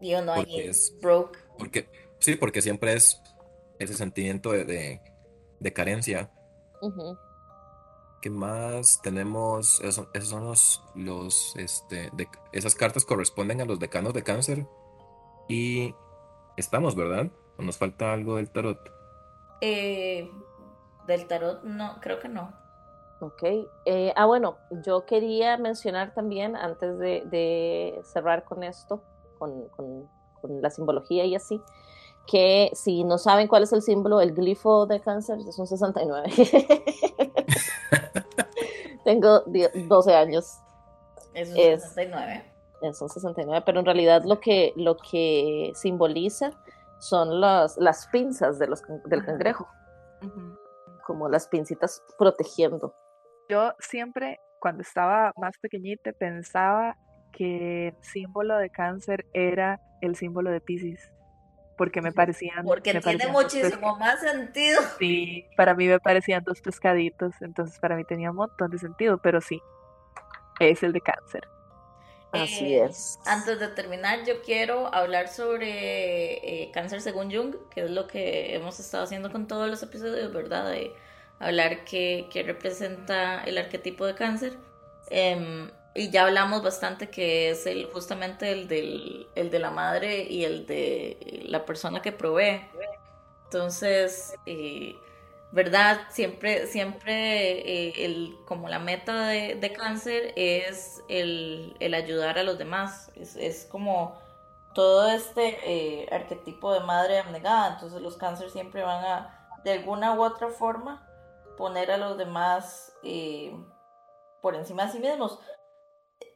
Y 0.00 0.14
uno 0.14 0.32
ahí 0.32 0.44
Porque 0.44 0.68
es. 0.68 0.94
broke. 1.00 1.38
Porque, 1.58 1.88
sí, 2.18 2.36
porque 2.36 2.60
siempre 2.60 2.92
es 2.94 3.22
ese 3.78 3.94
sentimiento 3.94 4.52
de, 4.52 4.64
de, 4.66 5.00
de 5.58 5.72
carencia. 5.72 6.30
Ujú. 6.80 7.16
¿Qué 8.20 8.30
más 8.30 9.00
tenemos? 9.02 9.80
Eso- 9.80 10.08
esos 10.12 10.28
son 10.30 10.44
los, 10.44 10.82
los 10.94 11.54
este, 11.56 12.10
de, 12.12 12.28
esas 12.52 12.74
cartas 12.74 13.04
corresponden 13.04 13.60
a 13.60 13.64
los 13.66 13.78
decanos 13.78 14.14
de 14.14 14.22
cáncer. 14.22 14.66
Y 15.48 15.94
estamos, 16.56 16.94
¿verdad? 16.96 17.30
¿O 17.58 17.62
nos 17.62 17.78
falta 17.78 18.12
algo 18.12 18.36
del 18.36 18.50
tarot? 18.50 18.78
Eh, 19.60 20.30
del 21.06 21.26
tarot, 21.28 21.62
no, 21.62 21.98
creo 22.00 22.18
que 22.18 22.28
no. 22.28 22.52
Ok. 23.20 23.42
Eh, 23.84 24.12
ah, 24.16 24.26
bueno, 24.26 24.58
yo 24.70 25.06
quería 25.06 25.56
mencionar 25.56 26.12
también, 26.14 26.56
antes 26.56 26.98
de, 26.98 27.22
de 27.26 28.00
cerrar 28.04 28.44
con 28.44 28.62
esto, 28.64 29.02
con, 29.38 29.68
con- 29.68 30.08
con 30.40 30.60
la 30.60 30.70
simbología 30.70 31.24
y 31.24 31.34
así, 31.34 31.62
que 32.26 32.70
si 32.74 33.04
no 33.04 33.16
saben 33.18 33.48
cuál 33.48 33.62
es 33.62 33.72
el 33.72 33.80
símbolo, 33.82 34.20
el 34.20 34.34
glifo 34.34 34.86
de 34.86 35.00
cáncer 35.00 35.38
es 35.48 35.58
un 35.58 35.66
69. 35.66 36.28
Tengo 39.04 39.40
die- 39.46 39.70
12 39.88 40.14
años, 40.14 40.58
Es 41.34 41.50
un 41.50 41.56
Es- 41.56 41.82
69. 41.82 42.44
es 42.82 43.00
un 43.02 43.08
69, 43.08 43.62
pero 43.64 43.80
en 43.80 43.86
realidad 43.86 44.22
lo 44.24 44.40
que, 44.40 44.72
lo 44.76 44.96
que 44.96 45.72
simboliza 45.74 46.50
son 46.98 47.40
las, 47.40 47.76
las 47.78 48.06
pinzas 48.08 48.58
de 48.58 48.66
los, 48.66 48.82
del 49.04 49.24
cangrejo, 49.24 49.68
como 51.06 51.28
las 51.28 51.46
pincitas 51.46 52.02
protegiendo. 52.18 52.94
Yo 53.48 53.72
siempre, 53.78 54.40
cuando 54.60 54.82
estaba 54.82 55.32
más 55.36 55.56
pequeñita, 55.60 56.12
pensaba 56.12 56.96
que 57.32 57.88
el 57.88 57.96
símbolo 58.02 58.56
de 58.56 58.70
cáncer 58.70 59.26
era 59.34 59.80
el 60.00 60.16
símbolo 60.16 60.50
de 60.50 60.60
Pisces, 60.60 61.12
porque 61.76 62.02
me 62.02 62.12
parecían, 62.12 62.64
Porque 62.64 62.92
me 62.92 63.00
tiene 63.02 63.02
parecían 63.02 63.32
muchísimo 63.32 63.96
más 63.96 64.20
sentido. 64.20 64.80
Sí, 64.98 65.46
para 65.56 65.74
mí 65.74 65.86
me 65.86 66.00
parecían 66.00 66.42
dos 66.44 66.60
pescaditos, 66.62 67.34
entonces 67.42 67.78
para 67.80 67.96
mí 67.96 68.04
tenía 68.04 68.30
un 68.30 68.36
montón 68.36 68.70
de 68.70 68.78
sentido, 68.78 69.18
pero 69.18 69.40
sí, 69.40 69.62
es 70.58 70.82
el 70.82 70.92
de 70.92 71.00
cáncer. 71.02 71.48
Así 72.32 72.74
Eh, 72.74 72.84
es. 72.84 73.18
Antes 73.24 73.58
de 73.60 73.68
terminar, 73.68 74.24
yo 74.24 74.42
quiero 74.42 74.92
hablar 74.94 75.28
sobre 75.28 76.64
eh, 76.64 76.70
cáncer 76.72 77.00
según 77.00 77.30
Jung, 77.32 77.56
que 77.70 77.82
es 77.82 77.90
lo 77.90 78.06
que 78.06 78.54
hemos 78.54 78.78
estado 78.80 79.04
haciendo 79.04 79.30
con 79.32 79.46
todos 79.46 79.68
los 79.70 79.82
episodios, 79.82 80.32
¿verdad? 80.32 80.70
De 80.70 80.96
hablar 81.38 81.84
qué, 81.84 82.28
qué 82.32 82.42
representa 82.42 83.42
el 83.44 83.58
arquetipo 83.58 84.06
de 84.06 84.14
cáncer. 84.14 84.58
Em, 85.08 85.70
y 85.96 86.10
ya 86.10 86.24
hablamos 86.24 86.62
bastante 86.62 87.08
que 87.08 87.50
es 87.50 87.66
el, 87.66 87.86
justamente 87.86 88.52
el, 88.52 88.68
del, 88.68 89.28
el 89.34 89.50
de 89.50 89.58
la 89.58 89.70
madre 89.70 90.22
y 90.22 90.44
el 90.44 90.66
de 90.66 91.44
la 91.48 91.64
persona 91.64 92.02
que 92.02 92.12
provee. 92.12 92.60
Entonces, 93.44 94.34
eh, 94.44 94.94
¿verdad? 95.52 96.00
Siempre, 96.10 96.66
siempre 96.66 97.88
eh, 97.88 98.04
el, 98.04 98.36
como 98.44 98.68
la 98.68 98.78
meta 98.78 99.28
de, 99.28 99.54
de 99.54 99.72
cáncer 99.72 100.32
es 100.36 101.02
el, 101.08 101.74
el 101.80 101.94
ayudar 101.94 102.38
a 102.38 102.42
los 102.42 102.58
demás. 102.58 103.10
Es, 103.14 103.36
es 103.36 103.64
como 103.64 104.20
todo 104.74 105.08
este 105.08 105.58
eh, 105.64 106.08
arquetipo 106.12 106.74
de 106.74 106.80
madre 106.80 107.18
abnegada. 107.20 107.72
Entonces 107.74 108.02
los 108.02 108.18
cánceres 108.18 108.52
siempre 108.52 108.82
van 108.82 109.02
a, 109.04 109.48
de 109.64 109.72
alguna 109.72 110.12
u 110.14 110.22
otra 110.22 110.48
forma, 110.50 111.08
poner 111.56 111.90
a 111.90 111.96
los 111.96 112.18
demás 112.18 112.92
por 114.42 114.54
encima 114.54 114.86
de 114.86 114.92
sí 114.92 114.98
mismos. 114.98 115.38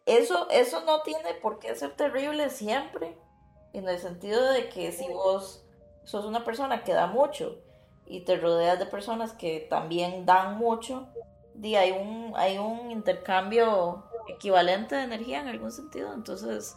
Eso, 0.06 0.48
eso 0.50 0.82
no 0.84 1.02
tiene 1.02 1.34
por 1.34 1.58
qué 1.58 1.74
ser 1.74 1.94
terrible 1.96 2.50
siempre, 2.50 3.16
en 3.72 3.88
el 3.88 3.98
sentido 3.98 4.50
de 4.52 4.68
que 4.68 4.90
si 4.92 5.08
vos 5.08 5.64
sos 6.04 6.24
una 6.24 6.44
persona 6.44 6.82
que 6.82 6.92
da 6.92 7.06
mucho 7.06 7.58
y 8.06 8.22
te 8.24 8.36
rodeas 8.36 8.78
de 8.78 8.86
personas 8.86 9.32
que 9.34 9.66
también 9.70 10.26
dan 10.26 10.56
mucho, 10.58 11.08
hay 11.62 11.92
un, 11.92 12.32
hay 12.36 12.58
un 12.58 12.90
intercambio 12.90 14.04
equivalente 14.26 14.96
de 14.96 15.02
energía 15.04 15.40
en 15.40 15.48
algún 15.48 15.70
sentido. 15.70 16.12
Entonces, 16.14 16.76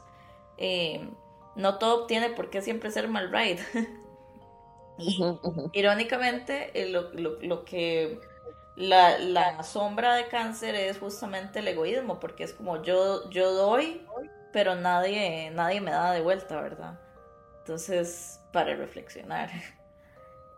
eh, 0.57 1.09
no 1.55 1.79
todo 1.79 2.05
tiene 2.05 2.29
por 2.29 2.49
qué 2.49 2.61
siempre 2.61 2.91
ser 2.91 3.07
mal 3.07 3.31
ride. 3.31 3.61
y 4.97 5.25
irónicamente, 5.73 6.81
eh, 6.81 6.89
lo, 6.89 7.11
lo- 7.13 7.39
lo 7.41 7.65
que 7.65 8.19
la, 8.75 9.63
sombra 9.63 10.15
de 10.15 10.27
cáncer 10.27 10.75
es 10.75 10.97
justamente 10.97 11.59
el 11.59 11.67
egoísmo, 11.67 12.19
porque 12.19 12.43
es 12.43 12.53
como 12.53 12.81
yo, 12.81 13.29
yo 13.29 13.53
doy, 13.53 14.05
pero 14.51 14.75
nadie, 14.75 15.51
nadie 15.51 15.81
me 15.81 15.91
da 15.91 16.11
de 16.11 16.21
vuelta, 16.21 16.59
¿verdad? 16.61 16.99
Entonces, 17.59 18.39
para 18.51 18.75
reflexionar. 18.75 19.49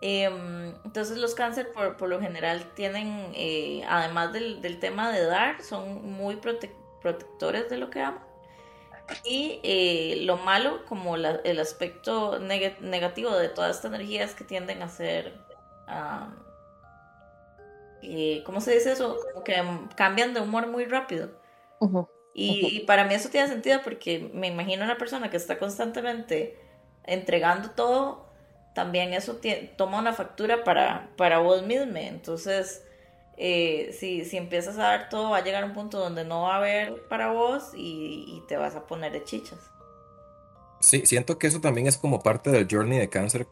Em, 0.02 0.76
entonces 0.84 1.18
los 1.18 1.34
cáncer 1.34 1.72
por, 1.72 1.98
por 1.98 2.10
lo 2.10 2.20
general 2.20 2.64
tienen, 2.76 3.32
eh, 3.34 3.84
además 3.88 4.34
del, 4.34 4.80
tema 4.80 5.10
de 5.12 5.26
dar, 5.26 5.64
son 5.64 6.12
muy 6.12 6.36
prote- 6.36 6.76
protectores 7.02 7.70
de 7.70 7.78
lo 7.78 7.90
que 7.90 8.02
aman. 8.02 8.22
Y 9.24 9.60
eh, 9.64 10.20
lo 10.26 10.38
malo, 10.38 10.86
como 10.86 11.16
la- 11.18 11.40
el 11.44 11.60
aspecto 11.60 12.40
neg- 12.40 12.80
negativo 12.80 13.32
de 13.36 13.50
todas 13.50 13.78
estas 13.78 13.94
energías 13.94 14.36
que 14.36 14.44
tienden 14.44 14.82
a 14.84 14.90
ser, 14.90 15.34
ah, 15.88 16.30
eh, 18.08 18.44
¿cómo 18.46 18.62
se 18.62 18.74
dice 18.74 18.92
eso? 18.92 19.18
Como 19.34 19.44
que 19.44 19.56
cambian 19.96 20.34
de 20.34 20.42
humor 20.42 20.68
muy 20.68 20.86
rápido. 20.86 21.30
Y, 22.34 22.78
y 22.78 22.80
para 22.82 23.06
mí 23.06 23.14
eso 23.14 23.30
tiene 23.30 23.48
sentido 23.48 23.80
porque 23.84 24.30
me 24.34 24.48
imagino 24.48 24.84
una 24.84 24.98
persona 24.98 25.30
que 25.30 25.38
está 25.38 25.58
constantemente 25.58 26.58
entregando 27.04 27.72
todo, 27.72 28.26
también 28.74 29.14
eso 29.14 29.40
toma 29.78 30.00
una 30.00 30.14
factura 30.14 30.64
para, 30.64 31.10
para 31.16 31.40
vos 31.40 31.64
mismo. 31.64 31.98
Entonces, 31.98 32.84
eh, 33.38 33.96
si, 33.98 34.26
si 34.26 34.38
empiezas 34.38 34.78
a 34.78 34.84
dar 34.84 35.10
todo, 35.10 35.30
va 35.30 35.38
a 35.38 35.44
llegar 35.44 35.64
un 35.64 35.74
punto 35.74 36.00
donde 36.00 36.26
no 36.26 36.44
va 36.44 36.56
a 36.56 36.58
haber 36.58 37.08
para 37.08 37.32
vos 37.32 37.72
y, 37.74 38.26
y 38.28 38.44
te 38.48 38.58
vas 38.58 38.76
a 38.76 38.86
poner 38.86 39.12
de 39.12 39.24
chichas. 39.24 39.60
Sí, 40.82 41.06
siento 41.06 41.40
que 41.40 41.48
eso 41.48 41.62
también 41.62 41.88
es 41.88 41.98
como 41.98 42.22
parte 42.22 42.52
del 42.52 42.68
journey 42.70 43.00
de 43.00 43.10
cáncer, 43.10 43.48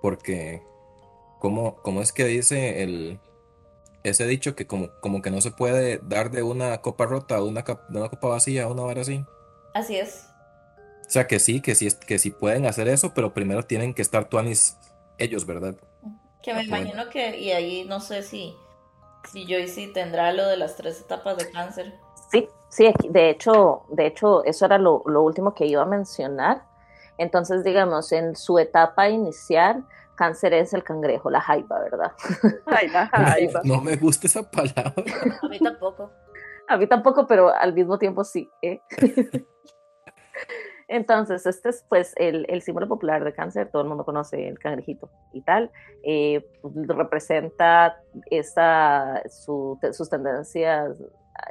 porque 0.00 0.62
como, 1.38 1.76
como 1.76 2.00
es 2.00 2.12
que 2.12 2.24
dice 2.24 2.82
el, 2.82 3.20
ese 4.04 4.26
dicho 4.26 4.54
que 4.54 4.66
como, 4.66 4.90
como 5.00 5.22
que 5.22 5.30
no 5.30 5.40
se 5.40 5.50
puede 5.50 5.98
dar 6.02 6.30
de 6.30 6.42
una 6.42 6.78
copa 6.78 7.06
rota 7.06 7.36
a 7.36 7.42
una, 7.42 7.62
de 7.62 7.98
una 7.98 8.08
copa 8.08 8.28
vacía 8.28 8.64
a 8.64 8.68
una 8.68 8.82
vara 8.82 9.02
así. 9.02 9.24
Así 9.74 9.96
es. 9.96 10.28
O 11.06 11.10
sea 11.10 11.26
que 11.26 11.38
sí, 11.38 11.60
que 11.60 11.74
sí, 11.74 11.88
que 12.06 12.18
sí 12.18 12.30
pueden 12.30 12.66
hacer 12.66 12.88
eso, 12.88 13.12
pero 13.14 13.34
primero 13.34 13.62
tienen 13.62 13.94
que 13.94 14.02
estar 14.02 14.28
tuanis 14.28 14.76
ellos, 15.18 15.46
¿verdad? 15.46 15.74
Que 16.42 16.54
me 16.54 16.64
imagino 16.64 17.08
que, 17.10 17.38
y 17.38 17.52
ahí 17.52 17.84
no 17.84 18.00
sé 18.00 18.22
si, 18.22 18.56
si 19.30 19.44
Joyce 19.44 19.88
tendrá 19.88 20.32
lo 20.32 20.46
de 20.46 20.56
las 20.56 20.76
tres 20.76 21.00
etapas 21.00 21.36
de 21.36 21.50
cáncer. 21.50 21.94
Sí, 22.30 22.48
sí, 22.70 22.92
de 23.10 23.30
hecho, 23.30 23.84
de 23.90 24.06
hecho, 24.06 24.42
eso 24.44 24.64
era 24.64 24.78
lo, 24.78 25.02
lo 25.06 25.22
último 25.22 25.54
que 25.54 25.66
iba 25.66 25.82
a 25.82 25.86
mencionar. 25.86 26.64
Entonces, 27.18 27.62
digamos, 27.62 28.10
en 28.12 28.34
su 28.34 28.58
etapa 28.58 29.08
inicial, 29.08 29.84
cáncer 30.22 30.54
es 30.54 30.72
el 30.72 30.84
cangrejo, 30.84 31.30
la 31.30 31.40
jaiba, 31.40 31.80
¿verdad? 31.80 32.12
Ay, 32.66 32.88
la 32.88 33.06
jaiba. 33.12 33.60
No, 33.64 33.80
me 33.80 33.96
gusta 33.96 34.28
esa 34.28 34.48
palabra. 34.48 34.94
A 35.42 35.48
mí 35.48 35.58
tampoco. 35.58 36.12
A 36.68 36.76
mí 36.76 36.86
tampoco, 36.86 37.26
pero 37.26 37.52
al 37.52 37.74
mismo 37.74 37.98
tiempo 37.98 38.22
sí. 38.22 38.48
¿eh? 38.62 38.80
Entonces, 40.86 41.44
este 41.46 41.70
es 41.70 41.84
pues 41.88 42.12
el, 42.16 42.46
el, 42.48 42.62
símbolo 42.62 42.86
popular 42.86 43.24
de 43.24 43.32
cáncer, 43.32 43.70
todo 43.72 43.82
el 43.82 43.88
mundo 43.88 44.04
conoce 44.04 44.46
el 44.46 44.58
cangrejito 44.58 45.10
y 45.32 45.40
tal, 45.42 45.72
eh, 46.04 46.46
representa 46.86 47.96
esta, 48.30 49.22
su, 49.28 49.78
sus 49.92 50.08
tendencias 50.08 51.02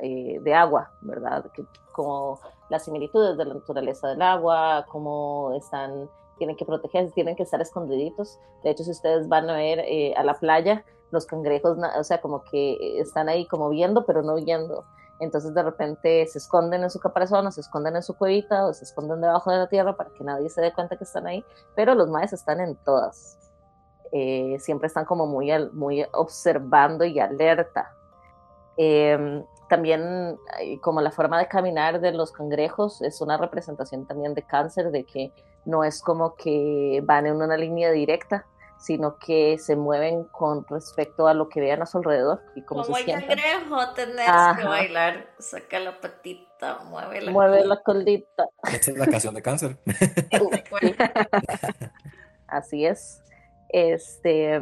eh, 0.01 0.39
de 0.41 0.53
agua, 0.53 0.91
¿verdad? 1.01 1.43
Que, 1.53 1.63
como 1.91 2.39
las 2.69 2.86
similitudes 2.86 3.36
de 3.38 3.45
la 3.45 3.55
naturaleza 3.55 4.07
del 4.09 4.22
agua, 4.22 4.86
cómo 4.89 5.53
están, 5.57 6.09
tienen 6.42 6.58
que 6.58 6.66
protegerse, 6.66 7.14
tienen 7.14 7.36
que 7.36 7.44
estar 7.44 7.62
escondiditos. 7.62 8.39
De 8.64 8.72
hecho, 8.72 8.84
si 8.84 8.89
ustedes 8.89 9.30
van 9.30 9.48
a 9.48 9.58
ver 9.58 9.78
eh, 9.80 10.16
a 10.18 10.24
la 10.24 10.34
playa, 10.34 10.84
los 11.12 11.28
cangrejos, 11.28 11.78
o 11.78 12.04
sea, 12.04 12.20
como 12.20 12.44
que 12.44 13.00
están 13.00 13.30
ahí 13.30 13.46
como 13.46 13.70
viendo, 13.70 14.06
pero 14.08 14.24
no 14.24 14.34
viendo 14.34 14.84
entonces 15.22 15.54
de 15.54 15.62
repente 15.62 16.26
se 16.26 16.39
esconden 16.39 16.82
en 16.82 16.89
su 16.89 17.00
caparazón 17.00 17.46
o 17.46 17.52
se 17.52 17.62
esconden 17.62 17.96
en 17.96 18.02
su 18.02 18.18
cuevita 18.18 18.66
o 18.66 18.74
se 18.74 18.86
esconden 18.86 19.22
debajo 19.22 19.52
de 19.52 19.58
la 19.58 19.68
tierra 19.70 19.96
para 19.96 20.10
que 20.10 20.24
nadie 20.24 20.50
se 20.50 20.62
dé 20.62 20.74
cuenta 20.74 20.98
que 20.98 21.04
están 21.04 21.28
ahí, 21.28 21.46
pero 21.76 21.94
los 21.94 22.10
maes 22.10 22.34
están 22.34 22.60
en 22.60 22.76
todas. 22.78 23.38
Eh, 24.12 24.58
siempre 24.60 24.88
están 24.88 25.06
como 25.06 25.28
muy, 25.28 25.52
muy 25.74 26.04
observando 26.12 27.06
y 27.06 27.20
alerta. 27.20 27.94
Em, 28.78 29.46
también 29.70 30.39
como 30.82 31.02
la 31.02 31.12
forma 31.12 31.38
de 31.38 31.48
caminar 31.48 32.02
de 32.02 32.14
los 32.14 32.32
cangrejos 32.32 33.04
es 33.04 33.22
una 33.22 33.38
representación 33.38 34.08
también 34.08 34.34
de 34.34 34.42
cáncer, 34.42 34.89
de 34.89 35.06
que 35.06 35.32
no 35.66 35.84
es 35.84 36.01
como 36.01 36.36
que 36.36 37.01
van 37.03 37.28
en 37.28 37.36
una 37.36 37.57
línea 37.57 37.91
directa, 37.91 38.45
sino 38.80 39.18
que 39.20 39.59
se 39.59 39.76
mueven 39.76 40.24
con 40.26 40.66
respecto 40.68 41.28
a 41.28 41.36
lo 41.36 41.49
que 41.49 41.62
vean 41.62 41.84
a 41.84 41.86
su 41.86 41.99
alrededor 41.99 42.41
y 42.55 42.64
cómo 42.64 42.82
Como 42.82 42.95
se 42.95 43.01
el 43.01 43.05
sientan. 43.05 43.38
cangrejo, 43.38 43.93
tenés 43.93 44.28
Ajá. 44.28 44.59
que 44.59 44.68
bailar, 44.68 45.28
saca 45.38 45.80
la 45.80 46.01
patita, 46.01 46.80
mueve 46.86 47.22
la 47.22 47.32
Mueve 47.32 47.57
colita. 47.57 47.76
la 47.76 47.84
colita. 47.84 48.45
Esa 48.74 48.91
es 48.91 48.97
la 48.97 49.05
canción 49.05 49.36
de 49.36 49.41
cáncer. 49.43 49.78
Así 52.47 52.86
es. 52.86 53.24
Este, 53.70 54.59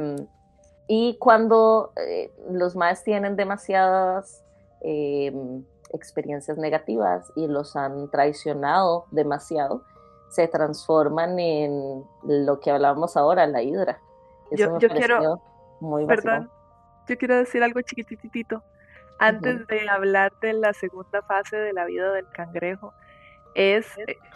y 0.88 1.18
cuando 1.18 1.94
eh, 1.96 2.32
los 2.52 2.76
maes 2.76 3.04
tienen 3.04 3.36
demasiadas 3.36 4.44
eh, 4.82 5.34
experiencias 5.94 6.58
negativas 6.58 7.32
y 7.36 7.48
los 7.48 7.76
han 7.76 8.10
traicionado 8.12 9.06
demasiado, 9.12 9.84
se 10.30 10.48
transforman 10.48 11.38
en 11.40 12.04
lo 12.24 12.60
que 12.60 12.72
hablábamos 12.72 13.18
ahora, 13.18 13.46
la 13.48 13.62
hidra. 13.62 14.00
Eso 14.52 14.66
Yo- 14.66 14.72
me 14.74 14.80
yo 14.80 14.90
quiero- 14.90 15.42
muy 15.80 16.06
Perdón, 16.06 16.50
yo 17.08 17.18
quiero 17.18 17.38
decir 17.38 17.64
algo 17.64 17.82
chiquititito. 17.82 18.64
Antes 19.20 19.68
de 19.68 19.90
hablar 19.90 20.32
de 20.42 20.54
la 20.54 20.74
segunda 20.74 21.22
fase 21.24 21.58
de 21.58 21.74
la 21.74 21.86
vida 21.86 22.12
del 22.14 22.30
cangrejo, 22.30 22.94
es 23.54 23.86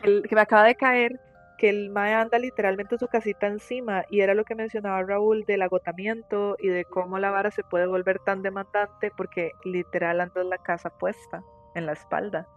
el, 0.02 0.24
que 0.28 0.36
me 0.36 0.41
acaba 0.41 0.64
de 0.64 0.76
caer 0.76 1.20
que 1.58 1.70
el 1.70 1.89
mae 1.91 2.14
anda 2.14 2.38
literalmente 2.39 2.98
su 2.98 3.08
casita 3.08 3.48
encima 3.48 4.04
y 4.10 4.20
era 4.22 4.34
lo 4.34 4.44
que 4.44 4.56
mencionaba 4.56 5.02
Raúl 5.04 5.46
del 5.46 5.62
agotamiento 5.62 6.58
y 6.60 6.68
de 6.68 6.84
cómo 6.84 7.20
la 7.20 7.32
vara 7.32 7.52
se 7.52 7.64
puede 7.64 7.86
volver 7.86 8.20
tan 8.20 8.41
demandante 8.41 9.12
porque 9.16 9.52
literal 9.64 10.20
anda 10.20 10.44
la 10.44 10.58
casa 10.58 10.89
puesta 10.89 11.41
en 11.76 11.86
la 11.86 11.94
espalda. 11.94 12.48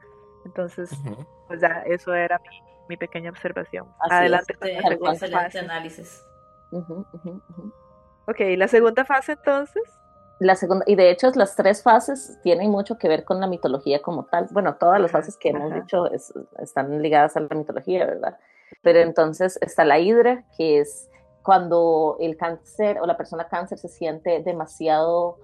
Entonces, 0.44 0.90
pues 1.46 1.60
ya 1.60 1.82
eso 1.86 2.14
era 2.14 2.40
mi, 2.40 2.60
mi 2.88 2.96
pequeña 2.96 3.30
observación. 3.30 3.86
Así 4.00 4.14
Adelante 4.14 4.54
es, 4.60 4.98
con 4.98 5.14
la 5.30 5.50
análisis. 5.60 6.24
Ujú. 6.70 7.04
Ok, 8.28 8.40
la 8.56 8.68
segunda 8.68 9.04
fase 9.04 9.32
entonces. 9.32 9.82
La 10.38 10.54
segunda, 10.54 10.84
y 10.86 10.96
de 10.96 11.10
hecho 11.10 11.30
las 11.34 11.56
tres 11.56 11.82
fases 11.82 12.38
tienen 12.42 12.70
mucho 12.70 12.98
que 12.98 13.08
ver 13.08 13.24
con 13.24 13.40
la 13.40 13.46
mitología 13.46 14.02
como 14.02 14.24
tal. 14.26 14.48
Bueno, 14.50 14.74
todas 14.74 15.00
las 15.00 15.10
fases 15.10 15.36
que 15.38 15.48
hemos 15.48 15.72
ajá. 15.72 15.80
dicho 15.80 16.10
es- 16.10 16.34
están 16.58 17.00
ligadas 17.00 17.36
a 17.36 17.40
la 17.40 17.48
mitología, 17.54 18.04
¿verdad? 18.04 18.36
Pero 18.82 19.00
entonces 19.00 19.58
está 19.62 19.84
la 19.84 19.98
hidra, 19.98 20.44
que 20.58 20.80
es 20.80 21.08
cuando 21.42 22.16
el 22.20 22.36
cáncer 22.36 23.00
o 23.00 23.06
la 23.06 23.16
persona 23.16 23.48
cáncer 23.48 23.78
se 23.78 23.88
siente 23.88 24.42
demasiado 24.42 25.38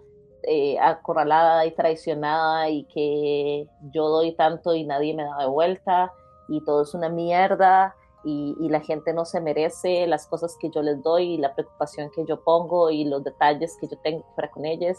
eh, 0.45 0.76
acorralada 0.80 1.64
y 1.66 1.70
traicionada 1.70 2.68
y 2.68 2.84
que 2.93 3.68
yo 3.93 4.09
doy 4.09 4.34
tanto 4.34 4.74
y 4.74 4.82
nadie 4.84 5.14
me 5.14 5.22
da 5.22 5.36
de 5.38 5.47
vuelta 5.47 6.12
y 6.53 6.61
todo 6.61 6.82
es 6.82 6.94
una 6.94 7.09
mierda 7.09 7.96
y, 8.24 8.57
y 8.61 8.68
la 8.68 8.80
gente 8.80 9.12
no 9.12 9.24
se 9.24 9.40
merece 9.40 10.07
las 10.07 10.26
cosas 10.26 10.57
que 10.61 10.70
yo 10.70 10.82
les 10.82 11.03
doy 11.03 11.34
y 11.34 11.38
la 11.38 11.55
preocupación 11.55 12.11
que 12.11 12.24
yo 12.24 12.40
pongo 12.40 12.90
y 12.90 13.05
los 13.05 13.24
detalles 13.24 13.76
que 13.80 13.88
yo 13.88 13.96
tengo 13.98 14.24
para 14.36 14.50
con 14.50 14.64
ellos. 14.64 14.98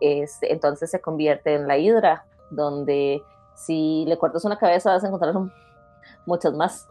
Es, 0.00 0.38
entonces 0.42 0.90
se 0.90 1.00
convierte 1.00 1.54
en 1.54 1.66
la 1.66 1.78
hidra, 1.78 2.26
donde 2.50 3.22
si 3.54 4.04
le 4.06 4.18
cortas 4.18 4.44
una 4.44 4.58
cabeza 4.58 4.92
vas 4.92 5.04
a 5.04 5.06
encontrar 5.06 5.34
muchas 6.26 6.52
más 6.54 6.88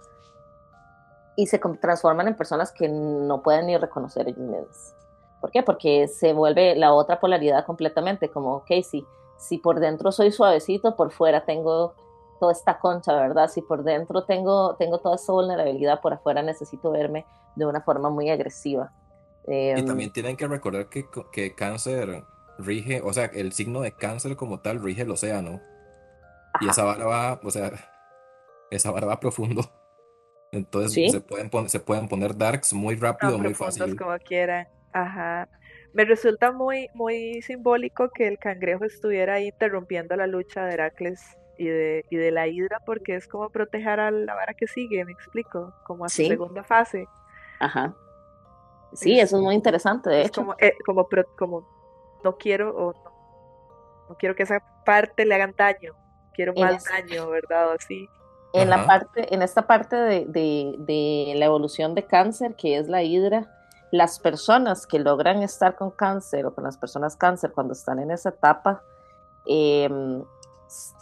y 1.36 1.46
se 1.48 1.60
transforman 1.60 2.28
en 2.28 2.36
personas 2.36 2.72
que 2.72 2.90
no 2.90 3.42
pueden 3.42 3.68
ni 3.68 3.78
reconocer 3.78 4.28
ellos 4.28 4.40
mismos. 4.40 4.94
¿Por 5.40 5.52
qué? 5.52 5.62
Porque 5.64 6.08
se 6.08 6.34
vuelve 6.34 6.76
la 6.76 6.94
otra 6.94 7.20
polaridad 7.20 7.66
completamente, 7.66 8.30
como, 8.30 8.56
ok, 8.56 8.72
si, 8.84 9.06
si 9.38 9.60
por 9.60 9.80
dentro 9.80 10.12
soy 10.12 10.32
suavecito, 10.32 10.96
por 10.96 11.12
fuera 11.12 11.46
tengo 11.46 11.94
toda 12.40 12.52
esta 12.54 12.80
concha, 12.80 13.14
¿verdad? 13.16 13.48
Si 13.50 13.62
por 13.62 13.84
dentro 13.84 14.24
tengo, 14.26 14.76
tengo 14.78 15.00
toda 15.00 15.16
esa 15.16 15.32
vulnerabilidad, 15.34 16.02
por 16.02 16.14
afuera 16.14 16.42
necesito 16.42 16.92
verme 16.92 17.26
de 17.56 17.66
una 17.66 17.82
forma 17.82 18.10
muy 18.10 18.30
agresiva. 18.30 18.92
Y 19.48 19.70
Em, 19.80 19.86
también 19.86 20.12
tienen 20.12 20.36
que 20.38 20.48
recordar 20.48 20.90
que, 20.90 21.06
que 21.32 21.56
cáncer 21.56 22.24
rige, 22.60 23.02
o 23.02 23.14
sea, 23.14 23.26
el 23.26 23.54
signo 23.54 23.82
de 23.82 23.92
cáncer 23.94 24.36
como 24.36 24.60
tal 24.60 24.82
rige 24.84 25.04
el 25.04 25.12
océano. 25.12 25.62
Y 26.62 26.68
esa 26.70 26.84
vara 26.84 27.06
va, 27.06 27.40
o 27.44 27.52
sea, 27.52 27.72
esa 28.72 28.92
vara 28.92 29.06
va 29.08 29.20
profundo. 29.20 29.62
Entonces 30.52 30.94
Sí. 30.94 31.10
se 31.10 31.22
pueden, 31.22 31.50
pon- 31.50 31.70
se 31.70 31.80
pueden 31.80 32.08
poner 32.08 32.36
darks 32.38 32.74
muy 32.74 32.96
rápido, 32.96 33.38
muy 33.38 33.48
profundos 33.54 33.78
fácil. 33.78 33.98
como 33.98 34.18
quieran. 34.20 34.68
Ajá. 34.94 35.48
Me 35.94 36.06
resulta 36.06 36.52
muy, 36.52 36.90
muy 36.94 37.42
simbólico 37.42 38.10
que 38.14 38.28
el 38.28 38.38
cangrejo 38.40 38.86
estuviera 38.86 39.36
ahí 39.36 39.48
interrumpiendo 39.48 40.16
la 40.16 40.26
lucha 40.28 40.66
de 40.66 40.74
Heracles 40.74 41.22
y 41.58 41.66
de, 41.68 42.06
y 42.10 42.16
de 42.18 42.32
la 42.32 42.48
hidra, 42.48 42.80
porque 42.86 43.16
es 43.16 43.28
como 43.28 43.50
proteger 43.50 44.00
a 44.00 44.12
la 44.12 44.34
vara 44.36 44.54
que 44.54 44.68
sigue, 44.68 45.04
me 45.06 45.12
explico, 45.12 45.74
como 45.86 46.06
a 46.06 46.10
su 46.10 46.18
Sí. 46.18 46.28
segunda 46.28 46.64
fase. 46.64 47.08
ajá. 47.60 47.94
Sí, 48.94 49.20
eso 49.20 49.36
es 49.38 49.44
muy 49.44 49.54
interesante, 49.54 50.10
de 50.10 50.22
Es 50.22 50.28
hecho. 50.30 50.42
como, 50.42 50.56
eh, 50.60 50.74
como, 50.86 51.08
pro- 51.10 51.28
como 51.38 51.68
no 52.24 52.38
quiero 52.38 52.70
o 52.76 52.94
no, 52.94 54.08
no 54.10 54.16
quiero 54.16 54.34
que 54.34 54.44
esa 54.44 54.64
parte 54.86 55.26
le 55.26 55.36
hagan 55.36 55.54
daño, 55.58 55.94
quiero 56.34 56.54
En 56.56 56.64
más 56.64 56.86
daño, 56.86 57.28
¿verdad? 57.30 57.68
O 57.70 57.72
así. 57.74 58.08
En 58.54 58.70
la 58.70 58.86
parte, 58.88 59.34
en 59.36 59.42
esta 59.42 59.68
parte 59.68 59.96
de, 59.98 60.26
de- 60.28 60.76
de 60.80 61.34
la 61.36 61.46
evolución 61.46 61.96
de 61.96 62.06
cáncer, 62.08 62.56
que 62.56 62.78
es 62.78 62.88
la 62.88 63.04
hidra, 63.04 63.46
las 63.92 64.20
personas 64.20 64.88
que 64.88 65.00
logran 65.00 65.44
estar 65.44 65.76
con 65.76 65.92
cáncer 65.92 66.46
o 66.46 66.54
con 66.56 66.64
las 66.64 66.78
personas 66.78 67.18
cáncer 67.18 67.52
cuando 67.52 67.74
están 67.74 68.00
en 68.00 68.12
esa 68.12 68.30
etapa, 68.30 68.84
s- 69.46 70.24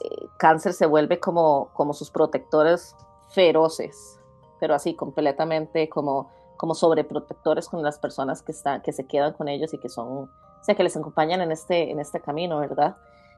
eh, 0.01 0.27
cáncer 0.37 0.73
se 0.73 0.85
vuelve 0.85 1.19
como, 1.19 1.69
como 1.73 1.93
sus 1.93 2.11
protectores 2.11 2.95
feroces, 3.33 4.19
pero 4.59 4.75
así 4.75 4.95
completamente 4.95 5.89
como, 5.89 6.31
como 6.57 6.73
sobreprotectores 6.73 7.69
con 7.69 7.83
las 7.83 7.99
personas 7.99 8.41
que, 8.41 8.51
están, 8.51 8.81
que 8.81 8.93
se 8.93 9.05
quedan 9.05 9.33
con 9.33 9.47
ellos 9.47 9.73
y 9.73 9.77
que 9.77 9.89
son, 9.89 10.07
o 10.07 10.63
sea, 10.63 10.75
que 10.75 10.83
les 10.83 10.95
acompañan 10.95 11.41
en 11.41 11.51
este, 11.51 11.91
en 11.91 11.99
este 11.99 12.21
camino, 12.21 12.59
¿verdad? 12.59 12.95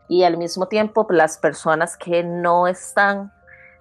Y 0.10 0.24
al 0.24 0.38
mismo 0.38 0.68
tiempo, 0.68 1.06
las 1.10 1.38
personas 1.38 1.98
que 1.98 2.24
no 2.24 2.68
están 2.68 3.34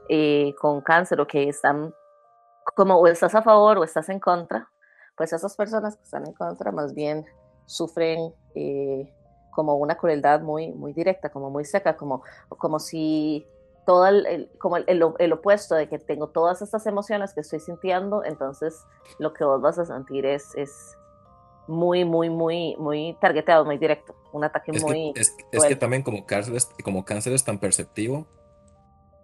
eh, 0.09 0.55
con 0.61 0.81
cáncer 0.81 1.21
o 1.21 1.27
que 1.27 1.49
están 1.49 1.95
como 2.75 2.97
o 2.97 3.07
estás 3.07 3.35
a 3.35 3.43
favor 3.43 3.79
o 3.79 3.85
estás 3.85 4.09
en 4.09 4.19
contra, 4.19 4.69
pues 5.17 5.33
esas 5.33 5.57
personas 5.57 5.97
que 5.97 6.03
están 6.03 6.27
en 6.27 6.33
contra 6.33 6.73
más 6.73 6.95
bien 6.95 7.25
sufren 7.65 8.35
eh, 8.55 9.13
como 9.57 9.75
una 9.77 9.97
crueldad 9.97 10.43
muy, 10.43 10.71
muy 10.71 10.93
directa, 10.93 11.31
como 11.31 11.51
muy 11.51 11.65
seca, 11.65 11.97
como, 11.97 12.23
como 12.49 12.79
si 12.79 13.49
todo 13.87 14.07
el, 14.07 14.27
el- 14.27 14.51
como 14.59 14.77
el, 14.77 14.85
el, 14.87 15.03
el 15.19 15.33
opuesto 15.33 15.75
de 15.75 15.89
que 15.89 15.99
tengo 15.99 16.29
todas 16.29 16.61
estas 16.61 16.87
emociones 16.87 17.33
que 17.33 17.41
estoy 17.41 17.59
sintiendo, 17.61 18.23
entonces 18.25 18.85
lo 19.19 19.33
que 19.33 19.45
vos 19.45 19.61
vas 19.63 19.79
a 19.79 19.87
sentir 19.87 20.27
es, 20.27 20.55
es 20.57 20.97
muy, 21.67 22.05
muy, 22.05 22.29
muy, 22.29 22.77
muy 22.79 23.17
targeteado, 23.21 23.65
muy 23.65 23.79
directo. 23.79 24.15
Un 24.33 24.45
ataque 24.45 24.73
Es 24.73 24.83
muy... 24.85 25.13
que, 25.15 25.21
es, 25.21 25.35
es 25.53 25.65
que 25.65 25.77
también 25.77 26.03
como 26.03 26.27
cáncer 26.27 26.55
es, 26.55 26.69
como 26.85 27.05
cáncer 27.05 27.33
es 27.33 27.43
tan 27.45 27.59
perceptivo, 27.59 28.27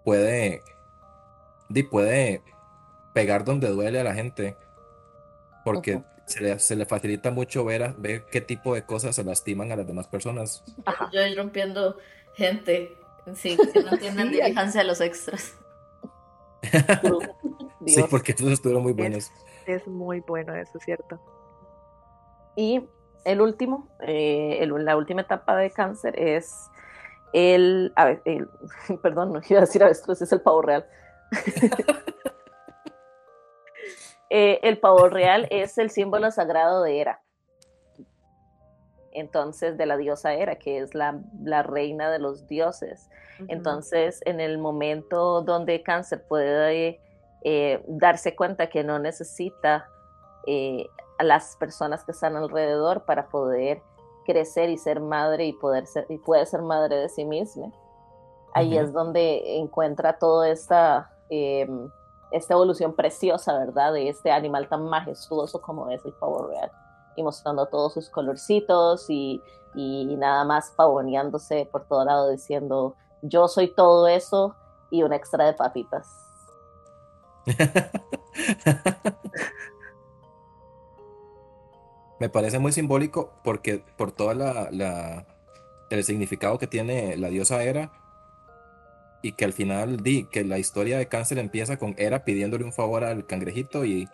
puede, 0.03 0.63
puede 1.91 2.41
pegar 3.13 3.43
donde 3.45 3.67
duele 3.69 3.99
a 3.99 4.03
la 4.03 4.13
gente, 4.15 4.57
porque. 5.63 6.01
Se 6.25 6.41
le, 6.41 6.59
se 6.59 6.75
le 6.75 6.85
facilita 6.85 7.31
mucho 7.31 7.63
ver, 7.65 7.83
a- 7.83 7.95
ver 7.97 8.25
qué 8.25 8.41
tipo 8.41 8.73
de 8.75 8.85
cosas 8.85 9.15
se 9.15 9.23
lastiman 9.23 9.71
a 9.71 9.75
las 9.75 9.87
demás 9.87 10.07
personas. 10.07 10.63
Ajá. 10.85 11.09
Yo 11.13 11.25
ir 11.25 11.37
rompiendo 11.37 11.97
gente. 12.35 12.97
Sí, 13.35 13.57
que 13.73 13.81
no 13.83 13.91
entienden 13.93 14.29
Sí, 14.29 14.33
diligencia 14.41 14.81
a 14.81 14.83
los 14.83 15.01
extras. 15.01 15.55
Sí, 17.85 18.01
porque 18.09 18.31
esos 18.31 18.49
estuvieron 18.49 18.81
muy 18.81 18.93
buenos. 18.93 19.29
Es 19.65 19.85
muy 19.87 20.21
bueno, 20.21 20.55
eso 20.55 20.77
es 20.77 20.83
cierto. 20.85 21.19
Y 22.55 22.81
el 23.25 23.41
último, 23.41 23.89
eh, 24.07 24.59
el- 24.61 24.85
la 24.85 24.95
última 24.95 25.19
etapa 25.21 25.57
de 25.57 25.69
cáncer 25.69 26.17
es 26.17 26.53
el, 27.33 27.91
a 27.97 28.05
ver, 28.05 28.21
el- 28.23 28.47
perdón, 29.03 29.33
no 29.33 29.41
iba 29.49 29.57
a 29.57 29.61
decir 29.65 29.83
avestruz, 29.83 30.21
es 30.21 30.31
el 30.31 30.39
pavo 30.39 30.61
real. 30.61 30.85
Eh, 34.35 34.59
el 34.63 34.79
pavo 34.79 35.09
real 35.09 35.45
es 35.51 35.77
el 35.77 35.91
símbolo 35.91 36.31
sagrado 36.31 36.81
de 36.81 36.99
Hera. 36.99 37.21
Entonces, 39.11 39.77
de 39.77 39.85
la 39.85 39.95
diosa 39.95 40.33
Hera, 40.33 40.55
que 40.55 40.79
es 40.79 40.95
la, 40.95 41.21
la 41.43 41.61
reina 41.61 42.09
de 42.09 42.17
los 42.17 42.47
dioses. 42.47 43.11
Entonces, 43.47 44.21
en 44.25 44.39
el 44.39 44.57
momento 44.57 45.43
donde 45.43 45.83
cáncer 45.83 46.23
puede 46.23 46.99
eh, 47.43 47.83
darse 47.85 48.35
cuenta 48.35 48.71
que 48.71 48.83
no 48.83 48.97
necesita 48.97 49.87
eh, 50.47 50.87
a 51.19 51.23
las 51.23 51.55
personas 51.57 52.03
que 52.03 52.13
están 52.13 52.35
alrededor 52.35 53.05
para 53.05 53.27
poder 53.27 53.83
crecer 54.25 54.71
y 54.71 54.79
ser 54.79 54.99
madre 54.99 55.45
y 55.45 55.53
poder 55.53 55.85
ser 55.85 56.07
y 56.09 56.17
puede 56.17 56.47
ser 56.47 56.63
madre 56.63 56.95
de 56.95 57.09
sí 57.09 57.23
misma. 57.23 57.71
Ahí 58.55 58.75
es 58.79 58.93
donde 58.93 59.57
encuentra 59.59 60.17
toda 60.17 60.49
esta 60.49 61.11
eh, 61.29 61.67
esta 62.33 62.53
evolución 62.53 62.93
preciosa, 62.93 63.57
¿verdad? 63.57 63.93
De 63.93 64.09
este 64.09 64.31
animal 64.31 64.67
tan 64.67 64.83
majestuoso 64.85 65.61
como 65.61 65.89
es 65.89 66.03
el 66.05 66.13
pavo 66.13 66.47
real 66.47 66.71
y 67.15 67.23
mostrando 67.23 67.67
todos 67.67 67.93
sus 67.93 68.09
colorcitos 68.09 69.09
y, 69.09 69.41
y 69.75 70.15
nada 70.17 70.43
más 70.43 70.71
pavoneándose 70.75 71.69
por 71.71 71.85
todo 71.85 72.03
lado 72.05 72.29
diciendo 72.29 72.95
yo 73.21 73.47
soy 73.47 73.73
todo 73.73 74.07
eso 74.07 74.55
y 74.91 75.03
un 75.03 75.13
extra 75.13 75.45
de 75.45 75.53
papitas. 75.53 76.07
Me 82.19 82.29
parece 82.29 82.59
muy 82.59 82.71
simbólico 82.71 83.33
porque 83.43 83.83
por 83.97 84.11
toda 84.11 84.33
la, 84.35 85.25
el 85.89 86.03
significado 86.03 86.59
que 86.59 86.67
tiene 86.67 87.17
la 87.17 87.29
diosa 87.29 87.63
Hera 87.63 87.91
y 89.23 89.31
que 89.31 89.45
al 89.45 89.53
final 89.53 89.97
di 90.03 90.25
que 90.25 90.43
la 90.43 90.59
historia 90.59 90.97
de 90.99 91.07
cáncer 91.07 91.39
empieza 91.39 91.77
con 91.77 91.95
Hera 91.97 92.23
pidiéndole 92.25 92.63
un 92.65 92.73
favor 92.73 93.03
al 93.03 93.25
cangrejito 93.25 93.85
y 93.85 94.07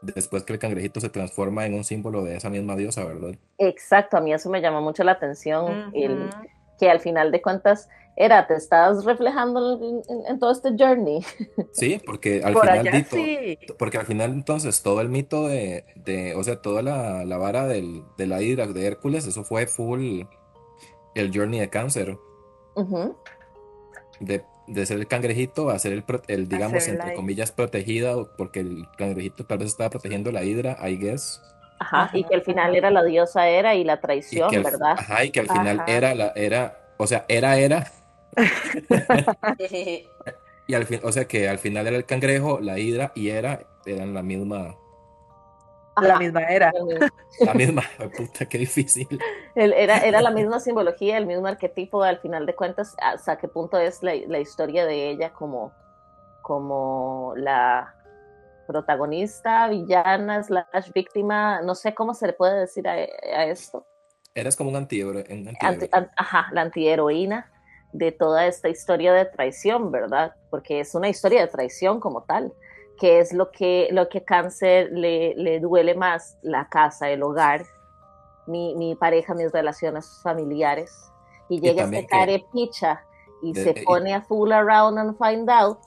después 0.00 0.44
que 0.44 0.52
el 0.54 0.58
cangrejito 0.58 1.00
se 1.00 1.08
transforma 1.10 1.66
en 1.66 1.74
un 1.74 1.84
símbolo 1.84 2.22
de 2.24 2.36
esa 2.36 2.48
misma 2.48 2.76
diosa, 2.76 3.04
¿verdad? 3.04 3.34
Exacto, 3.58 4.16
a 4.16 4.20
mí 4.20 4.32
eso 4.32 4.48
me 4.48 4.60
llamó 4.62 4.80
mucho 4.80 5.02
la 5.04 5.12
atención, 5.12 5.90
el, 5.94 6.28
Ujú. 6.28 6.30
que 6.78 6.88
al 6.88 7.00
final 7.00 7.32
de 7.32 7.42
cuentas 7.42 7.88
era, 8.18 8.46
te 8.46 8.54
estás 8.54 9.04
reflejando 9.04 9.74
en, 9.82 9.96
en- 10.08 10.26
en 10.28 10.38
todo 10.38 10.50
este 10.52 10.70
journey. 10.78 11.20
Sí, 11.72 12.00
porque 12.06 12.42
al 12.44 12.54
Por 12.54 12.62
final 12.62 12.78
allá 12.78 12.90
di 12.92 13.02
to- 13.02 13.16
sí. 13.16 13.58
porque 13.78 13.98
al 13.98 14.06
final 14.06 14.30
entonces 14.32 14.82
todo 14.82 15.00
el 15.02 15.08
mito 15.10 15.46
de, 15.48 15.84
de 15.96 16.34
o 16.36 16.42
sea, 16.44 16.62
toda 16.62 16.80
la, 16.82 17.24
la 17.24 17.36
vara 17.36 17.66
del, 17.66 18.02
de 18.16 18.26
la 18.26 18.40
hidra 18.40 18.66
de 18.68 18.86
Hércules, 18.86 19.26
eso 19.26 19.42
fue 19.44 19.66
full 19.66 20.22
el 21.14 21.30
journey 21.36 21.58
de 21.60 21.68
cáncer. 21.68 22.16
Ujú, 22.76 23.16
de, 24.20 24.42
de 24.66 24.86
ser 24.86 24.98
el 24.98 25.06
cangrejito 25.06 25.70
a 25.70 25.78
ser 25.78 25.92
el, 25.92 26.02
pro- 26.02 26.22
el 26.28 26.48
digamos, 26.48 26.86
entre 26.88 27.14
comillas, 27.14 27.52
protegida, 27.52 28.16
o- 28.16 28.28
porque 28.36 28.60
el 28.60 28.86
cangrejito 28.96 29.44
tal 29.44 29.58
vez 29.58 29.68
estaba 29.68 29.90
protegiendo 29.90 30.32
la 30.32 30.44
hidra, 30.44 30.76
I 30.88 30.96
guess, 30.96 31.40
Ajá, 31.78 32.10
y 32.14 32.24
que 32.24 32.34
al 32.34 32.42
final 32.42 32.74
era 32.74 32.90
la 32.90 33.04
diosa 33.04 33.48
era 33.48 33.74
y 33.74 33.84
la 33.84 34.00
traición, 34.00 34.54
al, 34.54 34.62
¿verdad? 34.62 34.94
ajá, 34.98 35.24
y 35.24 35.30
que 35.30 35.40
al 35.40 35.48
final 35.48 35.80
Ajá. 35.80 35.92
era 35.92 36.14
la, 36.14 36.32
era, 36.34 36.78
o 36.96 37.06
sea, 37.06 37.24
era, 37.28 37.58
era, 37.58 37.92
y 40.68 40.74
al 40.74 40.86
fin, 40.86 41.00
o 41.02 41.12
sea, 41.12 41.26
que 41.26 41.48
al 41.48 41.58
final 41.58 41.86
era 41.86 41.96
el 41.96 42.04
cangrejo, 42.04 42.60
la 42.60 42.78
hidra 42.78 43.12
y 43.14 43.28
era, 43.28 43.60
eran 43.84 44.14
la 44.14 44.22
misma, 44.22 44.76
La 46.00 46.18
misma 46.18 46.42
era. 46.42 46.72
la 47.40 47.54
misma, 47.54 47.82
puta, 48.16 48.46
qué 48.46 48.58
difícil. 48.58 49.08
el- 49.54 49.72
Era, 49.72 49.98
era 49.98 50.20
la 50.20 50.30
misma 50.30 50.60
simbología, 50.60 51.16
el 51.16 51.26
mismo 51.26 51.46
arquetipo, 51.46 52.02
al 52.02 52.18
final 52.18 52.44
de 52.46 52.54
cuentas, 52.54 52.94
hasta 53.00 53.38
qué 53.38 53.48
punto 53.48 53.78
es 53.78 54.02
la, 54.02 54.14
la 54.26 54.38
historia 54.38 54.84
de 54.84 55.08
ella 55.10 55.32
como, 55.32 55.72
como 56.42 57.32
la 57.36 57.94
protagonista, 58.66 59.68
villana, 59.68 60.42
slash 60.42 60.92
víctima, 60.92 61.60
no 61.62 61.74
sé 61.74 61.94
cómo 61.94 62.14
se 62.14 62.26
le 62.26 62.32
puede 62.32 62.60
decir 62.60 62.86
a, 62.88 62.92
a 62.92 63.44
esto. 63.46 63.86
Eres 64.34 64.56
como 64.56 64.70
un 64.70 64.76
antihéroe, 64.76 65.24
un 65.30 65.48
Anti- 65.48 65.56
antihéroe. 65.66 65.88
an- 65.92 66.10
ajá, 66.16 66.48
la 66.52 66.62
antiheroína 66.62 67.50
de 67.92 68.12
toda 68.12 68.46
esta 68.46 68.68
historia 68.68 69.12
de 69.14 69.24
traición, 69.24 69.90
¿verdad? 69.90 70.34
Porque 70.50 70.80
es 70.80 70.94
una 70.94 71.08
historia 71.08 71.40
de 71.40 71.46
traición 71.46 72.00
como 72.00 72.22
tal, 72.24 72.52
que 72.96 73.20
es 73.20 73.32
lo 73.32 73.50
que, 73.50 73.88
lo 73.92 74.08
que 74.08 74.22
cáncer 74.24 74.90
le, 74.92 75.34
le 75.34 75.60
duele 75.60 75.94
más, 75.94 76.38
la 76.42 76.68
casa, 76.68 77.08
el 77.10 77.22
hogar, 77.22 77.64
mi, 78.46 78.74
mi 78.74 78.94
pareja, 78.94 79.34
mis 79.34 79.52
relaciones 79.52 80.20
familiares. 80.22 81.10
Y 81.48 81.60
llega 81.60 81.82
también 81.82 82.04
este 82.04 82.16
carepicha 82.16 83.04
y 83.42 83.52
de- 83.52 83.62
se 83.64 83.80
y- 83.80 83.84
pone 83.84 84.14
a 84.14 84.22
fool 84.22 84.52
around 84.52 84.98
and 84.98 85.16
find 85.18 85.48
out. 85.50 85.78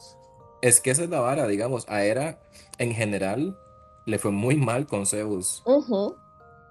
Es 0.61 0.79
que 0.81 0.91
esa 0.91 1.03
es 1.03 1.09
la 1.09 1.19
vara, 1.21 1.47
digamos, 1.47 1.87
a 1.89 2.03
Hera 2.03 2.37
en 2.77 2.91
general 2.93 3.57
le 4.05 4.19
fue 4.19 4.31
muy 4.31 4.55
mal 4.55 4.87
con 4.87 5.05
Zeus, 5.05 5.61
Ujú. 5.65 6.15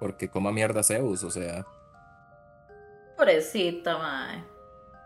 porque 0.01 0.29
coma 0.31 0.53
mierda 0.53 0.83
Zeus, 0.83 1.23
o 1.25 1.31
sea, 1.31 1.65
Pobrecita, 3.17 3.99
mae. 3.99 4.45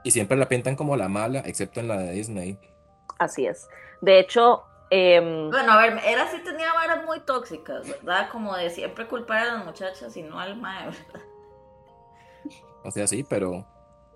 y 0.04 0.10
siempre 0.10 0.36
la 0.36 0.48
pintan 0.48 0.76
como 0.76 0.96
la 0.96 1.08
mala, 1.08 1.40
excepto 1.40 1.80
en 1.80 1.88
la 1.88 1.96
de 1.98 2.12
Disney. 2.12 2.58
Así 3.18 3.46
es. 3.46 3.68
De 4.00 4.18
hecho, 4.18 4.64
em, 4.94 5.50
Bueno, 5.50 5.72
a 5.72 5.78
ver, 5.78 5.98
era 6.06 6.26
sí 6.30 6.38
tenía 6.44 6.72
varas 6.74 7.04
muy 7.04 7.20
tóxicas, 7.20 7.88
¿verdad? 7.88 8.28
Como 8.30 8.54
de 8.56 8.68
siempre 8.70 9.06
culpar 9.08 9.38
a 9.38 9.54
las 9.54 9.64
muchachas 9.64 10.14
y 10.16 10.22
no 10.22 10.38
al 10.38 10.56
mae, 10.56 10.86
¿verdad? 10.86 11.26
O 12.84 12.90
sea, 12.90 13.06
sí, 13.06 13.22
pero 13.24 13.66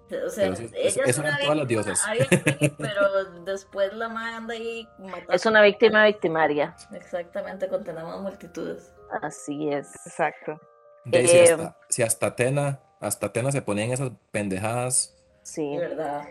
O 0.08 0.28
sea, 0.30 0.44
Pero 0.44 0.52
eso- 0.52 0.62
ella 0.74 0.88
eso- 0.88 1.02
es 1.04 1.18
una 1.18 1.36
todas 1.38 1.56
las 1.56 1.66
diosas. 1.68 1.98
sí, 2.00 2.08
pero 2.78 3.24
después 3.44 3.92
la 3.92 4.08
mae 4.08 4.34
anda 4.34 4.54
ahí 4.54 4.86
matando. 4.98 5.32
es 5.32 5.46
una 5.46 5.62
víctima 5.62 6.04
victimaria. 6.04 6.76
Exactamente, 6.92 7.66
contenemos 7.68 8.20
multitudes. 8.22 8.92
Así 9.22 9.72
es. 9.72 9.88
Exacto. 10.06 10.60
de 11.04 11.26
si 11.26 11.38
hasta, 11.38 11.76
si 11.88 12.02
hasta 12.02 12.26
Atena, 12.26 12.80
hasta 13.00 13.26
Atena 13.26 13.50
se 13.52 13.62
ponían 13.62 13.90
esas 13.92 14.10
pendejadas. 14.30 15.16
Sí. 15.42 15.76
Verdad. 15.76 16.22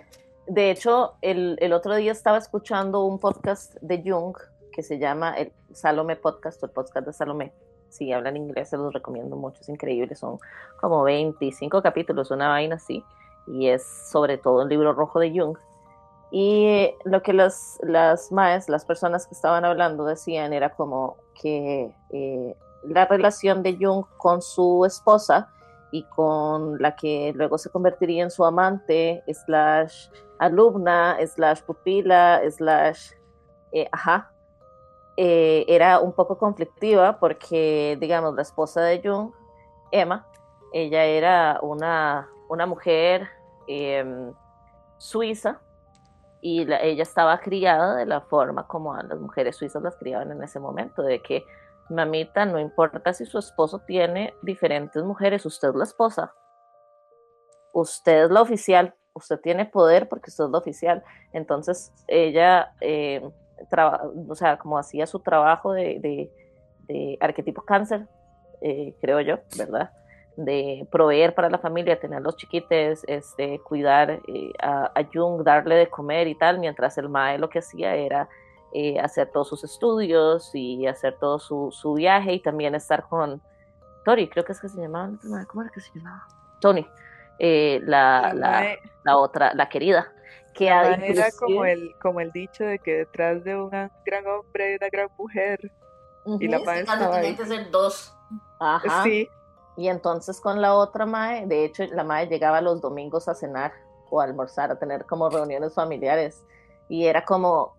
De 0.47 0.69
hecho, 0.69 1.15
el, 1.21 1.57
el 1.59 1.73
otro 1.73 1.95
día 1.95 2.11
estaba 2.11 2.37
escuchando 2.37 3.03
un 3.03 3.19
podcast 3.19 3.75
de 3.81 4.03
Jung 4.05 4.35
que 4.71 4.83
se 4.83 4.99
llama 4.99 5.33
el 5.37 5.53
Salome 5.73 6.17
Podcast 6.17 6.61
o 6.61 6.65
el 6.65 6.71
podcast 6.73 7.07
de 7.07 7.13
Salomé. 7.13 7.53
Si 7.89 8.11
hablan 8.11 8.35
inglés, 8.35 8.69
se 8.69 8.77
los 8.77 8.93
recomiendo 8.93 9.37
mucho, 9.37 9.61
es 9.61 9.69
increíble. 9.69 10.15
Son 10.15 10.37
como 10.81 11.03
25 11.03 11.81
capítulos, 11.81 12.29
una 12.29 12.49
vaina 12.49 12.75
así. 12.75 13.03
Y 13.47 13.69
es 13.69 13.83
sobre 14.11 14.37
todo 14.37 14.63
un 14.63 14.69
libro 14.69 14.91
rojo 14.93 15.19
de 15.19 15.31
Jung. 15.31 15.57
Y 16.29 16.91
lo 17.05 17.23
que 17.23 17.31
las, 17.31 17.79
las 17.83 18.31
las 18.31 18.85
personas 18.85 19.27
que 19.27 19.33
estaban 19.33 19.63
hablando, 19.63 20.03
decían 20.03 20.51
era 20.51 20.71
como 20.71 21.15
que 21.41 21.89
eh, 22.09 22.55
la 22.83 23.05
relación 23.05 23.63
de 23.63 23.77
Jung 23.79 24.05
con 24.17 24.41
su 24.41 24.83
esposa 24.85 25.49
y 25.95 26.03
con 26.03 26.77
la 26.81 26.93
que 26.95 27.31
luego 27.35 27.57
se 27.57 27.69
convertiría 27.69 28.23
en 28.23 28.29
su 28.31 28.43
amante, 28.43 29.23
slash 29.45 30.09
alumna, 30.39 31.17
slash 31.25 31.61
pupila, 31.61 32.41
slash, 32.49 33.11
eh, 33.71 33.87
ajá, 33.93 34.33
eh, 35.15 35.63
era 35.69 35.99
un 36.01 36.11
poco 36.11 36.37
conflictiva 36.37 37.17
porque, 37.17 37.97
digamos, 38.01 38.35
la 38.35 38.41
esposa 38.41 38.81
de 38.81 39.01
Jung, 39.01 39.31
Emma, 39.91 40.27
ella 40.73 41.05
era 41.05 41.59
una, 41.61 42.27
una 42.49 42.65
mujer 42.65 43.29
eh, 43.67 44.03
suiza 44.97 45.61
y 46.41 46.65
la- 46.65 46.81
ella 46.81 47.03
estaba 47.03 47.39
criada 47.39 47.95
de 47.95 48.05
la 48.05 48.19
forma 48.19 48.67
como 48.67 48.93
a 48.93 49.01
las 49.03 49.17
mujeres 49.19 49.55
suizas 49.55 49.81
las 49.81 49.95
criaban 49.95 50.31
en 50.31 50.43
ese 50.43 50.59
momento, 50.59 51.01
de 51.03 51.21
que 51.21 51.45
mamita, 51.89 52.45
no 52.45 52.59
importa 52.59 53.13
si 53.13 53.25
su 53.25 53.37
esposo 53.37 53.79
tiene 53.79 54.33
diferentes 54.41 55.03
mujeres, 55.03 55.45
usted 55.45 55.69
es 55.69 55.75
la 55.75 55.83
esposa, 55.83 56.33
usted 57.73 58.25
es 58.25 58.31
la 58.31 58.41
oficial, 58.41 58.95
usted 59.13 59.39
tiene 59.39 59.65
poder 59.65 60.07
porque 60.07 60.29
usted 60.29 60.45
es 60.45 60.49
la 60.49 60.57
oficial. 60.57 61.03
Entonces 61.33 61.91
ella, 62.07 62.73
eh, 62.81 63.27
traba- 63.69 64.09
o 64.27 64.35
sea, 64.35 64.57
como 64.57 64.77
hacía 64.77 65.05
su 65.07 65.19
trabajo 65.19 65.73
de, 65.73 65.99
de, 66.87 67.17
arquetipo 67.19 67.63
cáncer, 67.63 68.07
eh, 68.61 68.93
creo 69.01 69.19
yo, 69.21 69.39
¿verdad? 69.57 69.91
De 70.37 70.87
proveer 70.91 71.33
para 71.33 71.49
la 71.49 71.57
familia, 71.57 71.99
tener 71.99 72.21
los 72.21 72.35
chiquites, 72.35 73.03
este, 73.07 73.59
cuidar 73.59 74.11
eh, 74.11 74.51
a, 74.61 74.91
Jung, 75.11 75.43
darle 75.43 75.75
de 75.75 75.87
comer 75.87 76.27
y 76.27 76.35
tal, 76.35 76.59
mientras 76.59 76.97
el 76.97 77.09
Mae 77.09 77.39
lo 77.39 77.49
que 77.49 77.59
hacía 77.59 77.95
era 77.95 78.29
eh, 78.77 78.99
hacer 78.99 79.29
todos 79.31 79.47
sus 79.47 79.63
estudios 79.63 80.51
y 80.53 80.85
hacer 80.85 81.17
todo 81.17 81.39
su, 81.39 81.71
su, 81.71 81.93
viaje 81.93 82.33
y 82.33 82.41
también 82.41 82.75
estar 82.75 83.07
con 83.07 83.41
Tori, 84.03 84.27
creo 84.27 84.43
que 84.43 84.51
es 84.51 84.59
que 84.59 84.67
se 84.67 84.81
llamaba, 84.81 85.13
¿cómo 85.47 85.61
era 85.61 85.71
que 85.71 85.79
se 85.79 85.97
llamaba? 85.97 86.27
Tony, 86.59 86.85
eh, 87.39 87.79
la, 87.85 88.33
la, 88.33 88.63
la, 88.63 88.75
la, 89.05 89.17
otra, 89.17 89.53
la 89.53 89.69
querida. 89.69 90.11
Que 90.53 90.65
la 90.65 90.95
era 90.95 91.31
como 91.39 91.63
el, 91.63 91.95
como 92.01 92.19
el 92.19 92.33
dicho 92.33 92.65
de 92.65 92.79
que 92.79 92.97
detrás 92.97 93.45
de 93.45 93.55
un 93.55 93.69
gran 93.69 94.27
hombre 94.27 94.65
hay 94.65 94.75
una 94.75 94.89
gran 94.89 95.07
mujer. 95.17 95.71
Uh 96.25 96.35
-huh. 96.35 96.43
Y 96.43 96.47
la 96.49 96.59
madre 96.59 96.81
estaba 96.81 97.15
ahí. 97.15 97.33
que 97.33 97.45
ser 97.45 97.71
dos. 97.71 98.13
Ajá. 98.59 99.03
Sí. 99.03 99.29
Y 99.77 99.87
entonces 99.87 100.41
con 100.41 100.61
la 100.61 100.73
otra 100.73 101.05
mae, 101.05 101.47
de 101.47 101.63
hecho 101.63 101.85
la 101.93 102.03
mae 102.03 102.27
llegaba 102.27 102.59
los 102.59 102.81
domingos 102.81 103.29
a 103.29 103.35
cenar 103.35 103.71
o 104.09 104.19
a 104.19 104.25
almorzar, 104.25 104.69
a 104.69 104.77
tener 104.77 105.05
como 105.05 105.29
reuniones 105.29 105.73
familiares. 105.73 106.43
Y 106.89 107.05
era 107.05 107.23
como 107.23 107.77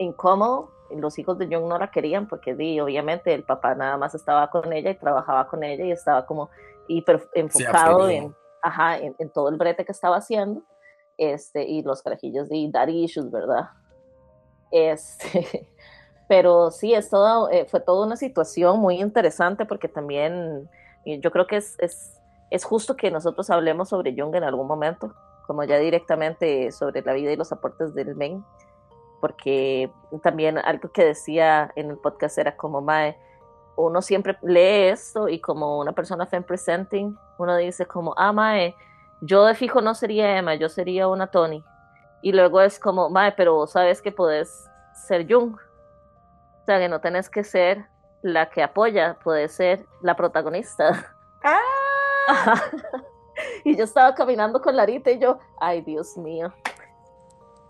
incómodo. 0.00 0.70
Los 0.90 1.18
hijos 1.18 1.38
de 1.38 1.46
Jung 1.46 1.68
no 1.68 1.78
la 1.78 1.90
querían 1.90 2.26
porque 2.26 2.54
di, 2.54 2.80
obviamente 2.80 3.32
el 3.32 3.44
papá 3.44 3.74
nada 3.74 3.96
más 3.96 4.14
estaba 4.14 4.50
con 4.50 4.72
ella 4.72 4.90
y 4.90 4.96
trabajaba 4.96 5.46
con 5.46 5.62
ella 5.62 5.84
y 5.84 5.92
estaba 5.92 6.26
como 6.26 6.50
hiper 6.88 7.28
enfocado 7.34 8.08
sí, 8.08 8.14
en, 8.14 8.34
ajá, 8.62 8.98
en, 8.98 9.14
en, 9.18 9.30
todo 9.30 9.48
el 9.48 9.56
brete 9.56 9.84
que 9.84 9.92
estaba 9.92 10.16
haciendo. 10.16 10.62
Este, 11.16 11.64
y 11.64 11.82
los 11.82 12.02
carajillos 12.02 12.48
de 12.48 12.68
dar 12.72 12.88
issues, 12.88 13.30
¿verdad? 13.30 13.68
Este, 14.70 15.68
pero 16.28 16.70
sí, 16.70 16.94
es 16.94 17.10
todo, 17.10 17.50
eh, 17.50 17.66
fue 17.66 17.80
toda 17.80 18.06
una 18.06 18.16
situación 18.16 18.80
muy 18.80 19.00
interesante 19.00 19.66
porque 19.66 19.88
también 19.88 20.68
yo 21.04 21.30
creo 21.30 21.46
que 21.46 21.56
es, 21.56 21.76
es, 21.78 22.18
es, 22.50 22.64
justo 22.64 22.96
que 22.96 23.10
nosotros 23.10 23.50
hablemos 23.50 23.90
sobre 23.90 24.14
Jung 24.16 24.34
en 24.34 24.44
algún 24.44 24.66
momento, 24.66 25.14
como 25.46 25.64
ya 25.64 25.78
directamente 25.78 26.72
sobre 26.72 27.02
la 27.02 27.12
vida 27.12 27.32
y 27.32 27.36
los 27.36 27.52
aportes 27.52 27.94
del 27.94 28.16
men, 28.16 28.44
porque 29.20 29.90
también 30.22 30.58
algo 30.58 30.90
que 30.90 31.04
decía 31.04 31.70
en 31.76 31.90
el 31.90 31.98
podcast 31.98 32.38
era 32.38 32.56
como, 32.56 32.80
Mae, 32.80 33.16
uno 33.76 34.02
siempre 34.02 34.36
lee 34.42 34.88
esto 34.88 35.28
y 35.28 35.40
como 35.40 35.78
una 35.78 35.92
persona 35.92 36.26
fan 36.26 36.42
presenting, 36.42 37.16
uno 37.38 37.56
dice 37.56 37.86
como, 37.86 38.14
ah, 38.16 38.32
Mae, 38.32 38.74
yo 39.20 39.44
de 39.44 39.54
fijo 39.54 39.80
no 39.80 39.94
sería 39.94 40.36
Emma, 40.36 40.54
yo 40.54 40.68
sería 40.68 41.08
una 41.08 41.26
Tony. 41.28 41.62
Y 42.22 42.32
luego 42.32 42.60
es 42.60 42.78
como, 42.78 43.08
Mae, 43.10 43.32
pero 43.32 43.66
sabes 43.66 44.02
que 44.02 44.12
podés 44.12 44.68
ser 45.06 45.26
Jung. 45.30 45.54
O 45.54 46.64
sea, 46.66 46.78
que 46.78 46.88
no 46.88 47.00
tenés 47.00 47.28
que 47.28 47.44
ser 47.44 47.86
la 48.22 48.50
que 48.50 48.62
apoya, 48.62 49.18
puede 49.22 49.48
ser 49.48 49.86
la 50.02 50.14
protagonista. 50.14 51.14
¡Ah! 51.42 52.62
y 53.64 53.76
yo 53.76 53.84
estaba 53.84 54.14
caminando 54.14 54.60
con 54.60 54.76
Larita 54.76 55.10
y 55.10 55.18
yo, 55.18 55.38
ay, 55.58 55.80
Dios 55.82 56.16
mío. 56.16 56.52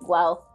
Wow. 0.03 0.50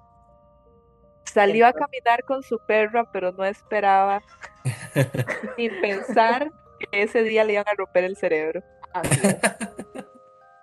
Salió 1.36 1.68
a 1.68 1.74
caminar 1.74 2.24
con 2.24 2.44
su 2.44 2.58
perra, 2.66 3.12
pero 3.12 3.34
no 3.34 3.44
esperaba 3.44 4.24
sin 5.58 5.82
pensar 5.82 6.50
que 6.80 7.04
ese 7.04 7.24
día 7.24 7.44
le 7.44 7.54
iban 7.54 7.68
a 7.68 7.74
romper 7.74 8.06
el 8.06 8.16
cerebro. 8.16 8.64
Así 8.94 9.20
es. 9.28 9.36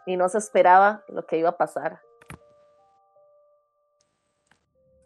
y 0.07 0.17
no 0.17 0.31
se 0.31 0.39
esperaba 0.39 1.05
lo 1.09 1.27
que 1.27 1.37
iba 1.37 1.51
a 1.51 1.59
pasar. 1.59 2.01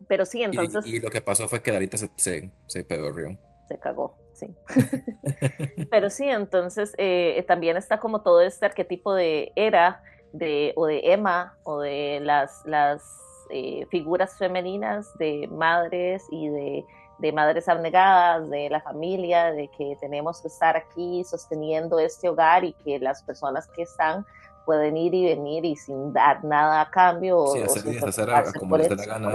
Pero 0.07 0.25
sí, 0.25 0.45
entonces. 0.45 0.87
Y, 0.87 0.99
y 0.99 1.01
lo 1.01 1.11
que 1.11 1.21
pasó 1.21 1.49
fue 1.49 1.61
que 1.61 1.73
Darita 1.73 1.97
se, 1.97 2.13
se, 2.15 2.53
se 2.67 2.85
pedorrió. 2.85 3.37
Se 3.67 3.77
cagó, 3.81 4.17
sí. 4.35 4.55
Pero 5.91 6.11
sí, 6.11 6.29
entonces 6.29 6.95
eh, 6.97 7.45
también 7.49 7.77
está 7.77 7.99
como 7.99 8.23
todo 8.23 8.41
este 8.41 8.67
arquetipo 8.67 9.15
de 9.15 9.51
era, 9.57 10.01
de, 10.33 10.75
o 10.77 10.87
de 10.87 11.13
Emma, 11.13 11.59
o 11.65 11.81
de 11.81 12.21
las, 12.23 12.63
las 12.67 13.26
eh, 13.51 13.87
figuras 13.91 14.37
femeninas 14.39 15.17
de 15.19 15.49
madres 15.51 16.25
y 16.31 16.49
de, 16.49 16.85
de 17.19 17.33
madres 17.33 17.69
abnegadas, 17.69 18.49
de 18.51 18.69
la 18.71 18.81
familia, 18.81 19.53
de 19.53 19.69
que 19.69 19.97
tenemos 20.01 20.41
que 20.41 20.49
estar 20.49 20.77
aquí 20.77 21.25
sosteniendo 21.25 21.99
este 21.99 22.29
hogar 22.29 22.65
y 22.65 22.73
que 22.73 22.99
las 22.99 23.23
personas 23.23 23.67
que 23.69 23.83
están 23.83 24.27
pueden 24.67 24.97
ir 24.97 25.15
y 25.15 25.25
venir 25.25 25.65
y 25.65 25.77
sin 25.77 26.13
dar 26.13 26.45
nada 26.45 26.83
a 26.83 26.91
cambio. 26.91 27.47
Sí, 27.47 27.61
o, 27.61 27.65
hacer, 27.65 27.87
o 27.87 27.93
y 27.93 27.97
hacer 27.99 28.31
a, 28.31 28.53
como 28.53 28.77
les 28.77 28.89
dé 28.91 28.97
la 28.97 29.07
gana. 29.07 29.35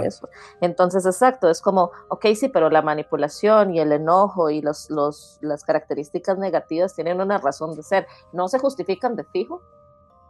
Entonces, 0.60 1.04
exacto, 1.06 1.48
es 1.48 1.60
como, 1.60 1.90
ok, 2.08 2.26
sí, 2.36 2.48
pero 2.48 2.70
la 2.70 2.82
manipulación 2.82 3.74
y 3.74 3.80
el 3.80 3.90
enojo 3.90 4.50
y 4.50 4.60
los, 4.60 4.90
los, 4.90 5.38
las 5.40 5.64
características 5.64 6.38
negativas 6.38 6.94
tienen 6.94 7.20
una 7.20 7.38
razón 7.38 7.74
de 7.74 7.82
ser. 7.82 8.06
No 8.32 8.46
se 8.46 8.58
justifican 8.58 9.16
de 9.16 9.24
fijo, 9.24 9.62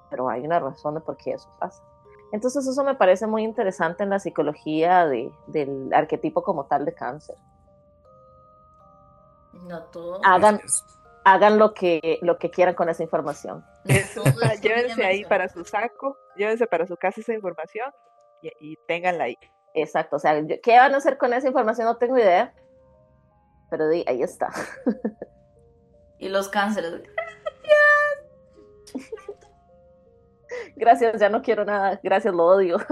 pero 0.08 0.30
hay 0.30 0.46
una 0.46 0.60
razón 0.60 0.94
de 0.94 1.00
por 1.00 1.16
qué 1.16 1.32
eso 1.32 1.50
pasa. 1.58 1.82
Entonces, 2.32 2.66
eso 2.66 2.82
me 2.82 2.94
parece 2.94 3.26
muy 3.26 3.44
interesante 3.44 4.02
en 4.02 4.10
la 4.10 4.18
psicología 4.18 5.06
de, 5.06 5.30
del 5.46 5.92
arquetipo 5.92 6.42
como 6.42 6.64
tal 6.66 6.84
de 6.84 6.94
cáncer. 6.94 7.36
No 9.52 9.82
todo. 9.84 10.20
Hagan, 10.24 10.60
hagan 11.24 11.58
lo 11.58 11.74
que, 11.74 12.18
lo 12.22 12.38
que 12.38 12.50
quieran 12.50 12.74
con 12.74 12.88
esa 12.88 13.02
información. 13.02 13.64
llévense 14.62 15.04
ahí 15.04 15.24
para 15.24 15.48
su 15.48 15.64
saco, 15.64 16.16
llévense 16.36 16.66
para 16.66 16.86
su 16.86 16.96
casa 16.96 17.20
esa 17.20 17.34
información 17.34 17.92
y, 18.42 18.72
y 18.72 18.76
ténganla 18.88 19.24
ahí. 19.24 19.36
Exacto, 19.74 20.16
o 20.16 20.18
sea, 20.18 20.34
¿qué 20.62 20.78
van 20.78 20.94
a 20.94 20.98
hacer 20.98 21.16
con 21.18 21.32
esa 21.32 21.46
información? 21.46 21.86
No 21.86 21.96
tengo 21.96 22.18
idea, 22.18 22.54
pero 23.70 23.88
di, 23.88 24.04
ahí 24.06 24.22
está. 24.22 24.50
y 26.18 26.28
los 26.28 26.48
cánceres. 26.48 26.92
Gracias, 26.92 27.32
ya 31.18 31.28
no 31.28 31.42
quiero 31.42 31.64
nada, 31.64 32.00
gracias, 32.02 32.34
lo 32.34 32.46
odio. 32.46 32.78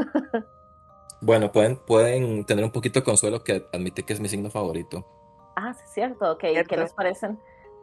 Bueno, 1.23 1.53
pueden, 1.53 1.77
pueden 1.77 2.47
tener 2.47 2.65
un 2.65 2.70
poquito 2.70 3.01
de 3.01 3.05
consuelo 3.05 3.45
que 3.45 3.66
admite 3.74 4.05
que 4.05 4.15
es 4.15 4.20
mi 4.20 4.28
signo 4.31 4.49
favorito. 4.49 5.07
Ah, 5.55 5.74
sí, 5.74 5.82
es 5.85 5.93
cierto, 5.93 6.32
ok, 6.32 6.41
¿qué 6.66 6.77
les 6.78 6.95
parecen? 6.95 7.39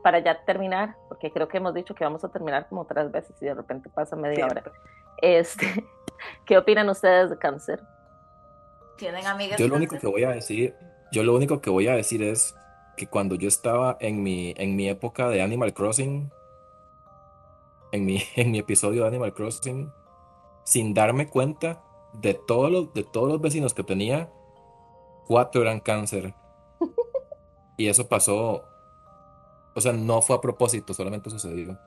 para 0.07 0.19
ya 0.19 0.41
terminar, 0.45 0.95
porque 1.09 1.31
creo 1.31 1.49
que 1.49 1.57
hemos 1.57 1.73
dicho 1.73 1.93
que 1.93 2.05
vamos 2.05 2.23
a 2.23 2.29
terminar 2.29 2.69
como 2.69 2.85
tres 2.85 3.11
veces 3.11 3.35
y 3.41 3.45
de 3.45 3.53
repente 3.53 3.89
pasa 3.89 4.15
media 4.15 4.45
hora. 4.45 4.63
Este, 5.21 5.65
¿Qué 6.45 6.57
opinan 6.57 6.87
ustedes 6.87 7.29
de 7.29 7.37
cáncer? 7.37 7.81
¿Tienen 8.97 9.27
amigas? 9.27 9.59
Yo 9.59 9.67
lo 9.67 9.75
único 9.75 9.99
que 9.99 10.07
voy 10.07 10.23
a 10.23 10.29
decir, 10.29 10.73
yo 11.11 11.23
lo 11.23 11.35
único 11.35 11.59
que 11.59 11.69
voy 11.69 11.89
a 11.89 11.93
decir 11.93 12.23
es 12.23 12.55
que 12.95 13.07
cuando 13.07 13.35
yo 13.35 13.49
estaba 13.49 13.97
en 13.99 14.23
mi, 14.23 14.53
en 14.55 14.77
mi 14.77 14.87
época 14.87 15.27
de 15.27 15.41
Animal 15.41 15.73
Crossing, 15.73 16.31
en 17.91 18.05
mi, 18.05 18.21
en 18.35 18.51
mi 18.51 18.59
episodio 18.59 19.03
de 19.03 19.07
Animal 19.07 19.33
Crossing, 19.33 19.91
sin 20.63 20.93
darme 20.93 21.29
cuenta 21.29 21.83
de 22.13 22.33
todos 22.33 22.71
los, 22.71 22.93
de 22.93 23.03
todos 23.03 23.29
los 23.29 23.41
vecinos 23.41 23.73
que 23.73 23.83
tenía, 23.83 24.31
cuatro 25.27 25.61
eran 25.61 25.79
cáncer. 25.79 26.33
Y 27.79 27.89
eso 27.89 28.07
pasó 28.07 28.63
o 29.77 29.79
sea, 29.79 29.93
no 29.93 30.23
fue 30.23 30.35
a 30.35 30.41
propósito, 30.41 30.91
solamente 30.91 31.29
sucedió. 31.29 31.77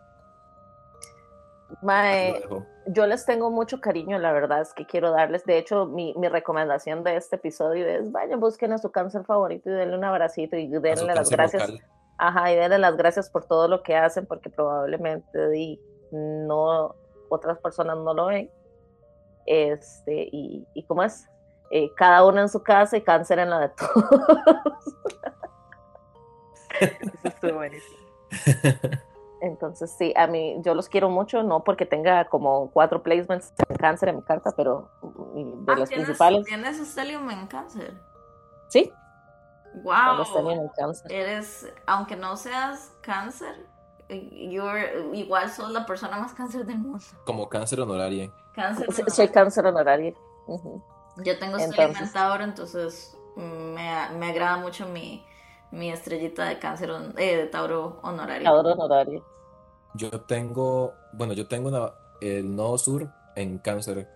Mae, 1.83 2.41
yo 2.87 3.05
les 3.09 3.27
tengo 3.27 3.51
mucho 3.51 3.81
cariño, 3.81 4.17
la 4.21 4.31
verdad 4.31 4.61
es 4.61 4.73
que 4.73 4.87
quiero 4.87 5.11
darles, 5.11 5.45
de 5.45 5.59
hecho, 5.59 5.87
mi, 5.87 6.15
mi 6.17 6.29
recomendación 6.29 7.03
de 7.03 7.17
este 7.17 7.35
episodio 7.35 7.89
es, 7.89 8.13
vayan, 8.13 8.39
busquen 8.39 8.73
a 8.73 8.79
su 8.79 8.93
cáncer 8.93 9.25
favorito 9.25 9.71
y 9.71 9.73
denle 9.73 9.99
un 9.99 10.05
abracito 10.05 10.57
y 10.57 10.69
denle 10.69 11.17
las 11.17 11.31
gracias. 11.31 11.73
Ajá, 12.17 12.53
y 12.53 12.57
denle 12.57 12.79
las 12.79 12.97
gracias 12.97 13.29
por 13.29 13.47
todo 13.47 13.67
lo 13.67 13.83
que 13.83 13.97
hacen, 13.97 14.25
porque 14.25 14.51
probablemente 14.51 15.59
y 15.59 15.81
no, 16.11 16.95
otras 17.29 17.59
personas 17.59 17.97
no 17.99 18.15
lo 18.15 18.27
ven. 18.27 18.51
Este, 19.47 20.29
y, 20.31 20.67
y 20.75 20.83
cómo 20.85 21.03
es, 21.03 21.29
eh, 21.71 21.91
cada 21.97 22.25
uno 22.25 22.41
en 22.41 22.49
su 22.49 22.63
casa 22.63 22.97
y 22.97 23.03
cáncer 23.03 23.39
en 23.39 23.51
la 23.51 23.61
de 23.61 23.69
todos. 23.71 24.05
Eso 26.81 27.13
estuvo 27.25 27.55
buenísimo. 27.55 27.99
Entonces, 29.41 29.91
sí, 29.97 30.13
a 30.17 30.27
mí, 30.27 30.57
yo 30.61 30.75
los 30.75 30.89
quiero 30.89 31.09
mucho, 31.09 31.43
no 31.43 31.65
porque 31.65 31.87
tenga 31.87 32.27
como 32.27 32.71
cuatro 32.71 33.03
placements 33.03 33.53
en 33.69 33.77
cáncer 33.77 34.11
en 34.11 34.17
mi 34.17 34.23
carta, 34.23 34.53
pero 34.55 34.91
de 35.03 35.73
ah, 35.73 35.77
los 35.77 35.89
¿tienes, 35.89 36.07
principales. 36.07 36.45
¿Tienes 36.45 36.77
Stellium 36.87 37.31
en 37.31 37.47
cáncer? 37.47 37.95
Sí. 38.69 38.93
Wow. 39.83 40.51
En 40.51 40.69
cáncer. 40.77 41.11
Eres, 41.11 41.73
aunque 41.87 42.17
no 42.17 42.37
seas 42.37 42.93
cáncer, 43.01 43.67
you're, 44.33 45.11
igual 45.15 45.51
sos 45.51 45.71
la 45.71 45.87
persona 45.87 46.19
más 46.19 46.33
cáncer 46.35 46.67
del 46.67 46.79
mundo. 46.79 46.99
Como 47.25 47.49
cáncer 47.49 47.81
honorario. 47.81 48.33
Cáncer 48.55 48.87
honorario. 48.89 49.15
Soy 49.15 49.29
cáncer 49.29 49.67
honorario. 49.67 50.15
Uh 50.47 50.59
-huh. 50.59 50.83
Yo 51.25 51.39
tengo 51.39 51.59
Stellium 51.59 51.97
en 51.97 52.13
Tauro, 52.13 52.45
entonces 52.45 53.17
me, 53.37 54.09
me 54.19 54.31
agrada 54.31 54.57
mucho 54.57 54.87
mi 54.87 55.25
mi 55.71 55.91
estrellita 55.91 56.45
de 56.47 56.59
cáncer 56.59 56.91
eh, 57.17 57.37
de 57.37 57.47
Tauro 57.47 58.01
honorario. 58.03 58.45
Tauro 58.45 58.73
honorario. 58.73 59.25
Yo 59.95 60.11
tengo, 60.23 60.95
bueno, 61.13 61.33
yo 61.33 61.47
tengo 61.49 61.69
una, 61.69 61.93
el 62.21 62.55
nodo 62.55 62.79
sur 62.79 63.09
en 63.37 63.59
cáncer. 63.59 64.09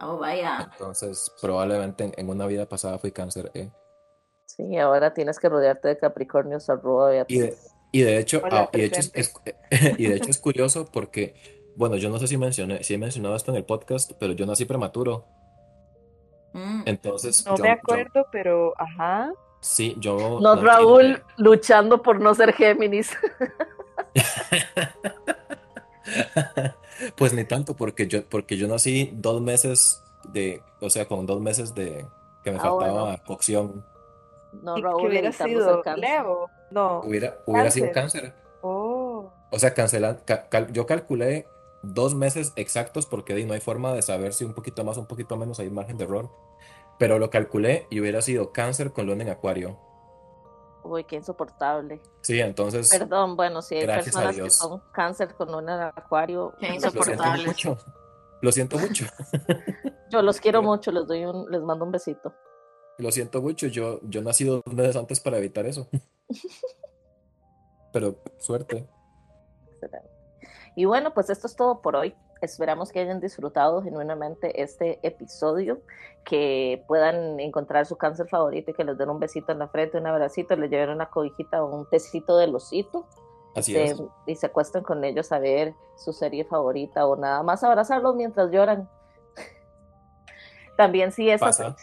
Oh, 0.00 0.18
vaya. 0.18 0.68
Entonces, 0.72 1.32
probablemente 1.40 2.04
en, 2.04 2.12
en 2.16 2.28
una 2.28 2.46
vida 2.46 2.66
pasada 2.66 2.98
fui 2.98 3.12
cáncer. 3.12 3.50
Eh. 3.54 3.70
Sí, 4.46 4.76
ahora 4.78 5.14
tienes 5.14 5.38
que 5.38 5.48
rodearte 5.48 5.88
de 5.88 5.98
Capricornio, 5.98 6.58
Arroba, 6.68 7.14
y 7.28 7.38
de, 7.38 7.56
Y 7.96 8.02
de 8.02 8.18
hecho, 8.18 8.42
Hola, 8.44 8.64
ah, 8.64 8.68
y 8.74 8.80
de 8.80 8.84
hecho 8.86 9.00
es, 9.00 9.08
presente. 9.08 9.56
es- 9.70 9.94
y 9.98 10.06
de 10.06 10.16
hecho 10.16 10.28
es 10.30 10.38
curioso 10.38 10.84
porque, 10.92 11.34
bueno, 11.76 11.96
yo 11.96 12.10
no 12.10 12.18
sé 12.18 12.26
si 12.26 12.36
mencioné, 12.36 12.84
si 12.84 12.92
he 12.92 12.98
mencionado 12.98 13.34
esto 13.36 13.52
en 13.52 13.56
el 13.56 13.64
podcast, 13.64 14.12
pero 14.18 14.34
yo 14.34 14.44
nací 14.44 14.66
prematuro. 14.66 15.24
Mm. 16.52 16.82
Entonces, 16.84 17.46
No 17.46 17.56
yo, 17.56 17.62
me 17.62 17.68
yo, 17.70 17.74
acuerdo, 17.74 18.26
pero 18.30 18.74
ajá. 18.76 19.30
sí, 19.60 19.96
yo 19.98 20.40
No, 20.42 20.56
Raúl 20.56 21.22
luchando 21.38 22.02
por 22.02 22.20
no 22.20 22.34
ser 22.34 22.52
Géminis. 22.52 23.16
pues 27.16 27.32
ni 27.32 27.44
tanto, 27.44 27.74
porque 27.76 28.06
yo, 28.08 28.24
porque 28.28 28.56
yo 28.58 28.68
nací 28.68 29.10
dos 29.14 29.40
meses 29.40 30.02
de, 30.32 30.60
o 30.80 30.90
sea, 30.90 31.06
con 31.06 31.24
dos 31.26 31.40
meses 31.40 31.74
de 31.74 32.04
que 32.44 32.50
me 32.52 32.58
Ah, 32.60 32.70
bueno. 32.70 32.94
faltaba 32.94 33.16
cocción, 33.24 33.84
No, 34.62 34.76
¿Y 34.76 34.80
que 34.82 34.86
Raúl 34.86 35.06
hubiera 35.08 35.32
sido. 35.32 35.82
Leo? 35.96 36.48
No. 36.70 37.00
hubiera, 37.00 37.38
hubiera 37.46 37.70
sido 37.70 37.92
Cáncer. 37.92 38.22
cáncer. 38.22 38.34
Oh. 38.62 39.30
O 39.52 39.58
sea, 39.58 39.74
cancelan, 39.74 40.20
ca- 40.24 40.48
cal- 40.48 40.72
yo 40.72 40.86
calculé 40.86 41.46
dos 41.82 42.14
meses 42.14 42.52
exactos 42.56 43.06
porque 43.06 43.34
di, 43.34 43.44
no 43.44 43.52
hay 43.54 43.60
forma 43.60 43.92
de 43.92 44.02
saber 44.02 44.32
si 44.32 44.44
un 44.44 44.54
poquito 44.54 44.82
más 44.84 44.96
o 44.96 45.00
un 45.02 45.06
poquito 45.06 45.36
menos 45.36 45.60
hay 45.60 45.70
margen 45.70 45.96
de 45.98 46.04
error. 46.04 46.30
Pero 46.98 47.18
lo 47.18 47.30
calculé 47.30 47.86
y 47.90 48.00
hubiera 48.00 48.22
sido 48.22 48.52
cáncer 48.52 48.92
con 48.92 49.06
luna 49.06 49.22
en 49.22 49.28
acuario. 49.30 49.78
Uy, 50.82 51.04
qué 51.04 51.16
insoportable. 51.16 52.00
Sí, 52.22 52.40
entonces 52.40 52.88
Perdón, 52.90 53.36
bueno, 53.36 53.60
si 53.60 53.74
hay 53.76 53.82
Gracias 53.82 54.14
a 54.16 54.20
personas 54.20 54.34
que 54.36 54.42
Dios. 54.42 54.54
son 54.56 54.82
cáncer 54.92 55.34
con 55.34 55.54
un 55.54 55.68
acuario, 55.68 56.54
Qué 56.60 56.66
lo 56.68 56.80
siento 56.80 56.86
insoportables. 56.98 57.46
mucho. 57.46 57.78
Lo 58.40 58.52
siento 58.52 58.78
mucho. 58.78 59.04
yo 60.10 60.22
los 60.22 60.40
quiero 60.40 60.60
Pero- 60.60 60.70
mucho, 60.70 60.90
les 60.92 61.06
doy 61.06 61.24
un, 61.24 61.50
les 61.50 61.60
mando 61.62 61.84
un 61.84 61.92
besito. 61.92 62.32
Lo 62.98 63.10
siento 63.10 63.42
mucho. 63.42 63.66
Yo, 63.66 64.00
yo 64.04 64.22
nací 64.22 64.44
dos 64.44 64.62
meses 64.72 64.96
antes 64.96 65.20
para 65.20 65.38
evitar 65.38 65.66
eso. 65.66 65.86
Pero 67.92 68.16
suerte. 68.38 68.86
Y 70.74 70.84
bueno, 70.84 71.14
pues 71.14 71.30
esto 71.30 71.46
es 71.46 71.56
todo 71.56 71.80
por 71.80 71.96
hoy. 71.96 72.14
Esperamos 72.42 72.92
que 72.92 73.00
hayan 73.00 73.20
disfrutado 73.20 73.82
genuinamente 73.82 74.62
este 74.62 75.00
episodio, 75.06 75.80
que 76.24 76.84
puedan 76.86 77.40
encontrar 77.40 77.86
su 77.86 77.96
cáncer 77.96 78.28
favorito 78.28 78.70
y 78.70 78.74
que 78.74 78.84
les 78.84 78.98
den 78.98 79.08
un 79.08 79.18
besito 79.18 79.52
en 79.52 79.58
la 79.60 79.68
frente, 79.68 79.96
un 79.96 80.06
abracito, 80.06 80.54
les 80.56 80.68
lleven 80.70 80.90
una 80.90 81.08
cobijita 81.08 81.64
o 81.64 81.74
un 81.74 81.88
tecito 81.88 82.36
del 82.36 82.54
osito 82.54 83.06
Así 83.54 83.72
se- 83.72 83.84
es. 83.84 84.02
y 84.26 84.36
se 84.36 84.46
acuesten 84.46 84.82
con 84.82 85.02
ellos 85.04 85.32
a 85.32 85.38
ver 85.38 85.72
su 85.96 86.12
serie 86.12 86.44
favorita 86.44 87.06
o 87.06 87.16
nada 87.16 87.42
más 87.42 87.64
abrazarlos 87.64 88.14
mientras 88.16 88.50
lloran. 88.50 88.86
También 90.76 91.12
si 91.12 91.34
Pasa. 91.38 91.74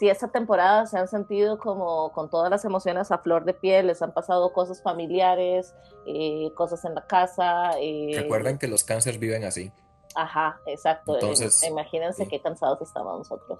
Si 0.00 0.08
esta 0.08 0.28
temporada 0.28 0.86
se 0.86 0.96
han 0.98 1.08
sentido 1.08 1.58
como 1.58 2.10
con 2.12 2.30
todas 2.30 2.48
las 2.50 2.64
emociones 2.64 3.10
a 3.10 3.18
flor 3.18 3.44
de 3.44 3.52
piel, 3.52 3.88
les 3.88 4.00
han 4.00 4.14
pasado 4.14 4.50
cosas 4.54 4.82
familiares, 4.82 5.74
eh, 6.06 6.50
cosas 6.54 6.82
en 6.86 6.94
la 6.94 7.06
casa. 7.06 7.72
eh, 7.78 8.12
Recuerden 8.16 8.56
que 8.56 8.66
los 8.66 8.82
cánceres 8.82 9.20
viven 9.20 9.44
así. 9.44 9.70
Ajá, 10.14 10.58
exacto. 10.64 11.14
Entonces, 11.16 11.62
Eh, 11.62 11.68
Imagínense 11.68 12.24
sí. 12.24 12.30
qué 12.30 12.40
cansados 12.40 12.80
estamos 12.80 13.18
nosotros. 13.18 13.58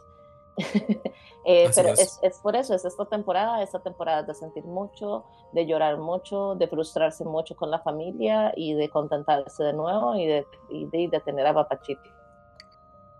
Eh, 1.47 1.71
pero 1.75 1.89
es. 1.91 2.01
es. 2.01 2.19
Es, 2.23 2.39
por 2.39 2.55
eso, 2.55 2.75
es 2.75 2.85
esta 2.85 3.07
temporada, 3.07 3.62
esta 3.62 3.79
temporada 3.83 4.23
de 4.23 4.35
sentir 4.35 4.65
mucho, 4.65 5.25
de 5.53 5.65
llorar 5.67 5.97
mucho, 5.97 6.55
de 6.55 6.69
frustrarse 6.69 7.25
mucho 7.25 7.57
con 7.57 7.71
la 7.71 7.79
familia 7.81 8.53
y 8.57 8.75
de 8.75 8.91
contentarse 8.91 9.62
de 9.65 9.73
nuevo 9.73 10.15
y 10.17 10.27
de, 10.27 10.47
y 10.69 10.85
de, 10.87 10.99
y 10.99 11.07
de 11.07 11.21
tener 11.21 11.47
a 11.47 11.55
papachito. 11.55 12.03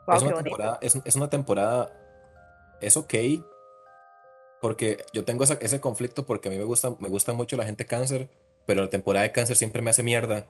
Wow, 0.06 0.16
es 0.16 0.22
una 0.22 0.42
temporada, 0.42 0.78
es, 0.82 1.01
es 1.02 1.16
una 1.16 1.30
temporada, 1.30 1.90
es 2.81 2.97
ok, 2.97 3.15
porque 4.61 5.05
yo 5.12 5.24
tengo 5.24 5.44
esa- 5.44 5.59
ese 5.61 5.81
conflicto 5.81 6.27
porque 6.27 6.48
a 6.48 6.52
mí 6.52 6.59
me 6.59 6.65
gusta, 6.65 6.94
me 6.98 7.09
gusta 7.09 7.32
mucho 7.32 7.57
la 7.57 7.65
gente 7.65 7.86
cáncer, 7.86 8.28
pero 8.66 8.82
la 8.82 8.90
temporada 8.90 9.23
de 9.24 9.32
cáncer 9.32 9.57
siempre 9.57 9.82
me 9.82 9.90
hace 9.90 10.02
mierda. 10.02 10.47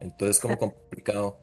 Entonces 0.00 0.36
es 0.36 0.42
como 0.42 0.58
complicado. 0.58 1.38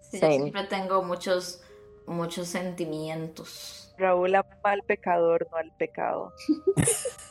Sí, 0.00 0.18
siempre 0.18 0.64
tengo 0.64 1.02
muchos, 1.02 1.60
muchos 2.06 2.48
sentimientos. 2.48 3.92
Raúl 3.98 4.34
ama 4.34 4.46
al 4.62 4.82
pecador, 4.82 5.46
no 5.50 5.56
al 5.56 5.72
pecado. 5.72 6.32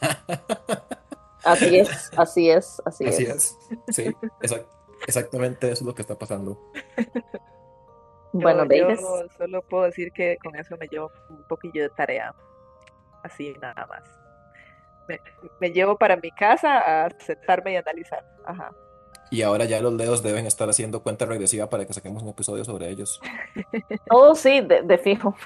Así 1.44 1.78
es, 1.78 2.10
así 2.18 2.50
es, 2.50 2.82
así, 2.86 3.06
Así 3.06 3.24
es. 3.26 3.30
es. 3.30 3.58
Sí, 3.96 4.04
exact- 4.42 4.66
exactamente 5.06 5.68
eso 5.68 5.84
es 5.84 5.86
lo 5.86 5.94
que 5.94 6.02
está 6.02 6.18
pasando. 6.18 6.60
Bueno, 8.42 8.66
yo, 8.66 8.90
yo 8.90 9.28
solo 9.38 9.62
puedo 9.64 9.84
decir 9.84 10.12
que 10.12 10.38
con 10.44 10.56
eso 10.56 10.76
me 10.78 10.88
llevo 10.88 11.12
un 11.30 11.44
poquillo 11.44 11.84
de 11.84 11.90
tarea. 11.90 12.34
Así 13.24 13.56
nada 13.62 13.86
más. 13.88 14.04
Me, 15.08 15.20
me 15.60 15.72
llevo 15.72 15.98
para 15.98 16.16
mi 16.18 16.32
casa 16.32 17.06
a 17.06 17.10
sentarme 17.20 17.74
y 17.74 17.76
analizar. 17.76 18.24
Ajá. 18.46 18.72
Y 19.32 19.42
ahora 19.42 19.66
ya 19.66 19.82
los 19.82 19.94
leos 19.94 20.22
deben 20.22 20.46
estar 20.46 20.70
haciendo 20.70 21.02
cuenta 21.02 21.26
regresiva 21.26 21.68
para 21.70 21.86
que 21.86 21.94
saquemos 21.94 22.22
un 22.24 22.30
episodio 22.30 22.64
sobre 22.64 22.90
ellos. 22.90 23.20
oh 24.12 24.36
sí, 24.36 24.62
de, 24.62 24.82
de 24.84 24.98
fijo. 24.98 25.36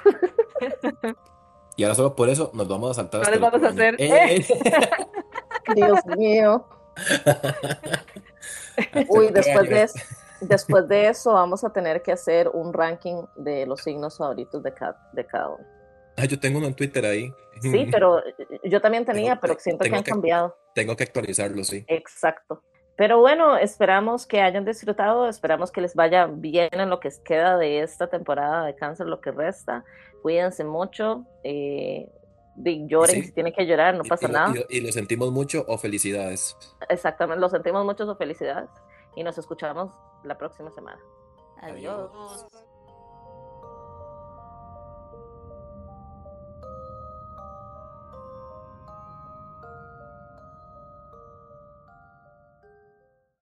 Y 1.78 1.84
ahora 1.84 1.96
solo 1.96 2.14
por 2.14 2.28
eso 2.28 2.52
nos 2.54 2.68
vamos 2.68 2.92
a 2.92 2.94
saltar 2.96 3.24
No 3.24 3.32
les 3.32 3.40
vamos 3.40 3.64
a 3.64 3.68
hacer- 3.70 3.96
¡Eh! 4.00 4.46
Dios 5.76 6.06
mío. 6.18 6.68
Uy, 9.08 9.30
después 9.32 9.70
de, 9.70 9.84
es- 9.84 9.94
después 10.42 10.88
de 10.88 11.08
eso 11.10 11.34
vamos 11.34 11.64
a 11.64 11.72
tener 11.72 12.02
que 12.02 12.12
hacer 12.12 12.50
un 12.50 12.74
ranking 12.74 13.24
de 13.36 13.66
los 13.66 13.82
signos 13.82 14.18
favoritos 14.18 14.62
de 14.64 14.74
cada, 14.74 15.10
de 15.14 15.26
cada 15.26 15.50
uno. 15.50 15.66
Ah, 16.18 16.26
yo 16.26 16.40
tengo 16.40 16.58
uno 16.58 16.68
en 16.68 16.74
Twitter 16.74 17.06
ahí. 17.06 17.34
Sí, 17.62 17.88
pero 17.92 18.22
yo 18.64 18.82
también 18.82 19.06
tenía, 19.06 19.32
Tengo- 19.36 19.42
pero 19.42 19.56
siento 19.60 19.84
que 19.86 19.96
han 19.96 20.04
que- 20.04 20.12
cambiado. 20.12 20.56
Tengo 20.76 20.96
que 20.96 21.04
actualizarlo, 21.04 21.64
sí. 21.64 21.84
Exacto. 21.88 22.62
Pero 22.96 23.20
bueno, 23.20 23.56
esperamos 23.58 24.26
que 24.28 24.42
hayan 24.42 24.66
disfrutado, 24.66 25.30
esperamos 25.30 25.72
que 25.72 25.80
les 25.80 25.96
vaya 25.96 26.26
bien 26.28 26.70
en 26.74 26.90
lo 26.90 27.00
que 27.00 27.10
queda 27.24 27.58
de 27.58 27.82
esta 27.82 28.08
temporada 28.08 28.66
de 28.66 28.76
cáncer, 28.76 29.08
lo 29.08 29.22
que 29.22 29.32
resta. 29.32 29.86
Cuídense 30.22 30.66
mucho, 30.66 31.26
eh, 31.44 32.10
lloren 32.58 33.16
Sí. 33.16 33.24
si 33.24 33.32
tienen 33.32 33.54
que 33.54 33.66
llorar, 33.66 33.96
no 33.96 34.04
Y- 34.04 34.10
pasa 34.10 34.26
y, 34.26 34.28
lo- 34.32 34.34
nada. 34.38 34.52
y 34.52 34.56
lo- 34.60 34.66
y 34.70 34.82
lo 34.82 34.92
sentimos 34.92 35.32
mucho 35.32 35.64
o 35.70 35.78
felicidades. 35.78 36.58
Exactamente, 36.90 37.40
lo 37.40 37.48
sentimos 37.48 37.86
mucho, 37.86 38.06
su 38.06 38.16
felicidades 38.18 38.70
y 39.16 39.24
nos 39.24 39.38
escuchamos 39.38 39.94
la 40.24 40.38
próxima 40.38 40.70
semana. 40.72 41.02
Adiós. 41.62 42.10
Adiós. 42.12 42.69